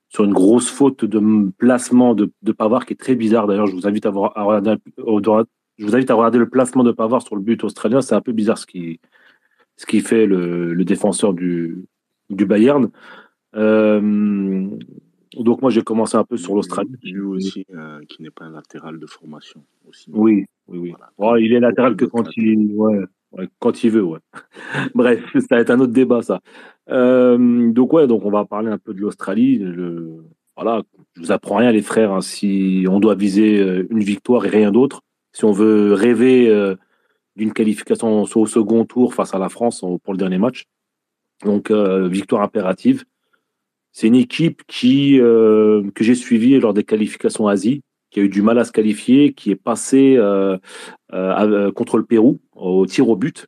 sur 0.09 0.25
une 0.25 0.33
grosse 0.33 0.71
faute 0.71 1.05
de 1.05 1.51
placement 1.59 2.15
de, 2.15 2.31
de 2.43 2.53
Pavard 2.53 2.87
qui 2.87 2.93
est 2.93 2.97
très 2.97 3.17
bizarre 3.17 3.49
d'ailleurs. 3.49 3.67
Je 3.67 3.75
vous 3.75 3.89
invite 3.89 4.07
à, 4.07 4.11
voir, 4.11 4.33
à 4.37 4.45
regarder, 4.45 4.77
je 4.99 5.85
vous 5.85 5.97
invite 5.97 6.11
à 6.11 6.15
regarder 6.15 6.39
le 6.39 6.49
placement 6.49 6.85
de 6.85 6.93
Pavard 6.93 7.23
sur 7.23 7.35
le 7.35 7.43
but 7.43 7.65
australien. 7.65 8.03
C'est 8.03 8.15
un 8.15 8.21
peu 8.21 8.33
bizarre 8.33 8.59
ce 8.59 8.67
qui, 8.67 9.01
ce 9.77 9.87
qui 9.87 10.01
fait 10.01 10.27
le, 10.27 10.75
le 10.75 10.85
défenseur 10.85 11.33
du, 11.33 11.87
du 12.31 12.47
Bayern. 12.47 12.91
Euh, 13.55 14.69
donc 15.37 15.63
moi 15.63 15.71
j'ai 15.71 15.83
commencé 15.83 16.17
un 16.17 16.25
peu 16.25 16.37
sur 16.37 16.55
l'Australie. 16.55 16.91
Lui 17.03 17.21
aussi, 17.21 17.67
euh, 17.75 18.01
qui 18.09 18.23
n'est 18.23 18.31
pas 18.31 18.45
un 18.45 18.53
latéral 18.53 18.99
de 18.99 19.07
formation. 19.07 19.63
Aussi. 19.89 20.11
Oui, 20.13 20.45
oui, 20.69 20.79
oui. 20.79 20.95
Oh, 21.19 21.37
il 21.37 21.53
est 21.53 21.61
latéral 21.61 21.97
que 21.97 22.05
quand 22.05 22.29
il, 22.37 22.73
ouais, 22.75 23.49
quand 23.59 23.85
il 23.85 23.91
veut, 23.91 24.05
ouais. 24.05 24.21
Bref, 24.95 25.21
ça 25.35 25.57
va 25.57 25.61
être 25.61 25.71
un 25.71 25.81
autre 25.81 25.93
débat 25.93 26.23
ça. 26.23 26.41
Euh, 26.91 27.71
donc 27.73 27.93
ouais, 27.93 28.07
donc 28.07 28.25
on 28.25 28.31
va 28.31 28.45
parler 28.45 28.71
un 28.71 28.79
peu 28.79 28.95
de 28.95 29.01
l'Australie. 29.01 29.59
Le... 29.59 30.25
Voilà, 30.57 30.83
je 31.15 31.23
vous 31.23 31.33
apprends 31.33 31.57
rien 31.57 31.73
les 31.73 31.83
frères. 31.83 32.13
Hein, 32.13 32.21
si 32.21 32.85
on 32.89 33.01
doit 33.01 33.15
viser 33.15 33.59
une 33.91 34.03
victoire 34.03 34.45
et 34.45 34.51
rien 34.51 34.71
d'autre, 34.71 35.01
si 35.33 35.45
on 35.45 35.53
veut 35.53 35.95
rêver 35.95 36.75
d'une 37.37 37.55
qualification 37.55 38.23
au 38.23 38.47
second 38.47 38.85
tour 38.85 39.15
face 39.15 39.35
à 39.35 39.39
la 39.39 39.49
France 39.49 39.81
pour 39.81 40.13
le 40.13 40.19
dernier 40.19 40.37
match, 40.37 40.65
donc 41.43 41.71
victoire 41.71 42.43
impérative. 42.43 43.05
C'est 43.93 44.07
une 44.07 44.15
équipe 44.15 44.63
qui, 44.67 45.21
euh, 45.21 45.91
que 45.95 46.03
j'ai 46.03 46.15
suivie 46.15 46.59
lors 46.59 46.75
des 46.75 46.85
qualifications 46.85 47.47
Asie, 47.47 47.83
qui 48.11 48.21
a 48.21 48.23
eu 48.23 48.29
du 48.29 48.43
mal 48.43 48.59
à 48.59 48.65
se 48.65 48.73
qualifier, 48.73 49.33
qui 49.33 49.51
est 49.51 49.57
passée 49.57 50.17
euh, 50.17 50.57
euh, 51.13 51.71
contre 51.73 51.99
le 51.99 52.05
Pérou 52.05 52.41
au 52.55 52.87
tir 52.87 53.09
au 53.09 53.17
but, 53.17 53.47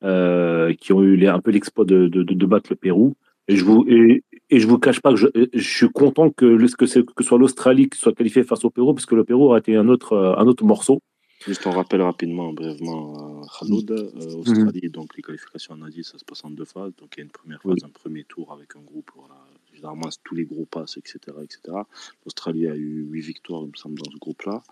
qui 0.00 0.92
ont 0.92 1.02
eu 1.02 1.26
un 1.26 1.40
peu 1.40 1.50
l'exploit 1.50 1.84
de, 1.84 2.08
de, 2.08 2.22
de, 2.22 2.46
battre 2.46 2.70
le 2.70 2.76
Pérou. 2.76 3.14
Et 3.48 3.56
je 3.56 3.64
vous 3.64 3.84
et, 3.88 4.22
et 4.50 4.60
je 4.60 4.66
vous 4.68 4.78
cache 4.78 5.00
pas 5.00 5.10
que 5.10 5.16
je, 5.16 5.26
je 5.52 5.76
suis 5.76 5.90
content 5.90 6.30
que 6.30 6.56
que, 6.76 6.86
ce 6.86 7.00
que 7.00 7.24
soit 7.24 7.38
l'Australie 7.38 7.88
qui 7.88 7.98
soit 7.98 8.12
qualifiée 8.12 8.44
face 8.44 8.64
au 8.64 8.70
Pérou, 8.70 8.94
parce 8.94 9.06
que 9.06 9.16
le 9.16 9.24
Pérou 9.24 9.46
aurait 9.46 9.60
été 9.60 9.76
un 9.76 9.88
autre 9.88 10.16
un 10.38 10.46
autre 10.46 10.64
morceau. 10.64 11.00
Juste 11.46 11.66
on 11.66 11.72
rappelle 11.72 12.02
rapidement, 12.02 12.52
brièvement, 12.52 13.42
Khaloud, 13.58 13.90
euh, 13.90 14.36
Australie, 14.36 14.88
donc 14.90 15.16
les 15.16 15.22
qualifications 15.22 15.74
en 15.74 15.82
Asie, 15.82 16.04
ça 16.04 16.16
se 16.18 16.24
passe 16.24 16.44
en 16.44 16.50
deux 16.50 16.64
phases. 16.64 16.94
Donc 16.96 17.14
il 17.16 17.18
y 17.18 17.22
a 17.22 17.24
une 17.24 17.30
première 17.30 17.60
phase, 17.60 17.82
un 17.84 17.88
premier 17.88 18.22
tour 18.24 18.52
avec 18.52 18.76
un 18.76 18.80
groupe, 18.80 19.10
voilà, 19.16 19.34
généralement 19.82 20.08
tous 20.22 20.34
les 20.34 20.44
groupes 20.44 20.70
passent, 20.70 20.96
etc. 20.96 21.18
etc. 21.42 21.76
L'Australie 22.24 22.68
a 22.68 22.76
eu 22.76 23.04
huit 23.10 23.22
victoires, 23.22 23.62
il 23.64 23.70
me 23.70 23.76
semble, 23.76 23.98
dans 23.98 24.10
ce 24.10 24.18
groupe-là. 24.18 24.62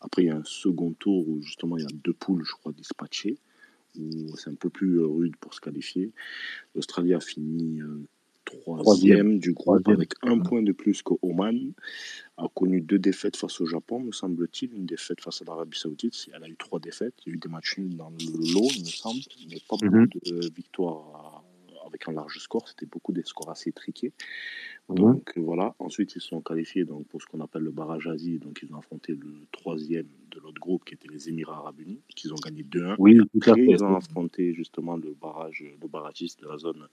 Après, 0.00 0.22
il 0.22 0.26
y 0.26 0.30
a 0.30 0.36
un 0.36 0.44
second 0.44 0.92
tour 0.92 1.28
où 1.28 1.42
justement 1.42 1.76
il 1.76 1.82
y 1.82 1.86
a 1.86 1.96
deux 2.04 2.12
poules, 2.12 2.44
je 2.44 2.52
crois, 2.52 2.72
dispatchées, 2.72 3.38
où 3.98 4.36
c'est 4.36 4.50
un 4.50 4.54
peu 4.54 4.70
plus 4.70 5.00
euh, 5.00 5.06
rude 5.06 5.36
pour 5.36 5.54
se 5.54 5.60
qualifier. 5.60 6.12
L'Australie 6.74 7.14
a 7.14 7.20
fini 7.20 7.80
euh, 7.80 8.06
troisième 8.44 9.38
du 9.38 9.52
groupe 9.52 9.88
avec 9.88 10.14
un 10.22 10.38
point 10.38 10.62
de 10.62 10.72
plus 10.72 11.02
qu'Oman. 11.02 11.72
A 12.36 12.46
connu 12.54 12.80
deux 12.80 12.98
défaites 12.98 13.36
face 13.36 13.60
au 13.60 13.66
Japon, 13.66 14.00
me 14.00 14.12
semble-t-il, 14.12 14.72
une 14.74 14.86
défaite 14.86 15.20
face 15.20 15.42
à 15.42 15.44
l'Arabie 15.44 15.78
Saoudite. 15.78 16.28
Elle 16.34 16.44
a 16.44 16.48
eu 16.48 16.56
trois 16.56 16.78
défaites. 16.78 17.14
Il 17.24 17.30
y 17.30 17.32
a 17.32 17.34
eu 17.36 17.38
des 17.38 17.48
matchs 17.48 17.78
nuls 17.78 17.96
dans 17.96 18.10
le 18.10 18.52
lot, 18.52 18.70
il 18.76 18.82
me 18.82 18.88
semble, 18.88 19.20
mais 19.50 19.60
pas 19.68 19.76
mhm. 19.82 20.06
beaucoup 20.06 20.18
de 20.24 20.54
victoires 20.54 21.33
avec 21.94 22.08
un 22.08 22.12
large 22.12 22.38
score. 22.38 22.68
C'était 22.68 22.86
beaucoup 22.86 23.12
des 23.12 23.22
scores 23.22 23.50
assez 23.50 23.72
triqués. 23.72 24.12
Mhm. 24.88 24.96
Donc 24.96 25.32
voilà. 25.36 25.74
Ensuite, 25.78 26.14
ils 26.16 26.20
sont 26.20 26.40
qualifiés 26.40 26.84
donc, 26.84 27.06
pour 27.08 27.22
ce 27.22 27.26
qu'on 27.26 27.40
appelle 27.40 27.62
le 27.62 27.70
barrage 27.70 28.06
Asie. 28.06 28.38
Donc 28.38 28.60
ils 28.62 28.72
ont 28.74 28.78
affronté 28.78 29.14
le 29.14 29.46
troisième 29.52 30.06
de 30.30 30.40
l'autre 30.40 30.60
groupe 30.60 30.84
qui 30.84 30.94
était 30.94 31.08
les 31.08 31.28
Émirats 31.28 31.56
Arabes 31.56 31.80
Unis, 31.80 32.00
qu'ils 32.14 32.32
ont 32.32 32.36
gagné 32.36 32.62
2-1. 32.64 32.96
Oui, 32.98 33.18
ils 33.34 33.84
ont 33.84 33.96
affronté 33.96 34.52
justement 34.54 34.96
le 34.96 35.14
barrage, 35.20 35.64
le 35.80 35.88
barragiste 35.88 36.42
de 36.42 36.48
la 36.48 36.58
zone 36.58 36.88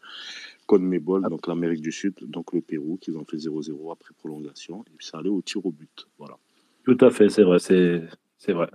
Conmebol, 0.67 1.23
donc 1.23 1.47
l'Amérique 1.47 1.81
du 1.81 1.91
Sud, 1.91 2.13
donc 2.21 2.53
le 2.53 2.61
Pérou, 2.61 2.97
qu'ils 2.97 3.17
ont 3.17 3.25
fait 3.25 3.37
0-0 3.37 3.91
après 3.91 4.13
prolongation. 4.17 4.83
Et 4.87 4.91
puis 4.95 5.07
ça 5.07 5.17
allait 5.17 5.29
au 5.29 5.41
tir 5.41 5.65
au 5.65 5.71
but. 5.71 6.07
Voilà. 6.17 6.37
Tout 6.83 6.97
à 7.01 7.09
fait, 7.11 7.29
c'est 7.29 7.43
vrai. 7.43 7.59
C'est 7.59 8.03
c'est 8.41 8.53
vrai. 8.53 8.71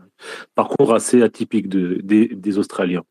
Parcours 0.54 0.94
assez 0.94 1.22
atypique 1.22 1.68
de, 1.68 2.00
des, 2.00 2.28
des 2.28 2.58
Australiens. 2.58 3.02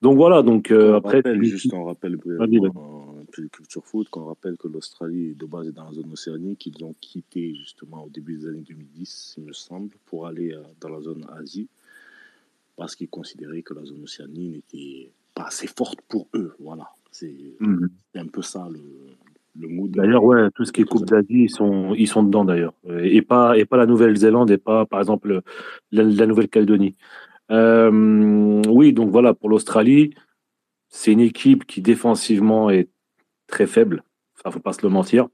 Donc 0.00 0.16
voilà, 0.16 0.42
donc 0.42 0.70
euh, 0.70 0.94
après. 0.94 1.16
Rappelle, 1.16 1.42
juste 1.42 1.74
on 1.74 1.84
rappelle 1.84 2.14
brièvement, 2.14 3.16
un 3.20 3.48
culture 3.48 3.84
foot, 3.84 4.08
qu'on 4.08 4.26
rappelle 4.26 4.56
que 4.56 4.68
l'Australie 4.68 5.34
de 5.34 5.44
base 5.44 5.66
est 5.66 5.72
dans 5.72 5.86
la 5.86 5.92
zone 5.92 6.12
océanique, 6.12 6.60
qu'ils 6.60 6.84
ont 6.84 6.94
quitté 7.00 7.52
justement 7.56 8.04
au 8.04 8.10
début 8.10 8.36
des 8.36 8.46
années 8.46 8.62
2010, 8.62 9.34
il 9.38 9.44
me 9.46 9.52
semble, 9.52 9.90
pour 10.06 10.28
aller 10.28 10.54
euh, 10.54 10.62
dans 10.80 10.88
la 10.88 11.00
zone 11.00 11.26
Asie, 11.36 11.68
parce 12.76 12.94
qu'ils 12.94 13.08
considéraient 13.08 13.62
que 13.62 13.74
la 13.74 13.84
zone 13.84 14.04
océanie 14.04 14.50
n'était 14.50 15.10
pas 15.34 15.46
assez 15.46 15.66
forte 15.66 16.00
pour 16.08 16.28
eux. 16.34 16.54
Voilà, 16.60 16.92
c'est 17.10 17.56
mhm. 17.58 17.88
un 18.14 18.26
peu 18.28 18.42
ça 18.42 18.68
le, 18.70 18.80
D'ailleurs, 19.58 20.22
ouais, 20.22 20.50
tout 20.54 20.64
ce 20.64 20.72
qui 20.72 20.82
est 20.82 20.84
Coupe 20.84 21.06
d'Asie, 21.06 21.44
ils 21.44 21.50
sont, 21.50 21.92
ils 21.94 22.06
sont 22.06 22.22
dedans 22.22 22.44
d'ailleurs. 22.44 22.74
Et 23.02 23.22
pas, 23.22 23.58
et 23.58 23.64
pas 23.64 23.76
la 23.76 23.86
Nouvelle-Zélande 23.86 24.50
et 24.50 24.58
pas, 24.58 24.86
par 24.86 25.00
exemple, 25.00 25.42
la, 25.90 26.26
Nouvelle-Calédonie. 26.26 26.94
Euh, 27.50 28.62
oui, 28.68 28.92
donc 28.92 29.10
voilà, 29.10 29.34
pour 29.34 29.48
l'Australie, 29.48 30.14
c'est 30.88 31.12
une 31.12 31.20
équipe 31.20 31.66
qui 31.66 31.82
défensivement 31.82 32.70
est 32.70 32.88
très 33.48 33.66
faible. 33.66 34.04
Enfin, 34.38 34.52
faut 34.52 34.60
pas 34.60 34.72
se 34.72 34.82
le 34.82 34.90
mentir. 34.90 35.28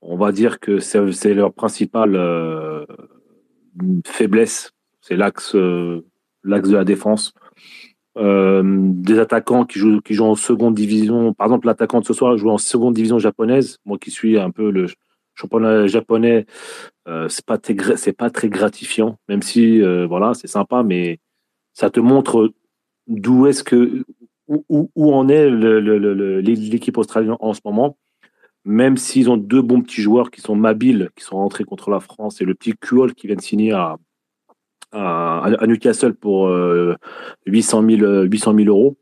On 0.00 0.16
va 0.16 0.32
dire 0.32 0.58
que 0.60 0.78
c'est 0.78 1.34
leur 1.34 1.52
principale 1.52 2.14
euh, 2.16 2.86
faiblesse. 4.06 4.72
C'est 5.00 5.16
l'axe, 5.16 5.54
euh, 5.54 6.06
l'axe 6.44 6.68
de 6.70 6.76
la 6.76 6.84
défense. 6.84 7.34
Euh, 8.16 8.62
des 8.64 9.18
attaquants 9.18 9.64
qui 9.64 9.80
jouent, 9.80 10.00
qui 10.00 10.14
jouent 10.14 10.26
en 10.26 10.36
seconde 10.36 10.74
division. 10.74 11.34
Par 11.34 11.48
exemple, 11.48 11.66
l'attaquant 11.66 12.00
de 12.00 12.04
ce 12.04 12.12
soir 12.12 12.36
joue 12.36 12.50
en 12.50 12.58
seconde 12.58 12.94
division 12.94 13.18
japonaise. 13.18 13.78
Moi 13.84 13.98
qui 13.98 14.12
suis 14.12 14.38
un 14.38 14.50
peu 14.50 14.70
le 14.70 14.86
championnat 15.34 15.88
japonais, 15.88 16.46
euh, 17.08 17.28
c'est 17.28 17.44
pas 17.44 17.58
c'est 17.96 18.12
pas 18.12 18.30
très 18.30 18.48
gratifiant, 18.48 19.18
même 19.28 19.42
si 19.42 19.82
euh, 19.82 20.06
voilà, 20.06 20.32
c'est 20.34 20.46
sympa, 20.46 20.84
mais 20.84 21.18
ça 21.72 21.90
te 21.90 21.98
montre 21.98 22.52
d'où 23.08 23.46
est-ce 23.46 23.64
que 23.64 24.04
où, 24.46 24.90
où, 24.94 25.12
en 25.14 25.28
est 25.28 25.50
l'équipe 25.50 26.98
australienne 26.98 27.36
en 27.40 27.54
ce 27.54 27.60
moment. 27.64 27.96
Même 28.64 28.96
s'ils 28.96 29.28
ont 29.30 29.36
deux 29.36 29.62
bons 29.62 29.82
petits 29.82 30.02
joueurs 30.02 30.30
qui 30.30 30.40
sont 30.40 30.54
Mabil, 30.54 31.10
qui 31.16 31.24
sont 31.24 31.36
rentrés 31.36 31.64
contre 31.64 31.90
la 31.90 32.00
France, 32.00 32.40
et 32.40 32.44
le 32.44 32.54
petit 32.54 32.74
Kuol 32.74 33.14
qui 33.14 33.26
vient 33.26 33.36
de 33.36 33.40
signer 33.40 33.72
à, 33.72 33.96
à, 34.94 35.66
Newcastle 35.66 36.14
pour 36.14 36.48
800 37.46 37.84
000, 37.88 38.22
800 38.22 38.54
000 38.56 38.68
euros 38.68 38.96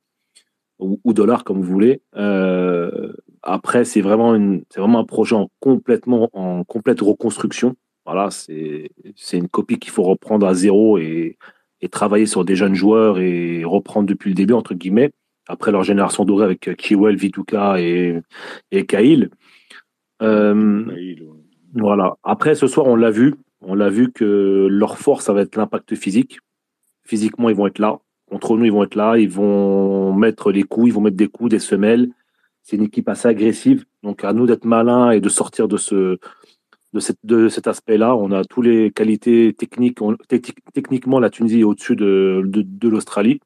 ou, 0.79 1.13
dollars 1.13 1.45
comme 1.45 1.61
vous 1.61 1.73
voulez. 1.73 2.03
Euh, 2.17 3.13
après, 3.43 3.85
c'est 3.85 4.01
vraiment 4.01 4.35
une, 4.35 4.65
vraiment 4.77 5.01
un 5.01 5.05
projet 5.05 5.37
en 5.37 5.49
complètement 5.61 6.31
en 6.33 6.65
complète 6.65 7.01
reconstruction. 7.01 7.75
Voilà, 8.05 8.31
c'est 8.31 8.91
c'est 9.17 9.39
une 9.39 9.49
copie 9.49 9.79
qu'il 9.79 9.93
faut 9.93 10.03
reprendre 10.03 10.47
à 10.47 10.55
zéro 10.55 10.99
et, 10.99 11.37
et 11.81 11.89
travailler 11.89 12.27
sur 12.27 12.45
des 12.45 12.57
jeunes 12.57 12.75
joueurs 12.75 13.19
et 13.19 13.65
reprendre 13.65 14.09
depuis 14.09 14.31
le 14.31 14.35
début 14.35 14.55
entre 14.55 14.75
guillemets. 14.75 15.13
Après 15.49 15.73
leur 15.73 15.83
génération 15.83 16.25
dorée 16.25 16.45
avec 16.45 16.77
Kiwell, 16.77 17.17
Vituka 17.17 17.81
et 17.81 18.21
et 18.71 18.87
Kail. 18.87 19.29
Euh, 20.23 20.85
voilà. 21.75 22.15
Après, 22.23 22.55
ce 22.55 22.67
soir, 22.67 22.87
on 22.87 22.97
l'a 22.97 23.11
vu, 23.11 23.35
on 23.63 23.75
l'a 23.75 23.91
vu 23.91 24.13
que 24.13 24.67
leur 24.71 24.99
force, 24.99 25.27
ça 25.27 25.33
va 25.33 25.43
être 25.43 25.57
l'impact 25.57 25.95
physique. 25.95 26.39
Physiquement, 27.05 27.49
ils 27.49 27.57
vont 27.57 27.67
être 27.67 27.79
là. 27.79 28.01
Contre 28.29 28.57
nous, 28.57 28.65
ils 28.65 28.73
vont 28.73 28.85
être 28.85 28.95
là. 28.95 29.19
Ils 29.19 29.29
vont 29.29 30.13
mettre 30.13 30.53
les 30.53 30.63
coups, 30.65 30.89
ils 30.89 30.93
vont 30.93 31.01
mettre 31.01 31.17
des 31.17 31.29
coups, 31.29 31.51
des 31.51 31.59
semelles. 31.59 32.11
c'est 32.63 32.77
une 32.77 32.85
équipe 32.85 33.09
assez 33.09 33.29
agressive. 33.29 33.85
Donc 34.03 34.25
à 34.25 34.33
nous 34.33 34.47
d'être 34.47 34.65
malins 34.65 35.11
et 35.11 35.21
de 35.21 35.29
sortir 35.29 35.69
de 35.69 35.79
cet 36.99 37.67
aspect-là. 37.67 38.17
On 38.17 38.33
a 38.33 38.45
toutes 38.45 38.67
les 38.67 38.91
qualités 38.91 39.53
techniques. 39.55 39.99
techniquement, 40.75 41.21
la 41.21 41.31
Tunisie 41.31 41.61
est 41.61 41.65
au-dessus 41.65 41.97
de, 41.97 42.43
l'Australie. 42.83 43.41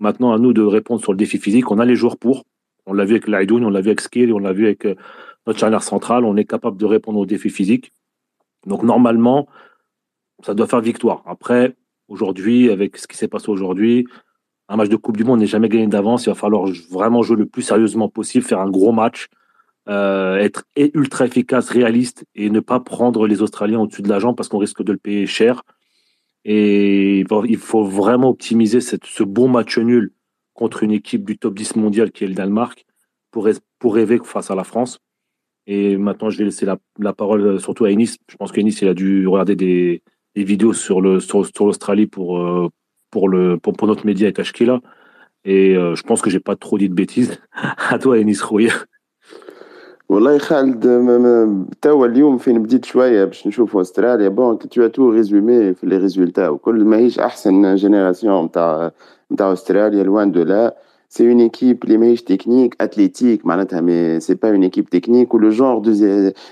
Maintenant, 0.00 0.32
à 0.32 0.38
nous 0.38 0.52
de 0.52 0.62
répondre 0.62 1.02
sur 1.02 1.12
le 1.12 1.18
défi 1.18 1.38
physique. 1.38 1.70
On 1.70 1.78
a 1.78 1.84
les 1.84 1.96
joueurs 1.96 2.16
pour. 2.16 2.44
On 2.86 2.94
l'a 2.94 3.04
vu 3.04 3.12
avec 3.12 3.28
Laidoun, 3.28 3.64
on 3.64 3.70
l'a 3.70 3.82
vu 3.82 3.88
avec 3.88 4.00
Skill, 4.00 4.32
on 4.32 4.38
l'a 4.38 4.52
vu 4.54 4.64
avec 4.64 4.86
euh, 4.86 4.94
notre 5.46 5.58
charnière 5.58 5.82
centrale. 5.82 6.24
On 6.24 6.36
est 6.36 6.46
capable 6.46 6.78
de 6.78 6.86
répondre 6.86 7.18
aux 7.18 7.26
défis 7.26 7.50
physiques. 7.50 7.92
Donc 8.66 8.82
normalement, 8.82 9.48
ça 10.44 10.54
doit 10.54 10.66
faire 10.66 10.80
victoire. 10.80 11.22
Après, 11.26 11.76
aujourd'hui, 12.08 12.70
avec 12.70 12.96
ce 12.96 13.06
qui 13.06 13.16
s'est 13.16 13.28
passé 13.28 13.50
aujourd'hui, 13.50 14.06
un 14.68 14.76
match 14.76 14.88
de 14.88 14.96
Coupe 14.96 15.16
du 15.16 15.24
Monde 15.24 15.40
n'est 15.40 15.46
jamais 15.46 15.68
gagné 15.68 15.86
d'avance. 15.86 16.26
Il 16.26 16.30
va 16.30 16.34
falloir 16.34 16.66
vraiment 16.90 17.22
jouer 17.22 17.36
le 17.36 17.46
plus 17.46 17.62
sérieusement 17.62 18.08
possible, 18.08 18.44
faire 18.44 18.60
un 18.60 18.70
gros 18.70 18.92
match, 18.92 19.28
euh, 19.88 20.36
être 20.36 20.64
ultra 20.76 21.26
efficace, 21.26 21.70
réaliste 21.70 22.26
et 22.34 22.50
ne 22.50 22.60
pas 22.60 22.80
prendre 22.80 23.26
les 23.26 23.40
Australiens 23.40 23.80
au-dessus 23.80 24.02
de 24.02 24.08
l'argent 24.08 24.34
parce 24.34 24.48
qu'on 24.48 24.58
risque 24.58 24.82
de 24.82 24.92
le 24.92 24.98
payer 24.98 25.26
cher. 25.26 25.62
Et 26.44 27.20
il 27.20 27.56
faut 27.58 27.84
vraiment 27.84 28.30
optimiser 28.30 28.80
ce 28.80 29.22
bon 29.24 29.48
match 29.48 29.78
nul 29.78 30.12
contre 30.54 30.82
une 30.82 30.92
équipe 30.92 31.24
du 31.24 31.38
top 31.38 31.54
10 31.54 31.76
mondial 31.76 32.10
qui 32.10 32.24
est 32.24 32.28
le 32.28 32.34
Danemark 32.34 32.84
pour 33.30 33.94
rêver 33.94 34.18
face 34.24 34.50
à 34.50 34.54
la 34.54 34.64
France. 34.64 34.98
Et 35.67 35.97
maintenant, 35.97 36.29
je 36.29 36.37
vais 36.37 36.45
laisser 36.45 36.65
la, 36.65 36.77
la 36.99 37.13
parole 37.13 37.41
euh, 37.41 37.59
surtout 37.59 37.85
à 37.85 37.91
Ennis. 37.91 38.17
Je 38.29 38.35
pense 38.35 38.51
qu'Ennis, 38.51 38.77
il 38.81 38.87
a 38.87 38.93
dû 38.93 39.27
regarder 39.27 39.55
des, 39.55 40.03
des 40.35 40.43
vidéos 40.43 40.73
sur 40.73 41.01
le 41.01 41.19
sur, 41.19 41.45
l'Australie 41.61 42.07
pour, 42.07 42.39
euh, 42.39 42.69
pour, 43.11 43.29
le, 43.29 43.57
pour, 43.57 43.87
notre 43.87 44.05
média 44.05 44.27
et 44.27 44.33
Tashkila. 44.33 44.81
Et 45.45 45.75
euh, 45.75 45.95
je 45.95 46.03
pense 46.03 46.21
que 46.21 46.29
j'ai 46.29 46.39
pas 46.39 46.55
trop 46.55 46.77
dit 46.77 46.89
de 46.89 46.93
bêtises. 46.93 47.39
à 47.89 47.97
toi, 47.99 48.19
Ennis 48.19 48.41
Rouille. 48.41 48.71
والله 50.09 50.37
خالد 50.37 50.83
توا 51.81 52.05
اليوم 52.05 52.37
فين 52.37 52.63
بديت 52.63 52.85
شويه 52.85 53.25
باش 53.25 53.47
نشوف 53.47 53.77
استراليا 53.77 54.29
بون 54.29 54.59
تو 54.59 54.87
تو 54.87 55.09
ريزومي 55.09 55.73
في 55.73 55.87
لي 55.87 55.97
ريزولتا 55.97 56.49
وكل 56.49 56.83
ماهيش 56.83 57.19
احسن 57.19 57.75
جينيراسيون 57.75 58.45
نتاع 58.45 58.91
نتاع 59.31 59.53
استراليا 59.53 60.03
لوان 60.03 60.31
دو 60.31 60.43
لا 60.43 60.77
c'est 61.09 61.23
une 61.23 61.41
équipe 61.41 61.83
اللي 61.83 61.97
ماهيش 61.97 62.21
تكنيك 62.21 62.75
اتليتيك 62.81 63.45
معناتها 63.45 63.81
مي 63.81 64.19
سي 64.19 64.33
با 64.33 64.49
اون 64.49 64.63
ايكيب 64.63 64.89
تكنيك 64.89 65.33
ولو 65.33 65.49
جونغ 65.49 65.81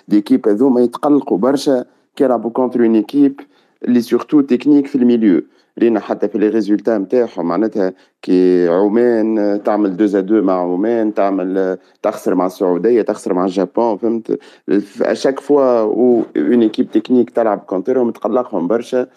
ديكيب 0.08 0.48
هذوما 0.48 0.82
يتقلقوا 0.82 1.38
برشا 1.38 1.86
كي 2.16 2.24
يلعبوا 2.24 2.52
كونتر 2.52 2.84
اون 2.84 2.96
ايكيب 2.96 3.40
اللي 3.86 4.02
سورتو 4.02 4.42
تكنيك 4.42 4.88
في 4.88 4.96
الميليو 4.96 5.42
رينا 5.80 6.00
حتى 6.00 6.28
في 6.28 6.38
لي 6.38 6.48
ريزولتا 6.48 6.98
نتاعهم 6.98 7.46
معناتها 7.46 7.94
كي 8.22 8.68
عمان 8.68 9.62
تعمل 9.66 9.98
دوز 9.98 10.18
دو 10.18 10.42
مع 10.42 10.62
عمان 10.62 11.14
تعمل 11.14 11.78
تخسر 12.02 12.36
مع 12.36 12.46
السعوديه 12.46 13.02
تخسر 13.02 13.34
مع 13.34 13.46
الجابون 13.46 13.98
فهمت 13.98 14.40
اشاك 15.02 15.40
فوا 15.40 15.80
او 15.80 16.24
اون 16.38 16.62
ايكيب 16.62 16.92
تكنيك 16.92 17.30
تلعب 17.30 17.60
كونترهم 17.60 18.12
تقلقهم 18.12 18.68
برشا 18.68 19.08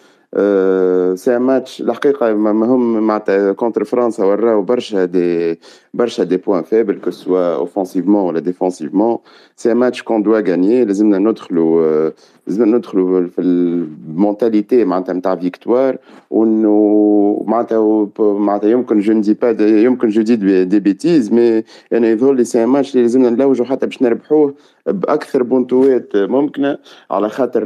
سي 1.15 1.39
ماتش 1.39 1.81
الحقيقه 1.81 2.31
هم 2.31 3.07
معناتها 3.07 3.51
كونتر 3.51 3.83
فرنسا 3.83 4.23
وراو 4.25 4.61
برشا 4.61 5.05
دي 5.05 5.59
برشا 5.93 6.23
دي 6.23 6.37
بوان 6.37 6.63
فيبل 6.63 6.99
كو 6.99 7.11
سوا 7.11 7.55
اوفونسيفمون 7.55 8.23
ولا 8.23 8.39
ديفونسيفمون 8.39 9.17
سي 9.55 9.73
ماتش 9.73 10.03
كون 10.03 10.23
دوا 10.23 10.39
غاني 10.39 10.85
لازمنا 10.85 11.17
ندخلوا 11.17 12.11
لازمنا 12.46 12.76
ندخلوا 12.76 13.26
في 13.26 13.40
المونتاليتي 13.40 14.84
معناتها 14.84 15.12
نتاع 15.12 15.36
فيكتوار 15.36 15.96
وإنه 16.30 17.44
معناتها 17.46 18.08
معناتها 18.18 18.70
يمكن 18.70 19.00
جو 19.00 19.12
ندي 19.12 19.34
با 19.34 19.50
يمكن 19.60 20.08
جو 20.08 20.22
دي 20.22 20.64
دي 20.64 20.80
بيتيز 20.80 21.32
مي 21.32 21.64
أنا 21.92 22.08
يظهر 22.08 22.32
لي 22.32 22.44
سي 22.44 22.66
ماتش 22.66 22.90
اللي 22.92 23.02
لازمنا 23.02 23.30
نلوجوا 23.30 23.66
حتى 23.66 23.86
باش 23.86 24.02
نربحوه 24.02 24.54
بأكثر 24.86 25.42
بونتوات 25.42 26.16
ممكنة 26.16 26.78
على 27.10 27.28
خاطر 27.28 27.62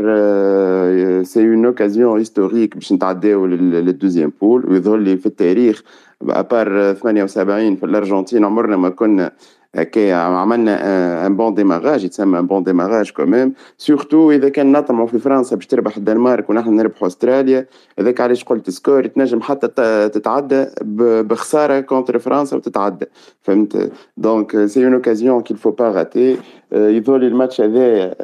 سي 1.22 1.40
اون 1.48 1.66
اوكازيون 1.66 2.18
هيستوريك 2.18 2.74
باش 2.74 2.92
نتعداو 2.92 3.46
للدوزيام 3.46 4.32
بول 4.40 4.70
ويظهر 4.70 4.96
لي 4.96 5.16
في 5.16 5.26
التاريخ 5.26 5.82
ابار 6.22 6.94
78 6.94 7.76
في 7.76 7.86
الأرجنتين 7.86 8.44
عمرنا 8.44 8.76
ما 8.76 8.88
كنا 8.88 9.32
هكايا 9.74 10.16
عملنا 10.16 11.26
ان 11.26 11.36
بون 11.36 11.54
ديماراج 11.54 12.04
يتسمى 12.04 12.38
ان 12.38 12.46
بون 12.46 12.62
ديماراج 12.62 13.10
كوميم 13.10 13.52
سورتو 13.78 14.30
إذا 14.30 14.48
كان 14.48 14.72
نطمعوا 14.72 15.06
في 15.06 15.18
فرنسا 15.18 15.56
باش 15.56 15.66
تربح 15.66 15.96
الدنمارك 15.96 16.50
ونحن 16.50 16.76
نربحوا 16.76 17.06
أستراليا 17.06 17.66
هذاك 17.98 18.20
علاش 18.20 18.44
قلت 18.44 18.70
سكور 18.70 19.06
تنجم 19.06 19.40
حتى 19.40 19.68
تتعدى 20.08 20.66
بخسارة 20.82 21.80
كونتر 21.80 22.18
فرنسا 22.18 22.56
وتتعدى. 22.56 23.06
فهمت؟ 23.42 23.92
دونك 24.16 24.64
سي 24.66 24.84
اون 24.84 24.94
اوكازيون 24.94 25.42
كيل 25.42 25.56
فو 25.56 25.70
با 25.70 25.88
راتي 25.88 26.36
يظهر 26.72 27.22
الماتش 27.22 27.60
هذا 27.60 28.14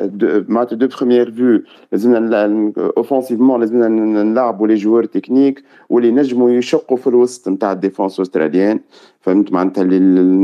معناتها 0.49 0.77
دو 0.77 0.87
بخوميير 0.87 1.31
فيو 1.33 1.63
لازمنا 1.93 2.73
اوفونسيفمون 2.97 3.61
لازمنا 3.61 3.89
نلعبوا 4.23 4.67
لي 4.67 4.75
جوار 4.75 5.05
تكنيك 5.05 5.65
واللي 5.91 6.11
نجموا 6.11 6.51
يشقوا 6.51 6.97
في 6.97 7.07
الوسط 7.07 7.49
نتاع 7.49 7.73
الديفونس 7.73 8.21
استراليان 8.21 8.81
فهمت 9.21 9.53
معناتها 9.53 9.83
اللي 9.83 9.99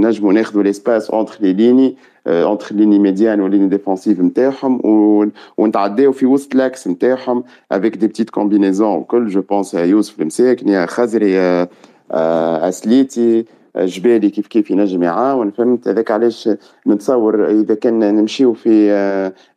نجموا 0.08 0.32
ناخذوا 0.32 0.62
ليسباس 0.62 1.10
اونتر 1.10 1.36
لي 1.40 1.52
ليني 1.52 1.96
اونتر 2.26 2.74
ليني 2.74 2.98
ميديان 2.98 3.40
وليني 3.40 3.68
ديفونسيف 3.68 4.20
نتاعهم 4.20 4.80
ونتعداو 5.58 6.12
في 6.12 6.26
وسط 6.26 6.54
لاكس 6.54 6.88
نتاعهم 6.88 7.44
افيك 7.72 7.96
دي 7.96 8.06
بتيت 8.06 8.30
كومبينيزون 8.30 8.96
وكل 8.96 9.28
جو 9.28 9.40
بونس 9.40 9.74
يوسف 9.74 10.20
المساكني 10.20 10.72
يا 10.72 10.86
خزري 10.86 11.32
يا 11.32 11.68
اسليتي 12.68 13.44
جبالي 13.76 14.30
كيف 14.30 14.46
كيف 14.46 14.70
ينجم 14.70 15.02
يعاون. 15.02 15.50
فهمت؟ 15.50 15.88
هذاك 15.88 16.10
علاش 16.10 16.48
نتصور 16.86 17.50
إذا 17.50 17.74
كان 17.74 18.14
نمشيو 18.14 18.52
في 18.52 18.92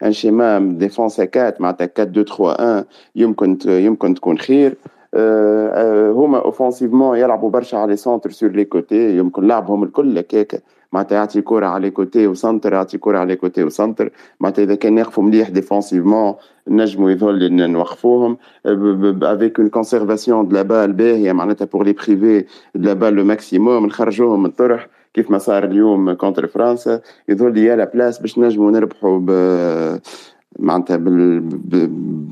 ان 0.04 0.12
شيما 0.12 0.60
ديفونس 0.80 1.20
4 1.20 1.54
معناتها 1.60 1.88
4 2.00 2.04
2 2.04 2.26
3 2.26 2.44
1 2.44 2.86
يمكن 3.16 3.58
يمكن 3.66 4.14
تكون 4.14 4.38
خير. 4.38 4.76
هما 5.16 6.38
اوفونسيفمون 6.38 7.18
يلعبوا 7.18 7.50
برشا 7.50 7.78
على 7.78 7.96
سونتر 7.96 8.32
سور 8.32 8.50
لي 8.50 8.66
كوتي 8.66 9.18
يمكن 9.18 9.48
لعبهم 9.48 9.84
الكل 9.84 10.18
هكاك. 10.18 10.64
معناتها 10.94 11.16
يعطي 11.16 11.42
كرة 11.42 11.66
على 11.66 11.90
كوتي 11.92 12.28
وسنتر 12.28 12.74
يعطي 12.74 12.98
كرة 12.98 13.18
على 13.18 13.36
كوتي 13.36 13.64
وسنتر 13.64 14.12
معناتها 14.40 14.64
إذا 14.64 14.76
كان 14.76 14.98
يقفوا 14.98 15.24
مليح 15.24 15.50
ديفونسيفمون 15.50 16.34
نجموا 16.68 17.12
يظل 17.12 17.54
نوقفوهم. 17.54 18.38
افيك 18.66 19.60
اون 19.60 19.70
كونسيرفاسيون 19.70 20.48
دو 20.48 20.56
لا 20.56 20.62
بال 20.62 20.94
باهية 20.94 21.32
معناتها 21.32 21.66
بور 21.66 21.84
لي 21.84 21.94
بريفي 21.94 22.42
دو 22.76 22.88
لا 22.88 22.94
بال 22.94 23.14
لو 23.14 23.24
ماكسيموم 23.24 23.86
نخرجوهم 23.86 24.40
من 24.40 24.50
الطرح 24.50 24.88
كيف 25.14 25.32
ما 25.32 25.38
صار 25.38 25.64
اليوم 25.64 26.14
كونتر 26.14 26.48
فرنسا. 26.48 27.02
يظل 27.30 27.58
يا 27.58 27.76
لا 27.76 27.92
بلاس 27.94 28.20
باش 28.20 28.40
نجموا 28.40 28.72
نربحوا 28.72 29.20
معناتها 30.59 30.97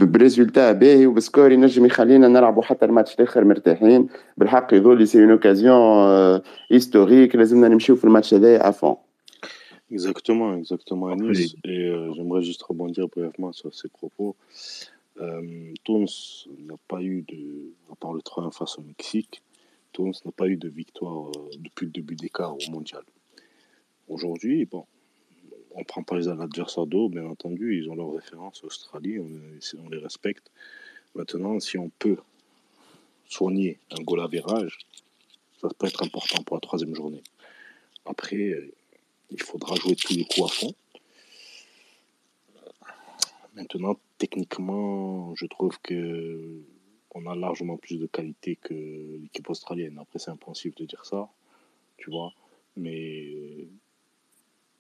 بريزولتا 0.05 0.73
باهي 0.73 1.07
وبسكور 1.07 1.53
ينجم 1.53 1.87
يخلينا 1.87 2.29
نلعبوا 2.29 2.63
حتى 2.63 2.85
الماتش 2.85 3.15
الاخر 3.15 3.45
مرتاحين 3.45 4.07
بالحق 4.37 4.75
يظل 4.75 5.09
سي 5.09 5.23
اون 5.23 5.31
اوكازيون 5.31 6.41
هيستوريك 6.71 7.37
لازمنا 7.37 7.69
نمشيو 7.69 7.97
في 7.97 8.05
الماتش 8.05 8.35
هذايا 8.35 8.69
افون 8.69 8.97
Exactement, 9.93 10.57
exactement, 10.57 11.09
Anis. 11.09 11.55
Et 11.65 11.89
euh, 11.89 12.15
j'aimerais 12.15 12.43
juste 12.43 12.63
rebondir 12.63 13.09
brièvement 13.09 13.53
sur 13.53 13.75
ces 13.75 13.91
propos. 13.91 14.37
Euh, 15.21 15.75
Tunis 15.85 16.49
n'a 16.67 16.77
pas 16.89 17.03
eu 17.03 17.23
de, 17.29 17.75
à 17.93 17.97
part 17.97 18.15
le 18.15 18.23
3 18.23 18.51
face 18.53 18.79
au 18.79 18.83
Mexique, 18.83 19.43
Tunis 19.93 20.25
n'a 20.25 20.33
pas 20.33 20.49
eu 20.49 20.57
de 20.57 20.71
victoire 20.71 21.29
euh, 21.29 21.51
depuis 21.59 21.85
le 21.85 21.93
début 21.93 22.17
d'écart 22.17 22.55
au 22.55 22.71
mondial. 22.71 23.03
Aujourd'hui, 24.09 24.65
bon, 24.65 24.87
on 25.78 25.84
prend 25.84 26.02
pas 26.02 26.18
les 26.18 26.28
adversaires 26.28 26.88
d'eau, 26.88 27.08
bien 27.08 27.26
entendu, 27.26 27.78
ils 27.78 27.90
ont 27.90 27.96
leurs 27.96 28.12
références, 28.12 28.64
Australie, 28.64 29.20
on, 29.20 29.90
les 29.90 30.00
respecte. 30.00 30.52
Maintenant, 31.14 31.60
si 31.60 31.78
on 31.78 31.90
peut 32.00 32.18
soigner 33.30 33.78
un 33.92 34.02
goal 34.02 34.22
à 34.22 34.28
virage, 34.28 34.80
ça 35.62 35.70
peut 35.78 35.86
être 35.86 36.04
important 36.04 36.42
pour 36.44 36.58
la 36.58 36.62
troisième 36.62 36.96
journée. 36.96 37.22
Après, 38.06 38.72
il 39.30 39.42
faudra 39.44 39.76
jouer 39.76 39.96
tous 39.96 40.14
les 40.14 40.26
coups 40.26 40.46
à 40.46 40.54
fond. 40.54 40.74
Maintenant, 43.54 44.00
techniquement, 44.18 45.36
je 45.36 45.46
trouve 45.46 45.78
que 45.82 46.60
on 47.14 47.26
a 47.28 47.36
largement 47.36 47.78
plus 47.78 48.00
de 48.00 48.08
qualité 48.08 48.56
que 48.56 48.74
l'équipe 49.22 49.50
australienne. 49.50 49.98
Après, 50.00 50.20
c'est 50.20 50.32
impensif 50.32 50.76
de 50.76 50.86
dire 50.86 51.06
ça, 51.06 51.30
tu 51.98 52.10
vois. 52.10 52.34
Mais 52.76 53.68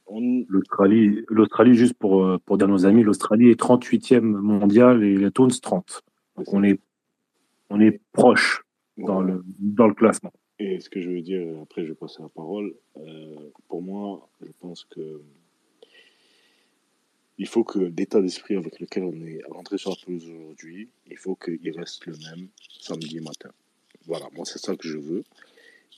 L'Australie, 0.09 1.25
l'Australie, 1.27 1.75
juste 1.75 1.95
pour, 1.95 2.23
euh, 2.23 2.37
pour 2.45 2.57
dire 2.57 2.67
à 2.67 2.71
nos 2.71 2.85
amis, 2.85 3.03
l'Australie 3.03 3.49
est 3.49 3.59
38e 3.59 4.21
mondial 4.21 5.03
et 5.03 5.17
la 5.17 5.31
Tunis 5.31 5.59
30. 5.59 6.03
Donc 6.37 6.53
on 6.53 6.63
est, 6.63 6.79
on 7.69 7.79
est 7.81 7.99
proche 8.13 8.63
dans, 8.97 9.21
le, 9.21 9.43
dans 9.59 9.87
le 9.87 9.93
classement. 9.93 10.31
Et 10.59 10.79
ce 10.79 10.89
que 10.89 11.01
je 11.01 11.09
veux 11.09 11.21
dire, 11.21 11.45
après 11.61 11.83
je 11.83 11.89
vais 11.89 11.95
passer 11.95 12.21
la 12.21 12.29
parole, 12.29 12.73
euh, 12.97 13.35
pour 13.67 13.81
moi, 13.81 14.27
je 14.41 14.51
pense 14.59 14.85
que 14.85 15.21
il 17.39 17.47
faut 17.47 17.63
que 17.63 17.77
l'état 17.77 18.19
d'esprit 18.19 18.55
avec 18.55 18.79
lequel 18.79 19.03
on 19.03 19.13
est 19.13 19.41
rentré 19.49 19.77
sur 19.77 19.91
la 19.91 19.95
pelouse 20.03 20.27
aujourd'hui, 20.27 20.89
il 21.09 21.17
faut 21.17 21.35
qu'il 21.35 21.69
reste 21.77 22.07
le 22.07 22.13
même 22.13 22.47
samedi 22.79 23.19
matin. 23.19 23.51
Voilà, 24.07 24.27
moi 24.35 24.45
c'est 24.45 24.57
ça 24.57 24.75
que 24.75 24.87
je 24.87 24.97
veux 24.97 25.23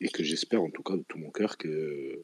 et 0.01 0.09
que 0.09 0.23
j'espère 0.23 0.61
en 0.61 0.69
tout 0.69 0.83
cas 0.83 0.97
de 0.97 1.03
tout 1.07 1.17
mon 1.17 1.29
cœur 1.29 1.57
que. 1.57 2.23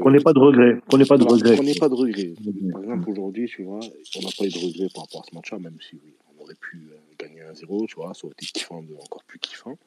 Qu'on 0.00 0.10
n'ait 0.10 0.20
pas 0.20 0.32
de 0.32 0.38
regret. 0.38 0.80
Qu'on 0.90 0.98
n'ait 0.98 1.04
pas 1.04 1.16
de 1.16 1.24
Voilà, 1.24 1.36
regret. 1.36 1.56
qu'on 1.56 1.62
n'ait 1.62 1.74
pas 1.74 1.88
de 1.88 1.94
regret. 1.94 2.34
Par 2.72 2.82
exemple, 2.82 3.10
aujourd'hui, 3.10 3.46
tu 3.48 3.62
vois, 3.64 3.80
on 3.80 4.22
n'a 4.22 4.28
pas 4.36 4.44
eu 4.44 4.50
de 4.50 4.58
regret 4.58 4.88
par 4.94 5.04
rapport 5.04 5.22
à 5.22 5.24
ce 5.30 5.34
match-là, 5.34 5.58
même 5.58 5.78
si 5.80 5.96
oui, 5.96 6.12
on 6.36 6.42
aurait 6.42 6.54
pu 6.54 6.90
euh, 6.92 6.96
gagner 7.18 7.40
1-0, 7.42 7.86
tu 7.86 7.94
vois, 7.96 8.12
ça 8.14 8.24
aurait 8.24 8.34
été 8.38 8.46
kiffant, 8.46 8.82
de, 8.82 8.94
encore 8.94 9.22
plus 9.24 9.38
kiffant. 9.38 9.78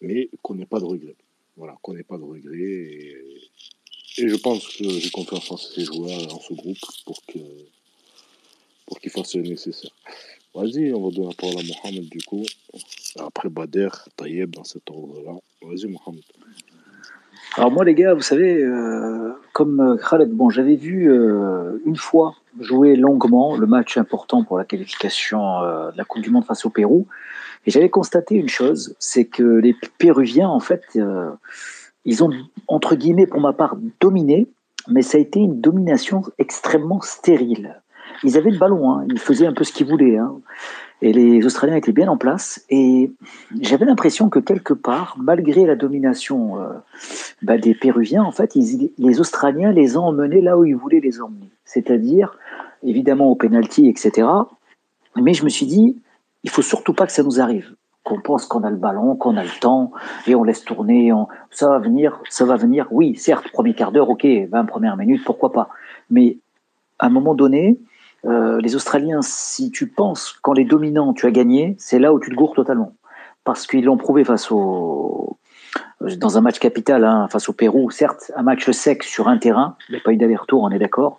Mais 0.00 0.28
qu'on 0.42 0.54
n'ait 0.54 0.66
pas 0.66 0.80
de 0.80 0.84
regret. 0.84 1.16
Voilà, 1.56 1.76
qu'on 1.82 1.94
n'ait 1.94 2.02
pas 2.02 2.18
de 2.18 2.22
regret. 2.24 2.56
Et, 2.58 3.16
et 4.18 4.28
je 4.28 4.36
pense 4.36 4.66
que 4.76 4.88
j'ai 4.88 5.10
confiance 5.10 5.50
en 5.50 5.56
ces 5.56 5.84
joueurs, 5.84 6.34
en 6.34 6.40
ce 6.40 6.54
groupe, 6.54 6.78
pour 7.04 7.20
que 7.26 7.38
pour 8.86 9.00
qu'ils 9.00 9.10
fassent 9.10 9.34
le 9.34 9.42
nécessaire. 9.42 9.90
Vas-y, 10.54 10.92
on 10.92 11.04
va 11.04 11.10
donner 11.10 11.26
la 11.28 11.34
parole 11.34 11.58
à 11.58 11.62
Mohamed 11.64 12.08
du 12.08 12.18
coup. 12.18 12.44
Après 13.18 13.48
Bader, 13.50 13.88
Tayeb 14.16 14.50
dans 14.50 14.64
cet 14.64 14.88
ordre-là. 14.90 15.34
Vas-y, 15.62 15.86
Mohamed. 15.86 16.22
Alors 17.58 17.72
moi 17.72 17.84
les 17.84 17.94
gars, 17.94 18.12
vous 18.12 18.20
savez, 18.20 18.62
euh, 18.62 19.32
comme 19.54 19.80
euh, 19.80 19.96
Khaled, 19.96 20.30
bon, 20.30 20.50
j'avais 20.50 20.76
vu 20.76 21.10
euh, 21.10 21.80
une 21.86 21.96
fois 21.96 22.34
jouer 22.60 22.96
longuement 22.96 23.56
le 23.56 23.66
match 23.66 23.96
important 23.96 24.44
pour 24.44 24.58
la 24.58 24.64
qualification 24.66 25.62
euh, 25.62 25.90
de 25.90 25.96
la 25.96 26.04
Coupe 26.04 26.22
du 26.22 26.28
Monde 26.28 26.44
face 26.44 26.66
au 26.66 26.70
Pérou, 26.70 27.06
et 27.64 27.70
j'avais 27.70 27.88
constaté 27.88 28.34
une 28.34 28.50
chose, 28.50 28.94
c'est 28.98 29.24
que 29.24 29.42
les 29.42 29.74
Péruviens, 29.96 30.50
en 30.50 30.60
fait, 30.60 30.84
euh, 30.96 31.30
ils 32.04 32.22
ont 32.22 32.30
entre 32.68 32.94
guillemets, 32.94 33.26
pour 33.26 33.40
ma 33.40 33.54
part, 33.54 33.76
dominé, 34.00 34.48
mais 34.88 35.00
ça 35.00 35.16
a 35.16 35.20
été 35.22 35.40
une 35.40 35.60
domination 35.60 36.22
extrêmement 36.38 37.00
stérile. 37.00 37.80
Ils 38.22 38.36
avaient 38.36 38.50
le 38.50 38.58
ballon, 38.58 38.90
hein, 38.90 39.04
ils 39.08 39.18
faisaient 39.18 39.46
un 39.46 39.52
peu 39.52 39.64
ce 39.64 39.72
qu'ils 39.72 39.86
voulaient, 39.86 40.16
hein, 40.16 40.34
et 41.02 41.12
les 41.12 41.44
Australiens 41.44 41.76
étaient 41.76 41.92
bien 41.92 42.08
en 42.08 42.16
place, 42.16 42.64
et 42.70 43.10
j'avais 43.60 43.84
l'impression 43.84 44.30
que 44.30 44.38
quelque 44.38 44.72
part, 44.72 45.16
malgré 45.20 45.66
la 45.66 45.76
domination 45.76 46.58
euh, 46.58 46.68
bah, 47.42 47.58
des 47.58 47.74
Péruviens, 47.74 48.22
en 48.22 48.32
fait, 48.32 48.54
les 48.54 49.20
Australiens 49.20 49.72
les 49.72 49.98
ont 49.98 50.04
emmenés 50.04 50.40
là 50.40 50.56
où 50.56 50.64
ils 50.64 50.76
voulaient 50.76 51.00
les 51.00 51.20
emmener. 51.20 51.50
C'est-à-dire, 51.66 52.38
évidemment, 52.82 53.26
au 53.26 53.34
penalty, 53.34 53.88
etc. 53.88 54.26
Mais 55.16 55.34
je 55.34 55.44
me 55.44 55.50
suis 55.50 55.66
dit, 55.66 56.00
il 56.44 56.50
faut 56.50 56.62
surtout 56.62 56.94
pas 56.94 57.06
que 57.06 57.12
ça 57.12 57.22
nous 57.22 57.40
arrive. 57.40 57.74
Qu'on 58.02 58.20
pense 58.20 58.46
qu'on 58.46 58.62
a 58.62 58.70
le 58.70 58.76
ballon, 58.76 59.16
qu'on 59.16 59.36
a 59.36 59.42
le 59.42 59.60
temps, 59.60 59.92
et 60.26 60.34
on 60.34 60.44
laisse 60.44 60.64
tourner, 60.64 61.12
ça 61.50 61.68
va 61.68 61.78
venir, 61.78 62.20
ça 62.30 62.46
va 62.46 62.56
venir. 62.56 62.86
Oui, 62.90 63.16
certes, 63.16 63.50
premier 63.52 63.74
quart 63.74 63.92
d'heure, 63.92 64.08
ok, 64.08 64.24
20 64.24 64.64
premières 64.64 64.96
minutes, 64.96 65.24
pourquoi 65.24 65.52
pas. 65.52 65.68
Mais 66.08 66.38
à 66.98 67.06
un 67.06 67.10
moment 67.10 67.34
donné, 67.34 67.78
euh, 68.24 68.60
les 68.60 68.74
Australiens, 68.74 69.22
si 69.22 69.70
tu 69.70 69.86
penses 69.86 70.32
qu'en 70.42 70.52
les 70.52 70.64
dominant, 70.64 71.12
tu 71.12 71.26
as 71.26 71.30
gagné, 71.30 71.76
c'est 71.78 71.98
là 71.98 72.12
où 72.12 72.20
tu 72.20 72.30
te 72.30 72.34
gourres 72.34 72.54
totalement. 72.54 72.94
Parce 73.44 73.66
qu'ils 73.66 73.84
l'ont 73.84 73.96
prouvé 73.96 74.24
face 74.24 74.50
au, 74.50 75.38
dans 76.00 76.38
un 76.38 76.40
match 76.40 76.58
capital 76.58 77.04
hein, 77.04 77.28
face 77.30 77.48
au 77.48 77.52
Pérou, 77.52 77.90
certes, 77.90 78.32
un 78.36 78.42
match 78.42 78.70
sec 78.70 79.02
sur 79.02 79.28
un 79.28 79.38
terrain, 79.38 79.76
il 79.88 79.92
n'y 79.92 79.98
a 79.98 80.02
pas 80.02 80.12
eu 80.12 80.16
d'aller-retour, 80.16 80.62
on 80.62 80.70
est 80.70 80.78
d'accord. 80.78 81.18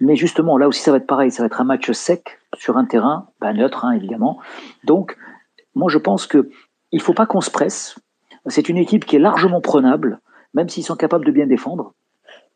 Mais 0.00 0.16
justement, 0.16 0.58
là 0.58 0.68
aussi, 0.68 0.82
ça 0.82 0.90
va 0.90 0.98
être 0.98 1.06
pareil, 1.06 1.30
ça 1.30 1.42
va 1.42 1.46
être 1.46 1.60
un 1.60 1.64
match 1.64 1.90
sec 1.92 2.38
sur 2.54 2.76
un 2.76 2.84
terrain, 2.84 3.28
bah, 3.40 3.52
neutre, 3.52 3.84
hein, 3.84 3.92
évidemment. 3.92 4.38
Donc, 4.84 5.16
moi, 5.74 5.90
je 5.90 5.98
pense 5.98 6.26
que 6.26 6.50
il 6.92 7.00
faut 7.00 7.14
pas 7.14 7.26
qu'on 7.26 7.40
se 7.40 7.50
presse. 7.50 7.96
C'est 8.46 8.68
une 8.68 8.76
équipe 8.76 9.04
qui 9.04 9.16
est 9.16 9.20
largement 9.20 9.60
prenable, 9.60 10.20
même 10.54 10.68
s'ils 10.68 10.84
sont 10.84 10.96
capables 10.96 11.24
de 11.24 11.32
bien 11.32 11.46
défendre. 11.46 11.94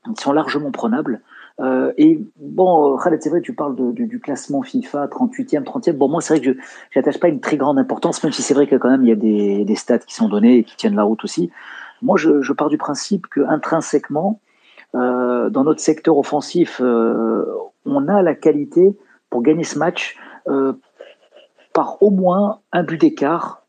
Ils 0.07 0.21
sont 0.21 0.33
largement 0.33 0.71
prenables. 0.71 1.21
Euh, 1.61 1.93
et 1.99 2.19
bon, 2.37 2.97
Khaled, 2.97 3.20
c'est 3.23 3.28
vrai, 3.28 3.41
tu 3.41 3.53
parles 3.53 3.77
du, 3.95 4.20
classement 4.20 4.62
FIFA, 4.62 5.07
38e, 5.07 5.65
30e. 5.65 5.93
Bon, 5.93 6.09
moi, 6.09 6.20
c'est 6.20 6.35
vrai 6.35 6.41
que 6.45 6.59
je 6.91 6.99
n'attache 6.99 7.19
pas 7.19 7.28
une 7.28 7.41
très 7.41 7.57
grande 7.57 7.78
importance, 7.78 8.23
même 8.23 8.32
si 8.32 8.43
c'est 8.43 8.55
vrai 8.55 8.66
que 8.66 8.77
quand 8.77 8.91
même, 8.91 9.03
il 9.03 9.09
y 9.09 9.12
a 9.12 9.65
des, 9.65 9.74
stats 9.74 9.99
qui 9.99 10.15
sont 10.15 10.28
donnés 10.28 10.59
et 10.59 10.65
qui 10.65 10.77
tiennent 10.77 10.97
la 10.97 11.03
route 11.03 11.23
aussi. 11.24 11.51
Moi, 12.03 12.16
je, 12.16 12.53
pars 12.53 12.69
du 12.69 12.78
principe 12.78 13.27
que 13.27 13.41
intrinsèquement, 13.41 14.41
euh, 14.95 15.51
dans 15.51 15.65
notre 15.65 15.81
secteur 15.81 16.16
offensif, 16.16 16.81
euh, 16.82 17.45
on 17.85 18.09
a 18.09 18.23
la 18.23 18.35
qualité 18.35 18.97
pour 19.28 19.43
gagner 19.43 19.65
ce 19.65 19.78
match 19.78 20.19
par 21.73 22.03
au 22.03 22.11
moins 22.11 22.61
un 22.73 22.82
but 22.82 23.01
d'écart. 23.01 23.60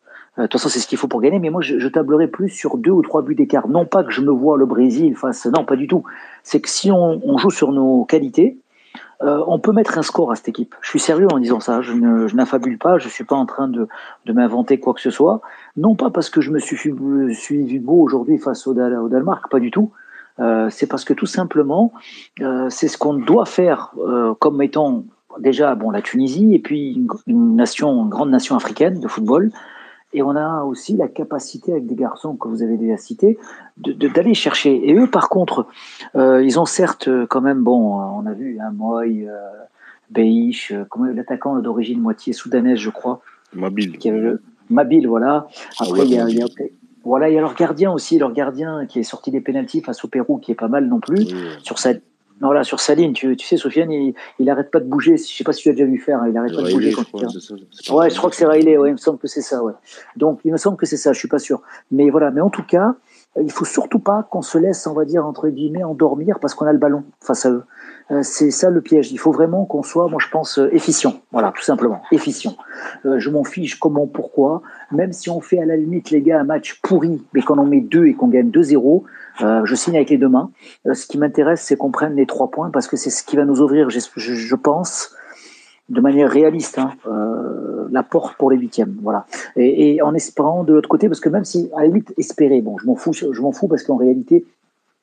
Euh, 0.42 0.44
De 0.44 0.48
toute 0.48 0.60
façon, 0.60 0.70
c'est 0.70 0.80
ce 0.80 0.88
qu'il 0.88 0.98
faut 0.98 1.08
pour 1.08 1.22
gagner, 1.22 1.40
mais 1.40 1.50
moi, 1.50 1.62
je, 1.62 1.80
je 1.80 1.88
tablerai 1.88 2.28
plus 2.28 2.50
sur 2.50 2.78
deux 2.78 2.92
ou 2.92 3.02
trois 3.02 3.22
buts 3.22 3.36
d'écart. 3.36 3.68
Non 3.68 3.86
pas 3.86 4.04
que 4.04 4.12
je 4.12 4.22
me 4.22 4.32
vois 4.32 4.58
le 4.58 4.66
Brésil 4.66 5.16
face... 5.16 5.46
Non, 5.46 5.64
pas 5.66 5.76
du 5.76 5.88
tout. 5.88 6.04
C'est 6.44 6.60
que 6.60 6.70
si 6.70 6.92
on, 6.92 7.38
joue 7.38 7.50
sur 7.52 7.72
nos 7.72 8.06
qualités, 8.06 8.58
euh, 9.22 9.44
on 9.48 9.60
peut 9.60 9.72
mettre 9.72 9.98
un 9.98 10.02
score 10.02 10.32
à 10.32 10.36
cette 10.36 10.50
équipe. 10.50 10.76
Je 10.82 10.90
suis 10.90 11.00
sérieux 11.00 11.28
en 11.32 11.40
disant 11.40 11.60
ça. 11.60 11.82
Je, 11.82 11.94
ne, 11.94 12.28
n'affabule 12.34 12.78
pas. 12.78 12.98
Je 12.98 13.08
suis 13.08 13.24
pas 13.24 13.36
en 13.36 13.46
train 13.46 13.68
de, 13.68 13.88
de 14.26 14.34
m'inventer 14.34 14.80
quoi 14.80 14.94
que 14.94 15.02
ce 15.02 15.12
soit. 15.12 15.42
Non 15.78 15.96
pas 15.96 16.10
parce 16.10 16.30
que 16.30 16.42
je 16.42 16.52
me 16.52 16.60
suis, 16.60 16.78
suis 16.78 17.64
vu 17.64 17.80
beau 17.80 18.02
aujourd'hui 18.02 18.38
face 18.38 18.66
au, 18.68 18.72
au 18.72 19.10
Danemark, 19.10 19.50
pas 19.50 19.60
du 19.60 19.72
tout. 19.72 19.92
Euh, 20.40 20.70
c'est 20.72 20.88
parce 20.88 21.04
que 21.04 21.14
tout 21.14 21.26
simplement, 21.28 21.94
c'est 22.70 22.88
ce 22.88 22.98
qu'on 22.98 23.14
doit 23.14 23.46
faire 23.46 23.94
comme 24.40 24.62
étant 24.62 25.04
déjà 25.40 25.76
bon 25.76 25.92
la 25.92 26.02
Tunisie 26.02 26.56
et 26.56 26.60
puis 26.60 27.06
une 27.28 27.56
nation, 27.56 28.04
une 28.04 28.10
grande 28.10 28.32
nation 28.32 28.56
africaine 28.56 29.00
de 29.00 29.08
football. 29.08 29.52
Et 30.14 30.22
on 30.22 30.36
a 30.36 30.64
aussi 30.64 30.98
la 30.98 31.08
capacité 31.08 31.72
avec 31.72 31.86
des 31.86 31.96
garçons 31.96 32.36
que 32.36 32.48
vous 32.48 32.64
avez 32.64 32.78
déjà 32.78 32.98
cités 32.98 33.38
d'aller 33.78 34.34
chercher. 34.34 34.90
Et 34.90 34.96
eux, 34.96 35.08
par 35.08 35.30
contre, 35.30 35.68
euh, 36.16 36.44
ils 36.44 36.60
ont 36.60 36.66
certes 36.66 37.08
euh, 37.08 37.26
quand 37.26 37.42
même, 37.42 37.64
bon, 37.64 38.00
euh, 38.00 38.04
on 38.16 38.26
a 38.26 38.34
vu 38.34 38.60
un 38.60 38.72
Moy, 38.72 39.28
euh, 39.28 39.38
Beish, 40.10 40.74
l'attaquant 41.14 41.58
d'origine 41.60 42.00
moitié 42.00 42.34
soudanaise, 42.34 42.80
je 42.80 42.90
crois, 42.90 43.22
Mabil. 43.54 43.98
qui 43.98 44.10
avait 44.10 44.20
le 44.20 44.42
Mabil, 44.70 45.08
voilà. 45.08 45.48
Après, 45.80 46.06
il 46.06 46.14
y 46.14 46.20
a, 46.20 46.28
y 46.28 46.44
voilà, 47.04 47.30
il 47.30 47.34
y 47.34 47.38
a 47.38 47.42
leur 47.42 47.56
gardien 47.56 47.92
aussi, 47.92 48.20
leur 48.20 48.32
gardien 48.32 48.86
qui 48.86 49.00
est 49.00 49.04
sorti 49.04 49.32
des 49.32 49.42
pénalties 49.42 49.82
face 49.82 50.04
au 50.06 50.08
Pérou, 50.08 50.38
qui 50.38 50.52
est 50.52 50.56
pas 50.56 50.68
mal 50.68 50.88
non 50.88 51.00
plus. 51.00 51.24
Oui, 51.24 51.34
Sur 51.64 51.80
sa, 51.80 51.94
voilà, 52.48 52.64
sur 52.64 52.80
sa 52.80 52.96
ligne, 52.96 53.14
tu, 53.14 53.36
tu 53.36 53.46
sais, 53.46 53.58
Sofiane, 53.58 53.92
il, 53.92 54.14
il 54.40 54.50
arrête 54.50 54.72
pas 54.72 54.80
de 54.80 54.86
bouger. 54.86 55.18
Je 55.18 55.24
sais 55.24 55.44
pas 55.44 55.54
si 55.54 55.64
tu 55.64 55.70
as 55.70 55.74
déjà 55.74 55.86
vu 55.86 56.00
faire, 56.00 56.22
hein, 56.22 56.28
il 56.30 56.38
arrête 56.38 56.56
pas 56.56 56.64
de 56.64 56.72
bouger 56.72 56.92
quand 56.92 57.04
crois, 57.04 57.30
ça. 57.30 57.94
Ouais, 57.94 58.10
je 58.10 58.18
crois 58.18 58.30
que 58.30 58.36
c'est 58.36 58.46
Riley, 58.46 58.78
ouais, 58.78 58.90
il 58.90 58.94
me 58.94 58.98
semble 58.98 59.20
que 59.20 59.28
c'est 59.28 59.42
ça, 59.42 59.64
ouais. 59.64 59.74
Donc, 60.16 60.40
il 60.44 60.52
me 60.52 60.58
semble 60.58 60.78
que 60.78 60.86
c'est 60.86 60.98
ça, 60.98 61.14
je 61.14 61.20
suis 61.20 61.28
pas 61.28 61.40
sûr. 61.40 61.62
Mais 61.92 62.10
voilà, 62.10 62.32
mais 62.32 62.42
en 62.42 62.50
tout 62.50 62.64
cas, 62.64 62.96
il 63.40 63.52
faut 63.52 63.66
surtout 63.66 64.00
pas 64.00 64.28
qu'on 64.30 64.42
se 64.42 64.58
laisse, 64.58 64.86
on 64.88 64.94
va 64.94 65.06
dire, 65.06 65.26
entre 65.26 65.48
guillemets, 65.48 65.84
endormir 65.84 66.40
parce 66.40 66.54
qu'on 66.54 66.66
a 66.66 66.74
le 66.74 66.80
ballon 66.80 67.04
face 67.22 67.46
à 67.46 67.52
eux. 67.52 67.64
Euh, 68.12 68.20
c'est 68.24 68.52
ça 68.52 68.70
le 68.70 68.82
piège. 68.82 69.12
Il 69.12 69.20
faut 69.20 69.32
vraiment 69.32 69.64
qu'on 69.64 69.84
soit, 69.84 70.10
moi 70.10 70.20
je 70.22 70.30
pense, 70.30 70.60
euh, 70.60 70.74
efficient. 70.74 71.22
Voilà, 71.32 71.54
tout 71.56 71.64
simplement, 71.64 72.02
efficient. 72.12 72.58
Euh, 73.06 73.20
je 73.20 73.30
m'en 73.30 73.46
fiche 73.46 73.80
comment, 73.80 74.06
pourquoi. 74.06 74.62
Même 74.92 75.14
si 75.14 75.30
on 75.30 75.40
fait 75.40 75.60
à 75.60 75.66
la 75.66 75.78
limite, 75.78 76.10
les 76.12 76.22
gars, 76.22 76.42
un 76.42 76.44
match 76.44 76.80
pourri, 76.82 77.22
mais 77.34 77.42
qu'on 77.42 77.58
en 77.58 77.66
met 77.66 77.80
deux 77.80 78.08
et 78.08 78.14
qu'on 78.14 78.28
gagne 78.28 78.50
2-0, 78.50 79.04
euh, 79.42 79.62
je 79.66 79.76
signe 79.76 79.96
avec 79.96 80.10
les 80.10 80.18
deux 80.18 80.30
mains. 80.30 80.52
Euh, 80.88 80.94
ce 80.94 81.06
qui 81.08 81.18
m'intéresse, 81.18 81.62
c'est 81.62 81.78
qu'on 81.78 81.92
prenne 81.92 82.16
les 82.16 82.26
trois 82.26 82.52
points 82.52 82.70
parce 82.70 82.88
que 82.88 82.98
c'est 82.98 83.10
ce 83.10 83.24
qui 83.24 83.36
va 83.36 83.46
nous 83.46 83.62
ouvrir, 83.62 83.90
je, 83.90 84.00
je- 84.16 84.56
pense, 84.56 85.16
de 85.90 86.02
manière 86.02 86.30
réaliste, 86.30 86.80
hein, 86.80 86.92
euh, 87.08 87.88
la 87.92 88.04
porte 88.04 88.38
pour 88.38 88.52
les 88.52 88.58
huitièmes. 88.58 88.98
Voilà. 89.02 89.26
Et, 89.56 89.96
et 89.96 90.02
en 90.02 90.14
espérant 90.14 90.64
de 90.64 90.74
l'autre 90.74 90.90
côté, 90.90 91.08
parce 91.08 91.20
que 91.20 91.30
même 91.30 91.46
si, 91.46 91.70
à 91.76 91.82
la 91.82 91.88
limite, 91.88 92.14
espérer, 92.18 92.62
bon, 92.62 92.78
je 92.78 92.86
m'en 92.86 92.96
fous, 92.96 93.14
je 93.14 93.42
m'en 93.42 93.52
fous 93.52 93.68
parce 93.68 93.84
qu'en 93.84 93.98
réalité, 93.98 94.46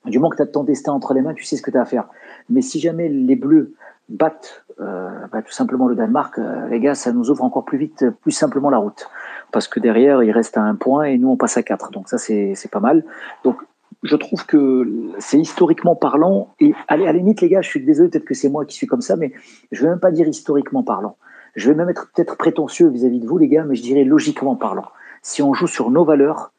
du 0.07 0.19
moment 0.19 0.31
que 0.31 0.37
tu 0.37 0.43
as 0.43 0.47
ton 0.47 0.65
destin 0.65 0.93
entre 0.93 1.13
les 1.15 1.21
mains, 1.21 1.35
tu 1.35 1.45
sais 1.45 1.57
ce 1.57 1.63
que 1.63 1.71
tu 1.71 1.77
as 1.77 1.83
à 1.83 1.85
faire. 1.85 2.07
Mais 2.49 2.63
si 2.63 2.81
jamais 2.81 3.09
les 3.09 3.37
Bleus 3.37 3.73
battent 4.09 4.65
euh, 4.81 5.11
bah, 5.33 5.43
tout 5.43 5.53
simplement 5.53 5.87
le 5.89 5.95
Danemark, 5.95 6.39
euh, 6.39 6.67
les 6.69 6.81
gars, 6.81 6.95
ça 6.95 7.13
nous 7.13 7.31
ouvre 7.31 7.45
encore 7.45 7.65
plus 7.65 7.77
vite, 7.79 8.07
plus 8.23 8.31
simplement 8.33 8.71
la 8.71 8.79
route. 8.79 9.11
Parce 9.53 9.69
que 9.69 9.81
derrière, 9.81 10.23
il 10.23 10.31
reste 10.31 10.57
à 10.57 10.63
un 10.63 10.77
point 10.77 11.05
et 11.05 11.19
nous, 11.19 11.29
on 11.29 11.37
passe 11.37 11.57
à 11.59 11.63
quatre. 11.63 11.91
Donc 11.91 12.09
ça, 12.09 12.17
c'est 12.17 12.55
pas 12.71 12.81
mal. 12.81 13.05
Donc 13.45 13.57
je 14.03 14.17
trouve 14.17 14.47
que 14.47 14.89
c'est 15.19 15.39
historiquement 15.39 15.97
parlant. 15.97 16.55
Et 16.61 16.73
allez, 16.87 17.05
à 17.05 17.13
la 17.13 17.19
limite, 17.19 17.41
les 17.41 17.49
gars, 17.49 17.63
je 17.63 17.69
suis 17.69 17.85
désolé, 17.85 18.09
peut-être 18.09 18.25
que 18.25 18.35
c'est 18.35 18.49
moi 18.49 18.65
qui 18.65 18.77
suis 18.77 18.87
comme 18.87 19.01
ça, 19.01 19.17
mais 19.17 19.33
je 19.73 19.83
vais 19.83 19.89
même 19.89 20.01
pas 20.01 20.11
dire 20.11 20.29
historiquement 20.29 20.83
parlant. 20.83 21.17
Je 21.57 21.69
vais 21.71 21.75
même 21.75 21.89
être 21.89 22.11
peut-être 22.15 22.37
prétentieux 22.37 22.89
vis-à-vis 22.89 23.21
de 23.21 23.27
vous, 23.27 23.39
les 23.39 23.49
gars, 23.49 23.65
mais 23.65 23.75
je 23.75 23.83
dirais 23.83 24.05
logiquement 24.05 24.55
parlant. 24.55 24.87
Si 25.23 25.43
on 25.43 25.55
joue 25.55 25.67
sur 25.67 25.91
nos 25.91 26.05
valeurs, 26.05 26.53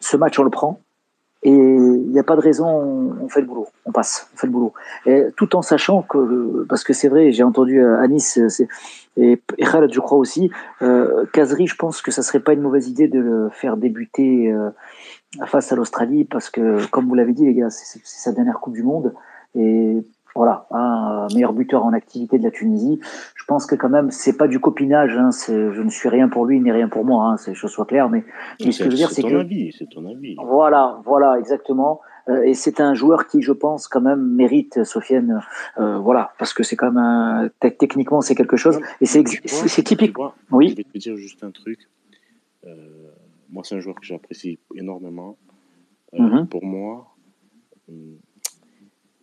ce 0.00 0.16
match, 0.16 0.38
on 0.38 0.44
le 0.44 0.50
prend. 0.50 0.80
Et 1.42 1.50
il 1.50 2.10
n'y 2.10 2.18
a 2.18 2.24
pas 2.24 2.34
de 2.34 2.40
raison, 2.40 3.14
on, 3.22 3.28
fait 3.28 3.40
le 3.40 3.46
boulot, 3.46 3.68
on 3.84 3.92
passe, 3.92 4.28
on 4.34 4.36
fait 4.36 4.46
le 4.46 4.52
boulot. 4.52 4.72
Et 5.04 5.26
tout 5.36 5.54
en 5.54 5.62
sachant 5.62 6.02
que, 6.02 6.64
parce 6.68 6.82
que 6.82 6.92
c'est 6.92 7.08
vrai, 7.08 7.30
j'ai 7.30 7.44
entendu 7.44 7.78
euh, 7.78 8.00
Anis 8.00 8.38
euh, 8.38 8.48
c'est- 8.48 8.66
et, 9.16 9.40
et 9.56 9.64
Khaled, 9.64 9.92
je 9.92 10.00
crois 10.00 10.18
aussi, 10.18 10.50
euh, 10.82 11.24
Kazri, 11.32 11.66
je 11.66 11.76
pense 11.76 12.02
que 12.02 12.10
ça 12.10 12.22
serait 12.22 12.40
pas 12.40 12.52
une 12.52 12.62
mauvaise 12.62 12.88
idée 12.88 13.06
de 13.06 13.20
le 13.20 13.48
faire 13.50 13.76
débuter 13.76 14.50
euh, 14.50 14.70
face 15.46 15.72
à 15.72 15.76
l'Australie, 15.76 16.24
parce 16.24 16.50
que, 16.50 16.86
comme 16.90 17.06
vous 17.08 17.14
l'avez 17.14 17.32
dit, 17.32 17.44
les 17.44 17.54
gars, 17.54 17.70
c'est 17.70 18.00
sa 18.04 18.32
dernière 18.32 18.60
Coupe 18.60 18.74
du 18.74 18.82
Monde. 18.82 19.14
Et 19.54 20.02
voilà, 20.34 20.66
un 20.70 21.26
meilleur 21.34 21.52
buteur 21.54 21.84
en 21.84 21.92
activité 21.92 22.38
de 22.38 22.44
la 22.44 22.50
Tunisie. 22.50 23.00
Je 23.34 23.44
pense 23.46 23.64
que 23.66 23.74
quand 23.74 23.88
même, 23.88 24.10
c'est 24.10 24.36
pas 24.36 24.48
du 24.48 24.60
copinage. 24.60 25.16
Hein, 25.16 25.30
je 25.48 25.80
ne 25.82 25.88
suis 25.90 26.08
rien 26.08 26.28
pour 26.28 26.44
lui, 26.44 26.60
ni 26.60 26.70
rien 26.70 26.88
pour 26.88 27.04
moi. 27.04 27.26
Hein, 27.26 27.36
c'est 27.38 27.52
que 27.52 27.58
je 27.58 27.66
sois 27.66 27.86
clair. 27.86 28.08
Mais, 28.10 28.24
mais 28.64 28.72
ce 28.72 28.78
que 28.78 28.84
je 28.84 28.90
veux 28.90 28.96
dire, 28.96 29.10
c'est 29.10 29.22
ton 29.22 29.30
que 29.30 29.36
avis, 29.36 29.72
c'est 29.78 29.88
ton 29.88 30.04
avis. 30.06 30.36
voilà, 30.44 31.00
voilà, 31.04 31.38
exactement. 31.38 32.00
Euh, 32.28 32.42
et 32.42 32.54
c'est 32.54 32.80
un 32.80 32.92
joueur 32.92 33.28
qui, 33.28 33.40
je 33.40 33.52
pense, 33.52 33.86
quand 33.88 34.00
même 34.00 34.20
mérite, 34.20 34.82
Sofiane, 34.84 35.42
euh, 35.78 35.98
voilà, 35.98 36.32
parce 36.38 36.52
que 36.52 36.64
c'est 36.64 36.74
quand 36.76 36.86
même 36.90 36.98
un, 36.98 37.48
tec- 37.60 37.78
techniquement 37.78 38.20
c'est 38.20 38.34
quelque 38.34 38.56
chose. 38.56 38.80
Et 39.00 39.06
c'est 39.06 39.22
typique. 39.84 40.16
vois, 40.16 40.34
Oui. 40.50 40.70
Je 40.70 40.76
vais 40.76 40.82
te 40.84 40.98
dire 40.98 41.16
juste 41.16 41.44
un 41.44 41.50
truc. 41.52 41.78
Euh, 42.66 42.74
moi, 43.50 43.62
c'est 43.64 43.74
un 43.74 43.80
joueur 43.80 43.96
que 43.96 44.04
j'apprécie 44.06 44.58
énormément. 44.74 45.36
Euh, 46.14 46.18
Mhm. 46.18 46.46
Pour 46.48 46.64
moi, 46.64 47.16
hum, 47.88 48.16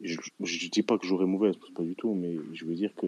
je, 0.02 0.18
je 0.42 0.70
dis 0.70 0.84
pas 0.84 0.98
que 0.98 1.08
j'aurais 1.08 1.26
mauvaise, 1.26 1.56
pas 1.76 1.84
du 1.84 1.96
tout, 1.96 2.14
mais 2.14 2.36
je 2.54 2.66
veux 2.66 2.76
dire 2.76 2.94
que 2.96 3.08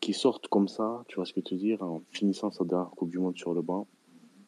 qu'ils 0.00 0.14
sortent 0.14 0.46
comme 0.48 0.68
ça, 0.68 1.04
tu 1.08 1.16
vois 1.16 1.24
ce 1.24 1.32
que 1.32 1.40
je 1.44 1.54
veux 1.54 1.60
dire, 1.60 1.82
en 1.82 2.02
finissant 2.12 2.50
sa 2.50 2.64
dernière 2.64 2.90
Coupe 2.90 3.10
du 3.10 3.18
Monde 3.18 3.36
sur 3.36 3.54
le 3.54 3.62
banc, 3.62 3.86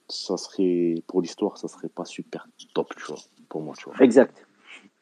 ça 0.08 0.36
serait, 0.36 0.94
pour 1.06 1.20
l'histoire, 1.20 1.58
ça 1.58 1.68
serait 1.68 1.88
pas 1.88 2.04
super 2.04 2.46
top, 2.74 2.94
tu 2.96 3.04
vois, 3.06 3.16
pour 3.48 3.62
moi, 3.62 3.74
tu 3.76 3.86
vois. 3.86 3.94
Exact, 4.00 4.46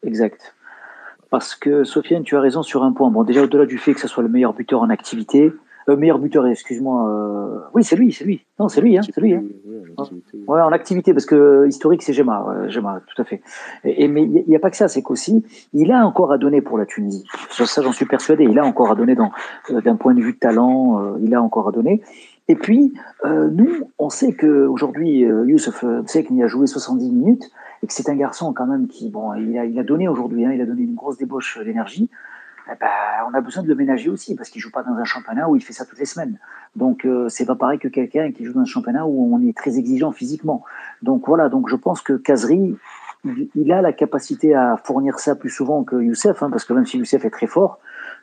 exact. 0.02 0.54
Parce 1.30 1.56
que, 1.56 1.84
Sofiane, 1.84 2.22
tu 2.22 2.36
as 2.36 2.40
raison 2.40 2.62
sur 2.62 2.84
un 2.84 2.92
point. 2.92 3.10
Bon, 3.10 3.24
déjà, 3.24 3.42
au-delà 3.42 3.66
du 3.66 3.78
fait 3.78 3.92
que 3.92 4.00
ce 4.00 4.08
soit 4.08 4.22
le 4.22 4.28
meilleur 4.28 4.54
buteur 4.54 4.80
en 4.80 4.88
activité, 4.88 5.52
euh, 5.88 5.96
meilleur 5.96 6.18
buteur, 6.18 6.46
excuse-moi. 6.46 7.08
Euh... 7.08 7.60
Oui, 7.74 7.84
c'est 7.84 7.96
lui, 7.96 8.12
c'est 8.12 8.24
lui. 8.24 8.44
Non, 8.58 8.68
c'est 8.68 8.80
lui, 8.80 8.96
hein, 8.96 9.02
c'est 9.02 9.20
lui. 9.20 9.34
Hein. 9.34 9.42
Ouais, 10.48 10.60
en 10.60 10.72
activité. 10.72 11.12
Parce 11.12 11.26
que 11.26 11.34
euh, 11.34 11.68
historique, 11.68 12.02
c'est 12.02 12.12
Gemma, 12.12 12.42
ouais, 12.42 12.70
Gemma, 12.70 13.00
tout 13.06 13.20
à 13.20 13.24
fait. 13.24 13.42
Et, 13.84 14.04
et 14.04 14.08
mais 14.08 14.22
il 14.22 14.44
n'y 14.46 14.56
a 14.56 14.58
pas 14.58 14.70
que 14.70 14.76
ça, 14.76 14.88
c'est 14.88 15.02
qu'aussi, 15.02 15.44
il 15.72 15.92
a 15.92 16.06
encore 16.06 16.32
à 16.32 16.38
donner 16.38 16.60
pour 16.60 16.78
la 16.78 16.86
Tunisie. 16.86 17.24
Sur 17.50 17.66
ça, 17.66 17.82
j'en 17.82 17.92
suis 17.92 18.06
persuadé. 18.06 18.44
Il 18.44 18.58
a 18.58 18.64
encore 18.64 18.90
à 18.90 18.94
donner 18.94 19.14
dans, 19.14 19.30
euh, 19.70 19.80
d'un 19.80 19.96
point 19.96 20.14
de 20.14 20.20
vue 20.20 20.32
de 20.32 20.38
talent, 20.38 21.00
euh, 21.00 21.18
il 21.20 21.34
a 21.34 21.42
encore 21.42 21.68
à 21.68 21.72
donner. 21.72 22.02
Et 22.48 22.54
puis, 22.54 22.92
euh, 23.24 23.50
nous, 23.50 23.90
on 23.98 24.08
sait 24.08 24.32
qu'aujourd'hui, 24.32 25.24
euh, 25.24 25.44
Youssef 25.46 25.82
euh, 25.84 26.02
qu'il 26.04 26.42
a 26.42 26.46
joué 26.46 26.66
70 26.66 27.10
minutes 27.10 27.50
et 27.82 27.86
que 27.86 27.92
c'est 27.92 28.08
un 28.08 28.14
garçon 28.14 28.52
quand 28.52 28.66
même 28.66 28.86
qui, 28.86 29.10
bon, 29.10 29.34
il 29.34 29.58
a, 29.58 29.64
il 29.64 29.78
a 29.78 29.82
donné 29.82 30.06
aujourd'hui, 30.08 30.44
hein, 30.44 30.52
il 30.52 30.60
a 30.60 30.66
donné 30.66 30.82
une 30.82 30.94
grosse 30.94 31.18
débauche 31.18 31.58
d'énergie. 31.64 32.08
Eh 32.68 32.74
ben, 32.80 32.88
on 33.30 33.34
a 33.34 33.40
besoin 33.40 33.62
de 33.62 33.68
le 33.68 33.74
ménager 33.74 34.10
aussi 34.10 34.34
parce 34.34 34.50
qu'il 34.50 34.60
joue 34.60 34.72
pas 34.72 34.82
dans 34.82 34.94
un 34.94 35.04
championnat 35.04 35.48
où 35.48 35.56
il 35.56 35.62
fait 35.62 35.72
ça 35.72 35.84
toutes 35.84 35.98
les 35.98 36.04
semaines. 36.04 36.38
Donc 36.74 37.04
euh, 37.04 37.28
c'est 37.28 37.46
pas 37.46 37.54
pareil 37.54 37.78
que 37.78 37.88
quelqu'un 37.88 38.32
qui 38.32 38.44
joue 38.44 38.52
dans 38.52 38.60
un 38.60 38.64
championnat 38.64 39.06
où 39.06 39.34
on 39.34 39.40
est 39.40 39.56
très 39.56 39.78
exigeant 39.78 40.10
physiquement. 40.10 40.64
Donc 41.02 41.26
voilà, 41.26 41.48
donc 41.48 41.68
je 41.68 41.76
pense 41.76 42.00
que 42.00 42.14
Kazri, 42.14 42.76
il, 43.54 43.72
a 43.72 43.82
la 43.82 43.92
capacité 43.92 44.54
à 44.54 44.76
fournir 44.82 45.18
ça 45.18 45.34
plus 45.34 45.50
souvent 45.50 45.84
que 45.84 45.96
Youssef, 45.96 46.42
hein, 46.42 46.50
parce 46.50 46.64
que 46.64 46.72
même 46.72 46.86
si 46.86 46.98
Youssef 46.98 47.24
est 47.24 47.30
très 47.30 47.46
fort, 47.46 47.78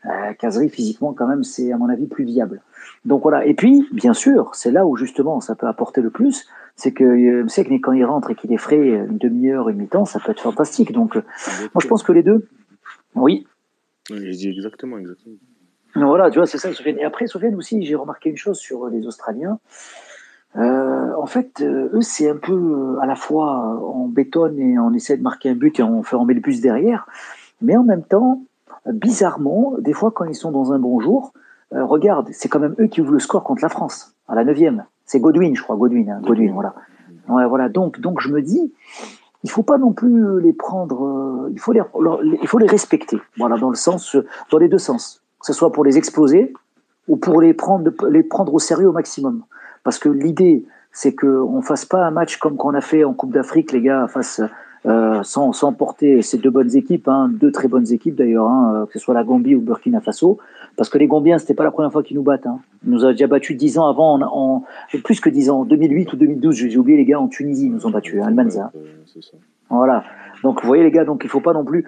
euh, 0.05 0.33
Kazri 0.33 0.69
physiquement 0.69 1.13
quand 1.13 1.27
même 1.27 1.43
c'est 1.43 1.71
à 1.71 1.77
mon 1.77 1.87
avis 1.87 2.07
plus 2.07 2.25
viable. 2.25 2.61
Donc 3.05 3.23
voilà. 3.23 3.45
Et 3.45 3.53
puis 3.53 3.87
bien 3.93 4.13
sûr, 4.13 4.53
c'est 4.55 4.71
là 4.71 4.85
où 4.85 4.97
justement 4.97 5.39
ça 5.39 5.55
peut 5.55 5.67
apporter 5.67 6.01
le 6.01 6.09
plus, 6.09 6.47
c'est 6.75 6.91
que 6.91 7.03
euh, 7.03 7.45
c'est 7.47 7.63
que 7.63 7.73
quand 7.75 7.93
il 7.93 8.03
rentre 8.03 8.31
et 8.31 8.35
qu'il 8.35 8.51
est 8.51 8.57
frais 8.57 8.89
une 8.89 9.17
demi-heure, 9.17 9.69
une 9.69 9.77
mi-temps, 9.77 10.05
ça 10.05 10.19
peut 10.19 10.31
être 10.31 10.41
fantastique. 10.41 10.91
Donc 10.91 11.15
euh, 11.15 11.23
moi 11.73 11.81
je 11.81 11.87
pense 11.87 12.03
que 12.03 12.11
les 12.11 12.23
deux, 12.23 12.45
oui, 13.15 13.47
J'ai 14.09 14.31
dit 14.31 14.49
exactement, 14.49 14.97
exactement. 14.97 15.35
voilà, 15.95 16.29
tu 16.29 16.39
vois, 16.39 16.45
c'est 16.45 16.57
ça, 16.57 16.73
Sofiane. 16.73 16.97
Et 16.99 17.05
après, 17.05 17.27
Sofiane 17.27 17.55
aussi, 17.55 17.83
j'ai 17.83 17.95
remarqué 17.95 18.29
une 18.29 18.37
chose 18.37 18.57
sur 18.57 18.87
les 18.87 19.07
Australiens. 19.07 19.59
Euh, 20.55 21.13
en 21.17 21.25
fait, 21.25 21.61
euh, 21.61 21.89
eux, 21.93 22.01
c'est 22.01 22.29
un 22.29 22.35
peu 22.35 22.53
euh, 22.53 22.99
à 23.01 23.07
la 23.07 23.15
fois 23.15 23.73
euh, 23.73 23.79
on 23.81 24.07
bétonne 24.07 24.59
et 24.59 24.77
on 24.77 24.93
essaie 24.93 25.17
de 25.17 25.23
marquer 25.23 25.49
un 25.49 25.55
but 25.55 25.79
et 25.79 25.83
on 25.83 26.03
fait 26.03 26.15
on 26.15 26.25
met 26.25 26.35
le 26.35 26.41
bus 26.41 26.61
derrière, 26.61 27.07
mais 27.61 27.75
en 27.75 27.83
même 27.83 28.03
temps, 28.03 28.43
euh, 28.85 28.91
bizarrement, 28.91 29.73
des 29.79 29.93
fois 29.93 30.11
quand 30.11 30.25
ils 30.25 30.35
sont 30.35 30.51
dans 30.51 30.71
un 30.71 30.77
bon 30.77 30.99
jour, 30.99 31.33
euh, 31.73 31.83
regarde, 31.83 32.29
c'est 32.33 32.49
quand 32.49 32.59
même 32.59 32.75
eux 32.79 32.85
qui 32.85 33.01
ouvrent 33.01 33.13
le 33.13 33.19
score 33.19 33.43
contre 33.43 33.63
la 33.63 33.69
France 33.69 34.15
à 34.27 34.35
la 34.35 34.43
neuvième. 34.43 34.85
C'est 35.05 35.19
Godwin, 35.19 35.55
je 35.55 35.63
crois, 35.63 35.75
Godwin, 35.75 36.09
hein, 36.09 36.21
Godwin, 36.21 36.53
voilà. 36.53 36.75
Ouais, 37.27 37.47
voilà. 37.47 37.69
Donc, 37.69 37.99
donc 37.99 38.21
je 38.21 38.29
me 38.29 38.41
dis, 38.41 38.73
il 39.43 39.51
faut 39.51 39.63
pas 39.63 39.77
non 39.77 39.91
plus 39.91 40.41
les 40.41 40.53
prendre, 40.53 41.05
euh, 41.05 41.51
il 41.51 41.59
faut 41.59 41.73
les, 41.73 42.67
respecter. 42.67 43.19
Voilà, 43.37 43.57
dans 43.57 43.69
le 43.69 43.75
sens, 43.75 44.15
euh, 44.15 44.25
dans 44.51 44.57
les 44.57 44.69
deux 44.69 44.77
sens, 44.77 45.21
que 45.39 45.45
ce 45.45 45.53
soit 45.53 45.71
pour 45.71 45.83
les 45.83 45.97
exploser 45.97 46.53
ou 47.07 47.17
pour 47.17 47.41
les 47.41 47.53
prendre, 47.53 47.91
les 48.09 48.23
prendre 48.23 48.53
au 48.53 48.59
sérieux 48.59 48.87
au 48.87 48.93
maximum. 48.93 49.43
Parce 49.83 49.99
que 49.99 50.07
l'idée, 50.07 50.65
c'est 50.91 51.13
qu'on 51.13 51.61
fasse 51.61 51.85
pas 51.85 52.05
un 52.05 52.11
match 52.11 52.37
comme 52.37 52.55
qu'on 52.55 52.73
a 52.73 52.81
fait 52.81 53.03
en 53.03 53.13
Coupe 53.13 53.33
d'Afrique, 53.33 53.73
les 53.73 53.81
gars, 53.81 54.07
face 54.07 54.41
euh, 54.85 55.23
sans, 55.23 55.53
sans 55.53 55.71
porter 55.73 56.21
ces 56.21 56.37
deux 56.37 56.49
bonnes 56.49 56.75
équipes, 56.75 57.07
hein, 57.07 57.29
deux 57.31 57.51
très 57.51 57.67
bonnes 57.67 57.91
équipes 57.91 58.15
d'ailleurs, 58.15 58.47
hein, 58.49 58.73
euh, 58.75 58.85
que 58.85 58.93
ce 58.93 58.99
soit 58.99 59.13
la 59.13 59.23
Gambie 59.23 59.55
ou 59.55 59.61
Burkina 59.61 60.01
Faso, 60.01 60.39
parce 60.75 60.89
que 60.89 60.97
les 60.97 61.07
Gambiens, 61.07 61.37
c'était 61.37 61.53
pas 61.53 61.63
la 61.63 61.71
première 61.71 61.91
fois 61.91 62.03
qu'ils 62.03 62.17
nous 62.17 62.23
battent. 62.23 62.47
Hein. 62.47 62.59
Ils 62.85 62.91
nous 62.91 63.05
ont 63.05 63.11
déjà 63.11 63.27
battus 63.27 63.55
dix 63.55 63.77
ans 63.77 63.87
avant, 63.87 64.19
en, 64.19 64.21
en- 64.23 64.63
plus 65.03 65.19
que 65.21 65.29
dix 65.29 65.49
ans, 65.49 65.61
en 65.61 65.65
2008 65.65 66.11
ou 66.13 66.15
2012, 66.17 66.55
j'ai 66.55 66.77
oublié 66.77 66.97
les 66.97 67.05
gars, 67.05 67.19
en 67.19 67.27
Tunisie, 67.29 67.67
ils 67.67 67.71
nous 67.73 67.85
ont 67.85 67.91
battus, 67.91 68.21
hein. 68.21 68.25
Voilà. 69.69 70.03
Donc, 70.43 70.61
vous 70.61 70.67
voyez, 70.67 70.83
les 70.83 70.91
gars, 70.91 71.05
donc 71.05 71.21
il 71.23 71.29
faut 71.29 71.39
pas 71.39 71.53
non 71.53 71.63
plus. 71.63 71.85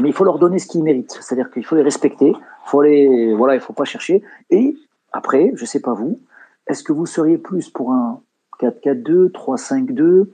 Mais 0.00 0.08
il 0.08 0.12
faut 0.12 0.24
leur 0.24 0.38
donner 0.40 0.58
ce 0.58 0.66
qu'ils 0.66 0.82
méritent. 0.82 1.16
C'est-à-dire 1.20 1.50
qu'il 1.50 1.64
faut 1.64 1.76
les 1.76 1.82
respecter. 1.82 2.32
Faut 2.64 2.82
les, 2.82 3.32
voilà, 3.34 3.54
il 3.54 3.60
faut 3.60 3.72
pas 3.72 3.84
chercher. 3.84 4.22
Et 4.50 4.76
après, 5.12 5.52
je 5.54 5.64
sais 5.64 5.80
pas 5.80 5.92
vous, 5.94 6.18
est-ce 6.66 6.82
que 6.82 6.92
vous 6.92 7.06
seriez 7.06 7.38
plus 7.38 7.70
pour 7.70 7.92
un 7.92 8.20
4-4-2, 8.60 9.30
3-5-2, 9.30 10.26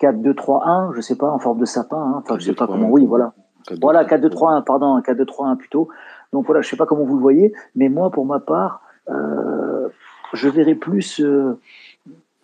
4-2-3-1, 0.00 0.94
je 0.94 1.00
sais 1.00 1.16
pas, 1.16 1.30
en 1.30 1.38
forme 1.38 1.60
de 1.60 1.64
sapin, 1.64 1.96
hein. 1.98 2.22
enfin, 2.24 2.38
je 2.38 2.46
sais 2.46 2.54
pas 2.54 2.64
4-2-3-1, 2.64 2.68
comment, 2.68 2.90
oui, 2.90 3.06
voilà. 3.06 3.32
Voilà, 3.80 4.04
deux, 4.04 4.28
4-2-3-1, 4.28 4.64
pardon, 4.64 4.98
4-2-3-1 5.00 5.56
plutôt. 5.56 5.88
Donc 6.32 6.46
voilà, 6.46 6.60
je 6.62 6.68
sais 6.68 6.76
pas 6.76 6.86
comment 6.86 7.04
vous 7.04 7.16
le 7.16 7.20
voyez, 7.22 7.52
mais 7.74 7.88
moi, 7.88 8.10
pour 8.10 8.24
ma 8.24 8.40
part, 8.40 8.82
euh, 9.08 9.88
je 10.32 10.48
verrais 10.48 10.74
plus. 10.74 11.20
euh, 11.20 11.58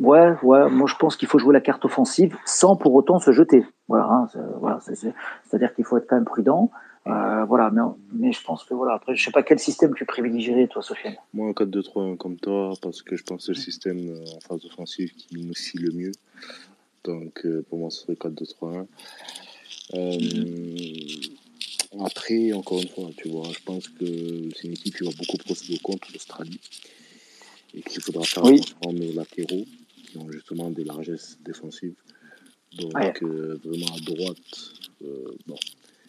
ouais, 0.00 0.34
ouais, 0.42 0.68
moi 0.68 0.86
je 0.88 0.94
pense 0.96 1.16
qu'il 1.16 1.28
faut 1.28 1.38
jouer 1.38 1.52
la 1.54 1.60
carte 1.60 1.84
offensive 1.84 2.36
sans 2.44 2.76
pour 2.76 2.94
autant 2.94 3.18
se 3.18 3.32
jeter. 3.32 3.64
Voilà, 3.88 4.04
hein, 4.04 4.26
c'est- 4.32 4.38
voilà, 4.60 4.78
c'est-à-dire 4.80 5.74
qu'il 5.74 5.84
faut 5.84 5.96
être 5.96 6.06
quand 6.08 6.16
même 6.16 6.24
prudent. 6.24 6.70
Euh, 7.06 7.44
voilà, 7.44 7.70
mais, 7.70 7.82
mais 8.12 8.32
je 8.32 8.42
pense 8.42 8.64
que 8.64 8.74
voilà. 8.74 8.94
Après, 8.94 9.14
je 9.14 9.24
sais 9.24 9.30
pas 9.30 9.44
quel 9.44 9.60
système 9.60 9.94
tu 9.94 10.04
privilégierais, 10.04 10.66
toi, 10.66 10.82
Sofiane. 10.82 11.14
Moi, 11.32 11.48
un 11.50 11.52
4-2-3-1 11.52 12.16
comme 12.16 12.36
toi, 12.36 12.72
parce 12.82 13.00
que 13.02 13.14
je 13.14 13.22
pense 13.22 13.38
que 13.38 13.42
c'est 13.44 13.52
le 13.52 13.58
système 13.64 13.98
en 14.36 14.40
phase 14.40 14.64
offensive 14.66 15.12
qui 15.14 15.46
me 15.46 15.52
scie 15.52 15.78
le 15.78 15.92
mieux. 15.92 16.10
Donc, 17.06 17.46
euh, 17.46 17.62
pour 17.68 17.78
moi, 17.78 17.90
ce 17.90 18.02
serait 18.02 18.14
4-2-3-1. 18.14 18.86
Euh, 19.94 20.18
après, 22.00 22.52
encore 22.52 22.80
une 22.82 22.88
fois, 22.88 23.08
tu 23.16 23.28
vois, 23.28 23.48
je 23.52 23.62
pense 23.64 23.88
que 23.88 24.04
c'est 24.54 24.64
une 24.66 24.72
équipe 24.72 24.96
qui 24.96 25.04
va 25.04 25.10
beaucoup 25.16 25.36
procéder 25.38 25.78
contre 25.78 26.08
l'Australie 26.12 26.58
et 27.74 27.80
qu'il 27.82 28.02
faudra 28.02 28.24
faire 28.24 28.44
Oui. 28.44 28.60
à 28.86 28.92
nos 28.92 29.12
latéraux 29.12 29.64
qui 30.10 30.18
ont 30.18 30.30
justement 30.32 30.70
des 30.70 30.84
largesses 30.84 31.38
défensives. 31.44 31.94
Donc, 32.78 32.94
Ouais. 32.94 33.12
euh, 33.22 33.58
vraiment 33.64 33.94
à 33.94 34.00
droite, 34.00 34.72
euh, 35.04 35.34
bon, 35.46 35.56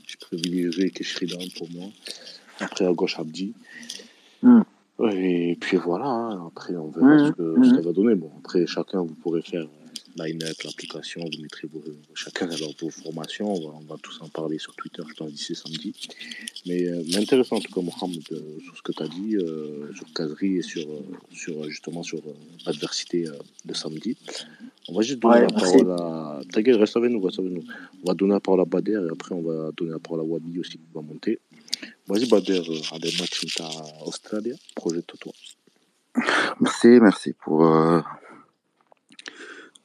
je 0.07 0.18
privilégierais 0.18 0.90
Keshridan 0.90 1.38
pour 1.57 1.69
moi. 1.72 1.90
Après, 2.60 2.86
à 2.86 2.91
gauche, 2.94 3.19
Abdi. 3.19 3.53
Hmm. 4.41 4.61
Et 5.14 5.56
puis 5.61 5.78
voilà, 5.78 6.06
hein, 6.07 6.48
après 6.48 6.76
on 6.76 6.90
verra 6.90 7.06
Mhm, 7.18 7.28
ce, 7.28 7.32
que, 7.34 7.60
que 7.61 7.68
ça 7.76 7.82
va 7.82 7.94
donner. 7.94 8.15
Bon, 8.15 8.32
après 8.40 8.65
chacun, 8.65 9.02
vous 9.03 9.14
pourrez 9.14 9.44
faire 9.44 9.68
line-up, 10.18 10.57
l'application, 10.64 11.22
vous 11.22 11.41
mettrez 11.41 11.68
vos, 11.68 11.84
chacun 12.14 12.49
alors 12.49 12.73
vos 12.80 12.89
formations, 12.89 13.53
on 13.53 13.60
va, 13.69 13.76
on 13.81 13.85
va 13.94 13.95
tous 14.02 14.19
en 14.22 14.30
parler 14.30 14.57
sur 14.60 14.76
Twitter, 14.76 15.03
je 15.07 15.14
pense, 15.14 15.31
d'ici 15.31 15.56
samedi. 15.56 15.94
Mais, 16.65 16.88
euh, 16.88 17.03
intéressant 17.18 17.57
en 17.57 17.60
tout 17.60 17.72
cas, 17.73 17.81
Mohamed, 17.81 18.23
euh, 18.31 18.60
sur 18.64 18.76
ce 18.77 18.81
que 18.81 18.91
tu 18.91 19.03
as 19.03 19.07
dit, 19.07 19.35
euh, 19.38 19.94
sur 19.95 20.11
Kazri 20.14 20.57
et 20.57 20.61
sur, 20.61 20.84
euh, 20.89 21.02
sur 21.31 21.64
justement 21.69 22.03
sur 22.03 22.22
l'adversité 22.65 23.26
de 23.65 23.73
samedi. 23.73 24.18
On 24.89 24.94
va 24.95 25.02
juste 25.02 25.19
donner 25.19 25.35
Ouais, 25.35 25.41
la 25.41 25.48
merci. 25.56 25.77
parole 25.77 25.91
à. 25.91 26.41
T'inquiète, 26.52 26.77
reste 26.77 26.95
avec 26.98 27.11
nous, 27.11 27.22
reste 27.22 27.39
avec 27.39 27.52
nous. 27.52 27.64
On 28.03 28.07
va 28.07 28.14
donner 28.14 28.34
la 28.34 28.39
parole 28.39 28.61
à 28.61 28.65
Bader 28.65 29.02
et 29.07 29.11
après 29.11 29.35
on 29.35 29.41
va 29.41 29.72
donner 29.76 29.91
la 29.91 29.99
parole 29.99 30.22
à 30.22 30.23
Wabi 30.23 30.60
aussi 30.60 30.77
qui 30.77 30.88
va 30.94 31.02
monter. 31.02 31.39
Vas-y 32.07 32.26
Bader, 32.27 32.61
à 32.94 32.99
des 32.99 33.11
matchs 33.19 33.44
où 33.44 33.48
t'as 33.56 33.69
Australie, 34.06 34.53
projette-toi. 34.76 35.34
Merci, 36.61 36.88
merci 37.02 37.34
pour. 37.34 37.61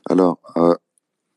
Alors, 0.09 0.39
euh, 0.57 0.74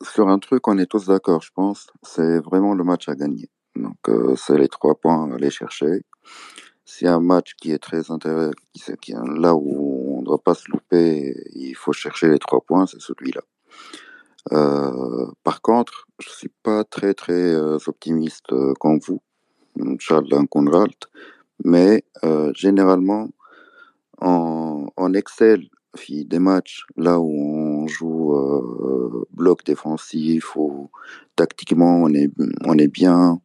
sur 0.04 0.30
un 0.30 0.40
truc, 0.40 0.68
on 0.68 0.78
est 0.78 0.86
tous 0.88 1.08
d'accord, 1.08 1.42
je 1.42 1.52
pense. 1.54 1.88
C'est 2.04 2.40
vraiment 2.40 2.74
le 2.76 2.84
match 2.84 3.10
à 3.10 3.16
gagner. 3.16 3.50
Donc, 3.76 3.98
euh, 4.10 4.36
c'est 4.36 4.58
les 4.58 4.68
trois 4.70 4.96
points 4.96 5.32
à 5.32 5.36
aller 5.36 5.52
chercher. 5.52 6.04
C'est 6.86 7.08
un 7.08 7.20
match 7.22 7.56
qui 7.56 7.72
est 7.72 7.80
très 7.80 8.12
intéressant, 8.12 8.54
qui, 8.74 8.82
qui- 9.02 9.14
là 9.14 9.56
où 9.56 10.18
on 10.18 10.22
ne 10.22 10.26
doit 10.26 10.44
pas 10.44 10.56
se 10.56 10.70
louper, 10.72 11.36
il 11.56 11.76
faut 11.76 11.94
chercher 11.94 12.30
les 12.30 12.40
trois 12.40 12.62
points, 12.62 12.88
c'est 12.88 13.02
celui-là. 13.02 13.42
Euh, 14.52 15.28
par 15.44 15.62
contre, 15.62 16.08
je 16.20 16.30
suis 16.30 16.52
pas 16.64 16.84
très 16.84 17.14
très 17.14 17.56
optimiste 17.88 18.46
comme 18.80 19.00
vous, 19.00 19.22
qu'on 20.52 20.70
rate. 20.72 21.08
mais 21.64 22.04
généralement, 22.56 23.30
on, 24.22 24.88
on 24.98 25.14
excelle 25.14 25.70
des 26.10 26.40
matchs 26.40 26.86
là 26.98 27.20
où 27.20 27.30
on 27.32 27.65
joue 27.88 28.36
euh, 28.36 29.26
bloc 29.32 29.64
défensif 29.66 30.56
ou 30.56 30.90
tactiquement 31.36 32.02
on 32.04 32.10
est, 32.14 32.32
on 32.66 32.78
est 32.78 32.88
bien, 32.88 33.40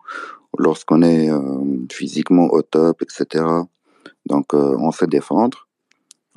lorsqu'on 0.59 1.03
est 1.03 1.31
euh, 1.31 1.87
physiquement 1.91 2.49
au 2.53 2.63
top, 2.63 3.03
etc. 3.03 3.45
Donc 4.27 4.55
euh, 4.55 4.77
on 4.79 4.91
sait 4.91 5.07
défendre, 5.07 5.69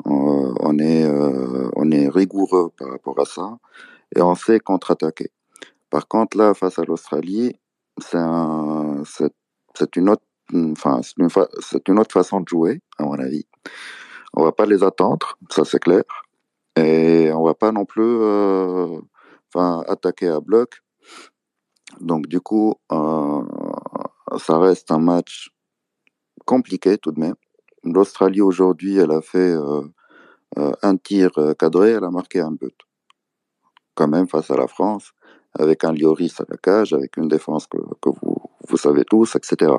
on, 0.05 0.53
on 0.59 0.79
est, 0.79 1.03
euh, 1.03 1.69
on 1.75 1.91
est 1.91 2.07
rigoureux 2.09 2.71
par 2.77 2.89
rapport 2.89 3.19
à 3.19 3.25
ça 3.25 3.57
et 4.15 4.21
on 4.21 4.35
sait 4.35 4.59
contre-attaquer. 4.59 5.31
Par 5.89 6.07
contre 6.07 6.37
là, 6.37 6.53
face 6.53 6.79
à 6.79 6.83
l'Australie, 6.83 7.55
c'est 7.99 8.17
un, 8.17 9.03
c'est, 9.05 9.33
c'est 9.75 9.95
une 9.95 10.09
autre, 10.09 10.23
une 10.51 11.99
autre 11.99 12.11
façon 12.11 12.41
de 12.41 12.47
jouer 12.47 12.81
à 12.97 13.03
mon 13.03 13.19
avis. 13.19 13.45
On 14.33 14.43
va 14.43 14.51
pas 14.51 14.65
les 14.65 14.83
attendre, 14.83 15.37
ça 15.49 15.63
c'est 15.65 15.79
clair. 15.79 16.03
Et 16.75 17.31
on 17.31 17.43
va 17.43 17.53
pas 17.53 17.71
non 17.71 17.85
plus 17.85 18.03
euh, 18.03 18.99
enfin, 19.53 19.83
attaquer 19.87 20.27
à 20.27 20.39
bloc. 20.39 20.81
Donc 21.99 22.27
du 22.27 22.41
coup, 22.41 22.75
euh, 22.91 23.43
ça 24.37 24.57
reste 24.57 24.91
un 24.91 24.99
match 24.99 25.51
compliqué 26.45 26.97
tout 26.97 27.11
de 27.11 27.19
même. 27.19 27.35
L'Australie 27.83 28.41
aujourd'hui, 28.41 28.97
elle 28.97 29.11
a 29.11 29.21
fait 29.21 29.53
un 30.55 30.97
tir 30.97 31.31
cadré, 31.59 31.91
elle 31.91 32.03
a 32.03 32.09
marqué 32.09 32.39
un 32.39 32.51
but. 32.51 32.75
Quand 33.93 34.07
même 34.07 34.27
face 34.27 34.49
à 34.49 34.55
la 34.55 34.67
France, 34.67 35.11
avec 35.59 35.83
un 35.83 35.91
Lioris 35.91 36.33
à 36.39 36.45
la 36.49 36.57
cage, 36.57 36.93
avec 36.93 37.17
une 37.17 37.27
défense 37.27 37.67
que, 37.67 37.77
que 38.01 38.09
vous, 38.09 38.37
vous 38.67 38.77
savez 38.77 39.03
tous, 39.03 39.35
etc. 39.35 39.71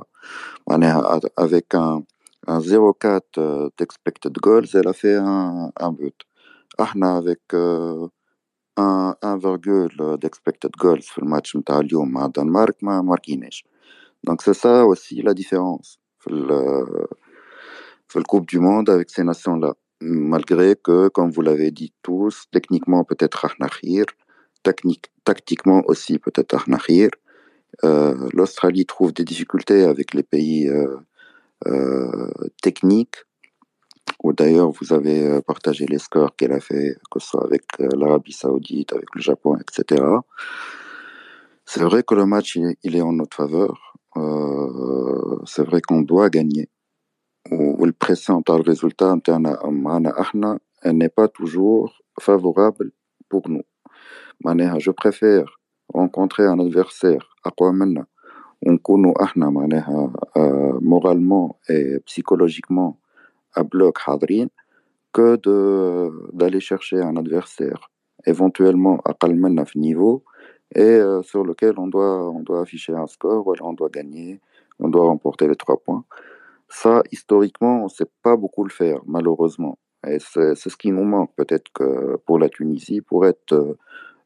On 0.67 0.83
est 0.83 0.93
avec 1.37 1.75
un, 1.75 2.03
un 2.47 2.59
0,4 2.61 3.71
d'expected 3.77 4.33
goals, 4.35 4.69
elle 4.75 4.89
a 4.89 4.93
fait 4.93 5.17
un, 5.17 5.73
un 5.79 5.93
but 5.93 6.15
Ahna 6.78 7.18
avec 7.18 7.42
un 7.54 9.16
1, 9.22 10.18
d'expected 10.18 10.72
goals 10.78 11.02
في 11.02 11.18
الماتش 11.18 11.56
نتاع 11.56 11.80
اليوم 11.80 12.12
مع 12.12 12.26
الدنمارك 12.26 12.84
ما 12.84 13.02
ماركيناش 13.02 13.66
donc 14.30 14.42
c'est 14.42 14.54
ça 14.54 14.86
aussi 14.86 15.22
la 15.22 15.34
différence 15.34 16.00
في 16.20 16.30
le 18.20 18.24
Coupe 18.24 18.48
du 18.48 18.60
Monde 18.60 18.90
avec 18.90 19.10
ces 19.10 19.24
nations-là 19.24 19.74
malgré 20.02 20.76
que 20.76 21.10
comme 21.10 21.32
vous 21.32 21.42
l'avez 21.42 21.72
dit 21.72 21.94
tous 22.02 22.46
techniquement 22.52 23.04
peut-être 23.04 23.46
احنا 23.46 23.68
technique 24.64 25.12
tactiquement 25.26 25.84
aussi 25.88 26.18
peut-être 26.18 26.56
احنا 26.56 26.78
euh, 27.86 28.30
l'Australie 28.34 28.86
trouve 28.86 29.14
des 29.14 29.24
difficultés 29.24 29.84
avec 29.84 30.14
les 30.14 30.24
pays 30.24 30.68
euh, 30.68 30.98
euh, 31.68 32.32
techniques 32.62 33.18
Ou 34.25 34.33
d'ailleurs, 34.33 34.71
vous 34.71 34.95
avez 34.95 35.23
euh, 35.23 35.43
partagé 35.43 35.85
les 35.85 35.99
scores 35.99 36.35
qu'elle 36.35 36.53
a 36.53 36.61
fait, 36.61 36.97
que 37.11 37.21
ce 37.21 37.29
soit 37.29 37.45
avec 37.45 37.65
euh, 37.81 37.89
l'Arabie 37.95 38.33
Saoudite, 38.33 38.95
avec 38.95 39.15
le 39.15 39.21
Japon, 39.21 39.59
etc. 39.59 40.03
C'est 41.67 41.83
vrai 41.83 42.03
que 42.03 42.15
le 42.15 42.25
match, 42.25 42.59
il 42.83 42.97
est 42.97 43.03
en 43.03 43.13
notre 43.13 43.37
faveur. 43.37 43.95
Euh, 44.17 45.37
c'est 45.45 45.63
vrai 45.63 45.83
qu'on 45.83 46.01
doit 46.01 46.31
gagner. 46.31 46.71
Ou 47.51 47.85
le 47.85 47.93
pression, 47.93 48.43
le 48.49 48.63
résultat, 48.63 49.15
n'est 50.87 51.09
pas 51.11 51.29
toujours 51.29 52.01
favorable 52.19 52.93
pour 53.29 53.51
nous. 53.51 53.65
Je 54.43 54.91
préfère 54.91 55.45
rencontrer 55.93 56.47
un 56.47 56.59
adversaire 56.61 57.37
à 57.45 57.51
quoi 57.51 57.73
maintenant 57.75 58.07
moralement 60.81 61.59
et 61.69 61.99
psychologiquement 62.07 62.99
à 63.56 63.64
bloc 63.64 63.98
حاضرين 63.98 64.50
que 65.14 65.38
de 65.38 65.58
d'aller 66.34 66.60
chercher 66.60 67.02
un 67.02 67.16
adversaire 67.18 67.92
éventuellement 68.28 69.00
أقل 69.06 69.36
منا 69.36 69.64
في 69.64 69.80
niveau 69.80 70.24
et 70.76 70.82
euh, 70.82 71.22
sur 71.24 71.44
lequel 71.44 71.74
on 71.78 71.88
doit 71.88 72.30
on 72.30 72.42
doit 72.42 72.62
afficher 72.62 72.94
un 72.94 73.08
score 73.08 73.44
voilà, 73.44 73.64
on 73.66 73.74
doit 73.74 73.90
gagner 73.90 74.40
on 74.80 74.90
doit 74.90 75.06
remporter 75.06 75.48
les 75.48 75.56
trois 75.56 75.78
points 75.78 76.04
ça 76.82 77.02
historiquement 77.12 77.84
on 77.86 77.88
sait 77.88 78.12
pas 78.22 78.36
beaucoup 78.38 78.64
le 78.64 78.74
faire 78.82 79.00
malheureusement 79.16 79.76
et 80.08 80.20
c'est 80.20 80.56
ce 80.74 80.78
qui 80.82 80.92
nous 80.92 81.08
manque 81.16 81.32
peut-être 81.36 81.70
que 81.78 82.18
pour 82.26 82.38
la 82.44 82.50
Tunisie 82.50 83.02
pour 83.02 83.26
être 83.26 83.54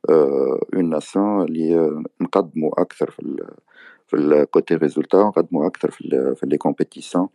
euh, 0.09 0.57
une 0.73 0.89
nation 0.89 1.41
اللي 1.41 2.03
نقدموا 2.21 2.81
أكثر 2.81 3.11
في 3.11 3.47
في 4.07 4.15
الكوتي 4.15 4.75
ريزولتا 4.75 5.17
نقدموا 5.17 5.67
أكثر 5.67 5.91
في, 5.91 6.33
في 6.35 6.45
لي 6.45 6.57
كومبيتيسيون 6.57 7.27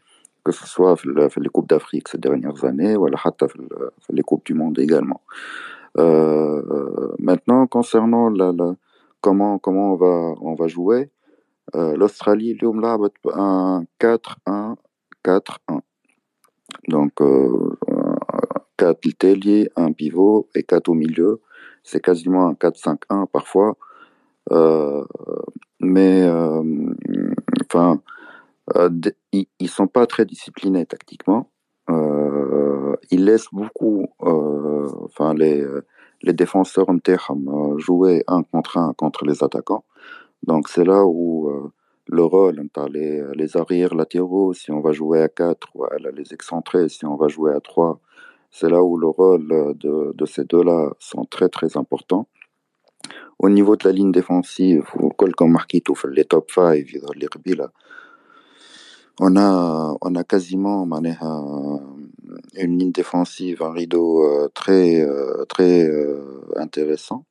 que 0.43 0.51
ce 0.51 0.67
soit 0.67 0.95
les 1.05 1.49
Coupes 1.49 1.69
d'Afrique 1.69 2.07
ces 2.07 2.17
dernières 2.17 2.63
années, 2.65 2.95
ou 2.95 3.07
les 4.09 4.23
Coupes 4.23 4.45
du 4.45 4.53
Monde 4.53 4.79
également. 4.79 5.21
Euh, 5.97 7.13
maintenant, 7.19 7.67
concernant 7.67 8.29
la, 8.29 8.51
comment, 9.21 9.59
comment 9.59 9.93
on 9.93 9.95
va, 9.95 10.33
on 10.41 10.55
va 10.55 10.67
jouer, 10.67 11.11
euh, 11.75 11.95
l'Australie, 11.95 12.57
l'Aum 12.61 12.83
un 13.33 13.83
4-1-4-1. 13.99 15.81
Donc, 16.87 17.21
euh, 17.21 17.77
euh 17.89 18.15
4 18.77 19.17
telliers, 19.17 19.69
un 19.75 19.91
pivot 19.93 20.49
et 20.55 20.63
4 20.63 20.89
au 20.89 20.93
milieu. 20.93 21.41
C'est 21.83 22.01
quasiment 22.01 22.47
un 22.47 22.53
4-5-1 22.53 23.27
parfois. 23.27 23.77
Euh, 24.51 25.05
mais, 25.79 26.29
enfin, 27.65 28.01
ils, 29.31 29.47
ils 29.59 29.69
sont 29.69 29.87
pas 29.87 30.05
très 30.07 30.25
disciplinés 30.25 30.85
tactiquement. 30.85 31.49
ils 31.89 33.25
laissent 33.25 33.51
beaucoup, 33.51 34.07
enfin 34.19 35.33
les 35.33 35.65
les 36.21 36.33
défenseurs 36.33 36.89
jouer 37.77 38.23
un 38.27 38.43
contre 38.43 38.77
un 38.77 38.93
contre 38.93 39.25
les 39.25 39.43
attaquants. 39.43 39.83
Donc 40.43 40.69
c'est 40.69 40.85
là 40.85 41.05
où 41.05 41.71
le 42.07 42.23
rôle, 42.23 42.67
les, 42.91 43.23
les 43.35 43.57
arrières 43.57 43.95
latéraux, 43.95 44.53
si 44.53 44.71
on 44.71 44.81
va 44.81 44.91
jouer 44.91 45.21
à 45.21 45.29
4, 45.29 45.69
ou 45.75 45.85
les 46.15 46.33
excentrés, 46.33 46.89
si 46.89 47.05
on 47.05 47.15
va 47.15 47.27
jouer 47.27 47.53
à 47.53 47.59
3, 47.59 47.99
c'est 48.51 48.69
là 48.69 48.83
où 48.83 48.97
le 48.97 49.07
rôle 49.07 49.75
de, 49.77 50.25
ces 50.25 50.43
deux-là 50.45 50.91
sont 50.99 51.25
très 51.25 51.49
très 51.49 51.77
importants. 51.77 52.27
Au 53.39 53.49
niveau 53.49 53.75
de 53.75 53.87
la 53.87 53.93
ligne 53.93 54.11
défensive, 54.11 54.85
comme 55.17 55.51
marqué 55.51 55.81
tout 55.81 55.95
les 56.07 56.25
top 56.25 56.51
5 56.51 56.85
on 59.19 59.35
a 59.35 59.95
on 60.01 60.15
a 60.15 60.23
quasiment 60.23 60.87
une 62.55 62.79
ligne 62.79 62.91
défensive 62.91 63.61
un 63.61 63.71
rideau 63.71 64.23
euh, 64.23 64.49
très 64.53 65.01
euh, 65.01 65.45
très 65.45 65.83
euh, 65.83 66.41
intéressant 66.55 67.25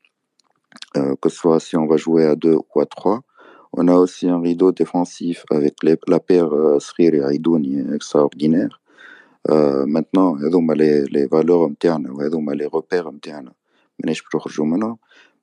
que 0.95 1.29
ce 1.29 1.37
soit 1.37 1.61
si 1.61 1.77
on 1.77 1.87
va 1.87 1.97
jouer 1.97 2.27
à 2.27 2.37
2 2.37 2.55
ou 2.55 2.81
à 2.81 2.87
3 2.87 3.23
on 3.73 3.89
a 3.89 3.95
aussi 3.95 4.29
un 4.29 4.41
rideau 4.41 4.73
défensif 4.73 5.45
avec 5.51 5.77
la 5.83 6.21
paire 6.21 6.51
Srir 6.79 7.15
et 7.15 7.35
Aidouni 7.35 7.83
extraordinaire 7.95 8.81
maintenant 9.49 10.37
les 10.75 11.27
valeurs 11.27 11.65
internes 11.65 12.09
les 12.55 12.67
repères 12.67 13.07
internes 13.07 13.53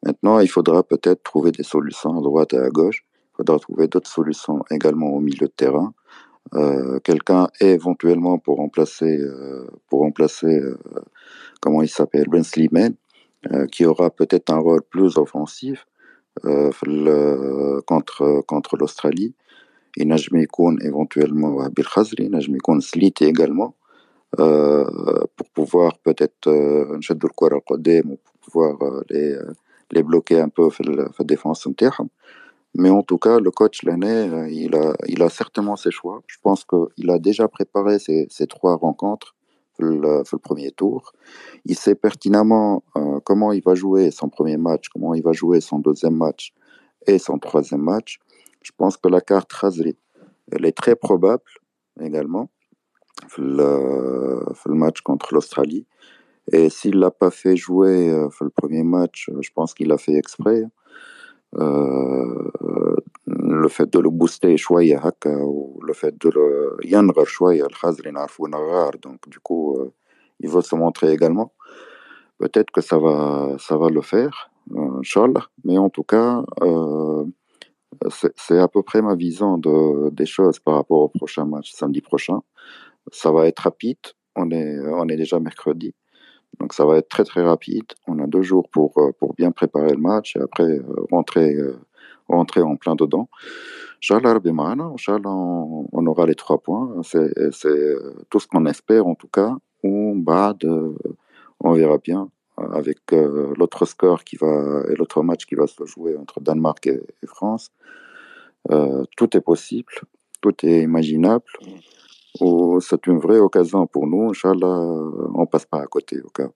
Maintenant, 0.06 0.40
il 0.40 0.48
faudra 0.48 0.84
peut-être 0.84 1.24
trouver 1.24 1.52
des 1.52 1.64
solutions 1.64 2.18
à 2.18 2.22
droite 2.22 2.54
et 2.54 2.58
à 2.58 2.70
gauche. 2.70 3.06
Il 3.34 3.38
faudra 3.38 3.60
trouver 3.60 3.88
d'autres 3.88 4.10
solutions 4.10 4.64
également 4.70 5.08
au 5.08 5.20
milieu 5.20 5.48
de 5.48 5.54
terrain. 5.56 5.94
Euh, 6.56 7.00
quelqu'un 7.04 7.48
éventuellement 7.60 8.40
pour 8.40 8.58
remplacer, 8.58 9.20
euh, 9.20 9.68
pour 9.88 10.00
remplacer 10.00 10.48
euh, 10.48 10.80
comment 11.62 11.84
il 11.84 11.90
s'appelle, 11.90 12.26
Ben 12.28 12.44
Slimane, 12.44 12.96
qui 13.72 13.86
aura 13.86 14.10
peut-être 14.10 14.50
un 14.50 14.58
rôle 14.58 14.82
plus 14.82 15.18
offensif 15.18 15.88
contre, 16.44 18.42
contre 18.46 18.76
l'Australie. 18.76 19.34
Et 19.96 20.04
Najmi 20.04 20.46
Koun 20.46 20.78
éventuellement 20.82 21.66
Bil 21.70 21.86
Khazri, 21.86 22.30
Najmi 22.30 22.58
Koun 22.58 22.82
Sliti 22.82 23.24
également, 23.24 23.76
pour 24.36 25.50
pouvoir 25.54 26.00
peut-être 26.00 26.52
pour 28.18 28.34
pouvoir 28.42 28.78
les, 29.10 29.38
les 29.92 30.04
bloquer 30.04 30.42
un 30.42 30.50
peu 30.50 30.68
la 30.86 31.08
défense 31.24 31.66
interne 31.66 32.10
mais 32.76 32.90
en 32.90 33.04
tout 33.04 33.18
cas 33.18 33.40
le 33.40 33.52
coach 33.52 33.84
l'année 33.84 34.30
euh, 34.30 34.50
il 34.50 34.76
a 34.76 34.94
il 35.08 35.22
a 35.22 35.30
certainement 35.30 35.76
ses 35.76 35.92
choix. 35.92 36.22
Je 36.28 36.38
pense 36.42 36.66
qu'il 36.66 37.10
a 37.10 37.20
déjà 37.20 37.48
préparé 37.48 38.00
ces, 38.00 38.28
ces 38.30 38.48
trois 38.48 38.76
rencontres 38.76 39.36
le, 39.80 39.96
le, 39.98 40.38
premier 40.38 40.72
tour. 40.72 41.14
Il 41.66 41.76
sait 41.78 41.96
pertinemment 41.96 42.84
euh, 42.98 43.20
comment 43.24 43.54
il 43.54 43.64
va 43.64 43.76
jouer 43.76 44.12
son 44.12 44.30
premier 44.30 44.58
match 44.58 44.90
comment 44.90 45.14
il 45.14 45.24
va 45.24 45.32
jouer 45.32 45.62
son 45.62 45.80
deuxième 45.80 46.16
match 46.16 46.54
et 47.08 47.18
son 47.18 47.40
troisième 47.40 47.82
match. 47.82 48.20
Je 48.62 48.72
pense 48.78 48.98
que 48.98 49.08
la 49.10 49.22
carte 49.22 49.52
Khazri 49.54 49.98
elle 50.52 50.66
est 50.66 50.78
très 50.78 50.96
probable 50.96 51.44
également 52.02 52.50
le, 53.38 54.44
le 54.66 54.76
match 54.76 55.02
contre 55.02 55.34
l'Australie. 55.34 55.86
Et 56.52 56.70
s'il 56.70 56.98
l'a 56.98 57.12
pas 57.12 57.30
fait 57.30 57.56
jouer 57.56 58.10
euh, 58.10 58.28
le 58.42 58.50
premier 58.50 58.84
match, 58.84 59.30
je 59.40 59.50
pense 59.54 59.74
qu'il 59.74 59.88
l'a 59.90 59.98
fait 59.98 60.16
exprès. 60.16 60.64
Euh, 61.59 62.51
le 63.27 63.69
fait 63.69 63.93
de 63.93 63.99
le 64.01 64.11
booster 64.11 64.57
شوية 64.57 64.99
هكا 64.99 65.37
ou 65.37 65.81
le 65.83 65.93
fait 65.93 66.15
de 66.19 66.31
le 66.31 66.79
ينغر 66.85 67.25
شوية 67.25 67.67
الخزري 67.67 68.11
نعرفو 68.11 68.47
نغار 68.47 68.97
donc 68.97 69.29
du 69.29 69.39
coup 69.39 69.79
euh, 69.79 69.93
il 70.41 70.49
veut 70.49 70.63
se 70.63 70.75
montrer 70.75 71.13
également 71.13 71.53
peut-être 72.39 72.71
que 72.73 72.81
ça 72.81 72.99
va 72.99 73.57
ça 73.59 73.77
va 73.77 73.89
le 73.89 74.03
faire 74.03 74.51
euh, 74.73 74.99
Inch'Allah 75.01 75.47
mais 75.65 75.79
en 75.79 75.91
tout 75.91 76.03
cas 76.03 76.43
euh, 76.63 77.25
c'est 78.37 78.59
à 78.59 78.67
peu 78.67 78.83
près 78.83 79.01
ma 79.01 79.15
vision 79.15 79.57
de, 79.57 80.11
des 80.11 80.27
choses 80.27 80.59
par 80.59 80.75
rapport 80.75 81.03
au 81.03 81.09
prochain 81.09 81.45
match 81.45 81.71
samedi 81.73 82.01
prochain 82.01 82.41
ça 83.13 83.31
va 83.31 83.47
être 83.47 83.61
rapide 83.61 84.05
on 84.35 84.51
est 84.51 84.81
on 85.03 85.07
est 85.09 85.17
déjà 85.17 85.39
mercredi 85.39 85.95
donc 86.60 86.74
ça 86.74 86.86
va 86.86 86.98
être 86.98 87.10
très 87.10 87.24
très 87.24 87.42
rapide. 87.42 87.86
On 88.08 88.20
a 88.20 88.28
deux 88.28 88.42
jours 88.42 88.70
pour, 88.70 88.98
euh, 88.98 89.12
pour 89.18 89.34
bien 89.34 89.52
préparer 89.52 89.92
le 89.92 89.98
match 89.98 90.36
et 90.36 90.42
après 90.42 90.64
euh, 90.64 90.84
rentrer, 91.12 91.56
euh, 91.56 91.80
rentrer 92.28 92.62
en 92.62 92.76
plein 92.76 92.96
dedans. 92.96 93.30
On, 94.10 96.08
aura 96.08 96.26
les 96.26 96.36
trois 96.36 96.60
points. 96.60 97.02
C'est 97.04 97.34
tout 98.30 98.40
ce 98.40 98.48
qu'on 98.48 98.66
espère 98.66 99.08
en 99.08 99.16
tout 99.16 99.28
cas. 99.28 99.56
On, 99.84 100.22
verra 101.74 101.98
bien 101.98 102.30
avec 102.58 103.00
l'autre 103.12 103.86
score 103.86 104.24
qui 104.24 104.38
va 104.38 104.84
et 104.90 104.96
l'autre 104.96 105.22
match 105.24 105.46
qui 105.46 105.56
va 105.56 105.68
se 105.68 105.86
jouer 105.86 106.16
entre 106.18 106.40
Danemark 106.40 106.88
et, 106.88 107.02
France. 107.26 107.72
Tout 108.70 109.38
est 109.38 109.42
possible, 109.42 109.92
tout 110.42 110.66
est 110.66 110.82
imaginable. 110.82 111.46
Oh, 112.41 112.81
c'est 112.81 113.07
une 113.07 113.19
vraie 113.19 113.39
occasion 113.39 113.87
pour 113.87 114.07
nous. 114.07 114.31
Inch'Allah, 114.31 114.77
on 115.35 115.47
passe 115.47 115.67
pas 115.67 115.81
à 115.81 115.87
côté 115.87 116.21
au 116.21 116.29
cas. 116.29 116.49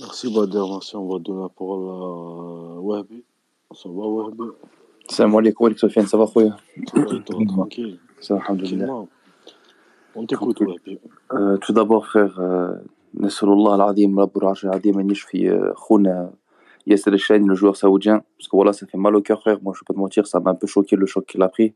Merci 0.00 0.32
Bader, 0.32 0.62
merci. 0.70 0.96
On 0.96 1.06
va 1.08 1.18
donner 1.18 1.42
la 1.42 1.48
parole 1.48 1.88
à 1.88 2.80
Wahbi. 2.80 3.24
Ça 3.74 3.88
va 3.88 4.06
Wahbi 4.06 4.44
Salam 5.08 5.34
alaikum, 5.36 5.66
Alex 5.66 5.80
Sofiane, 5.80 6.06
ça 6.06 6.16
va 6.16 6.26
خويا 6.26 6.56
Ça 6.86 7.00
va 7.00 7.16
et 7.16 7.22
toi, 7.22 7.36
tranquille 7.46 7.98
Ça 8.20 8.34
va, 8.34 8.40
alhamdoulilah. 8.40 8.86
Tranquillement. 8.86 9.08
On 10.14 10.26
t'écoute 10.26 10.60
Wahbi. 10.60 10.98
Euh, 11.32 11.56
tout 11.58 11.72
d'abord, 11.72 12.06
frère, 12.06 12.38
euh, 12.40 12.74
نسأل 13.14 13.48
الله 13.48 13.74
العظيم 13.74 14.20
رب 14.20 14.38
العرش 14.38 14.64
العظيم 14.64 14.98
أن 14.98 15.10
يشفي 15.10 15.50
euh, 15.50 15.74
خونا 15.74 16.32
Yasser 16.86 17.12
Echane, 17.12 17.46
le 17.46 17.54
joueur 17.54 17.76
saoudien. 17.76 18.22
Parce 18.38 18.48
que 18.48 18.56
voilà, 18.56 18.72
ça 18.72 18.86
fait 18.86 18.96
mal 18.96 19.14
au 19.14 19.20
cœur, 19.20 19.40
frère. 19.40 19.58
Moi, 19.62 19.74
je 19.74 19.80
vais 19.80 19.84
pas 19.86 19.92
te 19.92 19.98
mentir, 19.98 20.26
ça 20.26 20.40
m'a 20.40 20.52
un 20.52 20.54
peu 20.54 20.66
choqué 20.66 20.96
le 20.96 21.04
choc 21.04 21.26
qu'il 21.26 21.42
a 21.42 21.48
pris. 21.48 21.74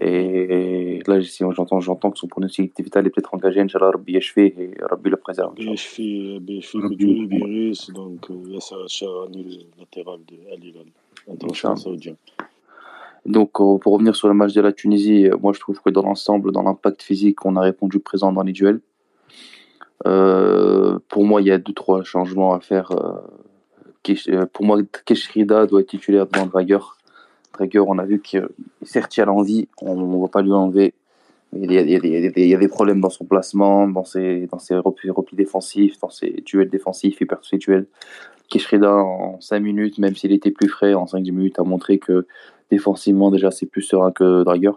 Et 0.00 1.00
là, 1.06 1.22
si 1.22 1.44
j'entends, 1.50 1.80
j'entends 1.80 2.10
que 2.10 2.18
son 2.18 2.26
pronostic 2.26 2.72
vital 2.80 3.06
est 3.06 3.10
peut-être 3.10 3.34
engagé. 3.34 3.60
Inch'Allah, 3.60 3.90
Rabbi 3.90 4.14
Yashfi 4.14 4.40
et 4.40 4.70
Rabbi 4.80 5.10
le 5.10 5.16
préserve. 5.18 5.54
Que 5.54 5.62
le 5.62 7.26
virus, 7.28 7.90
donc 7.90 8.30
euh, 8.30 8.34
Yasser 8.48 8.74
Charani, 8.88 9.66
latéral 9.78 10.20
de 10.26 10.36
Al 10.50 10.64
Hilal, 10.64 10.86
international 11.30 11.76
saoudien. 11.76 12.16
Donc, 13.26 13.60
euh, 13.60 13.76
pour 13.78 13.92
revenir 13.92 14.16
sur 14.16 14.28
le 14.28 14.34
match 14.34 14.54
de 14.54 14.62
la 14.62 14.72
Tunisie, 14.72 15.28
euh, 15.28 15.36
moi, 15.40 15.52
je 15.52 15.60
trouve 15.60 15.80
que 15.80 15.90
dans 15.90 16.02
l'ensemble, 16.02 16.52
dans 16.52 16.62
l'impact 16.62 17.02
physique, 17.02 17.44
on 17.44 17.54
a 17.56 17.60
répondu 17.60 18.00
présent 18.00 18.32
dans 18.32 18.42
les 18.42 18.52
duels. 18.52 18.80
Euh, 20.06 20.98
pour 21.08 21.24
moi, 21.24 21.42
il 21.42 21.48
y 21.48 21.52
a 21.52 21.58
deux, 21.58 21.74
trois 21.74 22.02
changements 22.02 22.54
à 22.54 22.60
faire. 22.60 22.90
euh, 22.92 23.20
euh, 24.28 24.46
pour 24.52 24.64
moi, 24.64 24.78
Keshrida 25.04 25.66
doit 25.66 25.82
être 25.82 25.88
titulaire 25.88 26.26
devant 26.26 26.46
Drager. 26.46 26.78
Drager, 27.52 27.80
on 27.80 27.98
a 27.98 28.04
vu 28.04 28.20
que 28.20 28.50
certes, 28.82 29.16
il 29.16 29.20
a 29.22 29.24
l'envie, 29.26 29.68
on 29.80 29.94
ne 29.94 30.20
va 30.20 30.28
pas 30.28 30.42
lui 30.42 30.52
enlever. 30.52 30.94
Il 31.54 31.70
y, 31.70 31.76
a, 31.76 31.82
il, 31.82 31.90
y 31.90 32.54
a, 32.54 32.58
des- 32.58 32.68
problèmes 32.68 33.00
dans 33.02 33.10
son 33.10 33.26
placement, 33.26 33.86
dans 33.86 34.04
ses, 34.04 34.46
dans 34.50 34.58
ses 34.58 34.74
replis, 34.76 35.10
défensifs, 35.34 36.00
dans 36.00 36.08
ses 36.08 36.42
duels 36.46 36.70
défensifs, 36.70 37.20
hyper 37.20 37.40
duels. 37.52 37.86
Keshrida, 38.48 38.94
en 38.94 39.38
5 39.40 39.60
minutes, 39.60 39.98
même 39.98 40.16
s'il 40.16 40.32
était 40.32 40.50
plus 40.50 40.68
frais, 40.68 40.94
en 40.94 41.04
5-10 41.04 41.30
minutes, 41.30 41.58
a 41.58 41.62
montré 41.62 41.98
que 41.98 42.26
défensivement, 42.70 43.30
déjà, 43.30 43.50
c'est 43.50 43.66
plus 43.66 43.82
serein 43.82 44.12
que 44.12 44.44
Drager. 44.44 44.72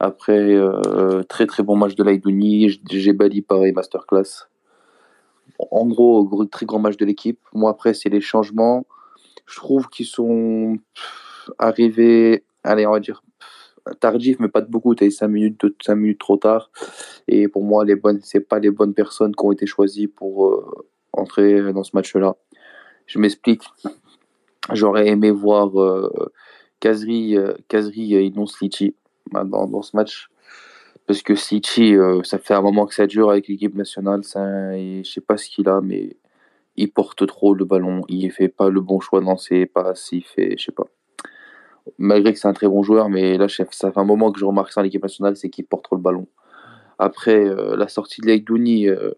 Après, 0.00 0.54
euh, 0.54 1.22
très 1.24 1.46
très 1.46 1.62
bon 1.62 1.76
match 1.76 1.94
de 1.94 2.02
Laïdouni, 2.02 2.80
j'ai 2.90 3.12
bali 3.12 3.42
pareil, 3.42 3.72
masterclass. 3.72 4.48
En 5.70 5.86
gros, 5.86 6.46
très 6.46 6.64
grand 6.64 6.78
match 6.78 6.96
de 6.96 7.04
l'équipe. 7.04 7.38
Moi, 7.52 7.70
après, 7.70 7.92
c'est 7.92 8.08
les 8.08 8.22
changements. 8.22 8.86
Je 9.46 9.56
trouve 9.56 9.88
qu'ils 9.88 10.06
sont 10.06 10.76
pff, 11.50 11.56
arrivés, 11.58 12.44
allez, 12.64 12.86
on 12.86 12.92
va 12.92 13.00
dire, 13.00 13.22
pff, 13.38 13.98
tardifs, 14.00 14.38
mais 14.40 14.48
pas 14.48 14.60
de 14.60 14.70
beaucoup. 14.70 14.94
Tu 14.94 15.04
as 15.04 15.10
5 15.10 15.28
minutes, 15.28 15.64
5 15.82 15.94
minutes 15.94 16.20
trop 16.20 16.36
tard. 16.36 16.70
Et 17.28 17.48
pour 17.48 17.64
moi, 17.64 17.84
les 17.84 17.96
bonnes, 17.96 18.20
c'est 18.22 18.40
pas 18.40 18.58
les 18.58 18.70
bonnes 18.70 18.94
personnes 18.94 19.34
qui 19.34 19.44
ont 19.44 19.52
été 19.52 19.66
choisies 19.66 20.08
pour 20.08 20.48
euh, 20.48 20.86
entrer 21.12 21.72
dans 21.72 21.84
ce 21.84 21.92
match-là. 21.94 22.36
Je 23.06 23.18
m'explique. 23.18 23.64
J'aurais 24.72 25.08
aimé 25.08 25.30
voir 25.30 25.80
euh, 25.80 26.32
Kazri, 26.80 27.36
euh, 27.36 27.54
Kazri 27.68 28.14
et 28.14 28.30
non 28.30 28.46
Sliti 28.46 28.94
dans, 29.32 29.66
dans 29.66 29.82
ce 29.82 29.96
match. 29.96 30.30
Parce 31.06 31.22
que 31.22 31.34
Sliti, 31.34 31.96
euh, 31.96 32.22
ça 32.22 32.38
fait 32.38 32.54
un 32.54 32.60
moment 32.60 32.86
que 32.86 32.94
ça 32.94 33.06
dure 33.08 33.30
avec 33.30 33.48
l'équipe 33.48 33.74
nationale. 33.74 34.22
Ça, 34.22 34.76
et 34.76 35.02
je 35.04 35.10
sais 35.10 35.20
pas 35.20 35.36
ce 35.36 35.48
qu'il 35.48 35.68
a, 35.68 35.80
mais 35.80 36.16
il 36.76 36.92
porte 36.92 37.26
trop 37.26 37.52
le 37.52 37.64
ballon. 37.64 38.02
Il 38.08 38.30
fait 38.30 38.48
pas 38.48 38.70
le 38.70 38.80
bon 38.80 39.00
choix 39.00 39.20
dans 39.20 39.36
ses 39.36 39.66
passes. 39.66 40.10
Il 40.12 40.22
fait, 40.22 40.56
je 40.56 40.66
sais 40.66 40.72
pas. 40.72 40.86
Malgré 41.98 42.32
que 42.32 42.38
c'est 42.38 42.48
un 42.48 42.52
très 42.52 42.68
bon 42.68 42.82
joueur, 42.82 43.08
mais 43.08 43.36
là, 43.38 43.46
ça 43.48 43.92
fait 43.92 44.00
un 44.00 44.04
moment 44.04 44.32
que 44.32 44.38
je 44.38 44.44
remarque 44.44 44.72
ça 44.72 44.80
en 44.80 44.84
équipe 44.84 45.02
nationale, 45.02 45.36
c'est 45.36 45.50
qu'il 45.50 45.64
porte 45.64 45.84
trop 45.84 45.96
le 45.96 46.02
ballon. 46.02 46.26
Après, 46.98 47.46
euh, 47.46 47.76
la 47.76 47.88
sortie 47.88 48.20
de 48.20 48.26
Laïdouni, 48.26 48.88
euh, 48.88 49.12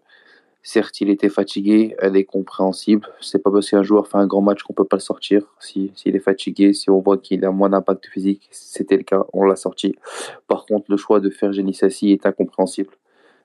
certes, 0.63 1.01
il 1.01 1.09
était 1.09 1.29
fatigué, 1.29 1.95
elle 1.99 2.15
est 2.15 2.23
compréhensible. 2.23 3.07
C'est 3.19 3.39
pas 3.39 3.51
parce 3.51 3.69
qu'un 3.69 3.83
joueur 3.83 4.07
fait 4.07 4.17
un 4.17 4.27
grand 4.27 4.41
match 4.41 4.63
qu'on 4.63 4.73
peut 4.73 4.85
pas 4.85 4.95
le 4.95 5.01
sortir. 5.01 5.43
Si, 5.59 5.91
s'il 5.95 6.15
est 6.15 6.19
fatigué, 6.19 6.73
si 6.73 6.89
on 6.89 6.99
voit 6.99 7.17
qu'il 7.17 7.43
a 7.45 7.51
moins 7.51 7.69
d'impact 7.69 8.07
physique, 8.07 8.47
c'était 8.51 8.97
le 8.97 9.03
cas, 9.03 9.25
on 9.33 9.43
l'a 9.43 9.57
sorti. 9.57 9.95
Par 10.47 10.65
contre, 10.65 10.85
le 10.89 10.97
choix 10.97 11.19
de 11.19 11.29
faire 11.29 11.51
Jenny 11.51 11.73
Sassi 11.73 12.11
est 12.11 12.25
incompréhensible. 12.25 12.91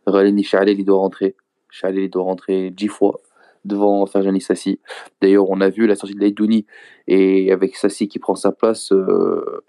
Raleni 0.06 0.44
Chalel, 0.44 0.78
il 0.78 0.84
doit 0.84 0.98
rentrer. 0.98 1.34
Chalel, 1.70 2.04
il 2.04 2.10
doit 2.10 2.22
rentrer 2.22 2.70
dix 2.70 2.88
fois 2.88 3.20
devant 3.64 4.04
Ferjani 4.06 4.40
Sassi. 4.40 4.80
D'ailleurs, 5.20 5.48
on 5.50 5.60
a 5.60 5.68
vu 5.68 5.86
la 5.86 5.94
sortie 5.94 6.14
de 6.14 6.20
Laïdouni 6.20 6.66
et 7.06 7.52
avec 7.52 7.76
Sassi 7.76 8.08
qui 8.08 8.18
prend 8.18 8.34
sa 8.34 8.52
place, 8.52 8.92
euh, 8.92 9.64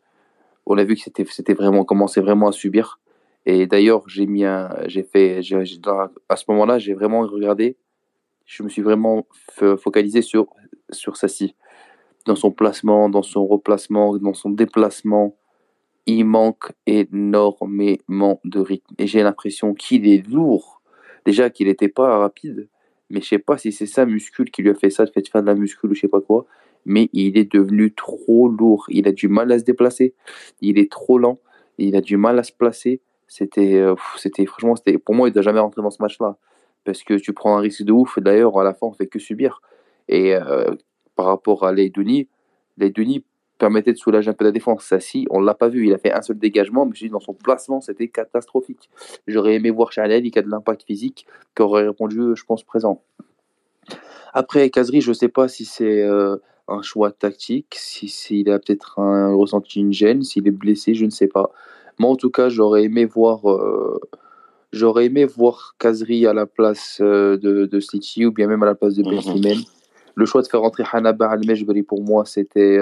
on 0.66 0.78
a 0.78 0.84
vu 0.84 0.96
que 0.96 1.02
c'était, 1.02 1.26
c'était 1.26 1.54
vraiment, 1.54 1.84
commençait 1.84 2.22
vraiment 2.22 2.48
à 2.48 2.52
subir. 2.52 3.00
Et 3.46 3.66
d'ailleurs, 3.68 4.04
j'ai 4.08 4.28
mis 4.28 4.46
un, 4.46 4.70
j'ai 4.88 5.04
fait, 5.04 5.40
à 6.30 6.36
ce 6.36 6.46
moment-là, 6.50 6.78
j'ai 6.78 6.94
vraiment 6.94 7.22
regardé, 7.22 7.78
je 8.46 8.64
me 8.64 8.70
suis 8.70 8.82
vraiment 8.82 9.28
focalisé 9.78 10.22
sur, 10.22 10.48
sur 10.92 11.18
Sassi. 11.18 11.56
Dans 12.26 12.36
son 12.36 12.52
placement, 12.52 13.10
dans 13.10 13.24
son 13.24 13.48
replacement, 13.48 14.18
dans 14.18 14.34
son 14.34 14.50
déplacement, 14.50 15.36
il 16.06 16.26
manque 16.26 16.72
énormément 16.86 18.42
de 18.44 18.60
rythme. 18.60 18.96
Et 18.98 19.08
j'ai 19.08 19.24
l'impression 19.24 19.74
qu'il 19.74 20.08
est 20.08 20.28
lourd. 20.28 20.82
Déjà 21.26 21.50
qu'il 21.50 21.68
n'était 21.68 21.90
pas 21.90 22.18
rapide, 22.18 22.68
mais 23.10 23.22
je 23.22 23.28
sais 23.28 23.40
pas 23.40 23.58
si 23.58 23.72
c'est 23.72 23.86
ça, 23.86 24.06
muscule, 24.06 24.52
qui 24.52 24.62
lui 24.62 24.70
a 24.70 24.76
fait 24.76 24.90
ça, 24.90 25.06
de 25.06 25.10
fait 25.10 25.28
faire 25.28 25.42
de 25.42 25.48
la 25.48 25.56
muscule 25.56 25.92
ou 25.92 25.94
je 25.96 26.02
sais 26.02 26.08
pas 26.08 26.22
quoi. 26.22 26.46
Mais 26.86 27.10
il 27.14 27.38
est 27.38 27.52
devenu 27.52 27.94
trop 27.94 28.48
lourd. 28.48 28.86
Il 28.90 29.08
a 29.08 29.12
du 29.12 29.28
mal 29.28 29.52
à 29.52 29.60
se 29.60 29.64
déplacer. 29.64 30.14
Il 30.62 30.78
est 30.78 30.92
trop 30.92 31.18
lent. 31.18 31.40
Il 31.78 31.96
a 31.96 32.02
du 32.02 32.18
mal 32.18 32.40
à 32.40 32.44
se 32.44 32.52
placer. 32.54 33.02
C'était, 33.28 33.76
euh, 33.76 33.96
c'était 34.18 34.46
franchement, 34.46 34.76
c'était, 34.76 34.98
pour 34.98 35.16
moi, 35.16 35.28
il 35.28 35.34
doit 35.34 35.44
jamais 35.44 35.60
rentrer 35.60 35.82
dans 35.82 35.92
ce 35.92 36.02
match-là. 36.02 36.38
Parce 36.86 37.04
que 37.04 37.16
tu 37.16 37.34
prends 37.34 37.58
un 37.58 37.62
risque 37.62 37.84
de 37.84 37.92
ouf. 37.92 38.20
D'ailleurs, 38.20 38.58
à 38.60 38.64
la 38.64 38.74
fin, 38.74 38.88
on 38.88 38.94
fait 38.94 39.08
que 39.08 39.20
subir. 39.20 39.62
Et 40.08 40.36
euh, 40.36 40.74
par 41.16 41.26
rapport 41.26 41.66
à 41.66 41.74
Leidouni, 41.74 42.28
Leidouni 42.78 43.26
permettait 43.60 43.94
de 43.94 43.98
soulager 43.98 44.30
un 44.30 44.34
peu 44.34 44.46
la 44.46 44.52
défense. 44.52 44.84
Ça, 44.86 45.00
si, 45.00 45.28
on 45.30 45.40
l'a 45.40 45.54
pas 45.54 45.68
vu. 45.68 45.86
Il 45.86 45.94
a 45.94 46.00
fait 46.00 46.12
un 46.12 46.22
seul 46.22 46.40
dégagement, 46.40 46.86
mais 46.86 46.94
je 46.96 47.06
dis, 47.06 47.10
dans 47.12 47.20
son 47.20 47.34
placement, 47.34 47.82
c'était 47.82 48.08
catastrophique. 48.08 48.90
J'aurais 49.28 49.56
aimé 49.56 49.70
voir 49.70 49.92
Chanel, 49.92 50.24
qui 50.32 50.40
a 50.40 50.42
de 50.42 50.50
l'impact 50.50 50.84
physique, 50.84 51.28
qui 51.56 51.62
aurait 51.62 51.86
répondu, 51.86 52.36
je 52.36 52.44
pense, 52.46 52.64
présent. 52.64 53.04
Après, 54.34 54.70
Kazri, 54.70 55.02
je 55.02 55.14
sais 55.14 55.28
pas 55.28 55.48
si 55.48 55.66
c'est 55.66 56.02
euh, 56.02 56.38
un 56.68 56.82
choix 56.82 57.12
tactique, 57.12 57.76
si 57.78 58.08
s'il 58.08 58.50
a 58.50 58.60
peut-être 58.60 59.00
un, 59.00 59.34
ressenti 59.36 59.80
une 59.80 59.94
gêne, 59.94 60.24
s'il 60.24 60.48
est 60.48 60.52
blessé, 60.52 60.94
je 60.94 61.06
ne 61.06 61.10
sais 61.10 61.28
pas. 61.28 61.52
Moi, 61.98 62.10
en 62.10 62.16
tout 62.16 62.30
cas, 62.30 62.50
j'aurais 62.50 62.84
aimé 62.84 63.06
voir, 63.06 63.50
euh, 63.50 64.00
j'aurais 64.72 65.06
aimé 65.06 65.26
voir 65.26 65.76
Kazri 65.80 66.26
à 66.28 66.34
la 66.34 66.46
place 66.46 67.00
euh, 67.02 67.38
de, 67.38 67.66
de 67.66 67.80
Sliti 67.80 68.26
ou 68.26 68.32
bien 68.32 68.48
même 68.48 68.64
à 68.64 68.68
la 68.68 68.76
place 68.76 68.96
de 68.96 69.04
Ben. 69.04 69.58
Le 70.16 70.26
choix 70.26 70.42
de 70.42 70.48
faire 70.48 70.62
rentrer 70.62 70.84
Hanaba 70.92 71.30
Al-Mejbri, 71.30 71.84
pour 71.84 72.04
moi, 72.04 72.26
c'était 72.26 72.78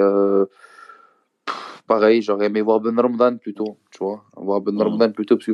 pareil. 1.88 2.22
J'aurais 2.22 2.47
aimé 2.47 2.61
voir 2.61 2.80
Ben 2.80 2.97
Ramadan 2.99 3.38
plutôt, 3.38 3.77
tu 3.91 3.99
vois. 4.03 4.23
Voir 4.35 4.61
Ben. 4.61 4.77
Ramadan 4.80 5.11
plutôt, 5.11 5.35
parce 5.38 5.45
que 5.47 5.53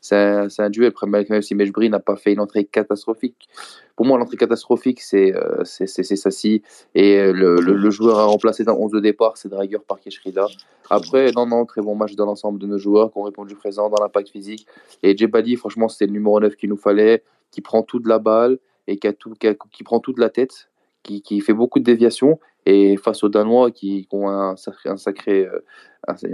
c'est 0.00 0.16
un, 0.16 0.46
un 0.58 0.70
duel. 0.70 0.88
Après, 0.88 1.06
Même 1.06 1.42
si 1.42 1.54
Mejbri 1.54 1.90
n'a 1.90 1.98
pas 1.98 2.16
fait 2.16 2.32
une 2.32 2.40
entrée 2.40 2.64
catastrophique. 2.64 3.48
Pour 3.96 4.06
moi, 4.06 4.18
l'entrée 4.18 4.36
catastrophique, 4.36 5.00
c'est 5.00 5.34
euh, 5.34 5.64
Sassi. 5.64 6.62
Et 6.94 7.18
euh, 7.18 7.32
le, 7.32 7.60
le, 7.60 7.74
le 7.74 7.90
joueur 7.90 8.18
à 8.18 8.24
remplacer 8.24 8.64
dans 8.64 8.76
11 8.76 8.92
de 8.92 9.00
départ, 9.00 9.36
c'est 9.36 9.48
Drager 9.48 9.78
par 9.86 9.98
Keshrida. 10.00 10.46
Après, 10.90 11.30
non, 11.32 11.46
non, 11.46 11.64
très 11.66 11.82
bon 11.82 11.94
match 11.94 12.14
dans 12.14 12.26
l'ensemble 12.26 12.58
de 12.58 12.66
nos 12.66 12.78
joueurs 12.78 13.12
qui 13.12 13.18
ont 13.18 13.22
répondu 13.22 13.54
présent 13.54 13.88
dans 13.88 14.02
l'impact 14.02 14.28
physique. 14.30 14.66
Et 15.02 15.16
Djebali, 15.16 15.56
franchement, 15.56 15.88
c'était 15.88 16.06
le 16.06 16.12
numéro 16.12 16.38
9 16.40 16.56
qu'il 16.56 16.68
nous 16.68 16.76
fallait, 16.76 17.22
qui 17.50 17.60
prend 17.60 17.82
tout 17.82 17.98
de 17.98 18.08
la 18.08 18.18
balle 18.18 18.58
et 18.88 18.96
qui, 18.98 19.06
a 19.06 19.12
tout, 19.12 19.32
qui, 19.38 19.46
a- 19.46 19.54
qui 19.54 19.84
prend 19.84 20.00
tout 20.00 20.12
de 20.12 20.20
la 20.20 20.28
tête, 20.30 20.68
qui, 21.02 21.22
qui 21.22 21.40
fait 21.40 21.52
beaucoup 21.54 21.78
de 21.78 21.84
déviations. 21.84 22.38
Et 22.66 22.96
face 22.96 23.24
aux 23.24 23.28
Danois 23.28 23.70
qui, 23.70 24.06
ont 24.12 24.28
un 24.28 24.56
sacré, 24.56 24.88
un 24.88 24.96
sacré, 24.96 25.46
euh, 25.46 25.60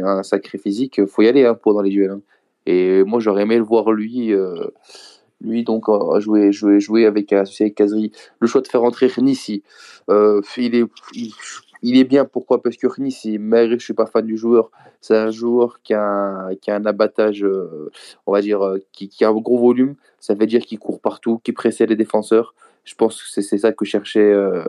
un, 0.04 0.22
sacré 0.22 0.58
physique, 0.58 1.04
faut 1.06 1.22
y 1.22 1.28
aller 1.28 1.44
hein, 1.44 1.54
pour 1.54 1.74
dans 1.74 1.82
les 1.82 1.90
duels. 1.90 2.10
hein. 2.10 2.20
Et 2.66 3.02
moi, 3.04 3.18
j'aurais 3.20 3.42
aimé 3.42 3.56
le 3.56 3.64
voir 3.64 3.92
lui. 3.92 4.32
euh, 4.32 4.68
lui 5.40 5.64
donc 5.64 5.88
euh, 5.88 6.20
jouer 6.20 6.52
jouer 6.52 6.80
jouer 6.80 7.06
avec 7.06 7.32
associé 7.32 7.66
avec 7.66 7.80
le 8.40 8.46
choix 8.46 8.60
de 8.60 8.68
faire 8.68 8.82
entrer 8.82 9.10
Nissi 9.18 9.62
euh, 10.10 10.40
il 10.56 10.74
est 10.74 10.84
il, 11.82 11.96
est 11.96 12.04
bien 12.04 12.24
pourquoi? 12.24 12.60
Parce 12.60 12.76
que 12.76 12.88
Nissi 13.00 13.38
malgré 13.38 13.76
que 13.76 13.80
je 13.80 13.84
suis 13.84 13.94
pas 13.94 14.06
fan 14.06 14.26
du 14.26 14.36
joueur 14.36 14.70
c'est 15.00 15.16
un 15.16 15.30
joueur 15.30 15.80
qui 15.82 15.94
a 15.94 16.02
un, 16.02 16.54
qui 16.56 16.70
a 16.70 16.76
un 16.76 16.84
abattage 16.86 17.44
euh, 17.44 17.90
on 18.26 18.32
va 18.32 18.40
dire 18.40 18.62
euh, 18.64 18.78
qui, 18.92 19.08
qui 19.08 19.24
a 19.24 19.28
un 19.28 19.34
gros 19.34 19.58
volume 19.58 19.94
ça 20.18 20.34
veut 20.34 20.46
dire 20.46 20.62
qu'il 20.62 20.78
court 20.78 21.00
partout 21.00 21.38
qu'il 21.38 21.54
précède 21.54 21.90
les 21.90 21.96
défenseurs 21.96 22.54
je 22.84 22.94
pense 22.94 23.22
que 23.22 23.42
c'est 23.42 23.58
ça 23.58 23.72
que 23.72 23.84
cherchait 23.84 24.20
euh, 24.20 24.64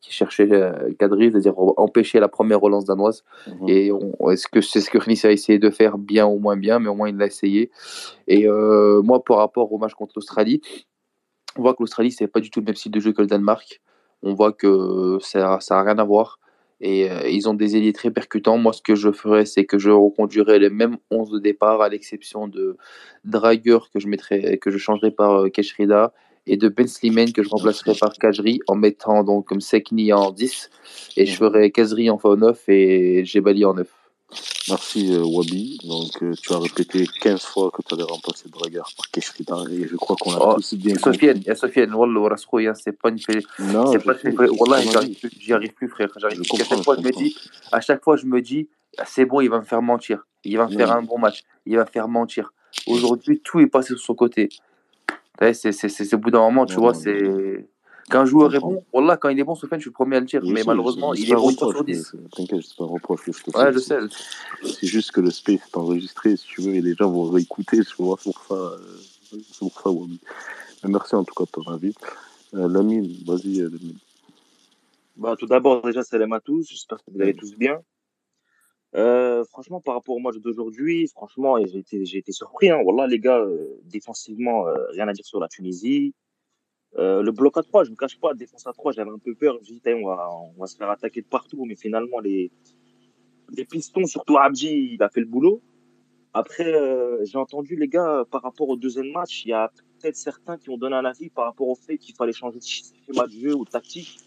qui 0.00 0.12
cherchait 0.12 0.52
euh, 0.52 0.92
Kadri 0.98 1.30
c'est-à-dire 1.30 1.54
empêcher 1.76 2.20
la 2.20 2.28
première 2.28 2.60
relance 2.60 2.84
danoise 2.84 3.24
Mhm. 3.46 3.68
et 3.68 3.90
est-ce 4.30 4.48
que 4.48 4.60
c'est 4.60 4.80
ce 4.80 4.90
que 4.90 4.98
Nissi 5.08 5.26
a 5.26 5.32
essayé 5.32 5.58
de 5.58 5.70
faire 5.70 5.98
bien 5.98 6.26
ou 6.26 6.38
moins 6.38 6.56
bien 6.56 6.78
mais 6.78 6.88
au 6.88 6.94
moins 6.94 7.08
il 7.08 7.16
l'a 7.16 7.26
essayé 7.26 7.70
et 8.26 8.48
euh, 8.48 9.02
moi, 9.02 9.22
par 9.22 9.38
rapport 9.38 9.72
au 9.72 9.78
match 9.78 9.94
contre 9.94 10.14
l'Australie, 10.16 10.60
on 11.56 11.62
voit 11.62 11.74
que 11.74 11.82
l'Australie, 11.82 12.10
c'est 12.10 12.26
pas 12.26 12.40
du 12.40 12.50
tout 12.50 12.60
le 12.60 12.66
même 12.66 12.74
style 12.74 12.92
de 12.92 13.00
jeu 13.00 13.12
que 13.12 13.20
le 13.20 13.26
Danemark. 13.26 13.80
On 14.22 14.34
voit 14.34 14.52
que 14.52 15.18
ça 15.20 15.58
n'a 15.70 15.82
rien 15.82 15.98
à 15.98 16.04
voir. 16.04 16.40
Et 16.80 17.10
euh, 17.10 17.28
ils 17.28 17.48
ont 17.48 17.54
des 17.54 17.76
ailiers 17.76 17.92
très 17.92 18.10
percutants. 18.10 18.58
Moi, 18.58 18.72
ce 18.72 18.82
que 18.82 18.94
je 18.94 19.12
ferais, 19.12 19.44
c'est 19.44 19.64
que 19.64 19.78
je 19.78 19.90
reconduirais 19.90 20.58
les 20.58 20.70
mêmes 20.70 20.96
11 21.10 21.30
de 21.30 21.38
départ, 21.38 21.80
à 21.80 21.88
l'exception 21.88 22.48
de 22.48 22.76
Drager, 23.24 23.78
que 23.92 24.00
je, 24.00 24.08
mettrais, 24.08 24.58
que 24.58 24.70
je 24.70 24.78
changerais 24.78 25.10
par 25.12 25.50
Keshrida, 25.52 26.12
et 26.46 26.56
de 26.56 26.68
Ben 26.68 26.86
Slimane, 26.86 27.32
que 27.32 27.42
je 27.42 27.48
remplacerais 27.48 27.94
par 27.98 28.12
Kajri, 28.12 28.60
en 28.68 28.74
mettant 28.74 29.24
donc 29.24 29.46
comme 29.48 29.60
Sekni 29.60 30.12
en 30.12 30.30
10. 30.30 30.70
Et 31.16 31.26
je 31.26 31.36
ferais 31.36 31.70
Kazri 31.70 32.10
en 32.10 32.18
9 32.24 32.68
et 32.68 33.24
Jebali 33.24 33.64
en 33.64 33.74
9. 33.74 33.88
Merci 34.68 35.14
euh, 35.14 35.22
Wabi. 35.24 35.78
Donc 35.84 36.22
euh, 36.22 36.32
tu 36.40 36.52
as 36.52 36.58
répété 36.58 37.06
15 37.20 37.40
fois 37.42 37.70
que 37.70 37.82
tu 37.82 37.94
allais 37.94 38.02
remplacer 38.04 38.48
Dragar 38.48 38.90
par 38.96 39.10
Keshrida 39.10 39.56
et 39.70 39.86
je 39.86 39.96
crois 39.96 40.16
qu'on 40.16 40.32
a 40.32 40.38
Oh, 40.40 40.54
tous 40.54 40.74
bien 40.74 40.96
Sofiane, 40.96 41.38
compris. 41.38 41.56
Sofiane, 41.56 41.94
Wallah, 41.94 42.36
c'est 42.74 42.92
pas 42.92 43.10
une. 43.10 43.18
Non, 43.72 43.92
C'est 43.92 43.98
pas 44.02 44.14
une 44.24 44.36
c'est 44.36 44.50
Wallah, 44.50 44.80
j'y 45.38 45.52
arrive 45.52 45.72
plus, 45.74 45.88
frère. 45.88 46.08
J'arrive 46.16 46.40
plus. 46.40 46.60
À 46.60 46.64
chaque 46.64 46.82
fois, 46.82 46.96
je 46.96 47.02
me 47.02 47.12
dis, 47.12 47.36
à 47.72 47.80
chaque 47.80 48.02
fois, 48.02 48.16
je 48.16 48.26
me 48.26 48.40
dis, 48.40 48.68
ah, 48.98 49.04
c'est 49.06 49.24
bon, 49.24 49.40
il 49.40 49.50
va 49.50 49.58
me 49.60 49.64
faire 49.64 49.82
mentir. 49.82 50.26
Il 50.44 50.56
va 50.56 50.66
me 50.66 50.76
faire 50.76 50.92
un 50.92 51.02
bon 51.02 51.18
match. 51.18 51.42
Il 51.66 51.76
va 51.76 51.84
me 51.84 51.90
faire 51.90 52.08
mentir. 52.08 52.52
Aujourd'hui, 52.86 53.40
tout 53.40 53.60
est 53.60 53.66
passé 53.66 53.88
sur 53.88 54.00
son 54.00 54.14
côté. 54.14 54.48
Ouais, 55.40 55.52
c'est, 55.54 55.72
c'est, 55.72 55.88
c'est, 55.88 56.04
c'est 56.04 56.16
au 56.16 56.18
bout 56.18 56.30
d'un 56.30 56.40
moment, 56.40 56.66
tu 56.66 56.74
non, 56.76 56.80
vois, 56.82 56.94
c'est. 56.94 57.66
Quand 58.10 58.20
un 58.20 58.24
je 58.26 58.30
joueur 58.30 58.54
est 58.54 58.60
bon, 58.60 58.84
Wallah, 58.92 59.16
quand 59.16 59.30
il 59.30 59.40
est 59.40 59.44
bon, 59.44 59.54
Sofiane, 59.54 59.80
je 59.80 59.84
suis 59.84 59.88
le 59.88 59.94
premier 59.94 60.16
à 60.16 60.20
le 60.20 60.26
dire. 60.26 60.42
Je 60.44 60.52
Mais 60.52 60.60
sais, 60.60 60.66
malheureusement, 60.66 61.14
je- 61.14 61.20
il 61.22 61.30
est 61.30 61.34
pas 61.34 61.40
bon 61.40 61.50
sur 61.50 61.72
que- 61.84 61.90
10. 61.90 62.10
c'est- 62.12 62.30
t'inquiète, 62.36 62.62
c'est 62.62 62.76
pas 62.76 62.84
un 62.84 62.88
reproche 62.88 63.22
que 63.24 63.32
je. 63.32 63.58
Ouais, 63.58 63.72
je 63.72 63.78
C'est 63.78 64.00
sais. 64.00 64.08
je 64.62 64.68
c'est 64.68 64.86
juste 64.86 65.10
que 65.12 65.20
le 65.22 65.30
space 65.30 65.60
est 65.66 65.76
enregistré, 65.76 66.36
si 66.36 66.46
tu 66.46 66.60
veux, 66.60 66.74
et 66.74 66.82
les 66.82 66.94
gens 66.94 67.10
vont 67.10 67.30
réécouter, 67.30 67.78
tu 67.82 67.94
vois, 67.98 68.16
pour 68.18 68.38
ça, 68.46 68.54
euh, 68.54 68.78
c'est 69.30 69.58
pour 69.58 69.80
ça. 69.80 69.90
Mais 70.84 70.90
merci 70.90 71.14
en 71.14 71.24
tout 71.24 71.34
cas 71.34 71.44
de 71.44 71.50
ton 71.62 71.72
avis. 71.72 71.94
Euh, 72.54 72.68
Lamine, 72.68 73.10
vas-y, 73.26 73.56
Lamine. 73.60 73.96
Bah, 75.16 75.34
tout 75.38 75.46
d'abord, 75.46 75.80
déjà, 75.82 76.02
salam 76.02 76.32
à 76.34 76.40
tous. 76.40 76.68
J'espère 76.68 76.98
que 76.98 77.04
vous 77.10 77.20
allez 77.22 77.34
tous 77.34 77.56
bien. 77.56 77.80
Euh, 78.96 79.44
franchement, 79.44 79.80
par 79.80 79.94
rapport 79.94 80.16
au 80.16 80.20
match 80.20 80.36
d'aujourd'hui, 80.36 81.08
franchement, 81.08 81.56
j'ai 81.66 81.78
été, 81.78 82.04
j'ai 82.04 82.18
été 82.18 82.32
surpris. 82.32 82.70
Hein. 82.70 82.80
Wallah, 82.84 83.08
les 83.08 83.18
gars, 83.18 83.40
euh, 83.40 83.80
défensivement, 83.84 84.68
euh, 84.68 84.74
rien 84.90 85.08
à 85.08 85.12
dire 85.12 85.24
sur 85.24 85.40
la 85.40 85.48
Tunisie. 85.48 86.14
Euh, 86.96 87.22
le 87.22 87.32
bloc 87.32 87.56
à 87.56 87.62
3, 87.62 87.84
je 87.84 87.88
ne 87.88 87.94
me 87.94 87.96
cache 87.96 88.20
pas, 88.20 88.34
défense 88.34 88.66
à 88.68 88.72
3, 88.72 88.92
j'avais 88.92 89.10
un 89.10 89.18
peu 89.18 89.34
peur. 89.34 89.58
Je 89.62 89.72
me 89.72 89.80
Tain, 89.80 89.94
on 89.96 90.06
va, 90.06 90.28
on 90.32 90.60
va 90.60 90.66
se 90.66 90.76
faire 90.76 90.90
attaquer 90.90 91.22
de 91.22 91.26
partout. 91.26 91.64
Mais 91.64 91.74
finalement, 91.74 92.20
les, 92.20 92.52
les 93.50 93.64
pistons, 93.64 94.06
surtout 94.06 94.38
Abdi, 94.38 94.92
il 94.94 95.02
a 95.02 95.08
fait 95.08 95.20
le 95.20 95.26
boulot. 95.26 95.60
Après, 96.32 96.72
euh, 96.72 97.24
j'ai 97.24 97.38
entendu, 97.38 97.76
les 97.76 97.88
gars, 97.88 98.24
par 98.30 98.42
rapport 98.42 98.68
au 98.68 98.76
deuxième 98.76 99.10
match, 99.10 99.44
il 99.44 99.50
y 99.50 99.52
a 99.52 99.70
peut-être 100.00 100.16
certains 100.16 100.56
qui 100.56 100.70
ont 100.70 100.76
donné 100.76 100.94
un 100.94 101.04
avis 101.04 101.30
par 101.30 101.46
rapport 101.46 101.68
au 101.68 101.76
fait 101.76 101.98
qu'il 101.98 102.14
fallait 102.14 102.32
changer 102.32 102.58
de 102.58 102.64
schéma 102.64 103.26
de 103.26 103.32
jeu 103.32 103.54
ou 103.54 103.64
de 103.64 103.70
tactique. 103.70 104.18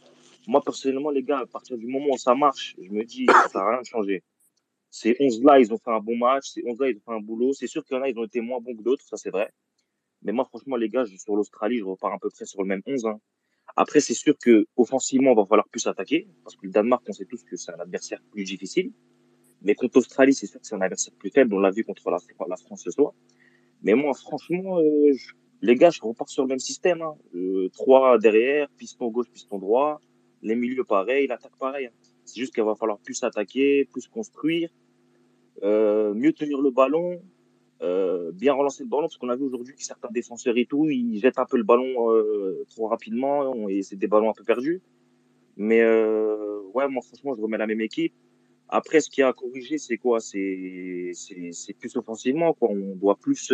Moi, 0.47 0.61
personnellement, 0.61 1.09
les 1.09 1.23
gars, 1.23 1.39
à 1.39 1.45
partir 1.45 1.77
du 1.77 1.87
moment 1.87 2.13
où 2.13 2.17
ça 2.17 2.33
marche, 2.33 2.75
je 2.81 2.89
me 2.89 3.03
dis, 3.03 3.27
ça 3.51 3.59
à 3.59 3.69
rien 3.71 3.81
de 3.81 3.85
changer. 3.85 4.23
Ces 4.89 5.13
11-là, 5.19 5.59
ils 5.59 5.73
ont 5.73 5.77
fait 5.77 5.91
un 5.91 5.99
bon 5.99 6.17
match. 6.17 6.49
Ces 6.49 6.61
11-là, 6.61 6.89
ils 6.89 6.97
ont 6.97 7.01
fait 7.05 7.17
un 7.17 7.21
boulot. 7.21 7.53
C'est 7.53 7.67
sûr 7.67 7.83
qu'il 7.85 7.95
y 7.97 7.99
en 7.99 8.03
a, 8.03 8.09
ils 8.09 8.17
ont 8.17 8.25
été 8.25 8.41
moins 8.41 8.59
bons 8.59 8.75
que 8.75 8.83
d'autres, 8.83 9.03
ça 9.05 9.17
c'est 9.17 9.29
vrai. 9.29 9.51
Mais 10.23 10.31
moi, 10.31 10.45
franchement, 10.45 10.75
les 10.75 10.89
gars, 10.89 11.05
sur 11.05 11.35
l'Australie, 11.35 11.77
je 11.79 11.83
repars 11.83 12.13
à 12.13 12.17
peu 12.19 12.29
près 12.29 12.45
sur 12.45 12.61
le 12.61 12.67
même 12.67 12.81
11. 12.85 13.05
hein. 13.05 13.19
Après, 13.75 13.99
c'est 13.99 14.13
sûr 14.13 14.35
que 14.37 14.65
offensivement, 14.75 15.31
il 15.31 15.35
va 15.35 15.45
falloir 15.45 15.67
plus 15.69 15.85
attaquer. 15.87 16.27
Parce 16.43 16.55
que 16.55 16.65
le 16.65 16.71
Danemark, 16.71 17.03
on 17.07 17.11
sait 17.13 17.25
tous 17.25 17.43
que 17.43 17.55
c'est 17.55 17.71
un 17.71 17.79
adversaire 17.79 18.19
plus 18.31 18.43
difficile. 18.43 18.91
Mais 19.61 19.75
contre 19.75 19.97
l'Australie, 19.97 20.33
c'est 20.33 20.47
sûr 20.47 20.59
que 20.59 20.65
c'est 20.65 20.75
un 20.75 20.81
adversaire 20.81 21.13
plus 21.19 21.29
faible. 21.29 21.53
On 21.53 21.59
l'a 21.59 21.71
vu 21.71 21.83
contre 21.83 22.09
la, 22.09 22.19
France 22.57 22.83
ce 22.83 22.91
soir. 22.91 23.13
Mais 23.83 23.93
moi, 23.93 24.13
franchement, 24.13 24.79
euh, 24.79 25.11
les 25.61 25.75
gars, 25.75 25.89
je 25.89 26.01
repars 26.01 26.29
sur 26.29 26.43
le 26.43 26.49
même 26.49 26.59
système. 26.59 27.01
Hein. 27.01 27.15
Euh, 27.35 27.69
trois 27.73 28.17
derrière, 28.17 28.69
piston 28.77 29.09
gauche, 29.09 29.29
piston 29.29 29.59
droit. 29.59 29.99
Les 30.41 30.55
milieux 30.55 30.83
pareil, 30.83 31.27
l'attaque 31.27 31.57
pareil. 31.57 31.87
hein. 31.87 32.06
C'est 32.27 32.41
juste 32.41 32.53
qu'il 32.53 32.63
va 32.63 32.75
falloir 32.75 32.99
plus 32.99 33.23
attaquer, 33.23 33.85
plus 33.85 34.05
construire, 34.07 34.69
euh, 35.63 36.13
mieux 36.13 36.33
tenir 36.33 36.61
le 36.61 36.71
ballon, 36.71 37.21
euh, 37.81 38.33
bien 38.33 38.53
relancer 38.53 38.83
le 38.83 38.89
ballon, 38.89 39.03
parce 39.03 39.17
qu'on 39.17 39.29
a 39.29 39.35
vu 39.37 39.45
aujourd'hui 39.45 39.73
que 39.75 39.83
certains 39.83 40.09
défenseurs 40.11 40.57
et 40.57 40.65
tout, 40.65 40.89
ils 40.89 41.19
jettent 41.19 41.39
un 41.39 41.45
peu 41.45 41.55
le 41.55 41.63
ballon 41.63 42.11
euh, 42.11 42.65
trop 42.69 42.87
rapidement 42.87 43.69
et 43.69 43.81
c'est 43.81 43.95
des 43.95 44.07
ballons 44.07 44.29
un 44.29 44.33
peu 44.33 44.43
perdus. 44.43 44.81
Mais 45.55 45.81
ouais, 45.85 46.87
moi 46.89 47.01
franchement, 47.01 47.33
je 47.33 47.41
remets 47.41 47.57
la 47.57 47.65
même 47.65 47.81
équipe. 47.81 48.13
Après, 48.67 48.99
ce 48.99 49.09
qu'il 49.09 49.21
y 49.21 49.23
a 49.23 49.29
à 49.29 49.33
corriger, 49.33 49.77
c'est 49.77 49.97
quoi? 49.97 50.19
C'est 50.19 51.13
plus 51.79 51.95
offensivement, 51.95 52.53
quoi. 52.53 52.69
On 52.69 52.95
doit 52.95 53.15
plus 53.15 53.53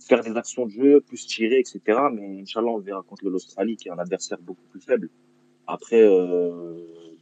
faire 0.00 0.24
des 0.24 0.36
actions 0.36 0.66
de 0.66 0.70
jeu, 0.72 1.00
plus 1.00 1.24
tirer, 1.26 1.60
etc. 1.60 1.80
Mais 2.12 2.40
Inch'Allah, 2.40 2.70
on 2.72 2.78
le 2.78 2.82
verra 2.82 3.04
contre 3.04 3.30
l'Australie, 3.30 3.76
qui 3.76 3.86
est 3.86 3.92
un 3.92 3.98
adversaire 3.98 4.38
beaucoup 4.40 4.66
plus 4.68 4.80
faible. 4.80 5.08
Après, 5.68 6.02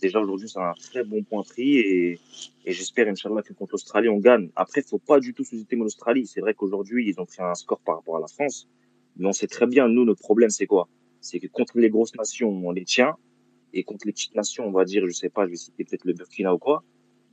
déjà 0.05 0.21
aujourd'hui, 0.21 0.49
c'est 0.49 0.61
un 0.61 0.75
très 0.75 1.03
bon 1.05 1.23
point 1.23 1.43
pris 1.43 1.79
et, 1.79 2.19
et 2.67 2.73
j'espère, 2.73 3.09
Inch'Allah, 3.09 3.43
que 3.43 3.53
contre 3.53 3.73
l'Australie, 3.73 4.09
on 4.09 4.19
gagne. 4.19 4.51
Après, 4.55 4.83
faut 4.83 4.99
pas 4.99 5.19
du 5.19 5.33
tout 5.35 5.45
sous-estimer 5.45 5.83
l'Australie. 5.83 6.27
C'est 6.27 6.41
vrai 6.41 6.55
qu'aujourd'hui, 6.55 7.09
ils 7.09 7.19
ont 7.21 7.27
pris 7.27 7.43
un 7.43 7.55
score 7.55 7.81
par 7.81 7.97
rapport 7.97 8.17
à 8.17 8.21
la 8.21 8.27
France. 8.27 8.69
Mais 9.17 9.27
on 9.27 9.33
sait 9.33 9.47
très 9.47 9.67
bien, 9.67 9.89
nous, 9.89 10.05
notre 10.05 10.21
problème, 10.21 10.51
c'est 10.51 10.67
quoi? 10.67 10.89
C'est 11.21 11.39
que 11.41 11.47
contre 11.47 11.79
les 11.79 11.91
grosses 11.91 12.15
nations, 12.15 12.51
on 12.51 12.73
les 12.73 12.85
tient. 12.85 13.15
Et 13.73 13.83
contre 13.83 14.07
les 14.07 14.13
petites 14.13 14.35
nations, 14.35 14.67
on 14.67 14.73
va 14.73 14.85
dire, 14.85 15.03
je 15.07 15.13
sais 15.13 15.31
pas, 15.31 15.47
je 15.47 15.51
vais 15.51 15.57
citer 15.57 15.85
peut-être 15.85 16.05
le 16.05 16.13
Burkina 16.13 16.55
ou 16.55 16.59
quoi, 16.59 16.85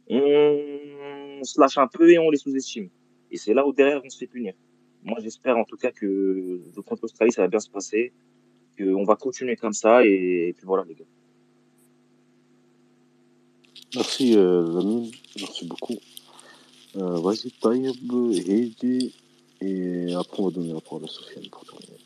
on 0.10 1.44
se 1.44 1.60
lâche 1.60 1.78
un 1.78 1.88
peu 1.88 2.10
et 2.10 2.18
on 2.18 2.30
les 2.32 2.38
sous-estime. 2.38 2.90
Et 3.30 3.38
c'est 3.38 3.54
là 3.54 3.68
où 3.68 3.74
derrière, 3.74 4.02
on 4.04 4.10
se 4.10 4.18
fait 4.18 4.28
punir. 4.28 4.54
Moi, 5.04 5.20
j'espère 5.22 5.58
en 5.58 5.66
tout 5.66 5.78
cas 5.78 5.92
que 5.92 6.62
contre 6.82 7.04
l'Australie, 7.04 7.32
ça 7.32 7.42
va 7.44 7.48
bien 7.48 7.60
se 7.60 7.70
passer, 7.70 8.12
qu'on 8.78 9.04
va 9.04 9.16
continuer 9.16 9.56
comme 9.56 9.74
ça 9.74 10.04
et 10.06 10.54
puis 10.56 10.66
voilà, 10.66 10.84
les 10.88 10.96
gars. 10.96 11.06
Merci 13.94 14.38
euh, 14.38 14.62
Lamine, 14.74 15.12
merci 15.38 15.68
beaucoup. 15.68 15.96
Euh, 16.96 17.20
vas-y 17.20 17.52
Taïeb, 17.52 18.14
Heidi, 18.48 19.14
et 19.60 20.14
après 20.16 20.40
on 20.40 20.46
va 20.46 20.52
donner 20.52 20.72
la 20.72 20.80
parole 20.80 21.04
à 21.04 21.08
Sofiane 21.08 21.50
pour 21.52 21.66
terminer. 21.66 22.00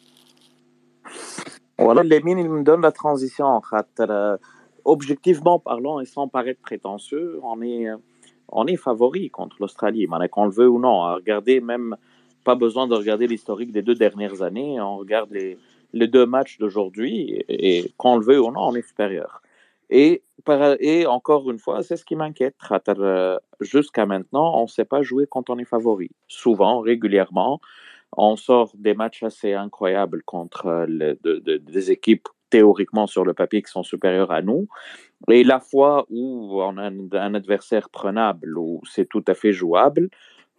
Voilà, 1.78 2.02
Lamine, 2.03 2.40
il 2.40 2.49
me 2.49 2.64
donne 2.64 2.82
la 2.82 2.91
transition. 2.91 3.62
Euh, 3.99 4.38
objectivement 4.84 5.60
parlant, 5.60 5.99
et 5.99 6.06
sans 6.06 6.28
paraître 6.28 6.60
prétentieux, 6.62 7.40
on 7.44 7.62
est, 7.62 7.88
on 8.49 8.66
est 8.66 8.78
favori 8.78 9.30
contre 9.30 9.57
l'Australie, 9.60 10.07
qu'on 10.32 10.45
le 10.45 10.52
veut 10.52 10.68
ou 10.68 10.80
non. 10.80 11.14
Regardez, 11.14 11.62
même 11.62 11.98
pas 12.44 12.56
besoin 12.56 12.88
de 12.88 12.95
regarder 12.95 13.28
l'historique 13.28 13.72
des 13.72 13.84
deux 13.84 13.95
dernières 13.95 14.41
années, 14.41 14.82
on 14.82 14.98
regarde 14.98 15.30
les, 15.32 15.60
les 15.94 16.07
deux 16.07 16.26
matchs 16.26 16.57
d'aujourd'hui, 16.57 17.44
et 17.48 17.91
qu'on 17.98 18.18
le 18.18 18.26
veut 18.26 18.41
ou 18.41 18.52
non, 18.52 18.70
on 18.70 18.76
est 18.76 18.88
supérieur. 18.88 19.44
Et 19.91 20.24
et 20.80 21.06
encore 21.06 21.50
une 21.50 21.60
fois, 21.60 21.84
c'est 21.84 21.98
ce 21.98 22.06
qui 22.06 22.16
m'inquiète. 22.16 22.56
Euh, 22.90 23.38
jusqu'à 23.62 24.06
maintenant, 24.06 24.58
on 24.60 24.64
ne 24.64 24.68
sait 24.68 24.86
pas 24.86 25.02
jouer 25.02 25.28
quand 25.30 25.50
on 25.50 25.58
est 25.58 25.66
favori. 25.66 26.12
Souvent, 26.28 26.80
régulièrement, 26.80 27.60
on 28.18 28.36
sort 28.36 28.72
des 28.76 28.94
matchs 28.94 29.24
assez 29.24 29.54
incroyables 29.54 30.24
contre 30.24 30.68
euh, 30.68 31.16
des 31.24 31.92
équipes 31.92 32.28
théoriquement 32.50 33.08
sur 33.08 33.26
le 33.26 33.34
papier 33.34 33.62
qui 33.62 33.72
sont 33.72 33.84
supérieures 33.84 34.32
à 34.32 34.42
nous. 34.42 34.68
Et 35.30 35.44
la 35.44 35.60
fois 35.60 36.06
où 36.10 36.62
on 36.62 36.78
a 36.78 36.90
un, 36.90 37.34
adversaire 37.34 37.90
prenable, 37.90 38.58
où 38.58 38.82
c'est 38.90 39.10
tout 39.10 39.24
à 39.28 39.34
fait 39.34 39.52
jouable, 39.52 40.10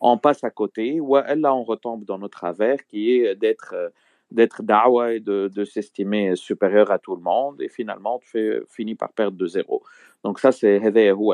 on 0.01 0.19
passe 0.19 0.45
à 0.45 0.51
côté, 0.51 1.01
ou 1.01 1.17
là 1.17 1.55
on 1.55 1.65
retombe 1.65 2.05
dans 2.05 2.19
notre 2.19 2.39
travers 2.39 2.85
qui 2.87 3.13
est 3.13 3.35
d'être 3.37 3.75
euh, 3.75 3.89
d'être 4.31 4.62
dawa 4.62 5.15
et 5.15 5.20
de, 5.20 5.48
de 5.55 5.65
s'estimer 5.65 6.35
supérieur 6.36 6.90
à 6.90 6.98
tout 6.98 7.15
le 7.15 7.23
monde, 7.23 7.61
et 7.62 7.69
finalement, 7.69 8.19
tu 8.19 8.28
fais, 8.28 8.48
euh, 8.48 8.66
finis 8.69 8.94
par 8.94 9.12
perdre 9.12 9.36
de 9.36 9.47
zéro. 9.47 9.82
Donc 10.24 10.40
ça, 10.40 10.53
c'est 10.53 10.81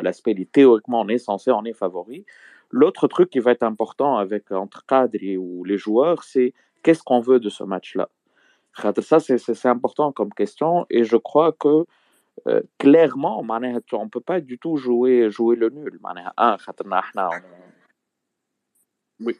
l'aspect 0.02 0.35
théoriquement, 0.52 1.01
on 1.01 1.09
est 1.09 1.19
censé, 1.19 1.51
on 1.51 1.64
est 1.64 1.73
favori. 1.73 2.27
L'autre 2.70 3.09
truc 3.09 3.31
qui 3.31 3.39
va 3.39 3.52
être 3.52 3.62
important 3.62 4.16
avec 4.16 4.51
entre 4.52 4.85
Qadri 4.86 5.36
ou 5.36 5.64
les 5.64 5.78
joueurs, 5.78 6.23
c'est 6.24 6.52
qu'est-ce 6.82 7.02
qu'on 7.02 7.20
veut 7.20 7.40
de 7.40 7.48
ce 7.48 7.64
match-là? 7.64 8.09
Ça, 9.01 9.20
c'est 9.20 9.66
important 9.66 10.12
comme 10.12 10.32
question, 10.32 10.86
et 10.89 11.05
je 11.05 11.16
crois 11.16 11.52
que 11.52 11.85
euh, 12.47 12.62
clairement, 12.78 13.40
on 13.40 13.44
ne 13.44 14.09
peut 14.09 14.20
pas 14.20 14.40
du 14.40 14.59
tout 14.59 14.77
jouer, 14.77 15.31
jouer 15.31 15.56
le 15.56 15.69
nul. 15.69 15.98
Oui. 19.20 19.36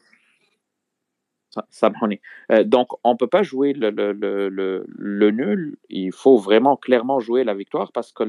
Euh, 2.51 2.63
donc, 2.63 2.89
on 3.03 3.11
ne 3.13 3.17
peut 3.17 3.27
pas 3.27 3.43
jouer 3.43 3.73
le, 3.73 3.89
le, 3.89 4.11
le, 4.13 4.85
le, 4.87 5.31
nul. 5.31 5.77
Il 5.89 6.11
faut 6.11 6.37
vraiment 6.37 6.77
clairement 6.77 7.19
jouer 7.19 7.43
la 7.43 7.53
victoire 7.53 7.91
parce 7.91 8.11
que 8.11 8.23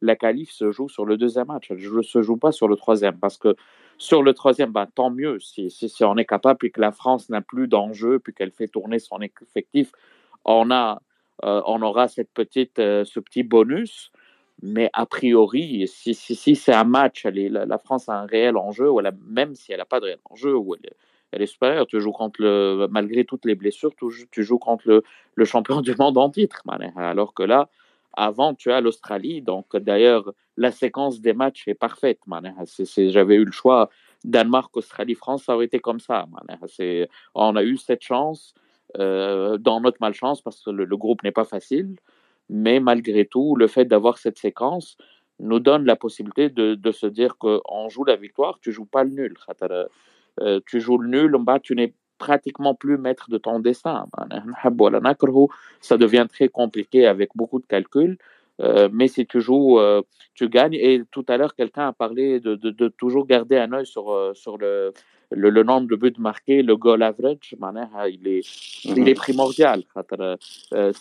la 0.00 0.16
qualif 0.16 0.50
se 0.50 0.70
joue 0.70 0.88
sur 0.88 1.04
le 1.04 1.16
deuxième 1.16 1.46
match. 1.46 1.70
Elle 1.70 1.78
ne 1.78 2.02
se 2.02 2.22
joue 2.22 2.36
pas 2.36 2.52
sur 2.52 2.68
le 2.68 2.76
troisième 2.76 3.18
parce 3.18 3.36
que 3.38 3.56
sur 3.98 4.22
le 4.22 4.32
troisième, 4.32 4.70
ben, 4.70 4.86
tant 4.86 5.10
mieux 5.10 5.40
si, 5.40 5.70
si, 5.70 5.88
si, 5.88 6.04
on 6.04 6.16
est 6.16 6.24
capable 6.24 6.58
puis 6.58 6.70
que 6.70 6.80
la 6.80 6.92
France 6.92 7.28
n'a 7.30 7.40
plus 7.40 7.66
d'enjeu 7.66 8.20
puis 8.20 8.32
qu'elle 8.32 8.52
fait 8.52 8.68
tourner 8.68 8.98
son 8.98 9.18
effectif. 9.20 9.92
On, 10.44 10.70
a, 10.70 11.02
euh, 11.44 11.62
on 11.66 11.82
aura 11.82 12.08
cette 12.08 12.30
petite, 12.32 12.78
euh, 12.78 13.04
ce 13.04 13.20
petit 13.20 13.42
bonus. 13.42 14.12
Mais 14.60 14.90
a 14.92 15.06
priori, 15.06 15.86
si, 15.86 16.14
si 16.14 16.56
c'est 16.56 16.74
un 16.74 16.84
match, 16.84 17.24
la, 17.24 17.78
France 17.78 18.08
a 18.08 18.14
un 18.14 18.26
réel 18.26 18.56
enjeu, 18.56 18.90
ou 18.90 19.00
même 19.24 19.54
si 19.54 19.70
elle 19.70 19.78
n'a 19.78 19.84
pas 19.84 20.00
de 20.00 20.06
réel 20.06 20.18
enjeu, 20.24 20.56
ou 20.56 20.74
elle, 20.74 20.90
elle 21.32 21.42
est 21.42 21.46
super. 21.46 21.72
Alors, 21.72 21.86
tu 21.86 22.00
joues 22.00 22.12
contre 22.12 22.40
le, 22.40 22.86
malgré 22.90 23.24
toutes 23.24 23.44
les 23.44 23.54
blessures, 23.54 23.92
tu, 23.96 24.42
joues 24.42 24.58
contre 24.58 25.02
le, 25.34 25.44
champion 25.44 25.80
du 25.82 25.94
monde 25.98 26.18
en 26.18 26.30
titre. 26.30 26.62
Alors 26.96 27.34
que 27.34 27.42
là, 27.42 27.68
avant, 28.14 28.54
tu 28.54 28.72
as 28.72 28.80
l'Australie. 28.80 29.42
Donc, 29.42 29.76
d'ailleurs, 29.76 30.32
la 30.56 30.72
séquence 30.72 31.20
des 31.20 31.32
matchs 31.32 31.68
est 31.68 31.74
parfaite. 31.74 32.18
J'avais 32.96 33.36
eu 33.36 33.44
le 33.44 33.52
choix, 33.52 33.90
Danemark, 34.24 34.76
Australie, 34.76 35.14
France, 35.14 35.44
ça 35.44 35.54
aurait 35.54 35.66
été 35.66 35.78
comme 35.78 36.00
ça. 36.00 36.26
On 37.34 37.56
a 37.56 37.62
eu 37.62 37.76
cette 37.76 38.02
chance 38.02 38.54
euh, 38.98 39.58
dans 39.58 39.80
notre 39.80 39.98
malchance 40.00 40.40
parce 40.40 40.62
que 40.62 40.70
le, 40.70 40.96
groupe 40.96 41.22
n'est 41.22 41.32
pas 41.32 41.44
facile. 41.44 41.96
Mais 42.50 42.80
malgré 42.80 43.26
tout, 43.26 43.54
le 43.56 43.66
fait 43.66 43.84
d'avoir 43.84 44.18
cette 44.18 44.38
séquence 44.38 44.96
nous 45.38 45.60
donne 45.60 45.84
la 45.84 45.94
possibilité 45.94 46.48
de, 46.48 46.92
se 46.92 47.06
dire 47.06 47.36
qu'on 47.36 47.88
joue 47.88 48.04
la 48.04 48.16
victoire, 48.16 48.58
tu 48.60 48.72
joues 48.72 48.86
pas 48.86 49.04
le 49.04 49.10
nul. 49.10 49.36
Euh, 50.40 50.60
tu 50.66 50.80
joues 50.80 50.98
le 50.98 51.08
nul, 51.08 51.36
bah, 51.40 51.58
tu 51.60 51.74
n'es 51.74 51.94
pratiquement 52.18 52.74
plus 52.74 52.98
maître 52.98 53.30
de 53.30 53.38
ton 53.38 53.60
destin. 53.60 54.06
Ça 55.80 55.96
devient 55.96 56.26
très 56.28 56.48
compliqué 56.48 57.06
avec 57.06 57.30
beaucoup 57.34 57.60
de 57.60 57.66
calculs. 57.66 58.18
Euh, 58.60 58.88
mais 58.92 59.06
si 59.06 59.24
tu 59.24 59.40
joues, 59.40 59.78
euh, 59.78 60.02
tu 60.34 60.48
gagnes. 60.48 60.74
Et 60.74 61.02
tout 61.12 61.24
à 61.28 61.36
l'heure, 61.36 61.54
quelqu'un 61.54 61.88
a 61.88 61.92
parlé 61.92 62.40
de, 62.40 62.56
de, 62.56 62.88
toujours 62.88 63.24
garder 63.24 63.56
un 63.56 63.72
œil 63.72 63.86
sur, 63.86 64.32
sur 64.34 64.58
le, 64.58 64.92
le, 65.30 65.62
nombre 65.62 65.86
de 65.86 65.94
buts 65.94 66.12
marqués, 66.18 66.62
le 66.62 66.76
goal 66.76 67.04
average. 67.04 67.54
Il 68.10 68.26
est, 68.26 68.84
il 68.84 69.08
est 69.08 69.12
mhm. 69.12 69.14
primordial. 69.14 69.84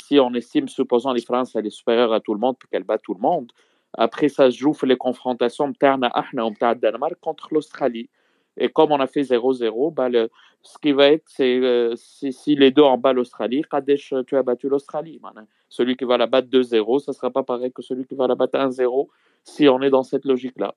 si 0.05 0.19
on 0.19 0.33
estime, 0.35 0.67
supposons 0.67 1.13
les 1.13 1.21
France, 1.21 1.55
elle 1.55 1.65
est 1.65 1.71
supérieure 1.71 2.13
à 2.13 2.19
tout 2.19 2.35
le 2.35 2.39
monde, 2.39 2.57
puis 2.59 2.69
qu'elle 2.69 2.83
bat 2.83 2.99
tout 2.99 3.15
le 3.15 3.21
monde, 3.21 3.51
après, 3.97 4.29
ça 4.29 4.51
se 4.51 4.57
joue 4.57 4.73
les 4.85 4.97
confrontations 4.97 5.71
Danemark 6.75 7.15
contre 7.19 7.47
l'Australie. 7.51 8.09
Et 8.57 8.69
comme 8.69 8.91
on 8.91 8.99
a 8.99 9.07
fait 9.07 9.21
0-0, 9.21 9.93
bah, 9.93 10.09
ce 10.63 10.77
qui 10.79 10.91
va 10.91 11.07
être, 11.07 11.23
c'est 11.27 11.59
euh, 11.59 11.95
si, 11.95 12.55
les 12.55 12.71
deux 12.71 12.81
en 12.81 12.97
bas 12.97 13.13
l'Australie, 13.13 13.61
Kadesh, 13.69 14.13
tu 14.25 14.35
as 14.35 14.43
battu 14.43 14.67
l'Australie. 14.67 15.21
Celui 15.69 15.95
qui 15.95 16.05
va 16.05 16.17
la 16.17 16.27
battre 16.27 16.49
2-0, 16.49 16.99
ce 16.99 17.11
ne 17.11 17.13
sera 17.13 17.29
pas 17.29 17.43
pareil 17.43 17.71
que 17.71 17.81
celui 17.81 18.05
qui 18.05 18.15
va 18.15 18.27
la 18.27 18.35
battre 18.35 18.57
1-0 18.57 19.07
si 19.43 19.69
on 19.69 19.81
est 19.81 19.89
dans 19.89 20.03
cette 20.03 20.25
logique-là. 20.25 20.73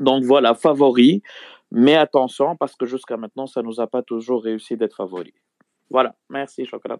Donc 0.00 0.24
voilà, 0.24 0.54
favori, 0.54 1.22
mais 1.70 1.96
attention 1.96 2.56
parce 2.56 2.74
que 2.76 2.86
jusqu'à 2.86 3.16
maintenant, 3.16 3.46
ça 3.46 3.62
ne 3.62 3.66
nous 3.66 3.80
a 3.80 3.86
pas 3.86 4.02
toujours 4.02 4.42
réussi 4.42 4.76
d'être 4.76 4.96
favori. 4.96 5.34
Voilà, 5.90 6.14
merci, 6.30 6.64
Chokran. 6.64 6.96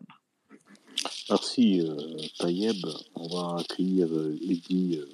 Merci, 1.31 1.81
euh, 1.81 1.97
Tayeb. 2.39 2.85
On 3.15 3.29
va 3.29 3.61
accueillir 3.61 4.09
euh, 4.13 4.37
Eddy, 4.43 4.99
euh, 4.99 5.07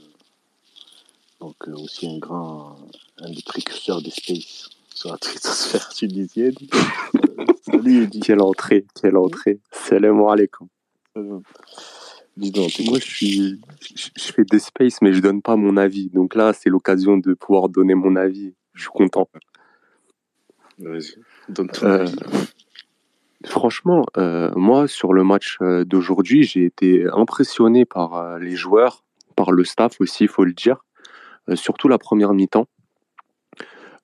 donc 1.40 1.56
aussi 1.68 2.08
un 2.08 2.18
grand, 2.18 2.76
un 3.18 3.30
des 3.30 3.42
précurseurs 3.42 4.02
des 4.02 4.10
Space 4.10 4.68
sur 4.98 5.10
la 5.12 5.18
tunisienne. 5.94 6.54
Salut 7.62 8.08
Quelle 8.20 8.42
entrée, 8.42 8.84
quelle 9.00 9.16
entrée. 9.16 9.60
Salam 9.70 10.20
alaikum. 10.26 10.66
Dis 12.36 12.50
donc, 12.50 12.72
Moi, 12.84 12.98
je, 12.98 13.04
suis, 13.04 13.60
je, 13.94 14.32
fais 14.32 14.44
des 14.44 14.58
spaces, 14.58 15.00
mais 15.00 15.12
je 15.12 15.20
donne 15.20 15.40
pas 15.40 15.54
mon 15.54 15.76
avis. 15.76 16.10
Donc 16.10 16.34
là, 16.34 16.52
c'est 16.52 16.68
l'occasion 16.68 17.16
de 17.16 17.34
pouvoir 17.34 17.68
donner 17.68 17.94
mon 17.94 18.16
avis. 18.16 18.54
Je 18.74 18.82
suis 18.82 18.90
content. 18.90 19.28
Vas-y, 20.78 21.14
donne 21.48 21.68
ton 21.68 21.86
euh, 21.86 22.06
Franchement, 23.46 24.04
euh, 24.16 24.50
moi, 24.56 24.88
sur 24.88 25.12
le 25.12 25.22
match 25.22 25.58
euh, 25.60 25.84
d'aujourd'hui, 25.84 26.42
j'ai 26.42 26.64
été 26.64 27.06
impressionné 27.12 27.84
par 27.84 28.38
les 28.38 28.56
joueurs, 28.56 29.04
par 29.36 29.52
le 29.52 29.64
staff 29.64 30.00
aussi, 30.00 30.24
il 30.24 30.28
faut 30.28 30.44
le 30.44 30.52
dire. 30.52 30.84
surtout 31.54 31.86
la 31.86 31.98
première 31.98 32.34
mi-temps. 32.34 32.66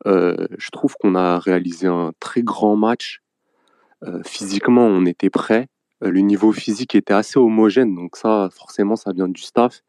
Euh, 0.07 0.47
je 0.59 0.71
trouve 0.71 0.95
qu'on 1.01 1.15
a 1.15 1.39
réalisé 1.39 1.87
un 1.87 2.13
très 2.21 2.43
grand 2.43 2.77
match. 2.77 3.21
Euh, 4.03 4.23
physiquement, 4.25 4.87
on 4.87 5.07
était 5.07 5.31
prêt. 5.31 5.69
Euh, 6.03 6.11
le 6.11 6.21
niveau 6.21 6.53
physique 6.53 6.95
était 6.95 7.15
assez 7.15 7.39
homogène, 7.39 7.95
donc 7.95 8.17
ça, 8.17 8.51
forcément, 8.53 8.97
ça 8.97 9.13
vient 9.13 9.29
du 9.29 9.41
staff. 9.41 9.83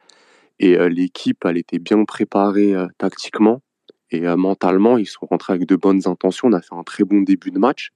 Et 0.59 0.77
l'équipe, 0.87 1.43
elle 1.43 1.57
était 1.57 1.79
bien 1.79 2.05
préparée 2.05 2.73
tactiquement 2.97 3.61
et 4.09 4.21
mentalement. 4.37 4.97
Ils 4.97 5.05
sont 5.05 5.25
rentrés 5.25 5.51
avec 5.51 5.67
de 5.67 5.75
bonnes 5.75 6.07
intentions. 6.07 6.47
On 6.47 6.53
a 6.53 6.61
fait 6.61 6.73
un 6.73 6.83
très 6.83 7.03
bon 7.03 7.23
début 7.23 7.51
de 7.51 7.59
match. 7.59 7.91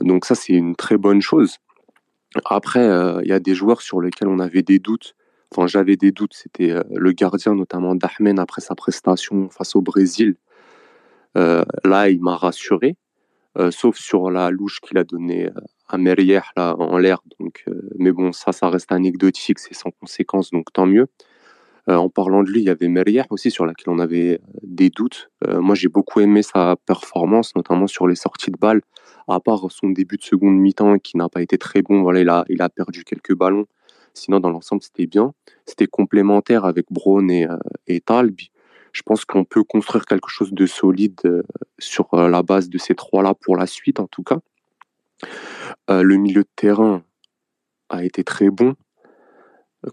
donc 0.00 0.24
ça, 0.24 0.34
c'est 0.34 0.54
une 0.54 0.74
très 0.74 0.96
bonne 0.96 1.22
chose. 1.22 1.58
Après, 2.44 2.84
il 3.22 3.28
y 3.28 3.32
a 3.32 3.38
des 3.38 3.54
joueurs 3.54 3.80
sur 3.80 4.00
lesquels 4.00 4.26
on 4.26 4.40
avait 4.40 4.62
des 4.62 4.80
doutes 4.80 5.14
j'avais 5.66 5.96
des 5.96 6.12
doutes, 6.12 6.34
c'était 6.34 6.70
euh, 6.70 6.82
le 6.94 7.12
gardien 7.12 7.54
notamment 7.54 7.94
d'Ahmen 7.94 8.38
après 8.38 8.60
sa 8.60 8.74
prestation 8.74 9.48
face 9.50 9.74
au 9.76 9.82
Brésil. 9.82 10.36
Euh, 11.36 11.64
là, 11.84 12.10
il 12.10 12.20
m'a 12.20 12.36
rassuré, 12.36 12.96
euh, 13.58 13.70
sauf 13.70 13.96
sur 13.96 14.30
la 14.30 14.50
louche 14.50 14.80
qu'il 14.80 14.98
a 14.98 15.04
donnée 15.04 15.48
à 15.88 15.98
Merrier 15.98 16.40
là 16.56 16.74
en 16.78 16.98
l'air. 16.98 17.20
Donc, 17.40 17.64
mais 17.98 18.12
bon, 18.12 18.32
ça, 18.32 18.52
ça 18.52 18.68
reste 18.68 18.92
anecdotique, 18.92 19.58
c'est 19.58 19.74
sans 19.74 19.90
conséquence, 19.90 20.50
donc 20.50 20.72
tant 20.72 20.86
mieux. 20.86 21.06
en 21.88 22.08
parlant 22.08 22.42
de 22.42 22.50
lui, 22.50 22.60
il 22.60 22.66
y 22.66 22.70
avait 22.70 22.88
Merrier 22.88 23.24
aussi 23.30 23.50
sur 23.50 23.66
laquelle 23.66 23.92
on 23.92 23.98
avait 23.98 24.40
des 24.62 24.90
doutes. 24.90 25.30
moi, 25.46 25.74
j'ai 25.74 25.88
beaucoup 25.88 26.20
aimé 26.20 26.42
sa 26.42 26.76
performance, 26.86 27.54
notamment 27.56 27.86
sur 27.86 28.06
les 28.06 28.14
sorties 28.14 28.50
de 28.50 28.58
balles. 28.58 28.82
À 29.28 29.38
part 29.40 29.70
son 29.70 29.90
début 29.90 30.16
de 30.16 30.22
seconde 30.22 30.56
mi-temps 30.56 30.98
qui 30.98 31.16
n'a 31.16 31.28
pas 31.28 31.42
été 31.42 31.56
très 31.56 31.82
bon, 31.82 32.02
voilà, 32.02 32.20
il 32.20 32.28
a, 32.28 32.44
il 32.48 32.60
a 32.60 32.68
perdu 32.68 33.04
quelques 33.04 33.34
ballons. 33.34 33.66
Sinon, 34.14 34.40
dans 34.40 34.50
l'ensemble, 34.50 34.82
c'était 34.82 35.06
bien. 35.06 35.32
C'était 35.66 35.86
complémentaire 35.86 36.64
avec 36.64 36.86
Braun 36.90 37.28
et, 37.28 37.46
euh, 37.46 37.56
et 37.86 38.00
Talbi. 38.00 38.50
Je 38.92 39.02
pense 39.02 39.24
qu'on 39.24 39.44
peut 39.44 39.64
construire 39.64 40.04
quelque 40.04 40.28
chose 40.28 40.52
de 40.52 40.66
solide 40.66 41.18
euh, 41.24 41.42
sur 41.78 42.12
euh, 42.14 42.28
la 42.28 42.42
base 42.42 42.68
de 42.68 42.78
ces 42.78 42.94
trois-là 42.94 43.34
pour 43.34 43.56
la 43.56 43.66
suite, 43.66 44.00
en 44.00 44.06
tout 44.06 44.22
cas. 44.22 44.38
le 45.88 46.16
milieu 46.16 46.42
de 46.42 46.48
terrain 46.56 47.02
a 47.88 48.04
été 48.04 48.24
très 48.24 48.50
bon, 48.50 48.74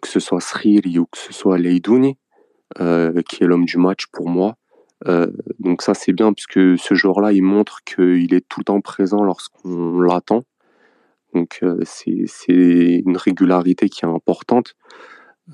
que 0.01 0.07
ce 0.07 0.19
soit 0.19 0.41
Sriri 0.41 0.99
ou 0.99 1.05
que 1.05 1.17
ce 1.17 1.33
soit 1.33 1.57
Leidouni, 1.57 2.17
qui 2.75 3.43
est 3.43 3.47
l'homme 3.47 3.65
du 3.65 3.77
match 3.77 4.07
pour 4.07 4.27
moi. 4.27 4.55
donc 5.59 5.81
ça 5.81 5.93
c'est 5.93 6.13
bien 6.13 6.33
puisque 6.33 6.79
ce 6.79 6.93
joueur-là 6.95 7.31
il 7.31 7.43
montre 7.43 7.83
qu'il 7.83 8.33
est 8.33 8.47
tout 8.47 8.61
le 8.61 8.65
temps 8.65 8.81
présent 8.81 9.23
lorsqu'on 9.23 9.99
l'attend 10.01 10.43
donc 11.33 11.59
euh, 11.63 11.79
c'est 11.85 13.01
une 13.05 13.17
régularité 13.17 13.89
qui 13.89 14.05
est 14.05 14.07
importante. 14.07 14.75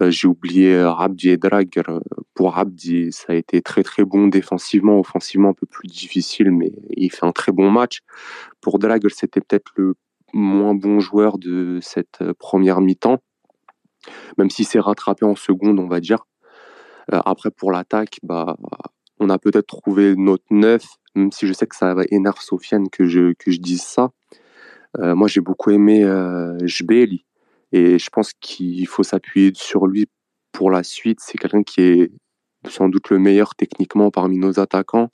Euh, 0.01 0.09
j'ai 0.09 0.27
oublié 0.27 0.75
Abdi 0.75 1.29
et 1.29 1.37
Drag. 1.37 1.69
Pour 2.33 2.57
Abdi, 2.57 3.11
ça 3.11 3.33
a 3.33 3.35
été 3.35 3.61
très 3.61 3.83
très 3.83 4.03
bon 4.03 4.27
défensivement, 4.27 4.99
offensivement 4.99 5.49
un 5.49 5.53
peu 5.53 5.65
plus 5.65 5.87
difficile, 5.87 6.51
mais 6.51 6.71
il 6.89 7.11
fait 7.11 7.25
un 7.25 7.31
très 7.31 7.51
bon 7.51 7.71
match. 7.71 7.99
Pour 8.61 8.79
Drag, 8.79 9.05
c'était 9.09 9.41
peut-être 9.41 9.71
le 9.75 9.95
moins 10.33 10.73
bon 10.73 10.99
joueur 10.99 11.37
de 11.37 11.79
cette 11.81 12.21
euh, 12.21 12.33
première 12.37 12.81
mi-temps, 12.81 13.19
même 14.37 14.49
si 14.49 14.63
c'est 14.63 14.79
rattrapé 14.79 15.25
en 15.25 15.35
seconde, 15.35 15.79
on 15.79 15.87
va 15.87 15.99
dire. 15.99 16.25
après, 17.11 17.51
pour 17.51 17.71
l'attaque, 17.71 18.19
bah, 18.23 18.57
on 19.19 19.29
a 19.29 19.37
peut-être 19.37 19.67
trouvé 19.67 20.15
notre 20.15 20.45
neuf, 20.49 20.85
même 21.15 21.31
si 21.31 21.47
je 21.47 21.53
sais 21.53 21.67
que 21.67 21.75
ça 21.75 21.95
énerve 22.11 22.39
Sofiane 22.39 22.89
que 22.89 23.05
je, 23.05 23.33
que 23.33 23.51
je 23.51 23.59
dise 23.59 23.83
ça. 23.83 24.11
Euh, 24.99 25.15
moi, 25.15 25.27
j'ai 25.27 25.41
beaucoup 25.41 25.71
aimé 25.71 26.03
euh, 26.03 26.57
Jbeli 26.65 27.25
et 27.71 27.99
je 27.99 28.09
pense 28.09 28.33
qu'il 28.33 28.87
faut 28.87 29.03
s'appuyer 29.03 29.51
sur 29.55 29.87
lui 29.87 30.07
pour 30.51 30.71
la 30.71 30.83
suite. 30.83 31.19
C'est 31.21 31.37
quelqu'un 31.37 31.63
qui 31.63 31.81
est 31.81 32.11
sans 32.69 32.89
doute 32.89 33.09
le 33.09 33.19
meilleur 33.19 33.55
techniquement 33.55 34.11
parmi 34.11 34.37
nos 34.37 34.59
attaquants. 34.59 35.09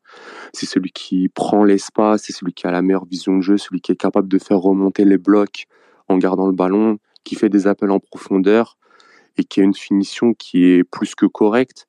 C'est 0.54 0.66
celui 0.66 0.92
qui 0.92 1.30
prend 1.30 1.64
l'espace, 1.64 2.24
c'est 2.26 2.34
celui 2.34 2.54
qui 2.54 2.68
a 2.68 2.72
la 2.72 2.82
meilleure 2.82 3.06
vision 3.06 3.38
de 3.38 3.42
jeu, 3.42 3.58
celui 3.58 3.82
qui 3.82 3.92
est 3.92 3.98
capable 3.98 4.28
de 4.28 4.38
faire 4.38 4.60
remonter 4.60 5.06
les 5.06 5.18
blocs 5.18 5.66
en 6.08 6.18
gardant 6.18 6.48
le 6.48 6.54
ballon, 6.54 7.00
qui 7.24 7.36
fait 7.36 7.50
des 7.50 7.68
appels 7.68 7.92
en 7.92 8.00
profondeur 8.00 8.78
et 9.38 9.44
qui 9.44 9.62
a 9.62 9.64
une 9.64 9.74
finition 9.74 10.34
qui 10.34 10.66
est 10.66 10.84
plus 10.84 11.16
que 11.16 11.26
correcte. 11.26 11.88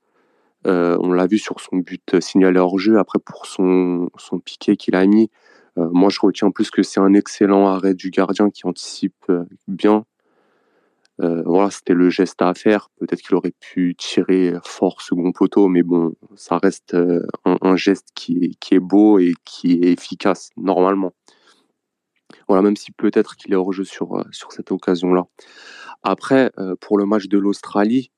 Euh, 0.66 0.96
on 1.00 1.12
l'a 1.12 1.26
vu 1.26 1.38
sur 1.38 1.60
son 1.60 1.76
but 1.76 2.20
signalé 2.20 2.58
hors 2.58 2.78
jeu, 2.78 2.98
après 2.98 3.18
pour 3.18 3.46
son, 3.46 4.08
son 4.16 4.38
piqué 4.38 4.76
qu'il 4.76 4.94
a 4.94 5.04
mis, 5.06 5.28
moi, 5.76 6.10
je 6.10 6.20
retiens 6.20 6.50
plus 6.50 6.70
que 6.70 6.82
c'est 6.82 7.00
un 7.00 7.14
excellent 7.14 7.66
arrêt 7.66 7.94
du 7.94 8.10
gardien 8.10 8.50
qui 8.50 8.66
anticipe 8.66 9.24
euh, 9.30 9.44
bien. 9.68 10.04
Euh, 11.20 11.42
voilà, 11.44 11.70
c'était 11.70 11.94
le 11.94 12.10
geste 12.10 12.42
à 12.42 12.52
faire. 12.54 12.88
Peut-être 12.98 13.20
qu'il 13.20 13.34
aurait 13.36 13.54
pu 13.60 13.94
tirer 13.96 14.54
fort 14.64 15.02
second 15.02 15.32
poteau, 15.32 15.68
mais 15.68 15.82
bon, 15.82 16.14
ça 16.36 16.58
reste 16.58 16.96
un, 17.44 17.76
geste 17.76 18.08
qui 18.14 18.56
est, 18.70 18.80
beau 18.80 19.18
et 19.18 19.34
qui 19.44 19.72
est 19.74 19.92
efficace 19.92 20.50
normalement. 20.56 21.12
Voilà, 22.48 22.62
même 22.62 22.76
si 22.76 22.92
peut-être 22.92 23.36
qu'il 23.36 23.52
est 23.52 23.56
hors 23.56 23.72
jeu 23.72 23.84
sur, 23.84 24.24
sur 24.32 24.52
cette 24.52 24.72
occasion-là. 24.72 25.26
Après, 26.02 26.50
pour 26.80 26.98
le 26.98 27.04
match 27.04 27.28
de 27.28 27.38
l'Australie, 27.38 28.10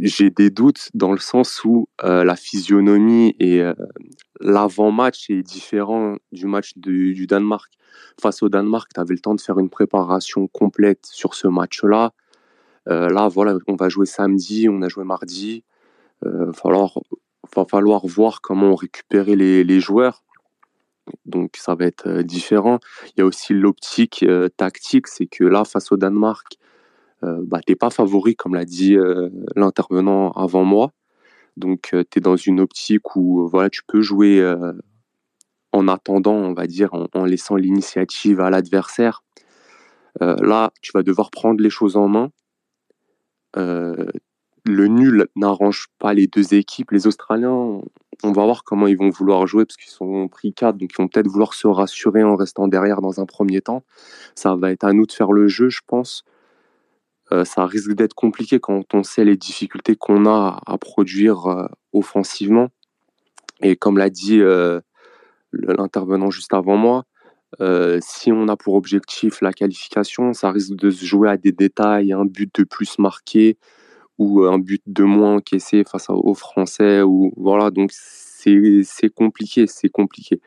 j'ai 0.00 0.30
des 0.30 0.50
doutes 0.50 0.88
dans 0.94 1.12
le 1.12 1.18
sens 1.18 1.64
où 1.64 1.88
la 2.02 2.36
physionomie 2.36 3.36
et 3.38 3.62
l'avant-match 4.40 5.30
est 5.30 5.42
différent 5.42 6.16
du 6.32 6.46
match 6.46 6.72
du, 6.76 7.26
Danemark. 7.26 7.72
Face 8.20 8.42
au 8.42 8.48
Danemark, 8.48 8.90
tu 8.94 9.00
avais 9.00 9.14
le 9.14 9.20
temps 9.20 9.34
de 9.34 9.40
faire 9.40 9.58
une 9.58 9.70
préparation 9.70 10.48
complète 10.48 11.06
sur 11.06 11.34
ce 11.34 11.48
match-là. 11.48 12.12
Euh, 12.88 13.08
là, 13.08 13.28
voilà, 13.28 13.56
on 13.66 13.76
va 13.76 13.88
jouer 13.88 14.06
samedi, 14.06 14.68
on 14.68 14.82
a 14.82 14.88
joué 14.88 15.04
mardi. 15.04 15.64
Il 16.24 16.28
euh, 16.28 16.46
va 16.46 17.64
falloir 17.66 18.06
voir 18.06 18.40
comment 18.40 18.74
récupérer 18.74 19.36
les, 19.36 19.62
les, 19.62 19.80
joueurs. 19.80 20.24
Donc 21.26 21.56
ça 21.56 21.74
va 21.74 21.84
être 21.86 22.08
euh, 22.08 22.22
différent. 22.22 22.78
Il 23.06 23.20
y 23.20 23.22
a 23.22 23.26
aussi 23.26 23.52
l'optique 23.54 24.24
tactique, 24.56 25.06
c'est 25.06 25.26
que 25.26 25.44
là, 25.44 25.64
face 25.64 25.92
au 25.92 25.96
Danemark, 25.96 26.56
euh, 27.24 27.42
bah, 27.44 27.60
t'es 27.64 27.76
pas 27.76 27.90
favori, 27.90 28.36
comme 28.36 28.54
l'a 28.54 28.64
dit 28.64 28.96
euh, 28.96 29.28
l'intervenant 29.56 30.32
avant 30.32 30.64
moi. 30.64 30.92
Donc, 31.56 31.90
tu 31.92 32.18
es 32.18 32.20
dans 32.20 32.36
une 32.36 32.60
optique 32.60 33.16
où 33.16 33.48
voilà, 33.48 33.68
tu 33.68 33.82
peux 33.86 34.00
jouer 34.00 34.40
en 35.72 35.88
attendant, 35.88 36.34
on 36.34 36.52
va 36.54 36.68
dire, 36.68 36.94
en, 36.94 37.24
laissant 37.24 37.56
l'initiative 37.56 38.40
à 38.40 38.48
l'adversaire. 38.48 39.24
là, 40.20 40.70
tu 40.80 40.92
vas 40.94 41.02
devoir 41.02 41.32
prendre 41.32 41.60
les 41.60 41.70
choses 41.70 41.96
en 41.96 42.06
main. 42.06 42.30
le 43.56 44.86
nul 44.86 45.26
n'arrange 45.34 45.88
pas 45.98 46.14
les 46.14 46.28
deux 46.28 46.54
équipes. 46.54 46.92
Les 46.92 47.08
Australiens, 47.08 47.80
on 48.24 48.32
va 48.32 48.44
voir 48.44 48.64
comment 48.64 48.86
ils 48.86 48.96
vont 48.96 49.10
vouloir 49.10 49.46
jouer 49.46 49.64
parce 49.64 49.76
qu'ils 49.76 49.90
sont 49.90 50.28
pris 50.28 50.52
4, 50.52 50.76
donc 50.76 50.90
ils 50.92 50.96
vont 51.02 51.08
peut-être 51.08 51.28
vouloir 51.28 51.54
se 51.54 51.68
rassurer 51.68 52.22
en 52.24 52.36
restant 52.36 52.68
derrière 52.68 53.00
dans 53.00 53.20
un 53.20 53.26
premier 53.26 53.60
temps. 53.60 53.84
Ça 54.34 54.56
va 54.56 54.72
être 54.72 54.84
à 54.84 54.92
nous 54.92 55.06
de 55.06 55.12
faire 55.12 55.32
le 55.32 55.48
jeu, 55.48 55.68
je 55.68 55.80
pense. 55.86 56.24
Euh, 57.32 57.44
ça 57.44 57.66
risque 57.66 57.92
d'être 57.92 58.14
compliqué 58.14 58.58
quand 58.58 58.94
on 58.94 59.02
sait 59.02 59.24
les 59.24 59.36
difficultés 59.36 59.96
qu'on 59.96 60.26
a 60.26 60.60
à 60.66 60.78
produire 60.78 61.46
euh, 61.46 61.66
offensivement. 61.92 62.68
Et 63.62 63.76
comme 63.76 63.98
l'a 63.98 64.08
dit 64.08 64.40
euh, 64.40 64.80
l'intervenant 65.52 66.30
juste 66.30 66.54
avant 66.54 66.76
moi, 66.76 67.04
si 68.00 68.30
on 68.30 68.46
a 68.48 68.56
pour 68.56 68.74
objectif 68.74 69.40
la 69.40 69.52
qualification, 69.52 70.34
ça 70.34 70.50
risque 70.50 70.74
de 70.74 70.90
se 70.90 71.04
jouer 71.04 71.30
à 71.30 71.38
des 71.38 71.50
détails, 71.50 72.12
un 72.12 72.26
but 72.26 72.54
de 72.54 72.64
plus 72.64 72.98
marqué 72.98 73.56
ou 74.18 74.42
un 74.42 74.58
but 74.58 74.82
de 74.86 75.02
moins 75.04 75.36
encaissé 75.36 75.82
face 75.82 76.10
aux 76.10 76.34
Français. 76.34 77.00
Voilà, 77.36 77.70
donc 77.70 77.90
c'est 77.92 79.08
compliqué, 79.14 79.66
c'est 79.66 79.88
compliqué. 79.88 80.40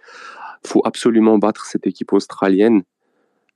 Il 0.64 0.70
faut 0.70 0.82
absolument 0.86 1.40
battre 1.40 1.66
cette 1.66 1.88
équipe 1.88 2.14
australienne. 2.14 2.84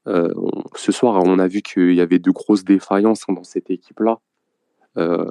Euh, 0.07 0.33
ce 0.75 0.91
soir, 0.91 1.21
on 1.25 1.39
a 1.39 1.47
vu 1.47 1.61
qu'il 1.61 1.93
y 1.93 2.01
avait 2.01 2.19
de 2.19 2.31
grosses 2.31 2.63
défaillances 2.63 3.23
dans 3.27 3.43
cette 3.43 3.69
équipe-là. 3.69 4.19
Euh, 4.97 5.29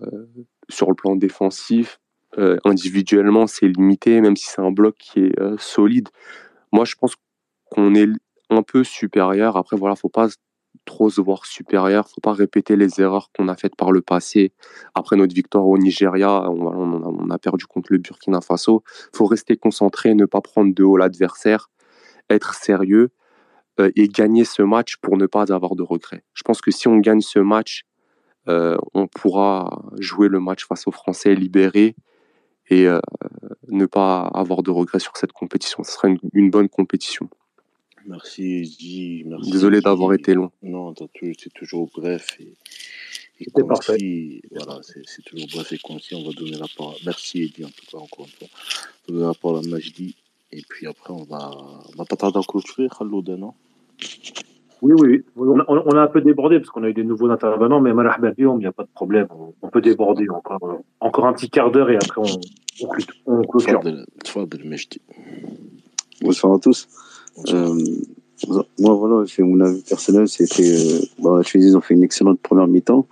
sur 0.68 0.88
le 0.88 0.94
plan 0.94 1.16
défensif, 1.16 2.01
euh, 2.38 2.59
individuellement, 2.64 3.46
c'est 3.46 3.68
limité, 3.68 4.20
même 4.20 4.36
si 4.36 4.46
c'est 4.46 4.60
un 4.60 4.72
bloc 4.72 4.96
qui 4.98 5.20
est 5.20 5.59
solide. 5.59 6.09
Moi, 6.72 6.84
je 6.84 6.96
pense 6.96 7.14
qu'on 7.70 7.94
est 7.94 8.09
un 8.51 8.62
peu 8.62 8.84
supérieur. 8.84 9.56
Après, 9.56 9.76
voilà, 9.76 9.96
faut 9.96 10.09
pas 10.09 10.28
trop 10.84 11.09
se 11.09 11.20
voir 11.20 11.46
supérieur, 11.46 12.09
faut 12.09 12.20
pas 12.20 12.32
répéter 12.32 12.76
les 12.76 13.01
erreurs 13.01 13.30
qu'on 13.32 13.48
a 13.48 13.56
faites 13.56 13.76
par 13.76 13.92
le 13.92 14.02
passé. 14.02 14.52
Après 14.94 15.16
notre 15.16 15.34
victoire 15.34 15.66
au 15.66 15.78
Nigeria, 15.78 16.51
on, 16.51 17.30
a, 17.30 17.38
perdu 17.38 17.66
contre 17.66 17.92
le 17.92 17.98
Burkina 17.98 18.40
Faso. 18.40 18.82
faut 19.14 19.26
rester 19.26 19.56
concentré, 19.56 20.14
ne 20.14 20.26
pas 20.26 20.40
prendre 20.40 20.74
de 20.74 20.82
haut 20.82 20.96
l'adversaire, 20.96 21.70
être 22.28 22.55
sérieux 22.55 23.10
euh, 23.80 23.90
et 23.96 24.09
gagner 24.09 24.44
ce 24.44 24.62
match 24.62 24.96
pour 24.98 25.16
ne 25.16 25.26
pas 25.26 25.52
avoir 25.52 25.74
de 25.76 25.82
regrets. 25.82 26.22
Je 26.34 26.42
pense 26.42 26.60
que 26.60 26.70
si 26.70 26.88
on 26.88 26.98
gagne 26.98 27.20
ce 27.20 27.38
match, 27.38 27.84
euh, 28.48 28.76
on 28.92 29.06
pourra 29.06 29.84
jouer 29.98 30.28
le 30.28 30.40
match 30.40 30.66
face 30.66 30.86
aux 30.86 30.92
Français 30.92 31.34
libérés 31.34 31.94
et 32.68 32.86
euh, 32.86 33.01
ne 33.68 33.86
pas 33.86 34.20
avoir 34.34 34.62
de 34.62 34.70
regrets 34.70 35.01
sur 35.01 35.16
cette 35.16 35.32
compétition. 35.32 35.82
Ce 35.82 35.92
sera 35.92 36.09
une 36.32 36.51
bonne 36.51 36.68
compétition. 36.68 37.28
Merci, 38.06 38.64
J. 38.64 39.24
Merci, 39.26 39.51
Désolé 39.51 39.80
d'avoir 39.80 40.12
été 40.12 40.34
long. 40.34 40.51
Non, 40.62 40.94
c'est 40.94 41.52
toujours 41.55 41.90
bref 41.96 42.36
et, 42.38 42.55
et 43.40 43.46
concis. 43.46 44.42
Voilà, 44.51 44.80
c'est 44.82 45.22
toujours 45.24 45.48
bref 45.55 45.72
et 45.72 45.78
concis. 45.78 46.14
On 46.14 46.24
va 46.24 46.32
donner 46.32 46.56
la 46.59 46.66
parole. 46.76 46.96
Merci, 47.06 47.42
Eddie, 47.42 47.64
en 47.64 47.70
tout 47.70 47.86
cas, 47.90 47.98
encore 47.98 48.26
une 48.26 48.32
fois. 48.32 48.48
On 49.09 49.12
va 49.12 49.18
donner 49.18 49.26
la 49.26 49.34
parole 49.34 49.64
à 49.64 49.68
Majdi. 49.68 50.16
Et 50.52 50.62
puis 50.68 50.86
après, 50.86 51.12
on 51.12 51.24
va, 51.24 51.51
on 51.51 51.96
va 51.96 52.05
pas 52.05 52.16
tarder 52.16 52.38
à 52.38 52.42
clôturer, 52.42 52.88
Khalloud, 52.88 53.28
non? 53.30 53.55
Oui, 54.82 54.92
oui, 54.98 55.24
on 55.36 55.60
a, 55.60 55.64
on 55.68 55.96
a, 55.96 56.02
un 56.02 56.06
peu 56.08 56.20
débordé 56.20 56.58
parce 56.58 56.68
qu'on 56.68 56.82
a 56.82 56.88
eu 56.90 56.92
des 56.92 57.04
nouveaux 57.04 57.30
intervenants, 57.30 57.80
mais 57.80 57.90
il 57.90 58.56
n'y 58.58 58.66
a 58.66 58.72
pas 58.72 58.82
de 58.82 58.88
problème. 58.94 59.28
On, 59.62 59.68
peut 59.68 59.80
déborder 59.80 60.28
encore, 60.28 60.80
encore 61.00 61.26
un 61.26 61.32
petit 61.32 61.48
quart 61.48 61.70
d'heure 61.70 61.88
et 61.90 61.96
après 61.96 62.20
on, 62.20 62.86
on, 63.26 63.42
clôture. 63.42 63.80
Bonsoir 66.20 66.54
à 66.54 66.58
tous. 66.58 66.86
Euh, 67.48 67.74
moi, 68.78 68.94
voilà, 68.94 69.24
c'est 69.26 69.42
mon 69.42 69.60
avis 69.60 69.82
personnel, 69.82 70.28
c'était. 70.28 70.62
Euh, 70.64 71.00
bah, 71.18 71.40
ils 71.54 71.76
ont 71.76 71.80
fait 71.80 71.94
une 71.94 72.02
excellente 72.02 72.40
première 72.40 72.66
mi-temps. 72.66 73.06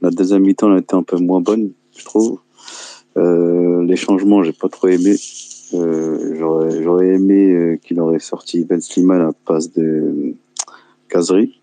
La 0.00 0.10
deuxième 0.10 0.42
mi-temps, 0.42 0.68
elle 0.70 0.76
a 0.76 0.80
été 0.80 0.96
un 0.96 1.02
peu 1.02 1.18
moins 1.18 1.40
bonne, 1.40 1.72
je 1.96 2.04
trouve. 2.04 2.38
Euh, 3.16 3.84
les 3.84 3.96
changements, 3.96 4.42
j'ai 4.42 4.52
pas 4.52 4.68
trop 4.68 4.88
aimé. 4.88 5.16
Euh, 5.74 6.34
j'aurais 6.82 7.08
aimé 7.08 7.50
euh, 7.52 7.76
qu'il 7.76 8.00
aurait 8.00 8.18
sorti 8.18 8.64
Ben 8.64 8.80
Slimane 8.80 9.20
à 9.20 9.24
la 9.24 9.32
passe 9.32 9.72
de 9.72 10.34
Kazri. 11.08 11.60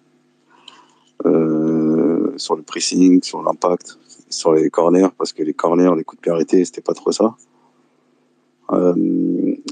Euh, 1.26 2.34
sur 2.38 2.56
le 2.56 2.62
pressing, 2.62 3.22
sur 3.22 3.44
l'impact, 3.44 4.00
sur 4.30 4.54
les 4.54 4.70
corners, 4.70 5.10
parce 5.18 5.34
que 5.34 5.44
les 5.44 5.54
corners, 5.54 5.92
les 5.98 6.04
coups 6.04 6.20
de 6.20 6.22
pied 6.22 6.32
arrêtés, 6.32 6.64
c'était 6.64 6.82
pas 6.82 6.94
trop 6.94 7.12
ça. 7.12 7.36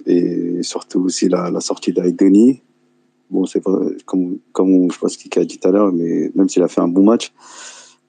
Et 0.05 0.64
surtout 0.64 1.01
aussi 1.01 1.30
la, 1.30 1.51
la 1.51 1.61
sortie 1.61 1.93
d'Aideni. 1.93 2.61
Bon, 3.30 3.45
c'est 3.45 3.61
comme, 4.05 4.39
je 4.55 4.97
pense 4.97 5.18
qu'il 5.18 5.39
a 5.39 5.45
dit 5.45 5.59
tout 5.59 5.68
à 5.68 5.72
l'heure, 5.72 5.93
mais 5.93 6.31
même 6.34 6.49
s'il 6.49 6.64
a 6.64 6.68
fait 6.68 6.81
un 6.81 6.88
bon 6.88 7.03
match, 7.03 7.31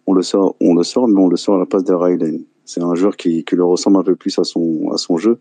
on 0.06 0.14
le 0.14 0.22
sort, 0.22 0.56
on 0.60 0.74
le 0.74 0.82
sort, 0.82 1.06
mais 1.06 1.20
on 1.20 1.28
le 1.28 1.36
sort 1.36 1.56
à 1.56 1.58
la 1.58 1.66
place 1.66 1.84
de 1.84 1.92
Ryden. 1.92 2.42
C'est 2.64 2.82
un 2.82 2.94
joueur 2.94 3.16
qui, 3.16 3.44
qui 3.44 3.54
le 3.54 3.64
ressemble 3.64 3.98
un 3.98 4.02
peu 4.02 4.16
plus 4.16 4.38
à 4.38 4.44
son 4.44 5.16
jeu. 5.18 5.38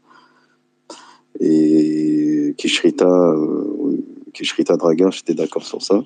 Et 1.39 2.53
Kishrita, 2.57 3.07
euh, 3.07 4.03
Kishrita 4.34 4.77
Draga, 4.77 5.09
j'étais 5.11 5.34
d'accord 5.34 5.65
sur 5.65 5.81
ça. 5.81 6.03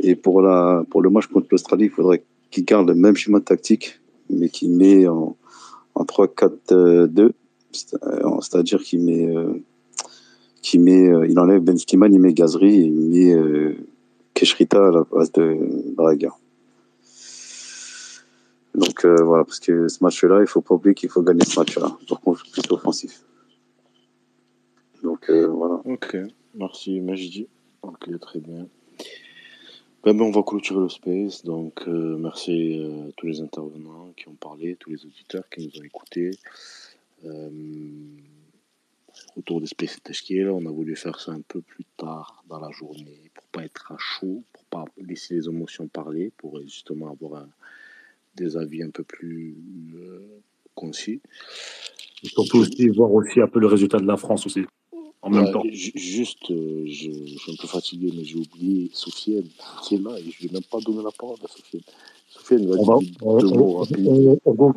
Et 0.00 0.14
pour, 0.14 0.42
la, 0.42 0.84
pour 0.90 1.02
le 1.02 1.10
match 1.10 1.26
contre 1.26 1.48
l'Australie, 1.50 1.84
il 1.84 1.90
faudrait 1.90 2.22
qu'il 2.50 2.64
garde 2.64 2.88
le 2.88 2.94
même 2.94 3.16
schéma 3.16 3.40
tactique, 3.40 4.00
mais 4.30 4.48
qu'il 4.48 4.70
met 4.70 5.06
en, 5.06 5.36
en 5.94 6.04
3-4-2 6.04 7.32
euh, 8.04 8.40
c'est-à-dire 8.40 8.82
qu'il 8.82 9.00
met, 9.04 9.26
euh, 9.26 9.54
met, 10.74 11.08
euh, 11.08 11.26
il 11.28 11.38
enlève 11.38 11.62
Ben 11.62 11.76
Slimane, 11.78 12.14
il 12.14 12.20
met 12.20 12.32
Gazri 12.32 12.74
il 12.74 12.92
met 12.92 13.76
Keshrita 14.34 14.88
à 14.88 14.90
la 14.90 15.04
place 15.04 15.32
de 15.32 15.58
Braga. 15.94 16.30
Donc 18.74 19.04
voilà, 19.04 19.44
parce 19.44 19.60
que 19.60 19.88
ce 19.88 20.02
match-là, 20.02 20.40
il 20.40 20.46
faut 20.46 20.62
pas 20.62 20.74
oublier 20.74 20.94
qu'il 20.94 21.10
faut 21.10 21.22
gagner 21.22 21.44
ce 21.44 21.58
match-là. 21.58 21.96
Donc 22.08 22.18
on 22.24 22.34
joue 22.34 22.44
plutôt 22.52 22.76
offensif. 22.76 23.22
Donc 25.02 25.30
voilà. 25.30 25.80
Ok, 25.84 26.16
merci 26.54 27.00
Majdi. 27.00 27.48
Ok, 27.82 28.18
très 28.20 28.40
bien. 28.40 28.66
Ben, 30.04 30.16
ben, 30.16 30.22
on 30.22 30.30
va 30.30 30.42
clôturer 30.42 30.80
le 30.80 30.88
space. 30.88 31.44
Donc 31.44 31.86
merci 31.86 32.80
à 33.08 33.12
tous 33.16 33.26
les 33.26 33.40
intervenants 33.40 34.12
qui 34.16 34.28
ont 34.28 34.34
parlé, 34.34 34.76
tous 34.76 34.90
les 34.90 35.04
auditeurs 35.04 35.48
qui 35.48 35.66
nous 35.66 35.80
ont 35.80 35.84
écoutés. 35.84 36.30
Euh, 37.24 37.50
autour 39.36 39.60
de 39.60 39.66
Space 39.66 39.98
on 40.30 40.66
a 40.66 40.70
voulu 40.70 40.96
faire 40.96 41.20
ça 41.20 41.32
un 41.32 41.42
peu 41.42 41.60
plus 41.60 41.84
tard 41.96 42.44
dans 42.48 42.58
la 42.58 42.70
journée 42.70 43.30
pour 43.34 43.44
pas 43.48 43.64
être 43.64 43.92
à 43.92 43.96
chaud, 43.98 44.42
pour 44.52 44.64
pas 44.64 44.84
laisser 44.98 45.34
les 45.34 45.48
émotions 45.48 45.86
parler, 45.86 46.32
pour 46.36 46.60
justement 46.62 47.10
avoir 47.10 47.46
des 48.34 48.56
avis 48.56 48.82
un 48.82 48.90
peu 48.90 49.04
plus 49.04 49.56
euh, 49.94 50.40
concis. 50.74 51.20
Et 52.22 52.28
surtout 52.28 52.58
aussi 52.58 52.88
voir 52.88 53.12
aussi 53.12 53.40
un 53.40 53.48
peu 53.48 53.60
le 53.60 53.66
résultat 53.66 53.98
de 53.98 54.06
la 54.06 54.16
France 54.16 54.46
aussi. 54.46 54.64
En 55.22 55.30
même 55.30 55.52
temps. 55.52 55.62
Juste, 55.70 56.50
euh, 56.50 56.84
je, 56.86 57.10
je, 57.26 57.38
suis 57.38 57.52
un 57.52 57.56
peu 57.60 57.68
fatigué, 57.68 58.12
mais 58.14 58.24
j'ai 58.24 58.36
oublié 58.36 58.90
Sofiane 58.92 59.48
qui 59.82 59.94
est 59.94 60.02
là 60.02 60.18
et 60.18 60.22
je 60.22 60.44
ne 60.44 60.48
vais 60.48 60.54
même 60.54 60.64
pas 60.64 60.80
donner 60.80 61.02
la 61.02 61.12
parole 61.12 61.36
à 61.44 61.48
Sofiane 61.48 61.82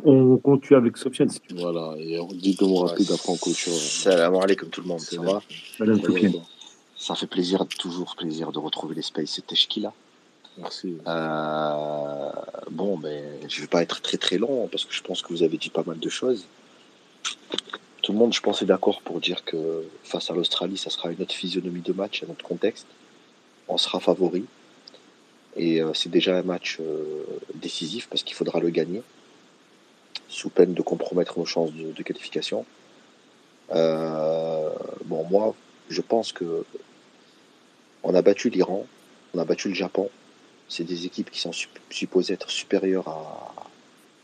on, 0.06 0.38
continue 0.38 0.78
avec 0.78 0.98
Sofiane 0.98 1.30
si 1.30 1.40
tu 1.40 1.54
veux. 1.54 1.62
Voilà, 1.62 1.96
et 2.00 2.20
on 2.20 2.28
dit 2.28 2.56
deux 2.56 2.68
mots 2.68 2.86
rapides 2.86 3.12
après 3.12 3.32
on 3.32 3.38
clôture. 3.38 3.72
Salam 3.74 4.36
alaikum 4.36 4.70
tout 4.70 4.82
le 4.82 4.88
monde, 4.88 5.00
ça 5.00 5.22
va 5.22 5.42
Ça 6.98 7.16
fait 7.16 7.28
plaisir, 7.28 7.66
toujours 7.80 8.16
plaisir 8.16 8.52
de 8.52 8.60
retrouver 8.60 8.96
les 8.96 9.02
Space 9.02 9.40
et 9.40 9.80
là. 9.80 9.94
Merci. 10.58 10.96
Euh, 11.06 12.30
bon, 12.72 12.98
mais 12.98 13.22
ben, 13.42 13.50
je 13.50 13.58
ne 13.58 13.62
vais 13.62 13.68
pas 13.68 13.82
être 13.82 14.02
très 14.02 14.18
très 14.18 14.38
long 14.38 14.68
parce 14.72 14.86
que 14.86 14.94
je 14.94 15.02
pense 15.02 15.22
que 15.22 15.34
vous 15.34 15.44
avez 15.44 15.58
dit 15.58 15.70
pas 15.70 15.84
mal 15.86 16.00
de 16.00 16.10
choses. 16.10 16.46
Tout 18.06 18.12
le 18.12 18.20
monde, 18.20 18.36
je 18.36 18.40
pense, 18.40 18.62
est 18.62 18.68
d'accord 18.68 19.02
pour 19.02 19.20
dire 19.20 19.44
que 19.44 19.84
face 20.04 20.30
à 20.30 20.36
l'Australie, 20.36 20.78
ça 20.78 20.92
sera 20.92 21.12
une 21.12 21.20
autre 21.24 21.34
physionomie 21.34 21.82
de 21.82 21.92
match, 21.92 22.24
un 22.24 22.30
autre 22.30 22.46
contexte. 22.46 22.86
On 23.68 23.80
sera 23.80 24.00
favori. 24.00 24.46
Et 25.56 25.82
euh, 25.82 25.92
c'est 25.96 26.10
déjà 26.10 26.38
un 26.38 26.44
match 26.44 26.78
euh, 26.80 27.26
décisif 27.56 28.08
parce 28.08 28.22
qu'il 28.22 28.36
faudra 28.36 28.60
le 28.60 28.70
gagner, 28.70 29.02
sous 30.28 30.52
peine 30.52 30.76
de 30.76 30.84
compromettre 30.84 31.40
nos 31.40 31.46
chances 31.46 31.72
de, 31.74 32.04
qualification. 32.04 32.64
Euh, 33.72 34.70
bon, 35.06 35.24
moi, 35.24 35.56
je 35.90 36.02
pense 36.02 36.32
que 36.32 36.64
on 38.04 38.14
a 38.14 38.22
battu 38.22 38.52
l'Iran, 38.52 38.86
on 39.34 39.40
a 39.40 39.46
battu 39.46 39.68
le 39.68 39.74
Japon. 39.74 40.12
C'est 40.70 40.84
des 40.84 41.08
équipes 41.08 41.32
qui 41.32 41.40
sont 41.40 41.54
supposées 41.90 42.36
être 42.36 42.52
supérieures 42.52 43.10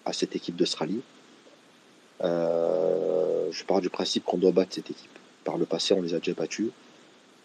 à, 0.06 0.14
cette 0.14 0.36
équipe 0.36 0.56
d'Australie. 0.56 1.02
Je 3.52 3.64
pars 3.64 3.82
du 3.82 3.90
principe 3.90 4.24
qu'on 4.26 4.38
doit 4.38 4.52
battre 4.52 4.74
cette 4.76 4.90
équipe. 4.90 5.20
Par 5.44 5.58
le 5.58 5.66
passé, 5.66 5.94
on 5.94 6.02
les 6.02 6.14
a 6.14 6.20
déjà 6.20 6.34
battus. 6.34 6.70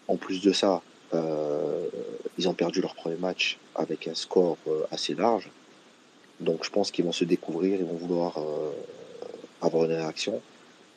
En 0.07 0.17
plus 0.17 0.41
de 0.41 0.53
ça, 0.53 0.81
ils 2.37 2.47
ont 2.47 2.53
perdu 2.53 2.81
leur 2.81 2.95
premier 2.95 3.17
match 3.17 3.57
avec 3.75 4.07
un 4.07 4.15
score 4.15 4.57
euh, 4.67 4.83
assez 4.91 5.15
large. 5.15 5.49
Donc 6.39 6.63
je 6.63 6.69
pense 6.69 6.91
qu'ils 6.91 7.05
vont 7.05 7.11
se 7.11 7.23
découvrir, 7.23 7.79
ils 7.79 7.85
vont 7.85 7.95
vouloir 7.95 8.37
euh, 8.37 8.71
avoir 9.61 9.85
une 9.85 9.93
réaction. 9.93 10.41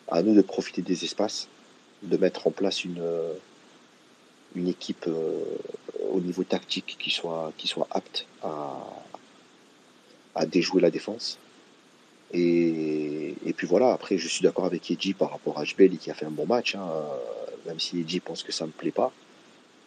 À 0.09 0.23
nous 0.23 0.35
de 0.35 0.43
profiter 0.43 0.83
des 0.83 1.05
espaces, 1.05 1.49
de 2.03 2.17
mettre 2.17 2.47
en 2.47 2.51
place 2.51 2.85
une, 2.85 3.01
euh, 3.01 3.33
une 4.55 4.69
équipe 4.69 5.07
euh, 5.07 5.45
au 6.13 6.21
niveau 6.21 6.45
tactique 6.45 6.97
qui 6.99 7.11
soit, 7.11 7.53
qui 7.57 7.69
soit 7.69 7.87
apte 7.91 8.27
à, 8.43 8.85
à 10.35 10.47
déjouer 10.47 10.83
la 10.83 10.91
défense. 10.91 11.39
Et, 12.33 13.35
et 13.45 13.53
puis 13.53 13.67
voilà, 13.67 13.93
après 13.93 14.17
je 14.19 14.29
suis 14.29 14.43
d'accord 14.43 14.65
avec 14.65 14.89
Edji 14.91 15.15
par 15.15 15.31
rapport 15.33 15.59
à 15.59 15.65
Jbeli 15.65 15.99
qui 15.99 16.11
a 16.11 16.15
fait 16.15 16.27
un 16.27 16.31
bon 16.31 16.47
match, 16.47 16.75
hein, 16.77 16.83
euh, 16.89 17.69
même 17.69 17.81
si 17.81 18.01
Edji 18.01 18.21
pense 18.21 18.43
que 18.43 18.53
ça 18.53 18.67
me 18.67 18.71
plaît 18.73 18.93
pas. 18.93 19.13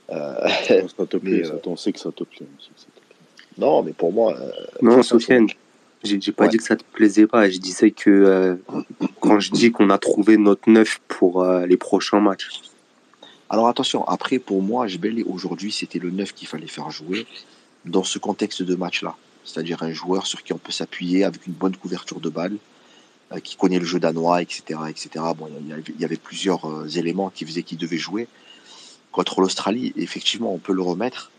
Euh, 0.10 0.48
Ça 0.98 1.06
te 1.06 1.18
mais, 1.18 1.20
plaît, 1.40 1.44
ça, 1.46 1.54
on 1.66 1.78
sait 1.78 1.94
que 1.94 2.00
ça 2.00 2.12
te 2.12 2.24
plaît. 2.26 2.46
on 2.46 2.62
sait 2.62 2.70
que 2.76 2.80
ça 2.80 2.86
te 2.88 3.00
plaît. 3.00 3.16
non, 3.58 3.82
mais 3.84 3.94
pour 3.94 4.12
moi, 4.12 4.36
euh, 4.38 4.52
Non, 4.82 5.02
Sofiane, 5.02 5.48
j'ai 6.04 6.20
pas 6.34 6.44
Ouais. 6.44 6.50
dit 6.50 6.58
que 6.58 6.64
ça 6.64 6.76
te 6.76 6.84
plaisait 6.92 7.28
pas. 7.28 7.50
Je 7.50 7.58
disais 7.60 7.92
que 7.92 8.10
euh, 8.10 8.56
quand 9.22 9.40
je 9.40 9.52
dis 9.52 9.72
qu'on 9.72 9.90
a 9.90 9.98
trouvé 9.98 10.36
notre 10.36 10.70
neuf 10.70 11.00
pour 11.08 11.44
euh, 11.44 11.66
les 11.66 11.78
prochains 11.78 12.20
matchs. 12.20 12.50
Alors 13.50 13.70
attention, 13.70 14.04
après 14.08 14.40
pour 14.40 14.62
moi, 14.62 14.88
Jbeli 14.88 15.24
aujourd'hui 15.24 15.72
c'était 15.72 16.00
le 16.00 16.10
9 16.12 16.34
qu'il 16.34 16.48
fallait 16.50 16.68
faire 16.68 16.90
jouer 16.92 17.26
dans 17.86 18.04
ce 18.04 18.20
contexte 18.20 18.64
de 18.64 18.76
match-là. 18.76 19.16
C'est-à-dire 19.46 19.84
un 19.84 19.92
joueur 19.92 20.26
sur 20.26 20.44
qui 20.44 20.54
on 20.54 20.58
peut 20.58 20.72
s'appuyer 20.72 21.24
avec 21.24 21.48
une 21.48 21.54
bonne 21.54 21.76
couverture 21.76 22.20
de 22.20 22.30
balle, 22.30 22.58
euh, 23.32 23.40
qui 23.40 23.56
connaît 23.56 23.80
le 23.80 23.86
jeu 23.86 24.00
danois, 24.00 24.42
etc. 24.42 24.80
etc. 24.90 25.10
Bon, 25.36 25.50
il 25.60 26.00
y 26.00 26.06
avait, 26.06 26.18
plusieurs 26.18 26.70
euh, 26.70 26.88
éléments 26.88 27.30
qui 27.30 27.46
faisaient 27.46 27.64
qu'il 27.64 27.78
devait 27.78 27.98
jouer. 27.98 28.28
Contre 29.12 29.42
l'Australie, 29.42 29.94
effectivement, 29.96 30.54
on 30.54 30.58
peut 30.58 30.74
le 30.74 30.82
remettre. 30.82 31.32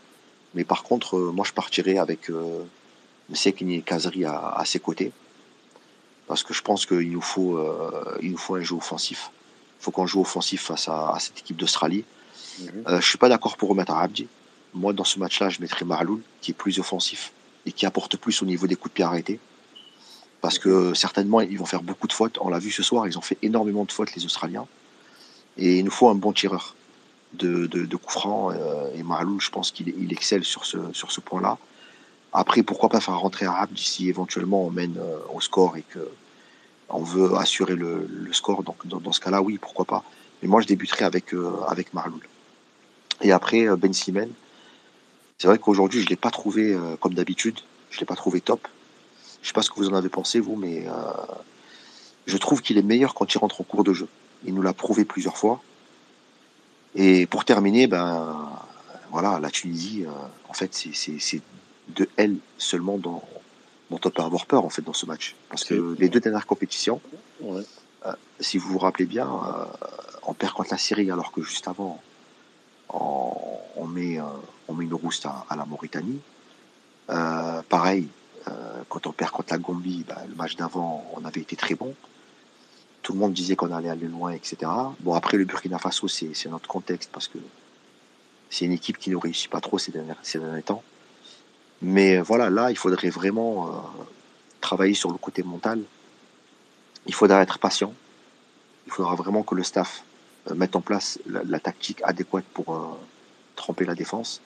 Mais 0.55 0.63
par 0.63 0.83
contre, 0.83 1.17
euh, 1.17 1.31
moi 1.31 1.45
je 1.45 1.53
partirais 1.53 1.97
avec 1.97 2.31
Sekini 3.33 3.75
et 3.75 3.81
Kazri 3.81 4.25
à, 4.25 4.49
à 4.49 4.65
ses 4.65 4.79
côtés. 4.79 5.11
Parce 6.27 6.43
que 6.43 6.53
je 6.53 6.61
pense 6.61 6.85
qu'il 6.85 7.11
nous, 7.11 7.21
faut, 7.21 7.59
il 8.21 8.31
nous 8.31 8.37
faut 8.37 8.55
un 8.55 8.61
jeu 8.61 8.75
offensif. 8.75 9.29
Il 9.79 9.83
faut 9.83 9.91
qu'on 9.91 10.07
joue 10.07 10.21
offensif 10.21 10.63
face 10.63 10.87
à, 10.87 11.13
à 11.13 11.19
cette 11.19 11.37
équipe 11.39 11.57
d'Australie. 11.57 12.03
Mhm. 12.59 12.99
Je 12.99 13.05
suis 13.05 13.19
pas 13.19 13.29
d'accord 13.29 13.57
pour 13.57 13.69
remettre 13.69 13.93
Abdi. 13.93 14.27
Moi, 14.73 14.91
dans 14.93 15.03
ce 15.03 15.19
match-là, 15.19 15.49
je 15.49 15.61
mettrais 15.61 15.85
Marloul, 15.85 16.21
qui 16.41 16.51
est 16.51 16.55
plus 16.55 16.79
offensif 16.79 17.31
et 17.65 17.71
qui 17.71 17.85
apporte 17.85 18.17
plus 18.17 18.41
au 18.41 18.45
niveau 18.45 18.67
des 18.67 18.75
coups 18.75 18.91
de 18.91 18.95
pied 18.95 19.03
arrêtés. 19.03 19.39
Parce 20.41 20.59
que 20.59 20.93
certainement, 20.93 21.41
ils 21.41 21.57
vont 21.57 21.65
faire 21.65 21.81
beaucoup 21.81 22.07
de 22.07 22.13
fautes. 22.13 22.37
On 22.41 22.49
l'a 22.49 22.59
vu 22.59 22.71
ce 22.71 22.83
soir, 22.83 23.07
ils 23.07 23.17
ont 23.17 23.21
fait 23.21 23.37
énormément 23.41 23.85
de 23.85 23.91
fautes, 23.91 24.13
les 24.15 24.25
Australiens. 24.25 24.67
Et 25.57 25.79
il 25.79 25.85
nous 25.85 25.91
faut 25.91 26.09
un 26.09 26.15
bon 26.15 26.33
tireur 26.33 26.75
de, 27.33 27.65
de, 27.65 27.95
coups 27.95 28.13
francs. 28.13 28.53
euh, 28.55 28.93
et 28.95 29.03
Marloul, 29.03 29.41
je 29.41 29.49
pense 29.49 29.71
qu'il 29.71 29.89
il 29.89 30.11
excelle 30.13 30.43
sur 30.43 30.65
ce, 30.65 30.77
sur 30.93 31.11
ce 31.11 31.21
point-là. 31.21 31.57
Après, 32.33 32.63
pourquoi 32.63 32.89
pas 32.89 32.99
faire 32.99 33.17
rentrer 33.17 33.45
Abdi 33.45 33.83
si 33.83 34.09
éventuellement 34.09 34.65
on 34.65 34.69
mène 34.69 34.97
euh, 34.97 35.17
au 35.33 35.41
score 35.41 35.77
et 35.77 35.83
que 35.83 36.07
on 36.89 37.01
veut 37.01 37.35
assurer 37.35 37.75
le, 37.75 38.05
le 38.07 38.33
score. 38.33 38.61
Donc, 38.63 38.85
dans, 38.85 38.99
dans 38.99 39.11
ce 39.11 39.19
cas-là, 39.19 39.41
oui, 39.41 39.57
pourquoi 39.57 39.85
pas. 39.85 40.03
Mais 40.41 40.47
moi, 40.47 40.61
je 40.61 40.67
débuterai 40.67 41.05
avec, 41.05 41.33
euh, 41.33 41.53
avec 41.67 41.93
Marloul. 41.93 42.27
Et 43.21 43.31
après, 43.31 43.67
euh, 43.67 43.75
Ben 43.75 43.93
Simen, 43.93 44.29
c'est 45.37 45.47
vrai 45.47 45.57
qu'aujourd'hui, 45.59 45.99
je 45.99 46.05
ne 46.05 46.09
l'ai 46.09 46.15
pas 46.15 46.31
trouvé 46.31 46.73
euh, 46.73 46.95
comme 46.97 47.13
d'habitude. 47.13 47.59
Je 47.89 47.97
ne 47.97 47.99
l'ai 48.01 48.05
pas 48.05 48.15
trouvé 48.15 48.41
top. 48.41 48.67
Je 49.41 49.47
sais 49.47 49.53
pas 49.53 49.61
ce 49.61 49.69
que 49.69 49.75
vous 49.75 49.89
en 49.89 49.93
avez 49.93 50.09
pensé, 50.09 50.39
vous, 50.39 50.55
mais 50.55 50.87
euh, 50.87 50.91
je 52.25 52.37
trouve 52.37 52.61
qu'il 52.61 52.77
est 52.77 52.81
meilleur 52.83 53.13
quand 53.13 53.31
il 53.33 53.37
rentre 53.37 53.61
en 53.61 53.63
cours 53.63 53.83
de 53.83 53.93
jeu. 53.93 54.07
Il 54.45 54.53
nous 54.53 54.61
l'a 54.61 54.73
prouvé 54.73 55.05
plusieurs 55.05 55.37
fois. 55.37 55.61
Et 56.95 57.25
pour 57.25 57.45
terminer, 57.45 57.87
ben 57.87 58.49
voilà, 59.11 59.39
la 59.39 59.49
Tunisie, 59.51 60.05
euh, 60.05 60.11
en 60.49 60.53
fait, 60.53 60.73
c'est- 60.73 61.41
de 61.89 62.09
elle 62.17 62.37
seulement 62.57 62.97
dont, 62.97 63.21
dont 63.91 63.99
on 64.03 64.09
peut 64.09 64.23
avoir 64.23 64.47
peur 64.47 64.65
en 64.65 64.69
fait 64.69 64.81
dans 64.81 64.93
ce 64.93 65.05
match. 65.05 65.35
Parce 65.49 65.63
que 65.63 65.95
les 65.99 66.09
deux 66.09 66.19
dernières 66.19 66.47
compétitions, 66.47 66.99
Ouais. 67.41 67.61
si 68.39 68.57
vous 68.57 68.69
vous 68.69 68.79
rappelez 68.79 69.05
bien, 69.05 69.29
on 70.23 70.33
perd 70.33 70.53
contre 70.53 70.71
la 70.71 70.79
Syrie 70.79 71.11
alors 71.11 71.31
que 71.31 71.43
juste 71.43 71.67
avant, 71.67 72.01
on, 72.89 73.33
on 73.75 73.85
met, 73.85 74.17
on 74.67 74.73
met 74.73 74.85
une 74.85 74.93
rouste 74.93 75.25
à, 75.25 75.55
la 75.55 75.65
Mauritanie. 75.65 76.19
Euh, 77.09 77.61
pareil, 77.69 78.07
euh, 78.47 78.81
quand 78.89 79.07
on 79.07 79.11
perd 79.11 79.31
contre 79.31 79.53
la 79.53 79.59
Gambie, 79.59 80.05
bah, 80.07 80.21
le 80.27 80.35
match 80.35 80.55
d'avant, 80.55 81.05
on 81.15 81.25
avait 81.25 81.41
été 81.41 81.55
très 81.55 81.75
bon. 81.75 81.93
Tout 83.01 83.13
le 83.13 83.19
monde 83.19 83.33
disait 83.33 83.55
qu'on 83.55 83.71
allait 83.71 83.89
aller 83.89 84.07
loin, 84.07 84.31
etc. 84.31 84.71
Bon, 85.01 85.13
après, 85.13 85.37
le 85.37 85.45
Burkina 85.45 85.77
Faso, 85.77 86.07
c'est 86.07 86.49
notre 86.49 86.67
contexte 86.67 87.09
parce 87.13 87.27
que 87.27 87.37
c'est 88.49 88.65
une 88.65 88.71
équipe 88.71 88.97
qui 88.97 89.09
ne 89.11 89.17
réussit 89.17 89.49
pas 89.49 89.61
trop 89.61 89.77
ces 89.77 89.91
derniers, 89.91 90.61
temps. 90.63 90.83
Mais 91.81 92.17
euh, 92.17 92.23
voilà, 92.23 92.49
là, 92.49 92.71
il 92.71 92.77
faudrait 92.77 93.09
vraiment 93.09 93.91
travailler 94.61 94.95
sur 94.95 95.11
le 95.11 95.17
côté 95.17 95.43
mental. 95.43 95.81
Il 97.05 97.13
faudra 97.13 97.41
être 97.43 97.59
patient. 97.59 97.93
Il 98.87 98.91
faudra 98.91 99.13
vraiment 99.15 99.43
que 99.43 99.53
le 99.53 99.63
staff 99.63 100.03
mette 100.55 100.75
en 100.75 100.81
place 100.81 101.19
la, 101.27 101.59
tactique 101.59 102.01
adéquate 102.03 102.45
pour 102.45 102.97
tremper 103.55 103.85
la 103.85 103.95
défense. 103.95 104.41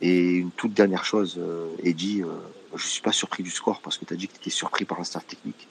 Et 0.00 0.34
une 0.34 0.50
toute 0.50 0.74
dernière 0.74 1.04
chose, 1.04 1.36
euh, 1.38 1.68
Eddie, 1.82 2.22
euh, 2.22 2.28
je 2.74 2.84
ne 2.84 2.88
suis 2.88 3.02
pas 3.02 3.12
surpris 3.12 3.42
du 3.42 3.50
score 3.50 3.80
parce 3.80 3.98
que 3.98 4.04
tu 4.04 4.12
as 4.12 4.16
dit 4.16 4.28
que 4.28 4.34
tu 4.34 4.40
étais 4.40 4.50
surpris 4.50 4.84
par 4.84 4.98
le 4.98 5.04
staff 5.04 5.26
technique. 5.26 5.68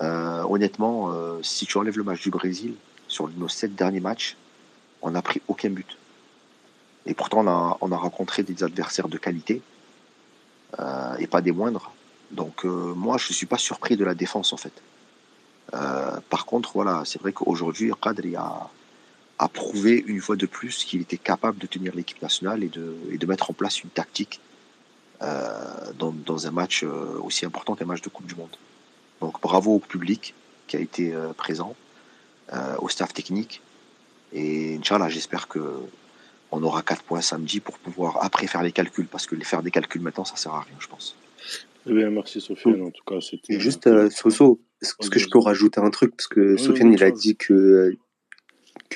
Euh, 0.00 0.42
honnêtement, 0.44 1.12
si 1.42 1.66
tu 1.66 1.76
enlèves 1.78 1.98
le 1.98 2.04
match 2.04 2.22
du 2.22 2.30
Brésil, 2.30 2.74
sur 3.08 3.28
nos 3.28 3.48
sept 3.48 3.74
derniers 3.74 4.00
matchs, 4.00 4.36
on 5.02 5.10
n'a 5.10 5.22
pris 5.22 5.42
aucun 5.48 5.70
but. 5.70 5.98
Et 7.04 7.14
pourtant, 7.14 7.40
on 7.40 7.48
a, 7.48 7.76
on 7.80 7.92
a 7.92 7.96
rencontré 7.96 8.42
des 8.42 8.64
adversaires 8.64 9.08
de 9.08 9.18
qualité 9.18 9.60
et 11.18 11.26
pas 11.26 11.42
des 11.42 11.52
moindres. 11.52 11.92
Donc, 12.30 12.64
moi, 12.64 13.18
je 13.18 13.28
ne 13.28 13.34
suis 13.34 13.46
pas 13.46 13.58
surpris 13.58 13.96
de 13.96 14.04
la 14.04 14.14
défense, 14.14 14.52
en 14.52 14.56
fait. 14.56 14.72
Par 15.70 16.46
contre, 16.46 16.72
voilà, 16.74 17.02
c'est 17.04 17.20
vrai 17.20 17.32
qu'aujourd'hui, 17.32 17.92
Kadri 18.00 18.34
a, 18.34 18.70
a 19.42 19.48
prouvé 19.48 20.04
une 20.06 20.20
fois 20.20 20.36
de 20.36 20.46
plus 20.46 20.84
qu'il 20.84 21.00
était 21.00 21.16
capable 21.16 21.58
de 21.58 21.66
tenir 21.66 21.94
l'équipe 21.94 22.20
nationale 22.22 22.62
et 22.62 22.68
de, 22.68 22.94
et 23.10 23.18
de 23.18 23.26
mettre 23.26 23.50
en 23.50 23.54
place 23.54 23.82
une 23.82 23.90
tactique 23.90 24.40
euh, 25.20 25.92
dans, 25.98 26.12
dans 26.12 26.46
un 26.46 26.50
match 26.50 26.84
euh, 26.84 27.18
aussi 27.22 27.44
important 27.44 27.74
qu'un 27.74 27.86
match 27.86 28.02
de 28.02 28.08
Coupe 28.08 28.26
du 28.26 28.34
Monde. 28.34 28.56
Donc 29.20 29.40
bravo 29.40 29.74
au 29.76 29.78
public 29.78 30.34
qui 30.66 30.76
a 30.76 30.80
été 30.80 31.12
euh, 31.12 31.32
présent, 31.32 31.74
euh, 32.52 32.76
au 32.78 32.88
staff 32.88 33.12
technique. 33.12 33.62
Et 34.32 34.76
Inch'Allah, 34.76 35.08
j'espère 35.08 35.48
que 35.48 35.60
on 36.52 36.62
aura 36.62 36.82
4 36.82 37.02
points 37.02 37.20
samedi 37.20 37.60
pour 37.60 37.78
pouvoir 37.78 38.18
après 38.22 38.46
faire 38.46 38.62
les 38.62 38.72
calculs, 38.72 39.06
parce 39.06 39.26
que 39.26 39.34
les 39.34 39.44
faire 39.44 39.62
des 39.62 39.70
calculs 39.70 40.02
maintenant, 40.02 40.24
ça 40.24 40.36
sert 40.36 40.52
à 40.52 40.60
rien, 40.60 40.76
je 40.78 40.86
pense. 40.86 41.16
Eh 41.86 41.92
bien, 41.92 42.10
merci 42.10 42.40
Sofiane, 42.40 42.82
en 42.82 42.90
tout 42.90 43.02
cas, 43.04 43.20
c'était. 43.20 43.58
Juste, 43.58 43.86
euh, 43.86 44.08
Soso, 44.10 44.60
est-ce 44.82 45.10
que 45.10 45.18
je 45.18 45.28
peux 45.28 45.38
rajouter 45.38 45.80
un 45.80 45.90
truc? 45.90 46.14
Parce 46.16 46.28
que 46.28 46.54
Oui, 46.54 46.58
Sofiane, 46.58 46.90
oui, 46.90 46.96
il 46.96 47.02
a 47.04 47.10
dit 47.10 47.36
que, 47.36 47.96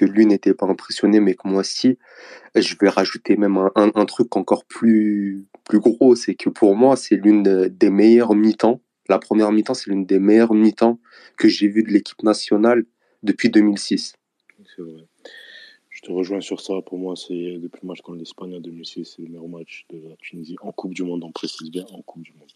lui 0.05 0.27
n'était 0.27 0.55
pas 0.55 0.67
impressionné, 0.67 1.21
mais 1.21 1.35
que 1.35 1.49
moi, 1.49 1.65
si. 1.65 1.99
Je 2.55 2.75
vais 2.81 2.89
rajouter 2.89 3.37
même 3.37 3.59
un, 3.75 4.05
truc 4.07 4.37
encore 4.37 4.65
plus, 4.65 5.47
plus 5.65 5.81
gros, 5.81 6.15
c'est 6.15 6.35
que 6.35 6.49
pour 6.49 6.75
moi, 6.75 6.97
c'est 6.97 7.17
l'une 7.17 7.43
des 7.43 7.91
meilleures 7.91 8.35
mi-temps. 8.35 8.81
La 9.09 9.19
première 9.19 9.53
mi-temps, 9.53 9.75
c'est 9.75 9.91
l'une 9.91 10.07
des 10.07 10.19
meilleures 10.19 10.55
mi-temps 10.55 10.99
que 11.37 11.49
j'ai 11.49 11.69
vues 11.69 11.83
de 11.83 11.91
l'équipe 11.91 12.23
nationale 12.23 12.85
depuis 13.23 13.51
2006. 13.51 14.15
C'est 14.75 14.83
vrai. 14.83 15.05
Je 15.97 16.03
te 16.03 16.13
rejoins 16.13 16.43
sur 16.43 16.61
ça. 16.61 16.75
Pour 16.85 16.99
moi, 16.99 17.15
c'est 17.17 17.59
depuis 17.59 17.81
le 17.83 17.89
match 17.89 18.03
contre 18.03 18.19
l'Espagne 18.19 18.55
en 18.55 18.61
2006, 18.61 19.15
c'est 19.17 19.23
le 19.23 19.29
meilleur 19.29 19.49
match 19.49 19.87
de 19.91 20.09
la 20.09 20.17
Tunisie 20.17 20.57
en 20.61 20.71
Coupe 20.71 20.93
du 20.93 21.03
Monde, 21.03 21.25
on 21.25 21.33
précise 21.33 21.71
bien, 21.71 21.87
en 21.91 22.03
Coupe 22.03 22.23
du 22.23 22.33
Monde. 22.33 22.53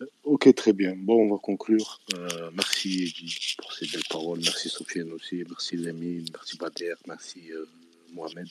Euh, 0.00 0.06
Ok, 0.24 0.52
très 0.54 0.72
bien. 0.72 0.94
Bon, 0.96 1.26
on 1.26 1.34
va 1.34 1.38
conclure. 1.40 2.00
Euh, 2.14 2.50
merci 2.54 3.54
pour 3.58 3.72
ces 3.72 3.86
belles 3.86 4.02
paroles. 4.10 4.40
Merci 4.42 4.68
Sofiane 4.68 5.12
aussi. 5.12 5.44
Merci 5.48 5.76
Lamine. 5.76 6.26
Merci 6.32 6.56
Bader. 6.56 6.94
Merci 7.06 7.52
euh, 7.52 7.64
Mohamed. 8.12 8.48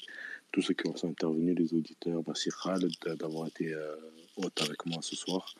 Tous 0.51 0.61
ceux 0.61 0.73
qui 0.75 0.87
ont 0.87 0.95
intervenu, 1.03 1.53
les 1.55 1.73
auditeurs. 1.73 2.21
Merci 2.25 2.49
Khaled 2.63 2.91
d'avoir 3.19 3.47
été 3.47 3.73
euh, 3.73 3.95
hôte 4.37 4.61
avec 4.61 4.85
moi 4.85 4.99
ce 5.01 5.15
soir. 5.15 5.53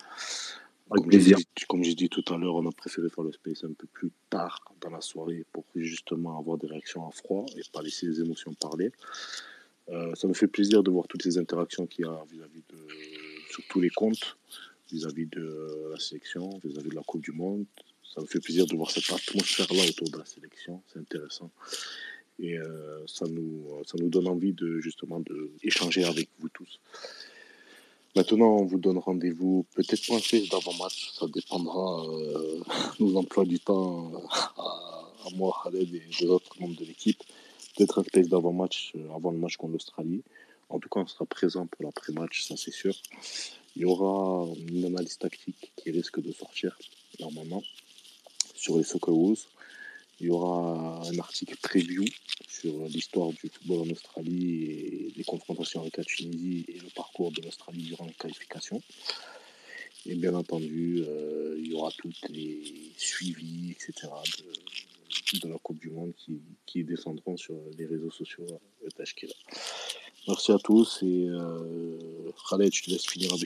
Avec 0.92 1.04
Comme 1.04 1.12
j'ai 1.12 1.18
plaisir. 1.18 1.38
dit, 1.38 1.66
comme 1.68 1.84
j'ai 1.84 1.96
dit 1.96 2.10
tout 2.10 2.24
à 2.34 2.38
l'heure, 2.38 2.56
on 2.56 2.68
a 2.68 2.72
préféré 2.72 3.10
faire 3.10 3.24
le 3.24 3.32
space 3.32 3.64
un 3.64 3.74
peu 3.74 3.88
plus 3.88 4.12
tard 4.30 4.60
dans 4.82 4.92
la 4.92 5.02
soirée 5.02 5.44
pour 5.52 5.66
justement 5.76 6.38
avoir 6.38 6.58
des 6.58 6.68
réactions 6.68 7.08
à 7.08 7.12
froid 7.12 7.46
et 7.58 7.62
pas 7.72 7.82
laisser 7.82 8.06
les 8.06 8.20
émotions 8.22 8.54
parler. 8.54 8.92
Ça 10.16 10.28
me 10.28 10.34
fait 10.34 10.48
plaisir 10.48 10.82
de 10.84 10.92
voir 10.92 11.08
toutes 11.08 11.26
les 11.26 11.38
interactions 11.38 11.86
qu'il 11.88 12.06
y 12.06 12.08
a 12.08 12.24
vis-à-vis 12.32 12.64
de 12.70 12.78
sur 13.50 13.64
tous 13.70 13.82
les 13.82 13.90
comptes, 13.90 14.38
vis-à-vis 14.94 15.26
de 15.26 15.90
la 15.92 16.00
sélection, 16.00 16.60
vis-à-vis 16.64 16.90
de 16.90 16.96
la 16.96 17.02
Coupe 17.02 17.24
du 17.24 17.32
Monde. 17.32 17.66
Ça 18.14 18.22
me 18.22 18.28
fait 18.28 18.40
plaisir 18.40 18.66
de 18.68 18.76
voir 18.76 18.92
cette 18.92 19.12
atmosphère-là 19.12 19.84
autour 19.90 20.10
de 20.10 20.18
la 20.20 20.26
sélection. 20.26 20.82
C'est 20.88 21.00
intéressant. 21.00 21.50
Et 22.40 22.58
euh, 22.58 23.06
ça, 23.08 23.26
nous, 23.28 23.68
ça 23.86 23.98
nous 24.00 24.10
donne 24.10 24.28
envie 24.28 24.54
de 24.54 24.80
justement 24.80 25.20
de 25.20 25.52
échanger 25.64 26.04
avec 26.04 26.30
vous 26.40 26.50
tous. 26.50 26.80
Maintenant, 28.16 28.58
on 28.58 28.66
vous 28.66 28.78
donne 28.78 29.00
rendez-vous 29.00 29.66
peut-être 29.74 30.06
pas 30.08 30.16
un 30.16 30.20
space 30.20 30.48
d'avant-match, 30.50 31.12
ça 31.18 31.26
dépendra 31.28 32.06
euh, 32.06 32.60
nos 33.00 33.16
emplois 33.18 33.44
du 33.44 33.60
temps 33.60 34.12
euh, 34.14 34.18
à, 34.58 35.12
à 35.26 35.30
moi, 35.36 35.60
Khaled 35.64 35.92
et 35.96 36.04
les 36.22 36.28
autres 36.28 36.60
membres 36.60 36.76
de 36.76 36.86
l'équipe. 36.86 37.20
Peut-être 37.76 38.00
un 38.00 38.04
space 38.04 38.30
d'avant-match 38.30 38.94
euh, 38.96 39.16
avant 39.16 39.32
le 39.32 39.40
match 39.40 39.58
contre 39.58 39.74
l'Australie. 39.74 40.22
En 40.70 40.80
tout 40.80 40.90
cas, 40.90 41.00
on 41.00 41.08
sera 41.08 41.26
présent 41.26 41.66
pour 41.66 41.84
l'après-match, 41.86 42.46
ça 42.48 42.56
c'est 42.56 42.72
sûr. 42.72 42.94
Il 43.76 43.82
y 43.82 43.86
aura 43.86 44.48
une 44.56 44.86
analyse 44.86 45.18
tactique 45.18 45.72
qui 45.76 45.92
risque 45.92 46.22
de 46.22 46.32
sortir, 46.32 46.78
normalement, 47.20 47.64
sur 48.56 48.78
les 48.78 48.84
Socceroos. 48.84 49.38
Il 50.20 50.28
y 50.28 50.30
aura 50.30 51.02
un 51.06 51.20
article 51.20 51.56
preview 51.62 52.06
sur 52.48 52.86
l'histoire 52.86 53.30
du 53.30 53.50
football 53.50 53.88
en 53.88 53.92
Australie 53.92 54.64
et 54.64 55.14
les 55.18 55.24
confrontations 55.24 55.82
avec 55.82 55.98
la 55.98 56.04
Tunisie 56.04 56.66
et 56.68 56.80
le 56.80 56.90
parcours 56.96 57.32
de 57.32 57.42
l'Australie 57.42 57.84
durant 57.84 58.06
les 58.06 58.14
qualifications. 58.14 58.82
Et 60.06 60.16
bien 60.16 60.36
entendu, 60.36 61.04
euh, 61.08 61.56
il 61.58 61.72
y 61.72 61.74
aura 61.74 61.90
tous 61.98 62.14
les 62.30 62.92
suivis, 62.98 63.72
etc. 63.72 64.10
de, 65.42 65.48
la 65.48 65.58
Coupe 65.58 65.80
du 65.80 65.90
Monde 65.90 66.14
qui, 66.66 66.84
descendront 66.84 67.38
sur 67.38 67.56
les 67.78 67.86
réseaux 67.86 68.12
sociaux 68.12 68.46
de 68.84 68.90
Tashkila. 68.90 69.34
Merci 70.28 70.52
à 70.52 70.58
tous 70.58 71.00
et 71.02 71.28
euh, 71.28 72.32
Khaled, 72.50 72.74
je 72.74 72.84
te 72.84 72.92
laisse 72.92 73.06
finir 73.06 73.32
avec 73.32 73.42